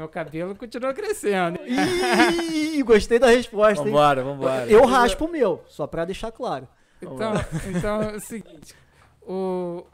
Meu 0.00 0.08
cabelo 0.08 0.56
continua 0.56 0.94
crescendo. 0.94 1.60
Ih, 1.66 2.80
gostei 2.84 3.18
da 3.18 3.26
resposta, 3.26 3.84
hein? 3.84 3.90
Vambora, 3.90 4.24
vambora. 4.24 4.66
Eu 4.66 4.86
raspo 4.86 5.26
o 5.26 5.30
meu, 5.30 5.62
só 5.68 5.86
pra 5.86 6.06
deixar 6.06 6.32
claro. 6.32 6.66
Então, 7.02 7.32
então 7.68 8.02
é 8.02 8.16
o 8.16 8.20
seguinte, 8.20 8.74
o, 9.20 9.84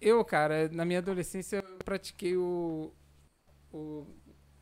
eu, 0.00 0.24
cara, 0.24 0.68
na 0.68 0.84
minha 0.84 1.00
adolescência 1.00 1.56
eu 1.56 1.78
pratiquei 1.84 2.36
o, 2.36 2.92
o 3.72 4.06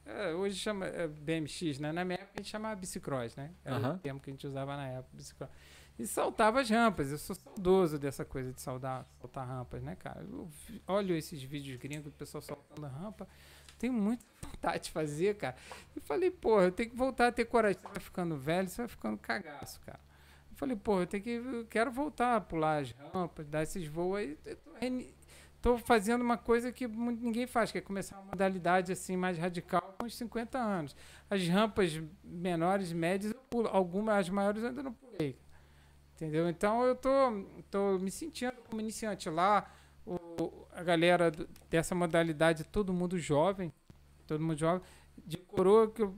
é, 0.07 0.33
hoje 0.33 0.57
chama 0.57 0.87
é, 0.87 1.07
BMX, 1.07 1.79
né? 1.79 1.93
Na 1.93 2.03
minha 2.03 2.19
época 2.19 2.33
a 2.37 2.41
gente 2.41 2.51
chamava 2.51 2.75
bicicross, 2.75 3.37
né? 3.37 3.51
Era 3.63 3.91
o 3.91 3.99
termo 3.99 4.21
que 4.21 4.31
a 4.31 4.33
gente 4.33 4.47
usava 4.47 4.75
na 4.75 4.89
época, 4.89 5.11
bicicross. 5.13 5.51
E 5.99 6.07
saltava 6.07 6.63
as 6.63 6.71
rampas, 6.71 7.13
eu 7.13 7.19
sou 7.19 7.37
saudoso 7.37 7.99
dessa 7.99 8.25
coisa 8.25 8.55
de 8.55 8.61
saudar, 8.63 9.07
saltar 9.21 9.47
rampas, 9.47 9.83
né, 9.83 9.97
cara? 9.97 10.23
Eu 10.23 10.49
olho 10.87 11.15
esses 11.15 11.43
vídeos 11.43 11.77
gringos 11.77 12.05
do 12.05 12.11
pessoal 12.11 12.41
saltando 12.41 12.87
a 12.87 12.89
rampa, 12.89 13.29
tenho 13.79 13.93
muita 13.93 14.25
vontade 14.43 14.85
de 14.85 14.91
fazer, 14.91 15.37
cara. 15.37 15.57
E 15.97 16.01
falei, 16.01 16.31
porra, 16.31 16.65
eu 16.65 16.73
tenho 16.73 16.91
que 16.91 16.97
voltar 16.97 17.29
a 17.29 17.33
ter 17.33 17.45
coragem. 17.45 17.81
Você 17.81 17.89
vai 17.89 18.01
ficando 18.01 18.37
velho, 18.37 18.69
você 18.69 18.83
vai 18.83 18.89
ficando 18.89 19.19
cagaço, 19.19 19.81
cara. 19.81 20.01
Eu 20.51 20.57
falei, 20.57 20.77
porra, 20.77 21.03
eu 21.03 21.07
tenho 21.07 21.23
que. 21.23 21.31
Eu 21.31 21.67
quero 21.67 21.91
voltar 21.91 22.37
a 22.37 22.41
pular 22.41 22.83
as 22.83 22.93
rampas, 23.13 23.47
dar 23.47 23.63
esses 23.63 23.87
voos 23.87 24.19
aí. 24.19 24.39
Tô 25.61 25.79
fazendo 25.79 26.21
uma 26.21 26.37
coisa 26.37 26.71
que 26.71 26.87
ninguém 26.87 27.47
faz, 27.47 27.73
que 27.73 27.79
é 27.79 27.81
começar 27.81 28.17
uma 28.17 28.27
modalidade 28.27 28.93
assim 28.93 29.17
mais 29.17 29.39
radical 29.39 29.95
com 29.99 30.05
uns 30.05 30.15
50 30.15 30.59
anos. 30.59 30.95
As 31.31 31.49
rampas 31.49 32.03
menores, 32.23 32.93
médias, 32.93 33.33
eu 33.33 33.41
pulo. 33.49 33.69
Algumas, 33.69 34.19
as 34.19 34.29
maiores 34.29 34.63
eu 34.63 34.69
ainda 34.69 34.83
não 34.83 34.93
pulei. 34.93 35.39
Entendeu? 36.15 36.49
Então 36.51 36.85
eu 36.85 36.95
tô, 36.95 37.11
tô 37.71 37.99
me 37.99 38.11
sentindo 38.11 38.53
como 38.69 38.81
iniciante 38.81 39.31
lá. 39.31 39.69
O, 40.07 40.67
a 40.73 40.83
galera 40.83 41.33
dessa 41.71 41.95
modalidade, 41.95 42.65
todo 42.65 42.93
mundo 42.93 43.19
jovem, 43.19 43.73
todo 44.27 44.41
mundo 44.41 44.59
jovem. 44.59 44.83
De 45.27 45.37
coroa 45.39 45.89
que 45.91 46.03
eu, 46.03 46.15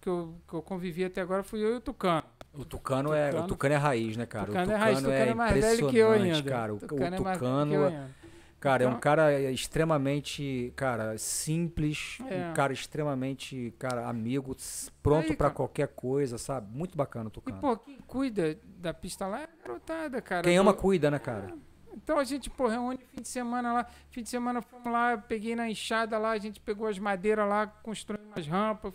que 0.00 0.08
eu, 0.08 0.40
que 0.48 0.54
eu 0.54 0.62
convivi 0.62 1.04
até 1.04 1.20
agora 1.20 1.42
fui 1.42 1.60
eu 1.62 1.74
e 1.74 1.76
o 1.76 1.80
Tucano. 1.80 2.22
O 2.54 2.64
tucano, 2.64 3.12
é, 3.12 3.26
o 3.28 3.30
Tucano- 3.32 3.48
tucano 3.48 3.74
é 3.74 3.76
raiz, 3.76 4.16
né, 4.16 4.24
cara? 4.24 4.46
Tucano 4.46 4.70
o 4.70 4.74
é 4.74 4.76
raiz, 4.78 4.98
Tucano 4.98 5.14
é 5.14 5.34
mais 5.34 5.52
velho 5.64 5.88
que 5.90 5.96
eu 5.98 6.06
impressionante, 6.14 6.36
ainda. 6.38 6.50
cara. 6.50 6.72
O, 6.72 6.76
o 6.76 6.80
Tucano 6.80 7.16
é 7.16 7.20
mais 7.20 7.36
tucano, 7.38 7.84
ainda. 7.84 8.10
cara, 8.58 8.84
é 8.84 8.86
um 8.86 8.90
Então- 8.90 9.00
cara 9.00 9.42
extremamente, 9.50 10.72
cara, 10.74 11.18
simples, 11.18 12.18
É. 12.30 12.48
um 12.50 12.54
cara 12.54 12.72
extremamente, 12.72 13.74
cara, 13.78 14.08
amigo, 14.08 14.56
pronto 15.02 15.36
cara. 15.36 15.50
qualquer 15.50 15.88
coisa, 15.88 16.38
sabe? 16.38 16.66
Muito 16.74 16.96
bacana 16.96 17.26
o 17.26 17.28
E, 17.28 17.32
tucano. 17.32 17.60
pô, 17.60 17.76
quem 17.76 17.98
cuida 18.06 18.58
da 18.78 18.94
pista 18.94 19.26
lá 19.26 19.40
é 19.40 19.44
a 19.44 19.48
garotada, 19.62 20.22
cara. 20.22 20.42
Quem 20.42 20.56
ama 20.56 20.72
cuida, 20.72 21.10
né, 21.10 21.18
cara? 21.18 21.52
Então 21.96 22.18
a 22.18 22.24
gente, 22.24 22.50
pô, 22.50 22.68
reúne 22.68 22.98
fim 22.98 23.22
de 23.22 23.28
semana 23.28 23.72
lá. 23.72 23.86
Fim 24.10 24.22
de 24.22 24.28
semana 24.28 24.60
fomos 24.60 24.92
lá, 24.92 25.16
peguei 25.16 25.56
na 25.56 25.68
enxada 25.68 26.18
lá, 26.18 26.32
a 26.32 26.38
gente 26.38 26.60
pegou 26.60 26.86
as 26.86 26.98
madeiras 26.98 27.48
lá, 27.48 27.66
construindo 27.66 28.26
umas 28.26 28.46
rampas. 28.46 28.94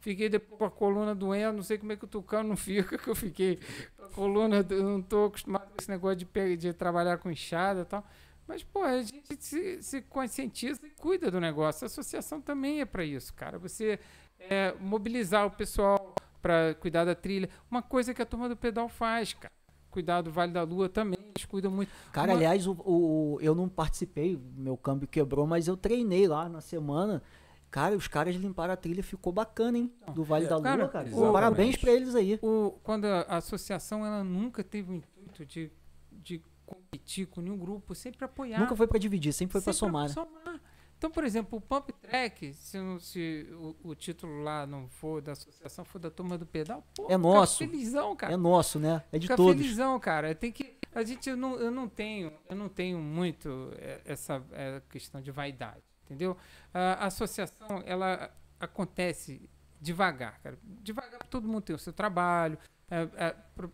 Fiquei 0.00 0.28
depois 0.28 0.58
com 0.58 0.64
a 0.66 0.70
coluna 0.70 1.14
doendo, 1.14 1.56
não 1.56 1.62
sei 1.62 1.78
como 1.78 1.92
é 1.92 1.96
que 1.96 2.04
o 2.04 2.08
tucano 2.08 2.50
não 2.50 2.56
fica, 2.56 2.96
que 2.98 3.08
eu 3.08 3.14
fiquei. 3.14 3.58
A 3.98 4.08
coluna, 4.14 4.64
eu 4.68 4.84
não 4.84 5.00
tô 5.00 5.24
acostumado 5.24 5.70
com 5.70 5.76
esse 5.80 5.88
negócio 5.88 6.16
de, 6.16 6.56
de 6.58 6.72
trabalhar 6.74 7.16
com 7.18 7.30
enxada 7.30 7.80
e 7.80 7.84
tal. 7.86 8.06
Mas, 8.46 8.62
pô, 8.62 8.82
a 8.82 9.00
gente 9.00 9.36
se, 9.38 9.82
se 9.82 10.02
conscientiza 10.02 10.86
e 10.86 10.90
cuida 10.90 11.30
do 11.30 11.40
negócio. 11.40 11.84
A 11.84 11.86
associação 11.86 12.40
também 12.40 12.80
é 12.80 12.84
para 12.84 13.04
isso, 13.04 13.32
cara. 13.32 13.58
Você 13.58 13.98
é, 14.38 14.74
mobilizar 14.78 15.46
o 15.46 15.50
pessoal 15.50 16.14
para 16.42 16.74
cuidar 16.74 17.04
da 17.04 17.14
trilha. 17.14 17.48
Uma 17.70 17.80
coisa 17.80 18.12
que 18.12 18.20
a 18.20 18.26
turma 18.26 18.48
do 18.48 18.56
pedal 18.56 18.88
faz, 18.88 19.32
cara. 19.32 19.54
Cuidar 19.90 20.22
do 20.22 20.30
Vale 20.30 20.52
da 20.52 20.62
Lua 20.62 20.88
também, 20.88 21.21
eles 21.36 21.44
cuidam 21.46 21.70
muito. 21.70 21.90
Cara, 22.12 22.32
Uma- 22.32 22.38
aliás, 22.38 22.66
o, 22.66 22.72
o- 22.84 23.38
eu 23.40 23.54
não 23.54 23.68
participei, 23.68 24.38
meu 24.56 24.76
câmbio 24.76 25.08
quebrou, 25.08 25.46
mas 25.46 25.68
eu 25.68 25.76
treinei 25.76 26.26
lá 26.28 26.48
na 26.48 26.60
semana. 26.60 27.22
Cara, 27.70 27.96
os 27.96 28.06
caras 28.06 28.34
limparam 28.36 28.74
a 28.74 28.76
trilha, 28.76 29.02
ficou 29.02 29.32
bacana, 29.32 29.78
hein? 29.78 29.90
Do 30.14 30.22
Vale 30.24 30.46
da 30.46 30.56
Lua, 30.56 30.62
Cara, 30.64 30.88
cara. 30.88 31.08
Parabéns 31.32 31.76
pra 31.76 31.90
eles 31.92 32.14
aí. 32.14 32.38
O, 32.42 32.72
quando 32.82 33.06
a, 33.06 33.20
a 33.22 33.36
associação 33.38 34.04
ela 34.04 34.22
nunca 34.22 34.62
teve 34.62 34.92
o 34.92 34.94
intuito 34.96 35.46
de, 35.46 35.72
de 36.12 36.42
competir 36.66 37.26
com 37.26 37.40
nenhum 37.40 37.56
grupo, 37.56 37.94
sempre 37.94 38.24
apoiar. 38.26 38.60
Nunca 38.60 38.76
foi 38.76 38.86
pra 38.86 38.98
dividir, 38.98 39.32
sempre 39.32 39.52
foi 39.52 39.62
pra 39.62 39.72
sempre 39.72 40.08
somar. 40.10 40.34
né? 40.44 40.60
Então, 41.02 41.10
por 41.10 41.24
exemplo, 41.24 41.58
o 41.58 41.60
Pump 41.60 41.92
Track, 41.94 42.54
se, 42.54 42.78
não- 42.78 43.00
se 43.00 43.48
o, 43.54 43.88
o 43.88 43.94
título 43.96 44.40
lá 44.44 44.64
não 44.64 44.86
for 44.88 45.20
da 45.20 45.32
associação, 45.32 45.84
for 45.84 45.98
da 45.98 46.12
turma 46.12 46.38
do 46.38 46.46
pedal, 46.46 46.86
pô, 46.94 47.08
É 47.10 47.16
nosso. 47.16 47.58
felizão, 47.58 48.14
cara. 48.14 48.32
É 48.32 48.36
nosso, 48.36 48.78
né? 48.78 49.02
É 49.10 49.18
de 49.18 49.26
Fica 49.26 49.36
todos. 49.36 49.60
felizão, 49.60 49.98
cara. 49.98 50.32
Tem 50.32 50.52
que 50.52 50.76
a 50.94 51.02
gente 51.02 51.28
eu 51.28 51.36
não, 51.36 51.56
eu 51.56 51.72
não 51.72 51.88
tenho, 51.88 52.32
eu 52.48 52.54
não 52.54 52.68
tenho 52.68 53.00
muito 53.00 53.72
eh, 53.78 54.00
essa 54.04 54.40
eh, 54.52 54.80
questão 54.90 55.20
de 55.20 55.32
vaidade, 55.32 55.82
entendeu? 56.04 56.36
A 56.72 57.06
associação 57.06 57.82
ela 57.84 58.30
acontece 58.60 59.50
devagar, 59.80 60.38
cara. 60.40 60.56
Devagar, 60.62 61.24
todo 61.28 61.48
mundo 61.48 61.62
tem 61.62 61.74
o 61.74 61.78
seu 61.80 61.92
trabalho. 61.92 62.56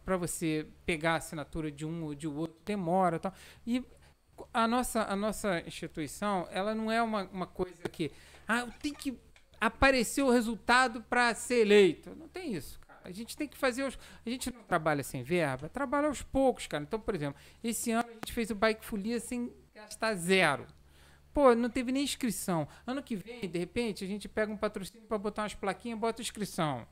para 0.02 0.16
você 0.16 0.66
pegar 0.86 1.12
a 1.12 1.16
assinatura 1.16 1.70
de 1.70 1.84
um 1.84 2.04
ou 2.04 2.14
de 2.14 2.26
outro 2.26 2.56
demora, 2.64 3.16
e 3.16 3.18
tal. 3.18 3.34
E 3.66 3.84
a 4.52 4.66
nossa 4.66 5.02
a 5.04 5.16
nossa 5.16 5.60
instituição, 5.66 6.46
ela 6.50 6.74
não 6.74 6.90
é 6.90 7.02
uma, 7.02 7.24
uma 7.32 7.46
coisa 7.46 7.82
que 7.90 8.10
ah, 8.46 8.66
tenho 8.80 8.94
que 8.94 9.18
aparecer 9.60 10.22
o 10.22 10.30
resultado 10.30 11.02
para 11.02 11.34
ser 11.34 11.60
eleito. 11.60 12.14
Não 12.16 12.28
tem 12.28 12.54
isso, 12.54 12.78
cara. 12.80 13.00
A 13.04 13.10
gente 13.10 13.36
tem 13.36 13.48
que 13.48 13.56
fazer 13.56 13.84
os. 13.84 13.98
A 14.24 14.30
gente 14.30 14.52
não 14.52 14.62
trabalha 14.62 15.02
sem 15.02 15.22
verba, 15.22 15.68
trabalha 15.68 16.08
aos 16.08 16.22
poucos, 16.22 16.66
cara. 16.66 16.82
Então, 16.82 17.00
por 17.00 17.14
exemplo, 17.14 17.40
esse 17.62 17.90
ano 17.90 18.08
a 18.08 18.12
gente 18.14 18.32
fez 18.32 18.50
o 18.50 18.54
Bike 18.54 18.84
Folia 18.84 19.20
sem 19.20 19.52
gastar 19.74 20.14
zero. 20.14 20.66
Pô, 21.32 21.54
não 21.54 21.70
teve 21.70 21.92
nem 21.92 22.02
inscrição. 22.02 22.66
Ano 22.86 23.02
que 23.02 23.14
vem, 23.14 23.48
de 23.48 23.58
repente, 23.58 24.04
a 24.04 24.06
gente 24.08 24.28
pega 24.28 24.52
um 24.52 24.56
patrocínio 24.56 25.06
para 25.06 25.18
botar 25.18 25.42
umas 25.42 25.54
plaquinhas, 25.54 25.98
bota 25.98 26.22
inscrição. 26.22 26.86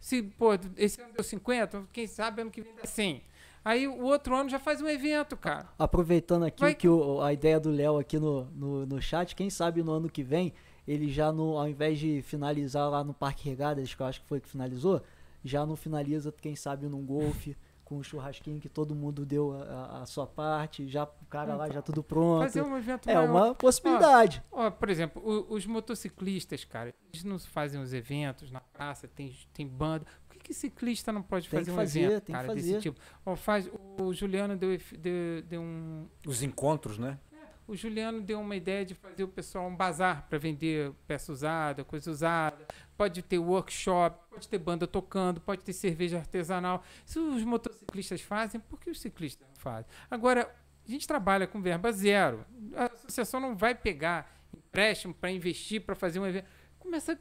Se, 0.00 0.22
pô, 0.22 0.50
esse 0.76 1.00
ano 1.00 1.12
deu 1.12 1.24
50, 1.24 1.86
quem 1.92 2.06
sabe 2.06 2.42
ano 2.42 2.50
que 2.50 2.60
vem 2.60 2.74
dá 2.74 2.86
100. 2.86 3.22
Aí 3.64 3.88
o 3.88 4.02
outro 4.04 4.36
ano 4.36 4.50
já 4.50 4.58
faz 4.58 4.80
um 4.82 4.86
evento, 4.88 5.36
cara. 5.36 5.68
Aproveitando 5.78 6.44
aqui 6.44 6.60
Vai 6.60 6.74
que 6.74 6.88
o- 6.88 7.20
a 7.22 7.32
ideia 7.32 7.58
do 7.58 7.70
Léo 7.70 7.96
aqui 7.98 8.18
no, 8.18 8.44
no, 8.50 8.84
no 8.86 9.00
chat, 9.00 9.34
quem 9.34 9.48
sabe 9.48 9.82
no 9.82 9.92
ano 9.92 10.08
que 10.10 10.22
vem, 10.22 10.52
ele 10.86 11.10
já 11.10 11.32
no, 11.32 11.56
ao 11.56 11.66
invés 11.68 11.98
de 11.98 12.20
finalizar 12.22 12.90
lá 12.90 13.02
no 13.02 13.14
Parque 13.14 13.48
Regadas, 13.48 13.94
que 13.94 14.02
eu 14.02 14.06
acho 14.06 14.20
que 14.20 14.26
foi 14.26 14.40
que 14.40 14.48
finalizou, 14.48 15.00
já 15.42 15.64
não 15.64 15.76
finaliza, 15.76 16.30
quem 16.30 16.54
sabe, 16.54 16.86
num 16.88 17.04
golfe, 17.06 17.56
com 17.84 17.96
um 17.98 18.02
churrasquinho 18.02 18.58
que 18.60 18.68
todo 18.68 18.94
mundo 18.94 19.26
deu 19.26 19.52
a, 19.52 20.02
a- 20.02 20.06
sua 20.06 20.26
parte, 20.26 20.86
já 20.88 21.04
o 21.04 21.26
cara 21.28 21.54
lá 21.54 21.68
já 21.70 21.80
tudo 21.82 22.02
pronto. 22.02 22.42
Fazer 22.42 22.62
um 22.62 22.76
evento 22.76 23.08
É 23.10 23.14
maior. 23.14 23.30
uma 23.30 23.54
possibilidade. 23.54 24.42
Ó, 24.50 24.70
por 24.70 24.88
exemplo, 24.90 25.22
o- 25.22 25.54
os 25.54 25.66
motociclistas, 25.66 26.64
cara, 26.64 26.94
eles 27.12 27.24
não 27.24 27.38
fazem 27.38 27.80
os 27.80 27.92
eventos 27.92 28.50
na 28.50 28.60
praça, 28.60 29.06
tem, 29.08 29.34
tem 29.52 29.66
banda. 29.66 30.06
Que, 30.44 30.48
que 30.48 30.54
ciclista 30.54 31.10
não 31.10 31.22
pode 31.22 31.48
Tem 31.48 31.58
fazer 31.58 31.70
que 31.70 31.72
um 31.72 31.76
fazer, 31.76 32.00
evento, 32.00 32.20
tem 32.24 32.26
que 32.26 32.32
cara, 32.32 32.46
fazer. 32.46 32.60
desse 32.60 32.80
tipo? 32.82 33.00
Ó, 33.24 33.34
faz, 33.34 33.68
o 33.98 34.12
Juliano 34.12 34.56
deu, 34.56 34.78
deu, 34.98 35.42
deu 35.42 35.62
um. 35.62 36.06
Os 36.26 36.42
encontros, 36.42 36.98
né? 36.98 37.18
O 37.66 37.74
Juliano 37.74 38.20
deu 38.20 38.38
uma 38.40 38.54
ideia 38.54 38.84
de 38.84 38.94
fazer 38.94 39.24
o 39.24 39.28
pessoal 39.28 39.66
um 39.66 39.74
bazar 39.74 40.26
para 40.28 40.38
vender 40.38 40.92
peça 41.06 41.32
usada, 41.32 41.82
coisa 41.82 42.10
usada. 42.10 42.58
Pode 42.94 43.22
ter 43.22 43.38
workshop, 43.38 44.18
pode 44.28 44.46
ter 44.46 44.58
banda 44.58 44.86
tocando, 44.86 45.40
pode 45.40 45.64
ter 45.64 45.72
cerveja 45.72 46.18
artesanal. 46.18 46.84
Se 47.06 47.18
os 47.18 47.42
motociclistas 47.42 48.20
fazem, 48.20 48.60
por 48.60 48.78
que 48.78 48.90
os 48.90 49.00
ciclistas 49.00 49.48
não 49.48 49.56
fazem? 49.56 49.86
Agora, 50.10 50.54
a 50.86 50.90
gente 50.90 51.08
trabalha 51.08 51.46
com 51.46 51.62
verba 51.62 51.90
zero. 51.90 52.44
A 52.76 52.84
associação 52.84 53.40
não 53.40 53.56
vai 53.56 53.74
pegar 53.74 54.30
empréstimo 54.54 55.14
para 55.14 55.30
investir, 55.30 55.80
para 55.80 55.94
fazer 55.94 56.20
um 56.20 56.26
evento. 56.26 56.46
Começa 56.78 57.16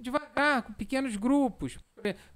devagar, 0.00 0.62
com 0.62 0.72
pequenos 0.72 1.16
grupos. 1.16 1.78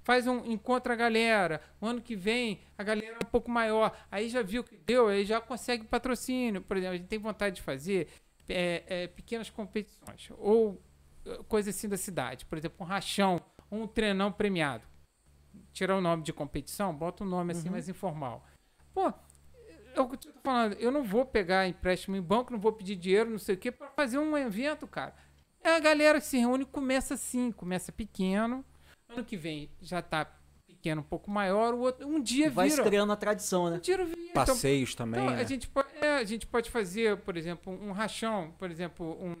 Faz 0.01 0.25
um 0.27 0.45
encontra 0.45 0.93
a 0.93 0.95
galera. 0.95 1.61
O 1.79 1.85
ano 1.85 2.01
que 2.01 2.15
vem 2.15 2.59
a 2.77 2.83
galera 2.83 3.17
é 3.21 3.25
um 3.25 3.29
pouco 3.29 3.51
maior. 3.51 3.95
Aí 4.11 4.29
já 4.29 4.41
viu 4.41 4.63
que 4.63 4.77
deu, 4.77 5.07
aí 5.07 5.25
já 5.25 5.39
consegue 5.39 5.85
patrocínio. 5.85 6.61
Por 6.61 6.77
exemplo, 6.77 6.95
a 6.95 6.97
gente 6.97 7.07
tem 7.07 7.19
vontade 7.19 7.57
de 7.57 7.61
fazer 7.61 8.07
é, 8.47 8.83
é, 8.87 9.07
pequenas 9.07 9.49
competições. 9.49 10.29
Ou 10.37 10.81
eh, 11.25 11.39
coisa 11.47 11.69
assim 11.69 11.87
da 11.87 11.97
cidade. 11.97 12.45
Por 12.45 12.57
exemplo, 12.57 12.77
um 12.79 12.87
rachão, 12.87 13.39
um 13.71 13.87
treinão 13.87 14.31
premiado. 14.31 14.87
Tirar 15.71 15.97
o 15.97 16.01
nome 16.01 16.23
de 16.23 16.33
competição, 16.33 16.93
bota 16.93 17.23
um 17.23 17.27
nome 17.27 17.51
assim 17.51 17.69
mais 17.69 17.87
informal. 17.87 18.45
Pô, 18.93 19.13
é 19.93 20.01
o 20.01 20.07
que 20.07 20.15
eu 20.15 20.33
tô 20.33 20.39
falando. 20.43 20.73
Eu 20.73 20.91
não 20.91 21.03
vou 21.03 21.25
pegar 21.25 21.67
empréstimo 21.67 22.15
em 22.15 22.21
banco, 22.21 22.51
não 22.51 22.59
vou 22.59 22.71
pedir 22.71 22.95
dinheiro, 22.95 23.29
não 23.29 23.39
sei 23.39 23.55
o 23.55 23.57
quê, 23.57 23.71
para 23.71 23.89
fazer 23.89 24.17
um 24.17 24.37
evento, 24.37 24.87
cara. 24.87 25.13
É 25.63 25.75
a 25.75 25.79
galera 25.79 26.19
que 26.19 26.25
se 26.25 26.37
reúne 26.37 26.63
e 26.63 26.65
começa 26.67 27.13
assim, 27.15 27.51
começa 27.51 27.91
pequeno. 27.91 28.63
Ano 29.09 29.23
que 29.25 29.35
vem 29.37 29.69
já 29.81 30.01
tá 30.01 30.25
pequeno, 30.67 31.01
um 31.01 31.03
pouco 31.03 31.29
maior, 31.29 31.73
o 31.73 31.79
outro, 31.79 32.07
um 32.07 32.21
dia 32.21 32.49
Vai 32.49 32.69
se 32.69 32.77
vira. 32.77 32.87
criando 32.87 33.11
a 33.11 33.15
tradição, 33.15 33.65
Um 33.65 33.69
né? 33.71 33.79
dia 33.79 33.97
vira. 33.97 34.19
Então, 34.21 34.45
Passeios 34.45 34.95
também, 34.95 35.21
então, 35.21 35.35
né? 35.35 35.41
a, 35.41 35.43
gente 35.45 35.67
pode, 35.67 35.87
é, 35.99 36.15
a 36.17 36.23
gente 36.23 36.47
pode 36.47 36.69
fazer, 36.71 37.17
por 37.17 37.35
exemplo, 37.35 37.73
um 37.73 37.91
rachão, 37.91 38.53
por 38.57 38.69
exemplo, 38.71 39.17
um, 39.21 39.35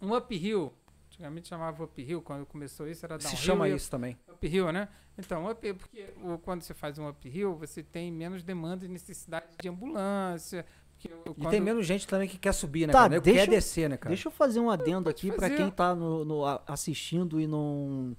um 0.00 0.14
uphill. 0.16 0.72
Antigamente 1.08 1.48
chamava 1.48 1.82
uphill, 1.84 2.20
quando 2.20 2.44
começou 2.44 2.86
isso 2.86 3.04
era 3.06 3.18
Se 3.18 3.24
downhill. 3.24 3.40
chama 3.42 3.68
e 3.70 3.74
isso 3.74 3.90
também. 3.90 4.18
Uphill, 4.30 4.70
né? 4.70 4.88
Então, 5.16 5.50
up, 5.50 5.72
porque 5.74 6.12
o- 6.22 6.36
quando 6.38 6.60
você 6.60 6.74
faz 6.74 6.98
um 6.98 7.08
uphill, 7.08 7.56
você 7.56 7.82
tem 7.82 8.12
menos 8.12 8.42
demanda 8.42 8.84
e 8.84 8.88
necessidade 8.88 9.46
de 9.60 9.68
ambulância. 9.68 10.66
E 11.36 11.46
tem 11.48 11.60
menos 11.60 11.86
gente 11.86 12.06
também 12.06 12.28
que 12.28 12.38
quer 12.38 12.52
subir, 12.52 12.86
né, 12.86 12.92
Tá, 12.92 13.00
cara? 13.08 13.20
Deixa 13.20 13.40
quer 13.40 13.46
eu- 13.46 13.50
descer, 13.50 13.88
né, 13.90 13.96
cara? 13.96 14.08
Deixa 14.14 14.28
eu 14.28 14.32
fazer 14.32 14.60
um 14.60 14.70
adendo 14.70 15.08
aqui 15.08 15.30
para 15.30 15.50
quem 15.50 15.70
tá 15.70 15.94
no, 15.94 16.24
no- 16.24 16.44
assistindo 16.66 17.40
e 17.40 17.46
não 17.46 18.16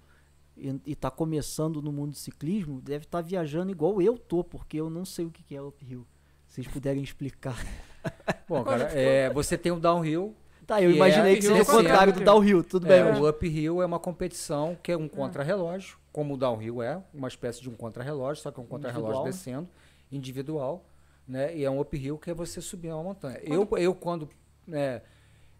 e, 0.56 0.80
e 0.88 0.96
tá 0.96 1.12
começando 1.12 1.82
no 1.82 1.92
mundo 1.92 2.12
do 2.12 2.18
ciclismo, 2.18 2.82
deve 2.82 3.06
estar 3.06 3.22
viajando 3.22 3.72
igual 3.72 4.02
eu 4.02 4.18
tô, 4.18 4.44
porque 4.44 4.78
eu 4.78 4.90
não 4.90 5.06
sei 5.06 5.26
o 5.26 5.30
que 5.30 5.44
que 5.44 5.56
é 5.56 5.62
uphill. 5.62 6.06
Se 6.48 6.56
vocês 6.56 6.68
puderem 6.68 7.04
explicar. 7.04 7.56
Bom, 8.48 8.64
cara, 8.64 8.86
é, 8.94 9.30
você 9.32 9.58
tem 9.58 9.72
o 9.72 9.80
downhill. 9.80 10.36
Tá, 10.66 10.82
eu 10.82 10.90
Que 10.90 10.94
é 10.96 10.98
imaginei 10.98 11.36
que 11.38 11.44
seria 11.44 11.62
o 11.62 11.66
contrário 11.66 12.12
do 12.14 12.22
downhill, 12.24 12.64
tudo 12.64 12.88
bem. 12.88 12.98
É, 13.00 13.04
mas- 13.04 13.20
o 13.20 13.30
uphill 13.30 13.82
é 13.82 13.86
uma 13.86 14.00
competição 14.00 14.78
que 14.82 14.92
é 14.92 14.98
um 14.98 15.08
contrarrelógio, 15.08 15.98
como 16.12 16.34
o 16.34 16.38
downhill 16.38 16.82
é, 16.82 17.02
uma 17.14 17.28
espécie 17.28 17.62
de 17.62 17.70
um 17.70 17.74
contrarrelógio, 17.76 18.42
só 18.44 18.52
que 18.52 18.60
é 18.60 18.64
um 18.64 18.66
contrarrelógio 18.66 19.24
descendo, 19.26 19.68
individual, 20.12 20.84
né? 21.28 21.56
E 21.56 21.64
é 21.64 21.70
um 21.70 21.80
uphill 21.80 22.18
que 22.18 22.30
é 22.32 22.34
você 22.34 22.62
subir 22.62 22.92
uma 22.94 23.04
montanha. 23.04 23.40
Eu, 23.44 23.68
eu 23.78 23.94
quando 23.94 24.30
né, 24.66 25.02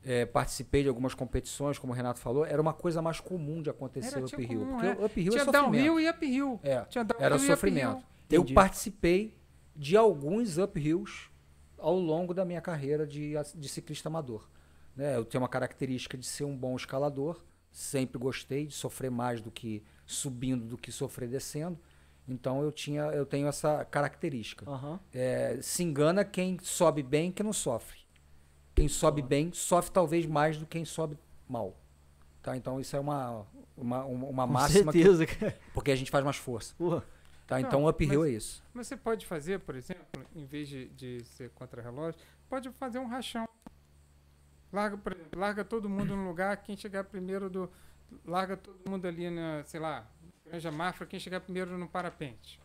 é, 0.04 0.26
participei 0.26 0.84
de 0.84 0.90
algumas 0.90 1.14
competições, 1.14 1.78
como 1.78 1.92
o 1.92 1.96
Renato 1.96 2.20
falou, 2.20 2.46
era 2.46 2.62
uma 2.62 2.74
coisa 2.74 3.02
mais 3.02 3.20
comum 3.20 3.62
de 3.62 3.70
acontecer 3.70 4.18
Era, 4.18 4.26
uphill. 4.26 4.48
comum, 4.48 4.72
porque 4.72 4.88
é. 4.88 4.94
o 4.94 5.06
uphill 5.06 5.32
tinha 5.32 5.42
é 5.42 5.46
sofrimento. 5.46 5.72
downhill 5.74 6.00
e 6.00 6.10
uphill. 6.10 6.60
É, 6.64 6.82
Tinha 6.86 7.06
era 7.20 7.38
sofrimento. 7.38 8.04
Eu 8.30 8.46
participei 8.46 9.38
de 9.76 9.96
alguns 9.96 10.58
uphills 10.58 11.30
ao 11.78 11.98
longo 11.98 12.34
da 12.34 12.44
minha 12.44 12.62
carreira 12.62 13.06
de, 13.06 13.34
de 13.56 13.70
ciclista 13.70 14.10
amador. 14.10 14.50
Né? 14.96 15.16
Eu 15.16 15.24
tenho 15.24 15.42
uma 15.42 15.50
característica 15.50 16.18
de 16.18 16.26
ser 16.26 16.44
um 16.44 16.58
bom 16.58 16.76
escalador, 16.76 17.40
sempre 17.72 18.18
gostei 18.18 18.66
de 18.66 18.74
sofrer 18.74 19.12
mais 19.12 19.42
do 19.42 19.52
que 19.52 19.84
subindo 20.06 20.66
do 20.66 20.78
que 20.78 20.92
sofrer 20.92 21.30
descendo. 21.30 21.78
Então 22.28 22.62
eu 22.62 22.72
tinha, 22.72 23.04
eu 23.04 23.26
tenho 23.26 23.48
essa 23.48 23.86
característica. 23.86 24.70
Aham. 24.70 25.00
É, 25.14 25.58
se 25.62 25.82
engana 25.84 26.26
quem 26.26 26.58
sobe 26.62 27.02
bem 27.02 27.32
que 27.32 27.42
não 27.42 27.54
sofre. 27.54 28.00
Quem 28.76 28.88
sobe 28.88 29.22
bem 29.22 29.52
sofre 29.54 29.92
talvez 29.92 30.26
mais 30.26 30.58
do 30.58 30.66
que 30.66 30.72
quem 30.72 30.86
sobe 30.86 31.18
mal. 31.48 31.76
Tá? 32.44 32.56
Então 32.58 32.80
isso 32.80 32.96
é 32.96 33.00
uma, 33.00 33.46
uma, 33.76 34.04
uma 34.06 34.46
máxima 34.48 34.92
que- 34.92 35.02
certeza, 35.04 35.26
cara. 35.26 35.58
porque 35.74 35.90
a 35.92 35.96
gente 35.96 36.12
faz 36.12 36.24
mais 36.24 36.38
força. 36.38 36.76
Tá? 37.48 37.60
Não, 37.60 37.68
Então 37.68 37.84
o 37.86 37.90
uphill 37.90 38.20
mas- 38.20 38.30
é 38.30 38.32
isso. 38.34 38.64
Mas 38.74 38.88
você 38.88 38.98
pode 38.98 39.26
fazer, 39.26 39.60
por 39.62 39.76
exemplo, 39.76 40.06
em 40.36 40.46
vez 40.46 40.68
de, 40.68 40.90
de 40.90 41.24
ser 41.24 41.50
contra-relógio, 41.52 42.20
pode 42.50 42.70
fazer 42.72 43.00
um 43.00 43.08
rachão. 43.08 43.48
Larga, 44.72 44.98
por 44.98 45.14
exemplo, 45.14 45.40
larga 45.40 45.64
todo 45.64 45.90
mundo 45.90 46.16
no 46.16 46.28
lugar, 46.28 46.58
quem 46.58 46.76
chegar 46.76 47.06
primeiro 47.06 47.50
do. 47.50 47.72
Larga 48.26 48.56
todo 48.58 48.78
mundo 48.90 49.06
ali 49.06 49.30
na, 49.30 49.64
sei 49.64 49.80
lá, 49.80 50.06
Granja 50.50 50.72
Mafra, 50.72 51.06
quem 51.06 51.20
chegar 51.20 51.42
primeiro 51.42 51.78
no 51.78 51.88
parapente. 51.88 52.60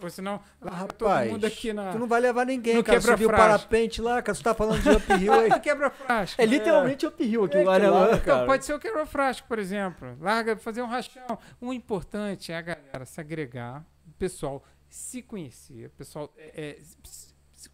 Ou 0.00 0.10
senão, 0.10 0.40
larga 0.60 0.92
todo 0.94 1.30
mundo 1.30 1.44
aqui 1.44 1.72
na. 1.72 1.92
tu 1.92 1.98
não 1.98 2.08
vai 2.08 2.20
levar 2.20 2.44
ninguém, 2.44 2.74
no 2.74 2.82
cara. 2.82 3.00
Subir 3.00 3.26
o 3.26 3.30
parapente 3.30 4.02
lá, 4.02 4.20
cara. 4.20 4.34
Você 4.34 4.42
tá 4.42 4.54
falando 4.54 4.82
de 4.82 4.90
uphill 4.90 5.32
aí. 5.32 5.48
Ah, 5.52 5.60
quebra 5.60 5.90
frasco. 5.90 6.40
É 6.40 6.44
literalmente 6.44 7.06
uphill 7.06 7.44
aqui 7.44 7.58
É, 7.58 7.64
né? 7.64 7.70
cara. 7.70 8.16
Então, 8.16 8.46
pode 8.46 8.64
ser 8.64 8.74
o 8.74 8.80
quebra-frasco, 8.80 9.46
por 9.46 9.58
exemplo. 9.58 10.16
Larga, 10.20 10.56
fazer 10.56 10.82
um 10.82 10.86
rachão. 10.86 11.38
O 11.60 11.72
importante 11.72 12.50
é 12.50 12.56
a 12.56 12.62
galera 12.62 13.04
se 13.04 13.20
agregar, 13.20 13.84
o 14.08 14.12
pessoal 14.12 14.64
se 14.88 15.22
conhecer, 15.22 15.86
o 15.86 15.90
pessoal 15.90 16.32
é, 16.36 16.52
é, 16.54 16.78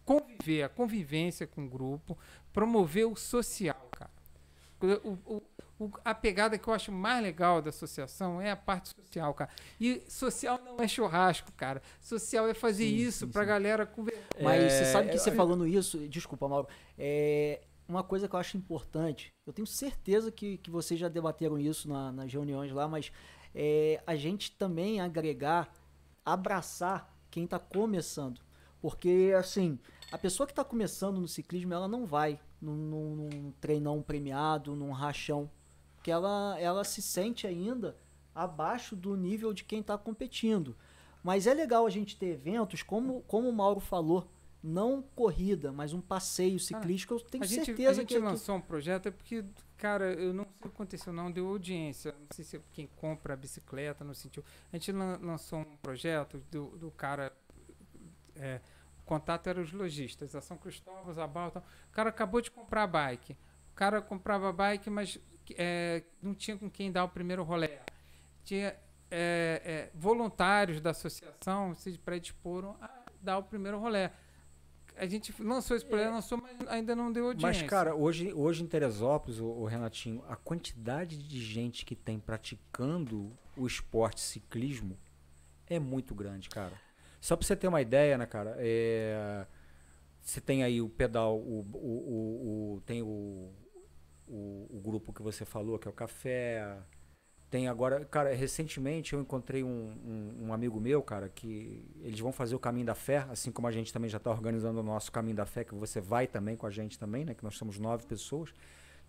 conviver, 0.05 0.63
a 0.63 0.69
convivência 0.69 1.47
com 1.47 1.65
o 1.65 1.69
grupo, 1.69 2.17
promover 2.53 3.07
o 3.07 3.15
social, 3.15 3.89
cara. 3.91 4.11
O- 4.81 5.17
o- 5.35 5.43
o- 5.79 5.91
a 6.05 6.13
pegada 6.13 6.57
que 6.57 6.67
eu 6.67 6.73
acho 6.73 6.91
mais 6.91 7.21
legal 7.23 7.61
da 7.61 7.69
associação 7.69 8.41
é 8.41 8.51
a 8.51 8.55
parte 8.55 8.89
social, 8.89 9.33
cara. 9.33 9.49
E 9.79 10.03
social 10.07 10.59
não 10.63 10.77
é 10.83 10.87
churrasco, 10.87 11.51
cara. 11.53 11.81
Social 12.01 12.47
é 12.47 12.53
fazer 12.53 12.85
Sim, 12.85 12.95
isso 12.95 13.25
sim, 13.25 13.31
pra 13.31 13.41
sim. 13.43 13.47
galera 13.47 13.85
conversar. 13.85 14.21
Mas 14.41 14.61
É, 14.63 14.69
você 14.69 14.85
sabe 14.85 15.09
que 15.09 15.15
eu- 15.15 15.19
você 15.19 15.31
falando 15.31 15.65
isso, 15.67 15.97
desculpa, 16.07 16.47
Mauro, 16.47 16.67
é 16.97 17.61
uma 17.87 18.03
coisa 18.03 18.27
que 18.27 18.35
eu 18.35 18.39
acho 18.39 18.55
importante. 18.57 19.33
Eu 19.47 19.51
tenho 19.53 19.65
certeza 19.65 20.31
que, 20.31 20.57
que 20.59 20.69
vocês 20.69 20.99
já 20.99 21.07
debateram 21.07 21.57
isso 21.59 21.87
na- 21.89 22.11
nas 22.11 22.31
reuniões 22.31 22.71
lá, 22.71 22.87
mas 22.87 23.11
é 23.55 24.01
a 24.05 24.15
gente 24.15 24.51
também 24.51 25.01
agregar, 25.01 25.71
abraçar 26.25 27.13
quem 27.31 27.45
está 27.45 27.57
começando. 27.59 28.41
Porque, 28.81 29.33
assim, 29.37 29.77
a 30.11 30.17
pessoa 30.17 30.45
que 30.47 30.51
está 30.53 30.63
começando 30.63 31.19
no 31.19 31.27
ciclismo, 31.27 31.73
ela 31.73 31.87
não 31.87 32.05
vai 32.05 32.39
num, 32.61 33.15
num, 33.15 33.51
treinão 33.59 34.01
premiado, 34.01 34.75
num 34.75 34.91
rachão. 34.91 35.49
Porque 35.95 36.11
ela, 36.11 36.57
ela 36.59 36.83
se 36.83 37.01
sente 37.01 37.45
ainda 37.45 37.95
abaixo 38.33 38.95
do 38.95 39.15
nível 39.15 39.53
de 39.53 39.63
quem 39.63 39.81
está 39.81 39.97
competindo. 39.97 40.75
Mas 41.23 41.45
é 41.47 41.53
legal 41.53 41.85
a 41.85 41.89
gente 41.89 42.17
ter 42.17 42.27
eventos, 42.27 42.81
como, 42.81 43.21
como 43.27 43.49
o 43.49 43.53
Mauro 43.53 43.79
falou, 43.81 44.29
não 44.63 45.01
corrida, 45.15 45.71
mas 45.71 45.93
um 45.93 46.01
passeio 46.01 46.59
ciclístico. 46.59 47.13
Eu 47.15 47.19
tenho 47.21 47.43
a 47.43 47.47
gente, 47.47 47.65
certeza 47.65 47.89
a 47.89 47.93
gente 47.93 48.07
que, 48.07 48.13
que 48.15 48.19
lançou 48.19 48.55
um 48.55 48.61
projeto 48.61 49.07
é 49.07 49.11
porque, 49.11 49.43
cara, 49.77 50.13
eu 50.13 50.33
não 50.33 50.43
sei 50.43 50.53
o 50.57 50.61
que 50.61 50.67
aconteceu, 50.67 51.13
não 51.13 51.31
deu 51.31 51.47
audiência. 51.47 52.13
Não 52.13 52.27
sei 52.31 52.45
se 52.45 52.57
é 52.57 52.61
quem 52.73 52.87
compra 52.97 53.33
a 53.33 53.37
bicicleta 53.37 54.03
não 54.03 54.13
sentiu. 54.13 54.43
A 54.71 54.75
gente 54.77 54.91
lan- 54.91 55.19
lançou 55.21 55.59
um 55.59 55.77
projeto 55.77 56.41
do, 56.51 56.77
do 56.77 56.91
cara. 56.91 57.31
é, 58.35 58.61
contato 59.09 59.47
era 59.47 59.59
os 59.59 59.73
lojistas, 59.73 60.35
a 60.35 60.41
São 60.41 60.55
Cristóvão, 60.55 61.11
Zabal 61.11 61.49
e 61.49 61.51
tal. 61.53 61.63
O 61.89 61.91
cara 61.91 62.09
acabou 62.09 62.39
de 62.41 62.51
comprar 62.51 62.83
a 62.83 62.87
bike. 62.87 63.33
O 63.71 63.75
cara 63.75 63.99
comprava 64.03 64.53
bike, 64.53 64.87
mas 64.87 65.19
é, 65.57 66.03
não 66.21 66.35
tinha 66.35 66.55
com 66.55 66.69
quem 66.69 66.91
dar 66.91 67.05
o 67.05 67.09
primeiro 67.09 67.41
rolê. 67.41 67.79
Tinha 68.45 68.75
é, 69.09 69.61
é, 69.65 69.89
voluntários 69.95 70.79
da 70.79 70.91
associação 70.91 71.73
se 71.73 71.97
predisporam 71.97 72.77
a 72.79 72.89
dar 73.19 73.39
o 73.39 73.43
primeiro 73.43 73.79
rolê. 73.79 74.11
A 74.95 75.07
gente 75.07 75.33
lançou 75.41 75.75
esse 75.75 75.85
projeto, 75.85 76.11
lançou, 76.11 76.37
mas 76.37 76.67
ainda 76.67 76.95
não 76.95 77.11
deu 77.11 77.27
audiência. 77.27 77.61
Mas, 77.61 77.69
cara, 77.69 77.95
hoje, 77.95 78.31
hoje 78.31 78.61
em 78.61 78.67
Teresópolis, 78.67 79.39
o, 79.39 79.45
o 79.45 79.65
Renatinho, 79.65 80.23
a 80.27 80.35
quantidade 80.35 81.17
de 81.17 81.41
gente 81.41 81.83
que 81.83 81.95
tem 81.95 82.19
praticando 82.19 83.31
o 83.57 83.65
esporte 83.65 84.21
ciclismo 84.21 84.99
é 85.67 85.79
muito 85.79 86.13
grande, 86.13 86.47
cara. 86.49 86.88
Só 87.19 87.35
pra 87.35 87.45
você 87.45 87.55
ter 87.55 87.67
uma 87.67 87.81
ideia, 87.81 88.17
né, 88.17 88.25
cara? 88.25 88.55
É, 88.57 89.45
você 90.21 90.39
tem 90.39 90.63
aí 90.63 90.81
o 90.81 90.89
pedal, 90.89 91.37
o, 91.37 91.65
o, 91.73 91.77
o, 91.77 92.75
o 92.75 92.81
tem 92.81 93.01
o, 93.01 93.51
o, 94.27 94.67
o, 94.69 94.81
grupo 94.83 95.11
que 95.11 95.21
você 95.21 95.43
falou, 95.43 95.77
que 95.79 95.87
é 95.87 95.91
o 95.91 95.93
Café. 95.93 96.77
Tem 97.49 97.67
agora, 97.67 98.05
cara, 98.05 98.33
recentemente 98.33 99.13
eu 99.13 99.21
encontrei 99.21 99.63
um, 99.63 99.67
um, 99.69 100.45
um, 100.45 100.53
amigo 100.53 100.79
meu, 100.79 101.01
cara, 101.01 101.27
que 101.29 101.83
eles 102.01 102.19
vão 102.19 102.31
fazer 102.31 102.55
o 102.55 102.59
Caminho 102.59 102.85
da 102.85 102.93
Fé, 102.93 103.25
assim 103.29 103.51
como 103.51 103.67
a 103.67 103.71
gente 103.71 103.91
também 103.91 104.07
já 104.07 104.17
está 104.17 104.29
organizando 104.29 104.79
o 104.81 104.83
nosso 104.83 105.11
Caminho 105.11 105.35
da 105.35 105.47
Fé, 105.47 105.63
que 105.63 105.73
você 105.73 105.99
vai 105.99 106.27
também 106.27 106.55
com 106.55 106.67
a 106.67 106.69
gente 106.69 106.99
também, 106.99 107.25
né? 107.25 107.33
Que 107.33 107.43
nós 107.43 107.57
somos 107.57 107.79
nove 107.79 108.05
pessoas. 108.05 108.53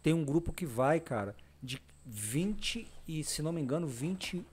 Tem 0.02 0.14
um 0.14 0.24
grupo 0.24 0.54
que 0.54 0.64
vai, 0.64 0.98
cara, 1.00 1.36
de 1.62 1.82
20 2.06 2.90
e, 3.06 3.22
se 3.22 3.42
não 3.42 3.52
me 3.52 3.60
engano, 3.60 3.86
21 3.86 4.44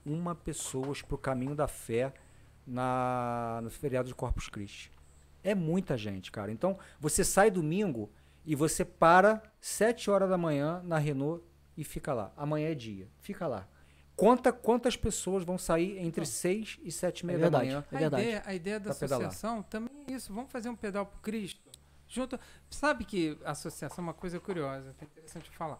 pessoas 0.43 1.01
pro 1.01 1.17
Caminho 1.17 1.55
da 1.55 1.67
Fé 1.67 2.13
na, 2.67 3.61
no 3.63 3.69
feriado 3.69 4.09
de 4.09 4.13
Corpus 4.13 4.49
Christi. 4.49 4.91
É 5.43 5.55
muita 5.55 5.97
gente, 5.97 6.31
cara. 6.31 6.51
Então, 6.51 6.77
você 6.99 7.23
sai 7.23 7.49
domingo 7.49 8.11
e 8.45 8.53
você 8.53 8.83
para 8.83 9.41
7 9.61 10.11
horas 10.11 10.29
da 10.29 10.37
manhã 10.37 10.81
na 10.83 10.97
Renault 10.97 11.43
e 11.77 11.83
fica 11.83 12.13
lá. 12.13 12.33
Amanhã 12.35 12.69
é 12.69 12.75
dia. 12.75 13.07
Fica 13.19 13.47
lá. 13.47 13.67
Conta 14.15 14.51
quantas 14.51 14.97
pessoas 14.97 15.43
vão 15.43 15.57
sair 15.57 15.99
entre 15.99 16.25
6 16.25 16.79
e 16.81 16.91
7 16.91 17.19
e 17.19 17.25
meia 17.25 17.37
é 17.37 17.49
da 17.49 17.59
manhã. 17.59 17.85
É 17.91 17.97
verdade. 17.97 18.15
A, 18.15 18.25
ideia, 18.25 18.43
a 18.45 18.53
ideia 18.53 18.79
da 18.79 18.91
associação 18.91 19.63
pedalar. 19.63 19.69
também 19.69 20.05
é 20.07 20.11
isso. 20.11 20.33
Vamos 20.33 20.51
fazer 20.51 20.69
um 20.69 20.75
pedal 20.75 21.05
pro 21.05 21.19
Cristo. 21.19 21.61
Junto. 22.07 22.39
Sabe 22.69 23.05
que 23.05 23.37
a 23.45 23.51
associação 23.51 24.03
é 24.03 24.07
uma 24.07 24.13
coisa 24.13 24.39
curiosa, 24.39 24.95
é 24.99 25.03
interessante 25.03 25.49
falar. 25.51 25.79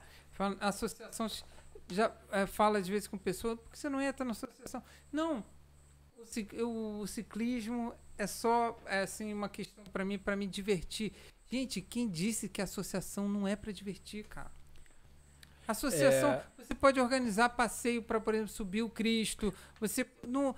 A 0.60 0.68
associação 0.68 1.28
já 1.90 2.12
é, 2.32 2.46
fala 2.46 2.78
às 2.80 2.88
vezes 2.88 3.08
com 3.08 3.18
pessoas, 3.18 3.58
porque 3.60 3.78
você 3.78 3.90
não 3.90 4.02
entra 4.02 4.24
na 4.26 4.32
associação? 4.32 4.84
Não. 5.12 5.44
O, 6.64 7.00
o 7.02 7.08
ciclismo 7.08 7.94
é 8.18 8.26
só 8.26 8.78
é, 8.86 9.02
assim 9.02 9.34
uma 9.34 9.50
questão 9.50 9.84
para 9.86 10.04
mim 10.04 10.18
para 10.18 10.36
me 10.36 10.48
divertir. 10.48 11.14
Gente, 11.50 11.82
quem 11.82 12.10
disse 12.10 12.50
que 12.50 12.62
a 12.62 12.66
associação 12.66 13.30
não 13.30 13.48
é 13.48 13.56
para 13.56 13.72
divertir, 13.72 14.26
cara? 14.26 14.52
Associação, 15.68 16.32
é... 16.32 16.44
você 16.58 16.74
pode 16.74 17.00
organizar 17.00 17.50
passeio 17.50 18.02
para, 18.02 18.20
por 18.20 18.34
exemplo, 18.34 18.52
subir 18.52 18.82
o 18.82 18.90
Cristo. 18.90 19.54
Você 19.80 20.10
não, 20.26 20.56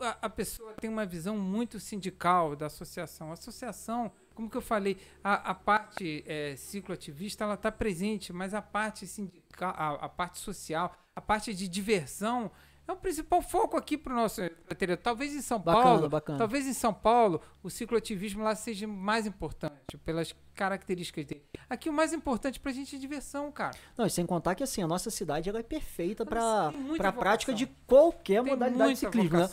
a, 0.00 0.26
a, 0.26 0.30
pessoa 0.30 0.72
tem 0.74 0.88
uma 0.88 1.04
visão 1.04 1.36
muito 1.36 1.78
sindical 1.78 2.56
da 2.56 2.66
associação. 2.66 3.30
A 3.30 3.34
associação, 3.34 4.10
como 4.34 4.48
que 4.48 4.56
eu 4.56 4.62
falei, 4.62 4.98
a, 5.22 5.50
a 5.50 5.54
parte 5.54 6.24
é, 6.26 6.56
cicloativista 6.56 7.44
ela 7.44 7.54
está 7.54 7.70
presente, 7.70 8.32
mas 8.32 8.54
a 8.54 8.62
parte 8.62 9.06
sindical, 9.06 9.74
a, 9.76 10.06
a 10.06 10.08
parte 10.08 10.38
social, 10.38 10.96
a 11.14 11.20
parte 11.20 11.54
de 11.54 11.68
diversão 11.68 12.50
é 12.88 12.92
o 12.92 12.96
principal 12.96 13.42
foco 13.42 13.76
aqui 13.76 13.98
para 13.98 14.12
o 14.12 14.16
nosso 14.16 14.40
bateria. 14.68 14.96
Talvez 14.96 15.34
em 15.34 15.40
São 15.42 15.58
bacana, 15.58 15.84
Paulo, 15.84 16.08
bacana. 16.08 16.38
talvez 16.38 16.66
em 16.66 16.72
São 16.72 16.94
Paulo 16.94 17.40
o 17.62 17.68
cicloativismo 17.68 18.42
lá 18.42 18.54
seja 18.54 18.86
mais 18.86 19.26
importante 19.26 19.96
pelas 20.04 20.34
características 20.54 21.26
dele. 21.26 21.42
Aqui 21.68 21.90
o 21.90 21.92
mais 21.92 22.12
importante 22.12 22.60
para 22.60 22.70
a 22.70 22.74
gente 22.74 22.94
é 22.96 22.98
diversão, 22.98 23.50
cara. 23.50 23.76
Não, 23.96 24.06
e 24.06 24.10
sem 24.10 24.24
contar 24.24 24.54
que 24.54 24.62
assim 24.62 24.82
a 24.82 24.86
nossa 24.86 25.10
cidade 25.10 25.48
ela 25.48 25.58
é 25.58 25.62
perfeita 25.62 26.24
para 26.24 26.72
para 26.96 27.12
prática 27.12 27.52
de 27.52 27.66
qualquer 27.86 28.42
tem 28.42 28.52
modalidade 28.52 28.92
de 28.94 28.98
ciclismo, 29.00 29.38
né? 29.38 29.48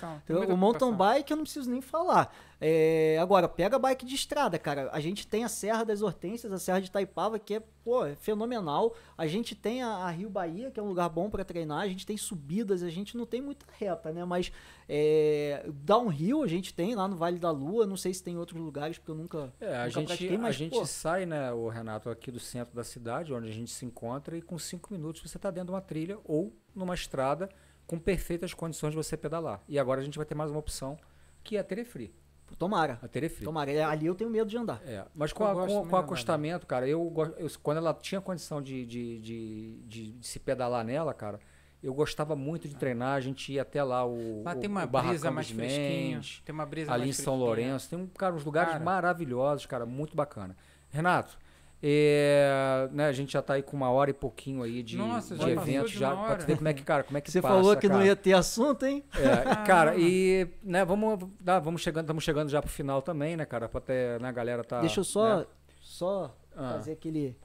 O 0.47 0.55
mountain 0.55 0.93
bike 0.93 1.31
eu 1.31 1.37
não 1.37 1.43
preciso 1.43 1.69
nem 1.69 1.81
falar. 1.81 2.33
É, 2.65 3.17
agora, 3.19 3.49
pega 3.49 3.77
bike 3.77 4.05
de 4.05 4.15
estrada, 4.15 4.57
cara. 4.57 4.89
A 4.93 5.01
gente 5.01 5.27
tem 5.27 5.43
a 5.43 5.49
Serra 5.49 5.83
das 5.83 6.01
Hortênsias, 6.01 6.49
a 6.49 6.57
Serra 6.57 6.79
de 6.79 6.89
Taipava, 6.89 7.37
que 7.37 7.55
é, 7.55 7.59
pô, 7.83 8.05
é 8.05 8.15
fenomenal. 8.15 8.95
A 9.17 9.27
gente 9.27 9.53
tem 9.53 9.83
a, 9.83 9.89
a, 9.89 10.09
Rio 10.09 10.29
Bahia, 10.29 10.71
que 10.71 10.79
é 10.79 10.83
um 10.83 10.87
lugar 10.87 11.09
bom 11.09 11.29
para 11.29 11.43
treinar. 11.43 11.81
A 11.81 11.87
gente 11.89 12.05
tem 12.05 12.15
subidas, 12.15 12.81
a 12.81 12.89
gente 12.89 13.17
não 13.17 13.25
tem 13.25 13.41
muita 13.41 13.65
reta, 13.77 14.13
né? 14.13 14.23
Mas 14.23 14.49
é, 14.87 15.69
downhill 15.73 16.41
a 16.41 16.47
gente 16.47 16.73
tem 16.73 16.95
lá 16.95 17.05
no 17.05 17.17
Vale 17.17 17.37
da 17.37 17.51
Lua. 17.51 17.85
Não 17.85 17.97
sei 17.97 18.13
se 18.13 18.23
tem 18.23 18.37
outros 18.37 18.61
lugares, 18.61 18.97
porque 18.97 19.11
eu 19.11 19.15
nunca, 19.15 19.53
é, 19.59 19.75
a 19.75 19.87
nunca 19.87 19.89
gente, 19.89 20.07
pratiquei, 20.07 20.37
mas, 20.37 20.55
A 20.55 20.57
gente 20.57 20.71
pô, 20.71 20.85
sai, 20.85 21.25
né, 21.25 21.51
o 21.51 21.67
Renato, 21.67 22.09
aqui 22.09 22.31
do 22.31 22.39
centro 22.39 22.73
da 22.73 22.85
cidade, 22.85 23.33
onde 23.33 23.49
a 23.49 23.53
gente 23.53 23.71
se 23.71 23.85
encontra, 23.85 24.37
e 24.37 24.41
com 24.41 24.57
cinco 24.57 24.93
minutos 24.93 25.21
você 25.21 25.37
está 25.37 25.51
dentro 25.51 25.67
de 25.67 25.73
uma 25.73 25.81
trilha 25.81 26.17
ou 26.23 26.55
numa 26.73 26.93
estrada 26.93 27.49
com 27.85 27.99
perfeitas 27.99 28.53
condições 28.53 28.91
de 28.91 28.95
você 28.95 29.17
pedalar. 29.17 29.61
E 29.67 29.77
agora 29.77 29.99
a 29.99 30.03
gente 30.05 30.15
vai 30.15 30.25
ter 30.25 30.33
mais 30.33 30.49
uma 30.49 30.59
opção, 30.59 30.97
que 31.43 31.57
é 31.57 31.59
a 31.59 31.63
Telefree. 31.65 32.22
Tomara. 32.57 32.99
A 33.01 33.07
Telefree. 33.07 33.43
Tomara. 33.45 33.71
É, 33.71 33.83
ali 33.83 34.05
eu 34.05 34.15
tenho 34.15 34.29
medo 34.29 34.49
de 34.49 34.57
andar. 34.57 34.81
É, 34.85 35.05
mas 35.13 35.33
com, 35.33 35.45
a, 35.45 35.53
com, 35.53 35.87
com 35.87 35.95
o 35.95 35.99
acostamento, 35.99 36.65
cara, 36.65 36.87
eu, 36.87 37.13
eu, 37.37 37.49
quando 37.61 37.77
ela 37.77 37.93
tinha 37.93 38.21
condição 38.21 38.61
de, 38.61 38.85
de, 38.85 39.19
de, 39.19 39.81
de, 39.85 40.11
de 40.13 40.27
se 40.27 40.39
pedalar 40.39 40.83
nela, 40.85 41.13
cara, 41.13 41.39
eu 41.83 41.93
gostava 41.93 42.35
muito 42.35 42.67
de 42.67 42.75
treinar, 42.75 43.15
a 43.15 43.19
gente 43.19 43.51
ia 43.51 43.61
até 43.61 43.83
lá 43.83 44.05
o 44.05 44.41
Lá 44.43 44.55
tem 44.55 44.69
uma 44.69 44.85
o 44.85 44.87
brisa 44.87 45.29
mais 45.29 45.49
fresquinha, 45.49 46.21
tem 46.45 46.53
uma 46.53 46.65
brisa 46.65 46.91
ali 46.91 47.05
mais 47.05 47.19
em 47.19 47.23
São 47.23 47.35
Lourenço, 47.35 47.89
tem 47.89 47.99
um, 47.99 48.07
cara, 48.07 48.33
uns 48.33 48.45
lugares 48.45 48.71
cara. 48.71 48.83
maravilhosos, 48.83 49.65
cara, 49.65 49.85
muito 49.85 50.15
bacana. 50.15 50.55
Renato, 50.89 51.37
é, 51.85 52.87
né, 52.93 53.07
a 53.07 53.11
gente 53.11 53.33
já 53.33 53.39
está 53.39 53.55
aí 53.55 53.61
com 53.61 53.75
uma 53.75 53.89
hora 53.89 54.09
e 54.09 54.13
pouquinho 54.13 54.63
aí 54.63 54.81
de, 54.81 54.95
Nossa, 54.95 55.35
de 55.35 55.49
evento 55.49 55.89
já. 55.89 56.15
para 56.15 56.35
ver 56.35 56.55
como 56.55 56.69
é 56.69 56.73
que 56.73 56.81
cara 56.81 57.03
como 57.03 57.17
é 57.17 57.21
que 57.21 57.29
você 57.29 57.41
passa, 57.41 57.53
falou 57.53 57.75
que 57.75 57.89
cara. 57.89 57.99
não 57.99 58.05
ia 58.05 58.15
ter 58.15 58.31
assunto 58.31 58.85
hein? 58.85 59.03
É, 59.17 59.51
ah, 59.51 59.55
cara 59.67 59.97
e 59.97 60.47
né 60.63 60.85
vamos 60.85 61.27
dá, 61.41 61.59
vamos 61.59 61.81
chegando 61.81 62.05
estamos 62.05 62.23
chegando 62.23 62.47
já 62.47 62.61
pro 62.61 62.71
final 62.71 63.01
também 63.01 63.35
né 63.35 63.43
cara 63.43 63.67
para 63.67 63.79
até 63.79 64.17
né, 64.17 64.29
a 64.29 64.31
galera 64.31 64.63
tá 64.63 64.79
deixa 64.79 65.01
eu 65.01 65.03
só 65.03 65.39
né? 65.39 65.45
só 65.81 66.33
ah. 66.55 66.71
fazer 66.71 66.93
aquele 66.93 67.37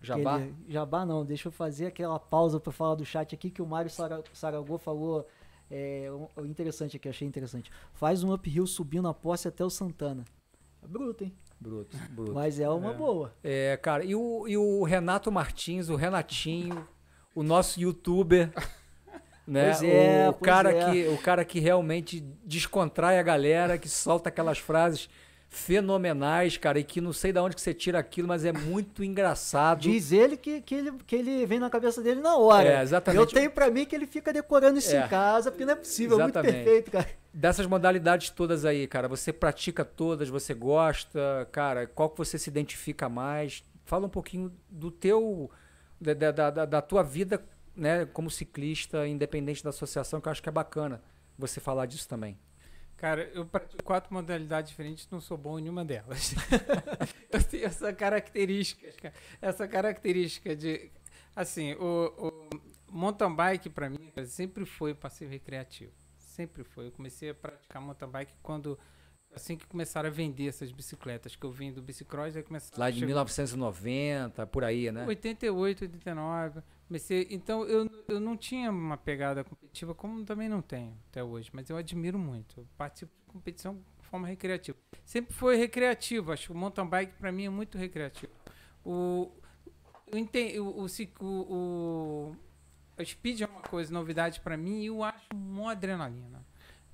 jabá? 0.00 0.36
aquele, 0.36 0.54
jabá 0.66 1.04
não 1.04 1.22
deixa 1.22 1.48
eu 1.48 1.52
fazer 1.52 1.88
aquela 1.88 2.18
pausa 2.18 2.58
para 2.58 2.72
falar 2.72 2.94
do 2.94 3.04
chat 3.04 3.34
aqui 3.34 3.50
que 3.50 3.60
o 3.60 3.66
Mário 3.66 3.90
Saragô 4.32 4.78
falou 4.78 5.28
é, 5.70 6.08
interessante 6.44 6.96
aqui 6.96 7.08
achei 7.08 7.26
interessante. 7.26 7.70
Faz 7.94 8.22
um 8.22 8.32
uphill 8.32 8.66
subindo 8.66 9.08
a 9.08 9.14
posse 9.14 9.48
até 9.48 9.64
o 9.64 9.70
Santana. 9.70 10.24
É 10.82 10.86
bruto 10.86 11.24
hein 11.24 11.34
Bruto, 11.60 11.96
bruto. 12.10 12.32
Mas 12.32 12.60
é 12.60 12.68
uma 12.68 12.90
é. 12.90 12.94
boa. 12.94 13.34
É, 13.42 13.76
cara, 13.76 14.04
e 14.04 14.14
o, 14.14 14.46
e 14.46 14.56
o 14.56 14.82
Renato 14.82 15.32
Martins, 15.32 15.88
o 15.88 15.96
Renatinho, 15.96 16.86
o 17.34 17.42
nosso 17.42 17.80
youtuber. 17.80 18.50
Né? 19.46 19.64
Pois 19.64 19.82
é, 19.82 20.30
o, 20.30 20.32
pois 20.32 20.50
cara 20.50 20.72
é. 20.72 20.90
que 20.90 21.08
o 21.08 21.18
cara 21.18 21.44
que 21.44 21.60
realmente 21.60 22.18
descontrai 22.46 23.18
a 23.18 23.22
galera, 23.22 23.76
que 23.76 23.90
solta 23.90 24.30
aquelas 24.30 24.58
frases 24.58 25.06
fenomenais, 25.54 26.56
cara, 26.56 26.80
e 26.80 26.84
que 26.84 27.00
não 27.00 27.12
sei 27.12 27.32
de 27.32 27.38
onde 27.38 27.54
que 27.54 27.60
você 27.60 27.72
tira 27.72 27.98
aquilo, 27.98 28.26
mas 28.26 28.44
é 28.44 28.52
muito 28.52 29.04
engraçado. 29.04 29.80
Diz 29.80 30.10
ele 30.10 30.36
que, 30.36 30.60
que, 30.60 30.74
ele 30.74 30.92
que 31.06 31.14
ele 31.14 31.46
vem 31.46 31.60
na 31.60 31.70
cabeça 31.70 32.02
dele 32.02 32.20
na 32.20 32.36
hora. 32.36 32.68
É, 32.68 32.82
exatamente. 32.82 33.20
Eu 33.20 33.26
tenho 33.26 33.50
para 33.50 33.70
mim 33.70 33.86
que 33.86 33.94
ele 33.94 34.06
fica 34.06 34.32
decorando 34.32 34.78
isso 34.78 34.94
é. 34.94 35.04
em 35.04 35.08
casa, 35.08 35.52
porque 35.52 35.64
não 35.64 35.74
é 35.74 35.76
possível, 35.76 36.18
exatamente. 36.18 36.48
é 36.48 36.52
muito 36.52 36.64
perfeito, 36.64 36.90
cara. 36.90 37.08
Dessas 37.32 37.66
modalidades 37.66 38.30
todas 38.30 38.64
aí, 38.64 38.86
cara, 38.86 39.06
você 39.06 39.32
pratica 39.32 39.84
todas, 39.84 40.28
você 40.28 40.52
gosta, 40.52 41.48
cara, 41.52 41.86
qual 41.86 42.10
que 42.10 42.18
você 42.18 42.36
se 42.36 42.50
identifica 42.50 43.08
mais? 43.08 43.64
Fala 43.84 44.06
um 44.06 44.10
pouquinho 44.10 44.52
do 44.68 44.90
teu, 44.90 45.50
da, 46.00 46.14
da, 46.14 46.50
da, 46.50 46.64
da 46.64 46.82
tua 46.82 47.02
vida, 47.02 47.42
né, 47.76 48.06
como 48.06 48.28
ciclista, 48.28 49.06
independente 49.06 49.62
da 49.62 49.70
associação, 49.70 50.20
que 50.20 50.28
eu 50.28 50.32
acho 50.32 50.42
que 50.42 50.48
é 50.48 50.52
bacana 50.52 51.00
você 51.38 51.60
falar 51.60 51.86
disso 51.86 52.08
também. 52.08 52.36
Cara, 53.04 53.30
eu 53.34 53.44
pratico 53.44 53.84
quatro 53.84 54.14
modalidades 54.14 54.70
diferentes, 54.70 55.06
não 55.10 55.20
sou 55.20 55.36
bom 55.36 55.58
em 55.58 55.62
nenhuma 55.64 55.84
delas. 55.84 56.34
eu 57.30 57.44
tenho 57.44 57.66
essa 57.66 57.92
característica, 57.92 59.12
essa 59.42 59.68
característica 59.68 60.56
de, 60.56 60.90
assim, 61.36 61.74
o, 61.74 62.06
o 62.16 62.60
mountain 62.90 63.34
bike 63.34 63.68
para 63.68 63.90
mim 63.90 64.10
sempre 64.24 64.64
foi 64.64 64.94
passeio 64.94 65.30
recreativo, 65.30 65.92
sempre 66.16 66.64
foi. 66.64 66.86
Eu 66.86 66.92
comecei 66.92 67.28
a 67.28 67.34
praticar 67.34 67.82
mountain 67.82 68.08
bike 68.08 68.32
quando 68.42 68.78
assim 69.34 69.54
que 69.54 69.66
começaram 69.66 70.08
a 70.08 70.10
vender 70.10 70.48
essas 70.48 70.72
bicicletas 70.72 71.36
que 71.36 71.44
eu 71.44 71.52
vim 71.52 71.74
do 71.74 71.82
bicicross, 71.82 72.34
aí 72.34 72.42
começaram 72.42 72.80
Lá 72.80 72.90
de 72.90 73.04
1990, 73.04 74.46
por 74.46 74.64
aí, 74.64 74.90
né? 74.90 75.04
88, 75.06 75.84
89. 75.84 76.62
Comecei, 76.86 77.26
então 77.30 77.64
eu, 77.64 77.90
eu 78.08 78.20
não 78.20 78.36
tinha 78.36 78.70
uma 78.70 78.96
pegada 78.96 79.42
competitiva, 79.42 79.94
como 79.94 80.24
também 80.24 80.48
não 80.48 80.60
tenho 80.60 80.96
até 81.08 81.24
hoje, 81.24 81.50
mas 81.52 81.70
eu 81.70 81.76
admiro 81.76 82.18
muito. 82.18 82.60
Eu 82.60 82.66
participo 82.76 83.12
de 83.26 83.32
competição 83.32 83.82
de 83.98 84.06
forma 84.06 84.28
recreativa. 84.28 84.76
Sempre 85.04 85.34
foi 85.34 85.56
recreativo, 85.56 86.30
acho 86.30 86.46
que 86.46 86.52
o 86.52 86.56
mountain 86.56 86.86
bike 86.86 87.14
para 87.14 87.32
mim 87.32 87.46
é 87.46 87.50
muito 87.50 87.78
recreativo. 87.78 88.32
O, 88.84 89.32
o, 90.12 90.18
o, 90.60 90.86
o, 91.20 91.26
o, 91.26 92.36
o 92.98 93.04
speed 93.04 93.40
é 93.40 93.46
uma 93.46 93.62
coisa, 93.62 93.92
novidade 93.92 94.40
para 94.40 94.56
mim, 94.56 94.82
e 94.82 94.86
eu 94.86 95.02
acho 95.02 95.26
uma 95.32 95.72
adrenalina. 95.72 96.44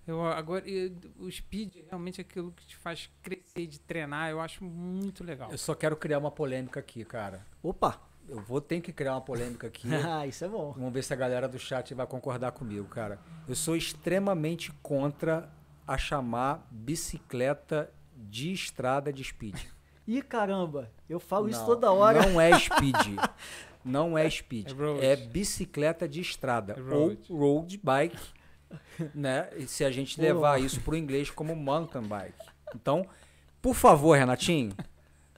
Eu, 0.07 0.25
agora, 0.25 0.69
eu, 0.69 0.93
o 1.19 1.31
speed 1.31 1.85
realmente 1.89 2.21
é 2.21 2.23
aquilo 2.23 2.53
que 2.53 2.67
te 2.67 2.77
faz 2.77 3.11
crescer, 3.23 3.67
de 3.67 3.79
treinar, 3.81 4.31
eu 4.31 4.41
acho 4.41 4.65
muito 4.65 5.23
legal. 5.23 5.51
Eu 5.51 5.59
só 5.59 5.75
quero 5.75 5.97
criar 5.97 6.19
uma 6.19 6.31
polêmica 6.31 6.81
aqui, 6.81 7.05
cara. 7.05 7.45
Opa! 7.63 8.10
Eu 8.31 8.41
vou 8.41 8.61
ter 8.61 8.81
que 8.81 8.93
criar 8.93 9.15
uma 9.15 9.21
polêmica 9.21 9.67
aqui. 9.67 9.89
ah, 10.07 10.27
isso 10.27 10.45
é 10.45 10.49
bom. 10.49 10.73
Vamos 10.73 10.93
ver 10.93 11.03
se 11.03 11.13
a 11.13 11.17
galera 11.17 11.49
do 11.49 11.59
chat 11.59 11.93
vai 11.93 12.07
concordar 12.07 12.53
comigo, 12.53 12.87
cara. 12.87 13.19
Eu 13.49 13.57
sou 13.57 13.77
extremamente 13.77 14.73
contra 14.83 15.51
a 15.87 15.99
chamar 15.99 16.67
bicicleta 16.71 17.91
de 18.15 18.53
estrada 18.53 19.13
de 19.13 19.25
speed. 19.25 19.57
Ih, 20.07 20.23
caramba, 20.23 20.91
eu 21.09 21.21
falo 21.21 21.49
isso 21.49 21.61
Não, 21.61 21.67
toda 21.67 21.93
hora. 21.93 22.27
Não 22.27 22.41
é 22.41 22.51
speed. 22.59 23.19
Não 23.85 24.17
é 24.17 24.29
speed. 24.31 24.71
É 24.71 24.75
road. 24.75 25.05
É 25.05 25.17
bicicleta 25.17 26.09
de 26.09 26.21
estrada. 26.21 26.75
É 26.75 26.81
Ou 26.81 27.09
road. 27.09 27.33
road 27.33 27.81
bike. 27.83 28.41
Né? 29.15 29.49
E 29.57 29.67
se 29.67 29.85
a 29.85 29.91
gente 29.91 30.21
levar 30.21 30.61
isso 30.61 30.81
para 30.81 30.95
o 30.95 30.97
inglês 30.97 31.29
como 31.31 31.57
mountain 31.57 32.03
bike. 32.03 32.47
Então, 32.75 33.05
por 33.61 33.75
favor, 33.75 34.17
Renatinho, 34.17 34.73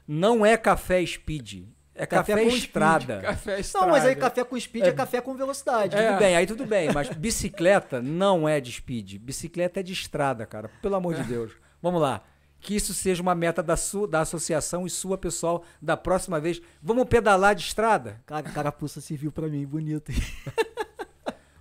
não 0.06 0.44
é 0.44 0.56
café 0.56 1.04
speed. 1.06 1.64
É 1.94 2.06
Café 2.06 2.32
café, 2.32 2.44
com 2.44 2.50
speed. 2.50 2.64
estrada. 2.64 3.20
Café 3.20 3.60
Não, 3.74 3.88
mas 3.88 4.04
aí 4.04 4.12
estrada. 4.12 4.20
café 4.30 4.44
com 4.44 4.58
speed 4.58 4.84
é, 4.86 4.92
café 4.92 5.20
com 5.20 5.34
velocidade. 5.34 5.94
Tudo 5.96 6.18
bem, 6.18 6.36
aí 6.36 6.46
tudo 6.46 6.64
bem, 6.66 6.90
mas 6.92 7.08
bicicleta 7.10 8.00
não 8.00 8.48
é 8.48 8.60
de 8.60 8.72
speed. 8.72 9.18
Bicicleta 9.18 9.80
é 9.80 9.82
de 9.82 9.92
estrada, 9.92 10.46
cara. 10.46 10.70
Pelo 10.80 10.94
amor 10.96 11.14
de 11.14 11.22
Deus. 11.24 11.52
Vamos 11.82 12.00
lá. 12.00 12.22
Que 12.60 12.76
isso 12.76 12.94
seja 12.94 13.20
uma 13.20 13.34
meta 13.34 13.62
da, 13.62 13.76
sua, 13.76 14.06
da 14.06 14.20
associação 14.20 14.86
e 14.86 14.90
sua, 14.90 15.18
pessoal, 15.18 15.64
da 15.82 15.96
próxima 15.96 16.40
vez. 16.40 16.62
Vamos 16.80 17.04
pedalar 17.08 17.54
de 17.56 17.62
estrada? 17.62 18.22
Cara, 18.24 18.42
carapuça 18.50 19.00
serviu 19.00 19.30
pra 19.32 19.48
mim, 19.48 19.66
bonito. 19.66 20.12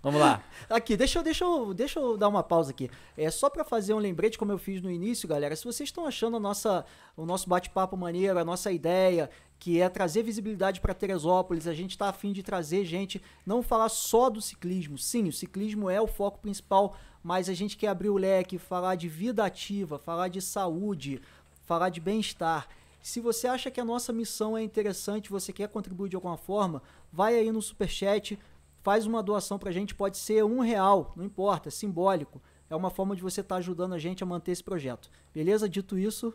Vamos 0.04 0.20
lá. 0.20 0.42
Aqui, 0.68 0.98
deixa 0.98 1.20
eu, 1.20 1.24
deixa, 1.24 1.44
eu, 1.46 1.74
deixa 1.76 2.00
eu 2.00 2.18
dar 2.18 2.28
uma 2.28 2.42
pausa 2.42 2.72
aqui. 2.72 2.90
É 3.16 3.30
só 3.30 3.52
pra 3.52 3.64
fazer 3.64 3.94
um 3.94 4.00
lembrete, 4.00 4.36
como 4.36 4.52
eu 4.52 4.58
fiz 4.58 4.82
no 4.82 4.90
início, 4.90 5.30
galera. 5.30 5.56
Se 5.56 5.64
vocês 5.64 5.90
estão 5.90 6.08
achando 6.08 6.38
a 6.38 6.40
nossa, 6.40 6.84
o 7.16 7.24
nosso 7.24 7.48
bate-papo 7.48 7.96
maneiro, 7.96 8.40
a 8.40 8.44
nossa 8.46 8.72
ideia, 8.72 9.30
que 9.62 9.80
é 9.80 9.88
trazer 9.88 10.24
visibilidade 10.24 10.82
para 10.82 10.92
Teresópolis, 10.92 11.68
a 11.68 11.74
gente 11.76 11.96
tá 11.96 12.10
afim 12.10 12.34
de 12.34 12.42
trazer 12.42 12.84
gente, 12.84 13.22
não 13.46 13.62
falar 13.62 13.90
só 13.90 14.28
do 14.28 14.42
ciclismo. 14.42 14.98
Sim, 14.98 15.28
o 15.28 15.32
ciclismo 15.32 15.88
é 15.88 16.02
o 16.02 16.08
foco 16.08 16.40
principal, 16.40 16.98
mas 17.22 17.48
a 17.48 17.54
gente 17.54 17.78
quer 17.78 17.90
abrir 17.90 18.10
o 18.10 18.18
leque, 18.18 18.58
falar 18.58 18.96
de 18.96 19.08
vida 19.08 19.46
ativa, 19.46 20.00
falar 20.00 20.30
de 20.30 20.42
saúde, 20.42 21.22
falar 21.62 21.90
de 21.90 22.00
bem-estar. 22.00 22.68
Se 23.04 23.20
você 23.20 23.46
acha 23.48 23.70
que 23.70 23.80
a 23.80 23.86
nossa 23.86 24.12
missão 24.12 24.58
é 24.58 24.64
interessante, 24.64 25.30
você 25.30 25.54
quer 25.54 25.70
contribuir 25.70 26.10
de 26.10 26.16
alguma 26.16 26.38
forma, 26.38 26.82
vai 27.14 27.36
aí 27.36 27.52
no 27.52 27.62
Superchat, 27.62 28.40
faz 28.82 29.06
uma 29.06 29.22
doação 29.22 29.60
pra 29.60 29.72
gente, 29.72 29.94
pode 29.94 30.18
ser 30.18 30.44
um 30.44 30.62
real, 30.62 31.14
não 31.16 31.24
importa, 31.24 31.70
é 31.70 31.72
simbólico. 31.72 32.42
É 32.68 32.76
uma 32.76 32.90
forma 32.90 33.16
de 33.16 33.22
você 33.22 33.42
estar 33.42 33.58
ajudando 33.58 33.94
a 33.94 34.00
gente 34.00 34.24
a 34.24 34.26
manter 34.26 34.54
esse 34.54 34.64
projeto. 34.64 35.12
Beleza? 35.32 35.70
Dito 35.70 36.00
isso, 36.00 36.34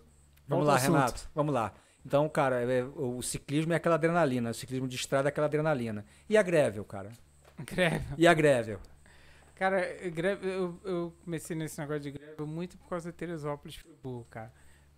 Vamos 0.49 0.67
lá. 0.67 0.77
Renato. 0.77 1.29
Vamos 1.35 1.53
lá. 1.53 1.73
Então, 2.07 2.29
cara, 2.29 2.61
é- 2.63 2.85
o 2.85 3.21
ciclismo 3.21 3.73
é 3.73 3.77
aquela 3.77 3.97
adrenalina. 3.97 4.51
O 4.51 4.55
ciclismo 4.55 4.87
de 4.87 4.95
estrada 4.95 5.29
é 5.29 5.31
aquela 5.31 5.49
adrenalina. 5.49 6.07
E 6.29 6.37
a 6.37 6.43
Grevel, 6.43 6.85
cara? 6.85 7.11
Greve. 7.59 8.05
E 8.17 8.29
a 8.29 8.33
Grevel? 8.33 8.79
Cara, 9.57 9.81
greve, 10.11 10.47
eu, 10.47 10.79
eu 10.85 11.15
comecei 11.25 11.57
nesse 11.57 11.81
negócio 11.81 12.03
de 12.03 12.11
greve 12.13 12.43
muito 12.45 12.77
por 12.79 12.89
causa 12.91 13.11
da 13.11 13.17
Teresópolis 13.17 13.75
Friburgo, 13.77 14.25
cara. 14.31 14.53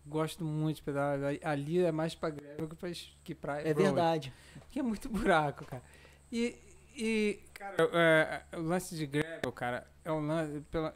Gosto 0.05 0.45
muito 0.45 0.77
de 0.77 0.83
pedalar. 0.83 1.19
Ali 1.45 1.83
é 1.85 1.93
mais 1.93 2.15
pra 2.15 2.29
greve 2.29 2.67
que 2.67 2.75
pra, 2.77 2.91
que 3.25 3.35
pra 3.35 3.61
É 3.63 3.69
road. 3.73 3.83
verdade. 3.83 4.33
Porque 4.61 4.81
é 4.81 4.83
muito 4.83 5.09
buraco, 5.09 5.65
cara. 5.65 5.83
E, 6.31 6.59
e 6.97 7.41
cara, 7.55 7.77
é, 7.95 8.57
o 8.57 8.61
lance 8.61 8.95
de 8.97 9.07
gravel, 9.07 9.53
cara, 9.53 9.87
é 10.05 10.11
um 10.13 10.27
lance. 10.27 10.61
Pela, 10.71 10.95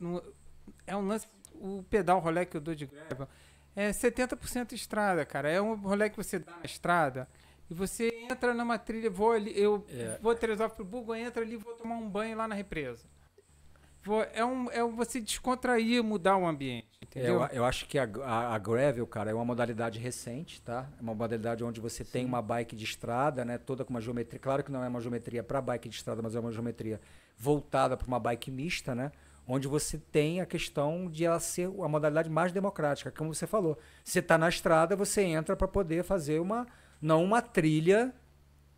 no- 0.00 0.22
é 0.86 0.94
um 0.96 1.06
lance. 1.06 1.26
O 1.54 1.82
pedal 1.88 2.18
rolê 2.18 2.44
que 2.44 2.56
eu 2.56 2.60
dou 2.60 2.74
de 2.74 2.84
gravel 2.86 3.26
é 3.76 3.90
70% 3.90 4.72
estrada, 4.72 5.24
cara. 5.24 5.48
É 5.50 5.60
um 5.60 5.74
rolê 5.76 6.10
que 6.10 6.16
você 6.16 6.38
dá 6.40 6.52
na 6.56 6.64
estrada 6.64 7.28
e 7.70 7.74
você 7.74 8.08
entra 8.30 8.54
numa 8.54 8.78
trilha, 8.78 9.10
vou 9.10 9.32
ali, 9.32 9.52
eu 9.54 9.84
É. 9.90 10.18
vou 10.22 10.34
Teresópolis 10.34 10.76
pro 10.76 10.84
Burgo, 10.84 11.14
entro 11.14 11.42
ali, 11.42 11.56
vou 11.56 11.74
tomar 11.74 11.96
um 11.96 12.08
banho 12.08 12.36
lá 12.36 12.48
na 12.48 12.54
represa. 12.54 13.04
Vou, 14.02 14.22
é, 14.32 14.44
um, 14.44 14.70
é 14.70 14.84
você 14.84 15.20
descontrair, 15.20 16.00
mudar 16.02 16.36
o 16.36 16.46
ambiente, 16.46 16.86
É, 17.00 17.04
entendeu? 17.04 17.40
eu, 17.42 17.46
eu 17.48 17.64
acho 17.64 17.86
que 17.88 17.98
a, 17.98 18.08
a, 18.22 18.54
a 18.54 18.58
Gravel, 18.58 19.04
cara, 19.04 19.32
é 19.32 19.34
uma 19.34 19.44
modalidade 19.44 19.98
recente, 19.98 20.62
tá? 20.62 20.86
É 20.96 21.02
uma 21.02 21.12
modalidade 21.12 21.64
onde 21.64 21.80
você 21.80 22.04
tem 22.04 22.24
uma 22.24 22.40
bike 22.40 22.76
de 22.76 22.84
estrada, 22.84 23.44
né? 23.44 23.58
Toda 23.58 23.84
com 23.84 23.90
uma 23.90 24.00
geometria. 24.00 24.38
Claro 24.38 24.62
que 24.62 24.70
não 24.70 24.84
é 24.84 24.86
uma 24.86 25.00
geometria 25.00 25.42
para 25.42 25.60
bike 25.60 25.88
de 25.88 25.96
estrada, 25.96 26.22
mas 26.22 26.36
é 26.36 26.40
uma 26.40 26.52
geometria 26.52 27.00
voltada 27.36 27.96
para 27.96 28.06
uma 28.06 28.20
bike 28.20 28.48
mista, 28.48 28.94
né? 28.94 29.10
Onde 29.48 29.68
você 29.68 29.96
tem 29.98 30.40
a 30.40 30.46
questão 30.46 31.08
de 31.08 31.24
ela 31.24 31.38
ser 31.38 31.66
a 31.68 31.88
modalidade 31.88 32.28
mais 32.28 32.50
democrática, 32.52 33.10
como 33.12 33.32
você 33.32 33.46
falou. 33.46 33.78
Você 34.02 34.18
está 34.18 34.36
na 34.36 34.48
estrada, 34.48 34.96
você 34.96 35.22
entra 35.22 35.54
para 35.54 35.68
poder 35.68 36.02
fazer 36.02 36.40
uma. 36.40 36.66
Não 37.00 37.22
uma 37.22 37.40
trilha 37.40 38.12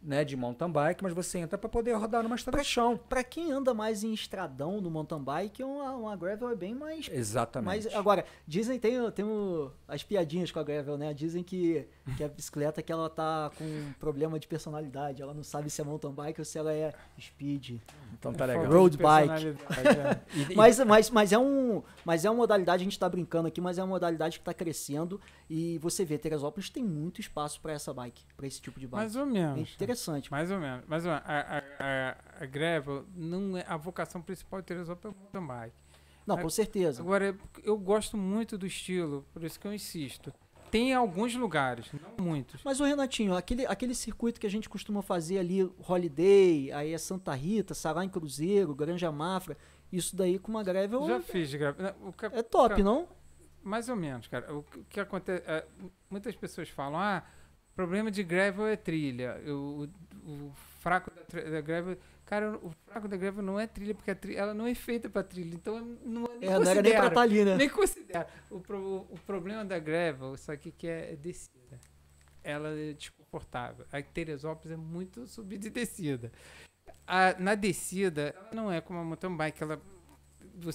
né, 0.02 0.24
de 0.24 0.36
mountain 0.36 0.70
bike, 0.70 1.02
mas 1.02 1.12
você 1.12 1.38
entra 1.38 1.58
para 1.58 1.68
poder 1.68 1.92
rodar 1.94 2.22
numa 2.22 2.36
estrada 2.36 2.58
de 2.62 2.64
chão. 2.68 2.96
Pra 3.08 3.24
quem 3.24 3.50
anda 3.50 3.74
mais 3.74 4.04
em 4.04 4.12
estradão 4.12 4.80
no 4.80 4.90
mountain 4.90 5.22
bike, 5.22 5.62
uma, 5.64 5.92
uma 5.92 6.16
gravel 6.16 6.48
é 6.50 6.54
bem 6.54 6.74
mais 6.74 7.08
Exatamente. 7.10 7.84
Mas 7.84 7.94
agora, 7.94 8.24
dizem, 8.46 8.78
tem, 8.78 9.10
tem 9.10 9.24
o- 9.24 9.72
as 9.88 10.04
piadinhas 10.04 10.52
com 10.52 10.60
a 10.60 10.62
Gravel, 10.62 10.96
né? 10.96 11.12
Dizem 11.12 11.42
que, 11.42 11.86
que 12.16 12.24
a 12.24 12.28
bicicleta 12.28 12.82
que 12.82 12.90
ela 12.92 13.08
tá 13.10 13.50
com 13.56 13.64
um 13.64 13.92
problema 13.98 14.38
de 14.38 14.46
personalidade. 14.46 15.20
Ela 15.22 15.34
não 15.34 15.42
sabe 15.42 15.68
se 15.70 15.80
é 15.80 15.84
mountain 15.84 16.12
bike 16.12 16.40
ou 16.40 16.44
se 16.44 16.58
ela 16.58 16.72
é 16.72 16.92
speed. 17.20 17.80
então 18.12 18.32
tá 18.32 18.44
É 18.44 18.46
legal. 18.48 18.66
Road 18.72 18.96
bike. 18.96 19.48
é. 19.48 20.18
Mas, 20.54 20.78
mas, 20.80 21.10
mas, 21.10 21.32
é 21.32 21.38
um, 21.38 21.82
mas 22.04 22.24
é 22.24 22.30
uma 22.30 22.36
modalidade, 22.36 22.82
a 22.82 22.84
gente 22.84 22.98
tá 22.98 23.08
brincando 23.08 23.48
aqui, 23.48 23.60
mas 23.60 23.78
é 23.78 23.82
uma 23.82 23.88
modalidade 23.88 24.38
que 24.38 24.44
tá 24.44 24.52
crescendo. 24.54 25.20
E 25.48 25.78
você 25.78 26.04
vê, 26.04 26.18
Teresópolis 26.18 26.68
tem 26.70 26.82
muito 26.84 27.20
espaço 27.20 27.60
pra 27.60 27.72
essa 27.72 27.92
bike, 27.92 28.22
pra 28.36 28.46
esse 28.46 28.60
tipo 28.60 28.78
de 28.80 28.86
bike. 28.86 28.96
Mais 28.96 29.16
ou 29.16 29.22
É 29.22 29.26
menos. 29.26 29.74
interessante. 29.74 30.30
Mais 30.30 30.50
ou 30.50 30.58
menos. 30.58 30.84
Mais 30.86 31.04
ou 31.04 31.10
menos. 31.12 31.26
A, 31.26 31.38
a, 31.40 31.58
a, 31.78 32.16
a 32.42 32.46
gravel 32.46 33.04
não 33.14 33.56
é 33.56 33.64
a 33.68 33.76
vocação 33.76 34.20
principal 34.22 34.60
de 34.60 34.66
Teresópolis 34.66 35.14
é 35.14 35.18
o 35.18 35.20
mountain 35.40 35.46
bike. 35.46 35.74
Não, 36.26 36.36
com 36.36 36.50
certeza. 36.50 37.00
Agora, 37.00 37.34
eu 37.64 37.78
gosto 37.78 38.16
muito 38.16 38.58
do 38.58 38.66
estilo, 38.66 39.24
por 39.32 39.42
isso 39.44 39.58
que 39.58 39.66
eu 39.66 39.72
insisto. 39.72 40.30
Tem 40.70 40.92
alguns 40.94 41.34
lugares, 41.34 41.86
não 42.18 42.24
muitos. 42.24 42.62
Mas 42.64 42.80
o 42.80 42.84
Renatinho, 42.84 43.34
aquele, 43.36 43.66
aquele 43.66 43.94
circuito 43.94 44.38
que 44.40 44.46
a 44.46 44.50
gente 44.50 44.68
costuma 44.68 45.02
fazer 45.02 45.38
ali, 45.38 45.62
Holiday, 45.86 46.70
aí 46.72 46.92
é 46.92 46.98
Santa 46.98 47.34
Rita, 47.34 47.74
Sará 47.74 48.04
em 48.04 48.08
Cruzeiro, 48.08 48.74
Granja 48.74 49.10
Mafra, 49.10 49.56
isso 49.92 50.14
daí 50.16 50.38
com 50.38 50.50
uma 50.50 50.62
gravel 50.62 51.06
Já 51.06 51.20
fiz 51.20 51.50
que- 51.52 52.26
é 52.36 52.42
top, 52.42 52.68
Cara, 52.70 52.82
não? 52.82 53.08
Mais 53.62 53.88
ou 53.88 53.96
menos, 53.96 54.26
cara. 54.28 54.54
O 54.54 54.62
que- 54.62 54.84
que 54.90 55.00
acontece? 55.00 55.42
é, 55.46 55.64
muitas 56.10 56.34
pessoas 56.36 56.68
falam, 56.68 56.98
ah, 57.00 57.22
problema 57.74 58.10
de 58.10 58.22
gravel 58.22 58.66
é 58.66 58.76
trilha. 58.76 59.36
O, 59.46 59.84
o- 60.24 60.30
o 60.48 60.52
fraco 60.80 61.10
da, 61.10 61.40
da 61.50 61.60
gravel. 61.60 61.96
Cara, 62.28 62.58
o 62.58 62.70
fraco 62.84 63.08
da 63.08 63.16
gravel 63.16 63.42
não 63.42 63.58
é 63.58 63.66
trilha, 63.66 63.94
porque 63.94 64.10
a 64.10 64.14
trilha, 64.14 64.38
ela 64.40 64.52
não 64.52 64.66
é 64.66 64.74
feita 64.74 65.08
pra 65.08 65.22
trilha. 65.22 65.54
Então 65.54 65.80
não, 66.04 66.24
nem 66.38 66.50
É, 66.50 66.58
não 66.58 66.70
era 66.70 66.82
nem 66.82 66.92
pra 66.92 67.06
estar 67.06 67.20
ali, 67.22 67.42
né? 67.42 67.56
Nem 67.56 67.70
considero. 67.70 68.26
O, 68.50 68.60
pro- 68.60 69.06
o 69.10 69.18
problema 69.24 69.64
da 69.64 69.78
gravel, 69.78 70.34
isso 70.34 70.52
aqui 70.52 70.70
que 70.70 70.86
é 70.86 71.16
descida. 71.16 71.80
Ela 72.44 72.68
é 72.68 72.92
desconfortável. 72.92 73.86
A 73.90 74.02
Teresópolis 74.02 74.72
é 74.72 74.76
muito 74.76 75.26
subida 75.26 75.68
e 75.68 75.70
descida. 75.70 76.30
A- 77.06 77.34
na 77.38 77.54
descida, 77.54 78.34
ela 78.36 78.50
não 78.52 78.70
é 78.70 78.82
como 78.82 78.98
a 78.98 79.04
mountain 79.04 79.34
bike, 79.34 79.62
ela 79.62 79.80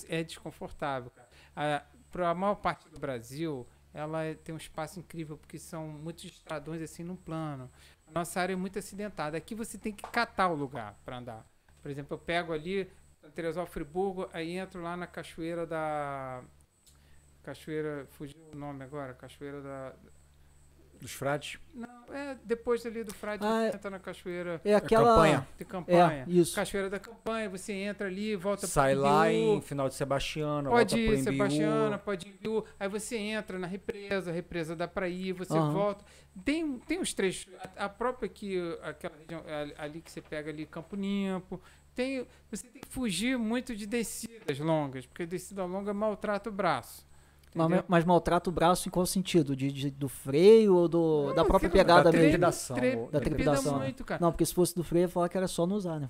é 0.10 0.24
desconfortável. 0.24 1.12
Para 2.12 2.30
a 2.32 2.34
maior 2.34 2.56
parte 2.56 2.90
do 2.90 3.00
Brasil, 3.00 3.68
ela 3.94 4.24
é- 4.24 4.34
tem 4.34 4.56
um 4.56 4.58
espaço 4.58 5.00
incrível, 5.00 5.38
porque 5.38 5.60
são 5.60 5.88
muitos 5.88 6.24
estradões 6.26 6.82
assim 6.82 7.04
no 7.04 7.16
plano. 7.16 7.70
Nossa 8.14 8.40
área 8.42 8.54
é 8.54 8.56
muito 8.56 8.78
acidentada. 8.78 9.36
Aqui 9.38 9.56
você 9.56 9.78
tem 9.78 9.92
que 9.92 10.04
catar 10.04 10.50
o 10.50 10.56
lugar 10.56 10.96
para 11.04 11.18
andar. 11.18 11.46
Por 11.82 11.90
exemplo, 11.90 12.14
eu 12.14 12.20
pego 12.20 12.54
ali, 12.54 12.90
Teresópolis 13.34 13.74
Friburgo, 13.74 14.30
aí 14.32 14.56
entro 14.56 14.82
lá 14.82 14.96
na 14.96 15.08
cachoeira 15.08 15.66
da. 15.66 16.44
Cachoeira. 17.42 18.06
Fugiu 18.12 18.40
o 18.54 18.56
nome 18.56 18.84
agora? 18.84 19.14
Cachoeira 19.16 19.62
da. 19.62 19.96
Dos 21.04 21.12
frades. 21.12 21.60
Não, 21.76 22.14
é 22.14 22.38
depois 22.46 22.86
ali 22.86 23.04
do 23.04 23.14
Frade, 23.14 23.46
Ah, 23.46 23.70
você 23.70 23.76
entra 23.76 23.90
na 23.90 24.00
cachoeira 24.00 24.62
É 24.64 24.74
aquela. 24.74 25.10
campanha. 25.16 25.48
de 25.58 25.66
campanha. 25.66 26.26
É, 26.26 26.32
isso. 26.32 26.56
Cachoeira 26.56 26.90
da 26.90 26.98
campanha, 26.98 27.50
você 27.50 27.74
entra 27.74 28.08
ali, 28.08 28.38
volta 28.38 28.66
Sai 28.68 28.94
pro 28.94 29.02
lá 29.04 29.30
Imbiú, 29.30 29.54
em 29.56 29.62
final 29.62 29.90
de 29.90 29.96
Sebastiano, 29.96 30.70
Pode 30.70 30.96
volta 30.96 31.06
pro 31.06 31.14
ir, 31.14 31.20
Embiú. 31.20 31.24
Sebastiana, 31.34 31.98
pode 31.98 32.28
ir, 32.30 32.32
Imbiú, 32.36 32.64
aí 32.80 32.88
você 32.88 33.18
entra 33.18 33.60
na 33.60 33.68
represa, 33.68 34.32
a 34.32 34.34
represa 34.34 34.78
dá 34.78 34.88
pra 34.88 35.10
ir, 35.10 35.34
você 35.34 35.52
Aham. 35.58 35.74
volta. 35.74 36.06
Tem, 36.46 36.80
tem 36.80 37.00
os 37.02 37.14
trechos, 37.14 37.54
a, 37.76 37.84
a 37.84 37.90
própria 37.90 38.28
aqui, 38.28 38.58
aquela 38.82 39.16
região 39.18 39.44
ali- 39.46 39.76
ali 39.78 40.02
que 40.02 40.10
você 40.10 40.22
pega 40.22 40.50
ali, 40.52 40.66
Campo 40.66 40.96
Limpo, 40.96 41.62
tem, 41.94 42.26
você 42.50 42.66
tem 42.66 42.82
que 42.82 42.88
fugir 42.88 43.38
muito 43.38 43.76
de 43.76 43.86
descidas 43.86 44.58
longas, 44.58 45.06
porque 45.06 45.26
descida 45.26 45.66
longa 45.66 45.94
maltrata 45.94 46.50
o 46.50 46.54
braço. 46.54 47.06
Mas, 47.56 47.84
mas 47.88 48.06
maltrata 48.06 48.50
o 48.50 48.54
braço 48.54 48.88
em 48.88 48.92
qual 48.92 49.06
sentido? 49.06 49.56
De, 49.56 49.72
de- 49.72 49.92
do 49.92 50.10
freio 50.10 50.76
ou 50.76 50.88
do, 50.88 51.34
da 51.34 51.46
própria 51.46 51.70
pegada 51.70 52.04
da 52.06 52.12
mesmo? 52.12 52.24
trepidação. 52.26 52.76
Tre- 52.76 52.96
Da 52.96 53.02
trepida 53.20 53.22
trepidação, 53.22 53.80
muito, 53.80 54.04
cara. 54.04 54.22
Não, 54.22 54.32
porque 54.32 54.46
se 54.46 54.54
fosse 54.54 54.76
do 54.76 54.84
freio, 54.84 55.04
eu 55.04 55.08
ia 55.08 55.12
falar 55.12 55.30
que 55.30 55.38
era 55.38 55.48
só 55.48 55.66
não 55.68 55.76
usar, 55.76 56.00
né? 56.00 56.10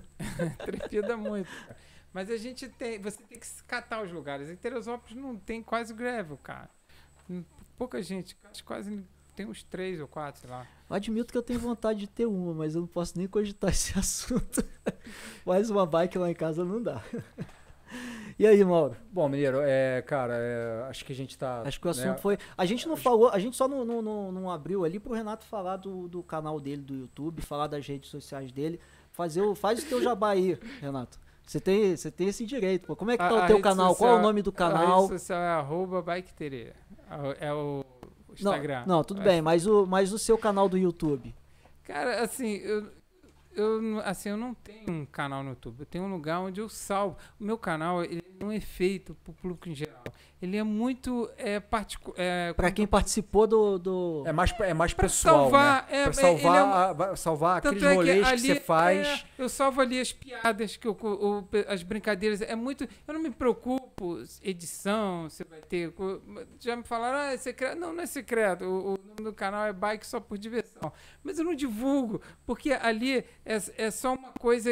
Trepida 0.64 1.16
muito. 1.16 1.48
Mas 2.12 2.30
a 2.30 2.36
gente 2.36 2.68
tem. 2.68 3.00
Você 3.00 3.22
tem 3.22 3.38
que 3.38 3.46
catar 3.66 4.02
os 4.02 4.10
lugares. 4.12 4.48
Em 4.50 4.56
Teresópolis 4.56 5.16
não 5.16 5.36
tem 5.36 5.62
quase 5.62 5.94
gravel, 5.94 6.36
cara. 6.42 6.68
Hum, 7.30 7.42
Pouca 7.78 8.02
gente, 8.02 8.36
acho 8.44 8.60
que 8.62 8.66
quase. 8.66 9.02
tem 9.34 9.46
uns 9.46 9.62
três 9.62 9.98
ou 10.00 10.06
quatro, 10.06 10.42
sei 10.42 10.50
lá. 10.50 10.66
Eu 10.90 10.96
admito 10.96 11.32
que 11.32 11.38
eu 11.38 11.42
tenho 11.42 11.58
vontade 11.58 12.00
de 12.00 12.06
ter 12.06 12.26
uma, 12.26 12.52
mas 12.52 12.74
eu 12.74 12.82
não 12.82 12.88
posso 12.88 13.16
nem 13.16 13.26
cogitar 13.26 13.70
esse 13.70 13.96
assunto. 13.98 14.62
Mais 15.46 15.70
uma 15.70 15.86
bike 15.86 16.18
lá 16.18 16.30
em 16.30 16.34
casa 16.34 16.64
não 16.64 16.82
dá. 16.82 17.02
E 18.38 18.46
aí, 18.46 18.64
Mauro? 18.64 18.96
Bom, 19.12 19.28
Mineiro, 19.28 19.58
é, 19.60 20.02
cara, 20.02 20.34
é, 20.34 20.86
acho 20.88 21.04
que 21.04 21.12
a 21.12 21.14
gente 21.14 21.36
tá. 21.38 21.62
Acho 21.64 21.78
que 21.78 21.86
o 21.86 21.90
assunto 21.90 22.06
né, 22.08 22.16
foi. 22.16 22.38
A 22.56 22.64
gente 22.64 22.88
não 22.88 22.96
falou, 22.96 23.28
a 23.28 23.38
gente 23.38 23.54
só 23.56 23.68
não, 23.68 23.84
não, 23.84 24.00
não, 24.02 24.32
não 24.32 24.50
abriu 24.50 24.84
ali 24.84 24.98
pro 24.98 25.12
Renato 25.12 25.44
falar 25.44 25.76
do, 25.76 26.08
do 26.08 26.22
canal 26.22 26.58
dele 26.58 26.82
do 26.82 26.94
YouTube, 26.94 27.42
falar 27.42 27.66
das 27.68 27.86
redes 27.86 28.10
sociais 28.10 28.50
dele. 28.50 28.80
Fazer 29.12 29.42
o, 29.42 29.54
faz 29.54 29.82
o 29.84 29.86
teu 29.86 30.02
jabá 30.02 30.30
aí, 30.30 30.58
Renato. 30.80 31.20
Você 31.46 31.60
tem, 31.60 31.94
você 31.94 32.10
tem 32.10 32.28
esse 32.28 32.44
direito, 32.46 32.86
pô. 32.86 32.96
Como 32.96 33.10
é 33.10 33.16
que 33.18 33.22
tá 33.22 33.28
A- 33.28 33.34
o 33.34 33.38
a 33.42 33.46
teu 33.46 33.60
canal? 33.60 33.90
social- 33.90 34.08
Qual 34.08 34.16
é 34.16 34.20
o 34.20 34.22
nome 34.22 34.42
do 34.42 34.50
A 34.50 34.54
canal? 34.54 35.00
rede 35.02 35.08
social 35.20 35.40
é 35.40 35.48
arroba. 35.48 36.02
É 37.38 37.52
o 37.52 37.84
Não, 38.28 38.34
Instagram. 38.34 38.84
não, 38.86 39.04
tudo 39.04 39.20
É. 39.20 39.24
bem, 39.24 39.42
mas 39.42 39.66
o, 39.66 39.86
mas 39.86 40.12
o 40.12 40.18
seu 40.18 40.38
canal 40.38 40.68
do 40.68 40.78
YouTube. 40.78 41.34
Cara, 41.84 42.22
assim, 42.22 42.54
eu, 42.56 42.86
eu, 43.54 44.00
assim, 44.04 44.30
eu 44.30 44.36
não 44.36 44.54
tenho 44.54 44.90
um 44.90 45.06
canal 45.06 45.42
no 45.42 45.50
YouTube. 45.50 45.80
Eu 45.80 45.86
tenho 45.86 46.04
um 46.04 46.10
lugar 46.10 46.40
onde 46.40 46.60
eu 46.60 46.68
salvo. 46.68 47.16
O 47.38 47.44
meu 47.44 47.58
canal 47.58 48.04
ele 48.04 48.22
não 48.40 48.50
é 48.50 48.60
feito 48.60 49.14
para 49.14 49.30
o 49.30 49.34
público 49.34 49.68
em 49.68 49.74
geral. 49.74 50.04
Ele 50.42 50.56
é 50.56 50.62
muito 50.64 51.30
é, 51.38 51.60
particular. 51.60 52.16
É, 52.18 52.52
Pra 52.52 52.72
quem 52.72 52.84
participou 52.84 53.46
do. 53.46 53.78
do... 53.78 54.22
É 54.26 54.32
mais, 54.32 54.52
é 54.58 54.74
mais 54.74 54.92
Pra 54.92 55.04
pessoal, 55.04 55.44
salvar, 55.44 55.82
né? 55.88 55.98
é, 56.00 56.02
pra 56.02 56.10
é, 56.10 56.12
salvar, 56.14 56.38
ele 56.38 56.56
é 56.56 56.64
um- 56.64 56.72
a- 56.74 56.92
va- 56.92 57.16
salvar 57.16 57.58
aqueles 57.58 57.80
é 57.82 57.88
que 57.88 57.94
rolês 57.94 58.26
que, 58.26 58.32
ali, 58.32 58.40
você 58.48 58.54
faz. 58.56 59.06
é, 59.06 59.22
eu 59.38 59.48
salvo 59.48 59.80
ali 59.80 60.00
as 60.00 60.12
piadas, 60.12 60.76
que 60.76 60.88
eu, 60.88 60.98
o- 61.00 61.48
as 61.68 61.84
brincadeiras. 61.84 62.40
É 62.42 62.56
muito. 62.56 62.82
Eu 63.06 63.14
não 63.14 63.20
me 63.20 63.30
preocupo, 63.30 64.18
edição, 64.42 65.30
você 65.30 65.44
vai 65.44 65.60
ter. 65.60 65.94
Já 66.58 66.74
me 66.74 66.82
falaram, 66.82 67.18
ah, 67.18 67.32
é 67.34 67.36
secreto. 67.36 67.78
Não, 67.78 67.92
não 67.92 68.02
é 68.02 68.06
secreto. 68.06 68.64
O, 68.64 68.94
o 68.94 68.98
nome 68.98 69.22
do 69.22 69.32
canal 69.32 69.64
é 69.66 69.72
Bike 69.72 70.04
só 70.04 70.18
por 70.18 70.36
diversão. 70.36 70.92
Mas 71.22 71.38
eu 71.38 71.44
não 71.44 71.54
divulgo, 71.54 72.20
porque 72.44 72.72
ali 72.72 73.18
é, 73.46 73.58
é 73.76 73.90
só 73.92 74.14
uma 74.14 74.32
coisa. 74.32 74.70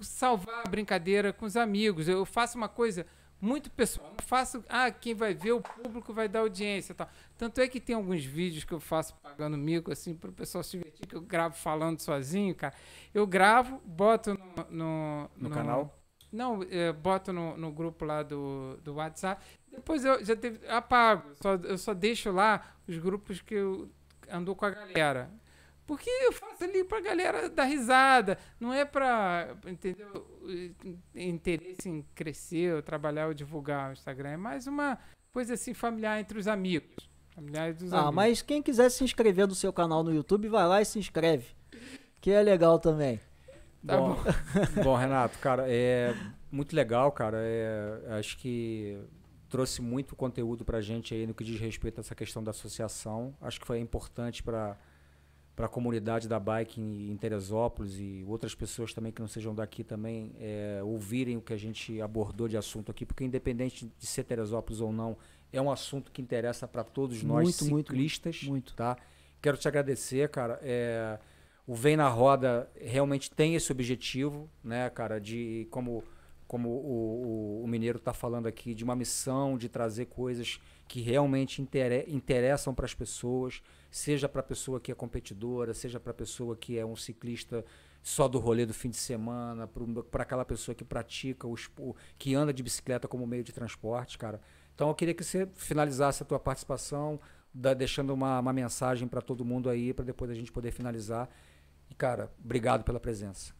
Salvar 0.00 0.62
a 0.66 0.68
brincadeira 0.68 1.32
com 1.32 1.46
os 1.46 1.56
amigos. 1.56 2.08
Eu 2.08 2.24
faço 2.24 2.58
uma 2.58 2.68
coisa 2.68 3.06
muito 3.40 3.70
pessoal. 3.70 4.10
Não 4.10 4.26
faço, 4.26 4.64
ah, 4.68 4.90
quem 4.90 5.14
vai 5.14 5.34
ver, 5.34 5.52
o 5.52 5.60
público 5.60 6.12
vai 6.12 6.28
dar 6.28 6.40
audiência 6.40 6.92
e 6.92 6.96
tal. 6.96 7.08
Tanto 7.36 7.60
é 7.60 7.68
que 7.68 7.80
tem 7.80 7.94
alguns 7.94 8.24
vídeos 8.24 8.64
que 8.64 8.72
eu 8.72 8.80
faço 8.80 9.14
pagando 9.16 9.56
mico, 9.56 9.92
assim, 9.92 10.14
para 10.14 10.30
o 10.30 10.32
pessoal 10.32 10.64
se 10.64 10.76
divertir, 10.76 11.06
que 11.06 11.14
eu 11.14 11.20
gravo 11.20 11.54
falando 11.56 12.00
sozinho, 12.00 12.54
cara. 12.54 12.74
Eu 13.12 13.26
gravo, 13.26 13.80
boto 13.84 14.34
no... 14.34 14.64
No, 14.70 15.30
No 15.36 15.50
canal? 15.50 15.98
Não, 16.32 16.62
é, 16.70 16.92
boto 16.92 17.32
no, 17.32 17.56
no 17.56 17.70
grupo 17.72 18.04
lá 18.04 18.22
do, 18.22 18.78
do 18.82 18.94
WhatsApp. 18.94 19.42
Depois 19.70 20.04
eu 20.04 20.24
já 20.24 20.34
teve, 20.34 20.66
apago. 20.68 21.34
Só, 21.40 21.54
eu 21.54 21.78
só 21.78 21.94
deixo 21.94 22.30
lá 22.32 22.74
os 22.86 22.98
grupos 22.98 23.40
que 23.40 23.54
eu 23.54 23.90
ando 24.30 24.54
com 24.54 24.64
a 24.64 24.70
galera. 24.70 25.30
Porque 25.86 26.10
eu 26.10 26.32
faço 26.32 26.64
ali 26.64 26.82
pra 26.82 27.00
galera 27.00 27.48
dar 27.48 27.64
risada. 27.64 28.36
Não 28.58 28.72
é 28.72 28.84
pra, 28.84 29.56
entendeu? 29.66 30.26
Interesse 31.14 31.88
em 31.88 32.02
crescer, 32.14 32.74
ou 32.74 32.82
trabalhar 32.82 33.28
ou 33.28 33.34
divulgar 33.34 33.90
o 33.90 33.92
Instagram. 33.92 34.30
É 34.30 34.36
mais 34.36 34.66
uma 34.66 34.98
coisa 35.32 35.54
assim 35.54 35.74
familiar 35.74 36.18
entre 36.20 36.38
os 36.38 36.48
amigos. 36.48 37.08
Familiares 37.34 37.76
dos 37.78 37.92
Ah, 37.92 37.98
amigos. 37.98 38.14
mas 38.14 38.42
quem 38.42 38.62
quiser 38.62 38.90
se 38.90 39.04
inscrever 39.04 39.46
no 39.46 39.54
seu 39.54 39.72
canal 39.72 40.02
no 40.02 40.12
YouTube, 40.12 40.48
vai 40.48 40.66
lá 40.66 40.80
e 40.82 40.84
se 40.84 40.98
inscreve. 40.98 41.54
Que 42.20 42.30
é 42.30 42.42
legal 42.42 42.78
também. 42.78 43.20
Tá 43.86 43.96
bom, 43.98 44.16
bom, 44.82 44.96
Renato, 44.96 45.38
cara, 45.38 45.64
é 45.68 46.12
muito 46.50 46.74
legal, 46.74 47.12
cara. 47.12 47.36
É, 47.40 48.18
acho 48.18 48.36
que 48.38 48.98
trouxe 49.48 49.80
muito 49.80 50.16
conteúdo 50.16 50.64
pra 50.64 50.80
gente 50.80 51.14
aí 51.14 51.24
no 51.26 51.32
que 51.34 51.44
diz 51.44 51.60
respeito 51.60 51.98
a 51.98 52.00
essa 52.00 52.14
questão 52.14 52.42
da 52.42 52.50
associação. 52.50 53.36
Acho 53.40 53.60
que 53.60 53.66
foi 53.66 53.78
importante 53.78 54.42
para 54.42 54.76
para 55.56 55.66
a 55.66 55.68
comunidade 55.70 56.28
da 56.28 56.38
bike 56.38 56.78
em, 56.80 57.10
em 57.10 57.16
Teresópolis 57.16 57.98
e 57.98 58.22
outras 58.28 58.54
pessoas 58.54 58.92
também 58.92 59.10
que 59.10 59.22
não 59.22 59.26
sejam 59.28 59.54
daqui 59.54 59.82
também 59.82 60.32
é, 60.38 60.80
ouvirem 60.84 61.38
o 61.38 61.40
que 61.40 61.54
a 61.54 61.56
gente 61.56 61.98
abordou 62.00 62.46
de 62.46 62.58
assunto 62.58 62.90
aqui, 62.90 63.06
porque 63.06 63.24
independente 63.24 63.90
de 63.98 64.06
ser 64.06 64.24
Teresópolis 64.24 64.82
ou 64.82 64.92
não, 64.92 65.16
é 65.50 65.60
um 65.60 65.70
assunto 65.70 66.12
que 66.12 66.20
interessa 66.20 66.68
para 66.68 66.84
todos 66.84 67.22
nós 67.22 67.42
Muito, 67.44 67.64
muito, 67.64 67.86
ciclistas, 67.88 68.42
muito. 68.42 68.74
tá? 68.74 68.98
Quero 69.40 69.56
te 69.56 69.66
agradecer, 69.66 70.28
cara. 70.28 70.60
É, 70.62 71.18
o 71.66 71.74
Vem 71.74 71.96
na 71.96 72.08
Roda 72.08 72.70
realmente 72.78 73.30
tem 73.30 73.54
esse 73.54 73.72
objetivo, 73.72 74.50
né, 74.62 74.90
cara, 74.90 75.18
de 75.18 75.66
como 75.70 76.04
como 76.46 76.68
o, 76.68 77.60
o, 77.60 77.64
o 77.64 77.66
Mineiro 77.66 77.98
está 77.98 78.12
falando 78.12 78.46
aqui, 78.46 78.72
de 78.72 78.84
uma 78.84 78.94
missão 78.94 79.58
de 79.58 79.68
trazer 79.68 80.06
coisas 80.06 80.60
que 80.86 81.00
realmente 81.00 81.60
intere- 81.60 82.04
interessam 82.06 82.72
para 82.72 82.86
as 82.86 82.94
pessoas, 82.94 83.60
seja 83.96 84.28
para 84.28 84.40
a 84.40 84.44
pessoa 84.44 84.78
que 84.80 84.92
é 84.92 84.94
competidora, 84.94 85.72
seja 85.72 85.98
para 85.98 86.10
a 86.10 86.14
pessoa 86.14 86.54
que 86.56 86.78
é 86.78 86.84
um 86.84 86.94
ciclista 86.96 87.64
só 88.02 88.28
do 88.28 88.38
rolê 88.38 88.66
do 88.66 88.74
fim 88.74 88.90
de 88.90 88.96
semana, 88.96 89.68
para 90.10 90.22
aquela 90.22 90.44
pessoa 90.44 90.74
que 90.74 90.84
pratica, 90.84 91.46
o, 91.46 91.54
espo- 91.54 91.96
que 92.18 92.34
anda 92.34 92.52
de 92.52 92.62
bicicleta 92.62 93.08
como 93.08 93.26
meio 93.26 93.42
de 93.42 93.52
transporte, 93.52 94.18
cara. 94.18 94.40
Então 94.74 94.88
eu 94.88 94.94
queria 94.94 95.14
que 95.14 95.24
você 95.24 95.48
finalizasse 95.56 96.22
a 96.22 96.26
tua 96.26 96.38
participação, 96.38 97.18
da- 97.52 97.72
deixando 97.74 98.12
uma, 98.12 98.38
uma 98.38 98.52
mensagem 98.52 99.08
para 99.08 99.22
todo 99.22 99.44
mundo 99.44 99.70
aí, 99.70 99.94
para 99.94 100.04
depois 100.04 100.30
a 100.30 100.34
gente 100.34 100.52
poder 100.52 100.70
finalizar. 100.72 101.28
E, 101.90 101.94
cara, 101.94 102.30
obrigado 102.44 102.84
pela 102.84 103.00
presença. 103.00 103.54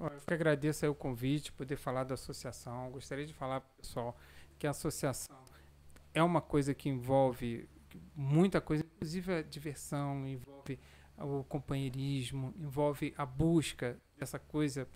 Eu 0.00 0.10
que 0.26 0.34
agradeço 0.34 0.86
o 0.90 0.94
convite, 0.94 1.52
poder 1.52 1.76
falar 1.76 2.04
da 2.04 2.14
associação. 2.14 2.90
Gostaria 2.90 3.26
de 3.26 3.32
falar 3.34 3.60
pessoal 3.80 4.16
que 4.58 4.66
a 4.66 4.70
associação 4.70 5.36
é 6.12 6.22
uma 6.22 6.40
coisa 6.40 6.74
que 6.74 6.88
envolve 6.88 7.68
muita 8.14 8.60
coisa, 8.60 8.84
inclusive 8.98 9.32
a 9.32 9.42
diversão, 9.42 10.26
envolve 10.26 10.78
o 11.16 11.44
companheirismo, 11.44 12.52
envolve 12.58 13.14
a 13.16 13.24
busca 13.24 13.96
dessa 14.18 14.38
coisa 14.38 14.88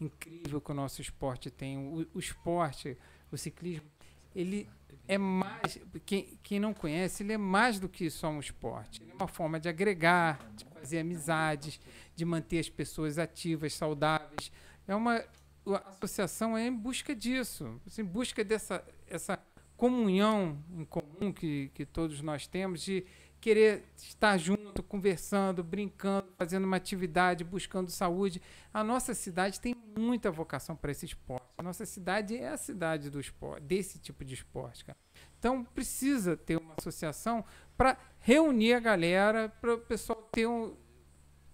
incrível 0.00 0.60
que 0.60 0.70
o 0.70 0.74
nosso 0.74 1.02
esporte 1.02 1.50
tem. 1.50 1.76
O, 1.76 2.06
o 2.14 2.18
esporte, 2.18 2.96
o 3.30 3.36
ciclismo, 3.36 3.86
ele 4.34 4.68
é 5.06 5.18
mais. 5.18 5.78
Quem, 6.06 6.38
quem 6.42 6.60
não 6.60 6.72
conhece, 6.72 7.22
ele 7.22 7.32
é 7.32 7.38
mais 7.38 7.80
do 7.80 7.88
que 7.88 8.08
só 8.10 8.28
um 8.28 8.40
esporte. 8.40 9.02
Ele 9.02 9.10
é 9.10 9.14
uma 9.14 9.28
forma 9.28 9.58
de 9.58 9.68
agregar, 9.68 10.38
de 10.54 10.64
fazer 10.66 11.00
amizades, 11.00 11.80
de 12.14 12.24
manter 12.24 12.60
as 12.60 12.68
pessoas 12.68 13.18
ativas, 13.18 13.74
saudáveis. 13.74 14.52
É 14.86 14.94
uma 14.94 15.24
a 15.66 15.90
associação 15.90 16.56
é 16.56 16.66
em 16.66 16.74
busca 16.74 17.14
disso, 17.14 17.78
assim, 17.86 18.00
em 18.00 18.04
busca 18.04 18.42
dessa 18.42 18.82
essa 19.06 19.38
comunhão 19.76 20.58
em 20.74 20.84
comum 20.84 21.32
que, 21.32 21.70
que 21.74 21.84
todos 21.84 22.22
nós 22.22 22.46
temos 22.46 22.82
de 22.82 23.04
querer 23.40 23.84
estar 23.96 24.36
junto, 24.36 24.82
conversando, 24.82 25.62
brincando, 25.62 26.28
fazendo 26.36 26.64
uma 26.64 26.76
atividade, 26.76 27.44
buscando 27.44 27.90
saúde. 27.90 28.42
A 28.72 28.82
nossa 28.82 29.14
cidade 29.14 29.60
tem 29.60 29.74
muita 29.96 30.30
vocação 30.30 30.74
para 30.74 30.90
esse 30.90 31.06
esporte. 31.06 31.46
A 31.56 31.62
nossa 31.62 31.86
cidade 31.86 32.36
é 32.36 32.48
a 32.48 32.56
cidade 32.56 33.10
do 33.10 33.20
esporte, 33.20 33.62
desse 33.64 33.98
tipo 33.98 34.24
de 34.24 34.34
esporte, 34.34 34.84
cara. 34.84 34.98
Então 35.38 35.64
precisa 35.64 36.36
ter 36.36 36.56
uma 36.56 36.74
associação 36.78 37.44
para 37.76 37.96
reunir 38.20 38.74
a 38.74 38.80
galera, 38.80 39.48
para 39.48 39.74
o 39.74 39.78
pessoal 39.78 40.28
ter 40.32 40.46
um, 40.46 40.76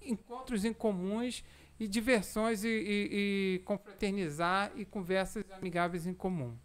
encontros 0.03 0.65
em 0.65 0.73
comuns 0.73 1.45
e 1.79 1.89
diversões 1.89 2.65
e, 2.65 2.69
e, 2.69 3.57
e 3.57 3.59
confraternizar 3.65 4.73
e 4.77 4.85
conversas 4.85 5.45
amigáveis 5.51 6.07
em 6.07 6.15
comum. 6.15 6.57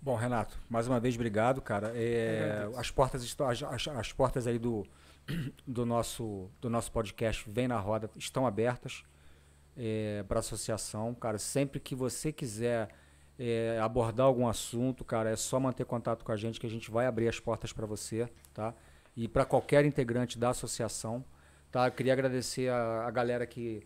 Bom, 0.00 0.14
Renato, 0.14 0.56
mais 0.68 0.86
uma 0.86 1.00
vez 1.00 1.14
obrigado, 1.16 1.60
cara. 1.60 1.92
É, 1.94 2.68
as 2.76 2.90
portas 2.90 3.24
estão, 3.24 3.48
as, 3.48 3.62
as- 3.62 3.88
as 3.88 4.12
portas 4.12 4.46
aí 4.46 4.58
do, 4.58 4.86
do 5.66 5.84
nosso 5.84 6.48
do 6.60 6.70
nosso 6.70 6.92
podcast 6.92 7.48
Vem 7.50 7.66
na 7.66 7.78
Roda 7.78 8.08
estão 8.16 8.46
abertas 8.46 9.04
para 10.28 10.38
a 10.38 10.40
associação, 10.40 11.14
cara. 11.14 11.38
Sempre 11.38 11.80
que 11.80 11.94
você 11.94 12.32
quiser 12.32 12.88
é, 13.38 13.78
abordar 13.82 14.26
algum 14.26 14.46
assunto, 14.48 15.04
cara, 15.04 15.30
é 15.30 15.36
só 15.36 15.58
manter 15.60 15.84
contato 15.84 16.24
com 16.24 16.32
a 16.32 16.36
gente 16.36 16.58
que 16.60 16.66
a 16.66 16.70
gente 16.70 16.90
vai 16.90 17.06
abrir 17.06 17.28
as 17.28 17.38
portas 17.40 17.72
para 17.72 17.84
você, 17.84 18.28
tá? 18.54 18.72
E 19.16 19.26
para 19.28 19.44
qualquer 19.44 19.84
integrante 19.84 20.38
da 20.38 20.50
associação, 20.50 21.24
tá? 21.70 21.88
Eu 21.88 21.92
queria 21.92 22.12
agradecer 22.12 22.70
a, 22.70 23.06
a 23.06 23.10
galera 23.10 23.46
que 23.46 23.82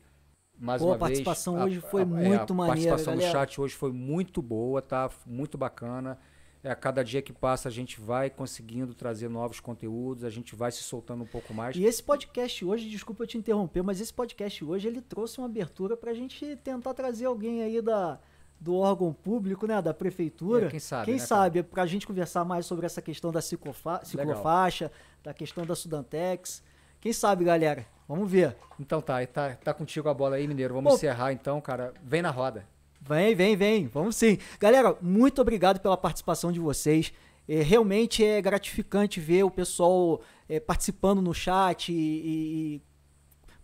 mais 0.61 0.83
Pô, 0.83 0.89
uma 0.89 0.97
a 0.97 0.99
participação 0.99 1.55
vez, 1.55 1.67
hoje 1.67 1.81
foi 1.81 2.03
é, 2.03 2.05
muito 2.05 2.53
a 2.53 2.57
maneira, 2.57 2.91
participação 2.91 3.15
no 3.15 3.21
galera. 3.21 3.39
chat 3.39 3.61
hoje 3.61 3.75
foi 3.75 3.91
muito 3.91 4.43
boa, 4.43 4.83
tá? 4.83 5.11
Muito 5.27 5.57
bacana. 5.57 6.19
É, 6.63 6.71
a 6.71 6.75
cada 6.75 7.03
dia 7.03 7.23
que 7.23 7.33
passa 7.33 7.71
a 7.71 7.73
gente 7.73 7.99
vai 7.99 8.29
conseguindo 8.29 8.95
trazer 8.95 9.31
novos 9.31 9.59
conteúdos, 9.59 10.23
a 10.25 10.29
gente 10.29 10.55
vai 10.55 10.71
se 10.71 10.83
soltando 10.83 11.25
um 11.25 11.27
pouco 11.27 11.55
mais. 11.55 11.75
E 11.75 11.85
esse 11.85 12.03
podcast 12.03 12.63
hoje, 12.63 12.91
desculpa 12.91 13.23
eu 13.23 13.27
te 13.27 13.39
interromper, 13.39 13.83
mas 13.83 13.99
esse 13.99 14.13
podcast 14.13 14.63
hoje 14.63 14.87
ele 14.87 15.01
trouxe 15.01 15.39
uma 15.39 15.47
abertura 15.47 15.97
pra 15.97 16.13
gente 16.13 16.57
tentar 16.57 16.93
trazer 16.93 17.25
alguém 17.25 17.63
aí 17.63 17.81
da, 17.81 18.21
do 18.61 18.77
órgão 18.77 19.15
público, 19.15 19.67
né, 19.67 19.81
da 19.81 19.95
prefeitura. 19.95 20.67
É, 20.67 20.69
quem 20.69 20.79
sabe, 20.81 21.05
Quem 21.07 21.15
né, 21.15 21.21
sabe, 21.21 21.63
pra 21.63 21.87
gente 21.87 22.07
conversar 22.07 22.45
mais 22.45 22.67
sobre 22.67 22.85
essa 22.85 23.01
questão 23.01 23.33
da 23.33 23.41
ciclofa 23.41 23.93
Legal. 23.93 24.05
ciclofaixa, 24.05 24.93
da 25.23 25.33
questão 25.33 25.65
da 25.65 25.75
Sudantex. 25.75 26.63
Quem 27.01 27.15
sabe, 27.15 27.45
galera? 27.45 27.87
Vamos 28.11 28.29
ver. 28.29 28.57
Então 28.81 29.01
tá, 29.01 29.25
tá, 29.25 29.55
tá 29.55 29.73
contigo 29.73 30.09
a 30.09 30.13
bola 30.13 30.35
aí, 30.35 30.49
Mineiro. 30.49 30.75
Vamos 30.75 30.91
Bom, 30.91 30.97
encerrar 30.97 31.33
então, 31.33 31.61
cara. 31.61 31.95
Vem 32.03 32.21
na 32.21 32.31
roda. 32.33 32.67
Vem, 33.01 33.37
vem, 33.37 33.55
vem. 33.55 33.87
Vamos 33.87 34.17
sim. 34.17 34.37
Galera, 34.59 34.97
muito 35.01 35.41
obrigado 35.41 35.79
pela 35.79 35.97
participação 35.97 36.51
de 36.51 36.59
vocês. 36.59 37.13
é, 37.47 37.63
realmente 37.63 38.25
é 38.25 38.43
gratificante 38.43 39.21
ver 39.21 39.45
o 39.45 39.51
pessoal 39.51 40.21
é, 40.49 40.59
participando 40.59 41.23
no 41.23 41.33
chat 41.33 41.93
e, 41.93 41.95
e, 41.95 42.83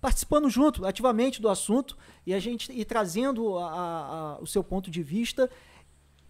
participando 0.00 0.48
junto, 0.48 0.86
ativamente 0.86 1.42
do 1.42 1.48
assunto 1.48 1.98
e 2.24 2.32
a 2.32 2.38
gente 2.38 2.70
e 2.70 2.84
trazendo 2.84 3.58
a, 3.58 3.66
a, 3.68 4.38
o 4.40 4.46
seu 4.46 4.62
ponto 4.62 4.92
de 4.92 5.02
vista. 5.02 5.50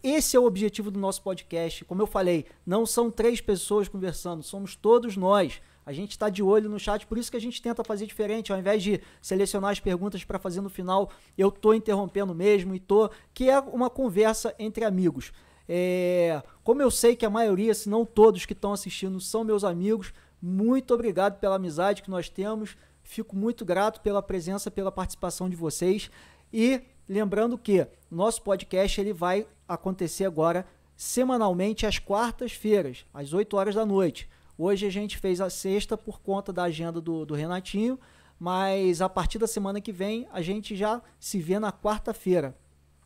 Esse 0.03 0.39
é 0.39 0.41
o 0.41 0.47
objetivo 0.47 0.91
do 0.91 0.99
nosso 0.99 1.21
podcast. 1.21 1.85
Como 1.85 2.01
eu 2.01 2.07
falei, 2.07 2.47
não 2.65 2.87
são 2.87 3.11
três 3.11 3.43
pessoas 3.43 3.89
conversando, 3.89 4.43
somos 4.43 4.75
todos 4.75 5.19
nós. 5.19 5.61
A 5.87 5.93
gente 5.93 6.11
está 6.11 6.29
de 6.29 6.43
olho 6.43 6.69
no 6.69 6.81
chat, 6.81 7.07
por 7.07 7.17
isso 7.17 7.31
que 7.31 7.37
a 7.37 7.41
gente 7.41 7.63
tenta 7.63 7.85
fazer 7.85 8.07
diferente. 8.07 8.53
Ao 8.53 8.59
invés 8.59 8.83
de 8.83 9.01
selecionar 9.23 9.71
as 9.71 9.79
perguntas 9.79 10.25
para 10.25 10.37
fazer 10.37 10.61
no 10.61 10.69
final, 10.69 11.13
eu 11.39 11.49
tô 11.49 11.73
interrompendo 11.73 12.35
mesmo 12.35 12.75
e 12.75 12.81
tô. 12.81 13.09
Que 13.33 13.49
é 13.49 13.61
uma 13.61 13.89
conversa 13.89 14.53
entre 14.59 14.85
amigos. 14.85 15.33
É, 15.69 16.43
como 16.65 16.83
eu 16.83 16.91
sei 16.91 17.15
que 17.15 17.25
a 17.25 17.31
maioria, 17.31 17.73
se 17.73 17.89
não 17.89 18.05
todos 18.05 18.45
que 18.45 18.53
estão 18.53 18.73
assistindo, 18.73 19.21
são 19.21 19.45
meus 19.45 19.63
amigos, 19.63 20.13
muito 20.43 20.93
obrigado 20.93 21.39
pela 21.39 21.55
amizade 21.55 22.03
que 22.03 22.11
nós 22.11 22.29
temos. 22.29 22.77
Fico 23.05 23.37
muito 23.37 23.65
grato 23.65 24.01
pela 24.01 24.21
presença, 24.21 24.73
pela 24.73 24.91
participação 24.91 25.49
de 25.49 25.55
vocês. 25.55 26.11
E 26.53 26.83
lembrando 27.09 27.57
que 27.57 27.87
nosso 28.11 28.43
podcast 28.43 29.01
ele 29.01 29.13
vai 29.13 29.47
acontecer 29.69 30.25
agora 30.25 30.67
semanalmente 30.97 31.87
às 31.87 32.01
quartas-feiras, 32.01 33.05
às 33.15 33.33
8 33.33 33.57
horas 33.57 33.75
da 33.77 33.87
noite. 33.87 34.29
Hoje 34.59 34.87
a 34.87 34.91
gente 34.91 35.19
fez 35.19 35.41
a 35.41 35.51
sexta 35.51 35.99
por 35.99 36.21
conta 36.21 36.53
da 36.53 36.63
agenda 36.65 37.01
do, 37.01 37.27
do 37.27 37.35
Renatinho, 37.35 37.99
mas 38.39 39.03
a 39.03 39.09
partir 39.09 39.39
da 39.39 39.47
semana 39.47 39.81
que 39.81 39.93
vem 39.93 40.27
a 40.33 40.41
gente 40.41 40.75
já 40.75 41.03
se 41.21 41.39
vê 41.39 41.59
na 41.59 41.71
quarta-feira. 41.71 42.57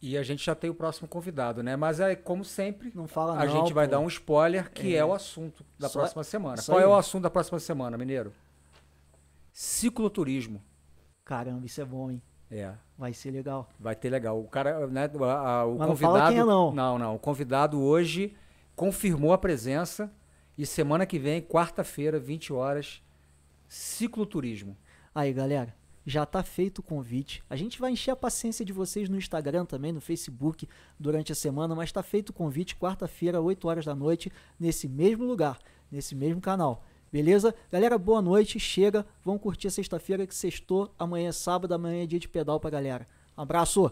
E 0.02 0.16
a 0.16 0.22
gente 0.22 0.44
já 0.44 0.54
tem 0.54 0.70
o 0.70 0.74
próximo 0.74 1.06
convidado, 1.06 1.62
né? 1.62 1.76
Mas 1.76 2.00
é 2.00 2.14
como 2.14 2.44
sempre, 2.44 2.90
não 2.94 3.06
fala 3.06 3.34
a 3.34 3.44
não, 3.44 3.52
gente 3.52 3.72
vai 3.72 3.86
pô. 3.86 3.90
dar 3.90 3.98
um 3.98 4.06
spoiler 4.06 4.70
que 4.70 4.94
é, 4.94 4.98
é 4.98 5.04
o 5.04 5.12
assunto 5.12 5.64
da 5.78 5.88
só, 5.88 5.98
próxima 6.00 6.24
semana. 6.24 6.62
Qual 6.64 6.78
aí. 6.78 6.84
é 6.84 6.86
o 6.86 6.94
assunto 6.94 7.24
da 7.24 7.30
próxima 7.30 7.58
semana, 7.58 7.98
Mineiro? 7.98 8.32
Cicloturismo. 9.52 10.62
Caramba, 11.24 11.66
isso 11.66 11.80
é 11.80 11.84
bom, 11.84 12.10
hein? 12.10 12.22
É. 12.50 12.72
Vai 12.96 13.12
ser 13.12 13.30
legal. 13.30 13.68
Vai 13.78 13.94
ter 13.94 14.08
legal. 14.08 14.40
O 14.40 14.48
cara, 14.48 14.86
né, 14.86 15.10
o 15.12 15.76
Mas 15.76 15.88
convidado. 15.88 15.88
Não, 15.88 15.96
fala 15.96 16.28
quem 16.28 16.38
é, 16.38 16.44
não. 16.44 16.72
não, 16.72 16.98
não. 16.98 17.14
O 17.16 17.18
convidado 17.18 17.80
hoje 17.80 18.34
confirmou 18.74 19.32
a 19.32 19.38
presença 19.38 20.10
e 20.56 20.66
semana 20.66 21.06
que 21.06 21.18
vem, 21.18 21.40
quarta-feira, 21.40 22.18
20 22.18 22.52
horas, 22.52 23.02
cicloturismo. 23.68 24.76
Aí, 25.14 25.32
galera, 25.32 25.74
já 26.04 26.26
tá 26.26 26.42
feito 26.42 26.78
o 26.78 26.82
convite. 26.82 27.42
A 27.48 27.56
gente 27.56 27.80
vai 27.80 27.92
encher 27.92 28.10
a 28.10 28.16
paciência 28.16 28.64
de 28.64 28.72
vocês 28.72 29.08
no 29.08 29.16
Instagram 29.16 29.64
também, 29.64 29.92
no 29.92 30.00
Facebook, 30.00 30.68
durante 30.98 31.32
a 31.32 31.34
semana, 31.34 31.74
mas 31.74 31.92
tá 31.92 32.02
feito 32.02 32.30
o 32.30 32.32
convite 32.32 32.76
quarta-feira, 32.76 33.40
8 33.40 33.68
horas 33.68 33.84
da 33.84 33.94
noite, 33.94 34.32
nesse 34.58 34.88
mesmo 34.88 35.24
lugar, 35.24 35.58
nesse 35.90 36.14
mesmo 36.14 36.40
canal. 36.40 36.84
Beleza? 37.12 37.54
Galera, 37.70 37.98
boa 37.98 38.22
noite. 38.22 38.60
Chega. 38.60 39.04
Vamos 39.24 39.42
curtir 39.42 39.66
a 39.66 39.70
sexta-feira 39.70 40.26
que 40.26 40.34
sextou. 40.34 40.94
Amanhã 40.98 41.28
é 41.28 41.32
sábado, 41.32 41.74
amanhã 41.74 42.04
é 42.04 42.06
dia 42.06 42.20
de 42.20 42.28
pedal 42.28 42.60
pra 42.60 42.70
galera. 42.70 43.06
Abraço! 43.36 43.90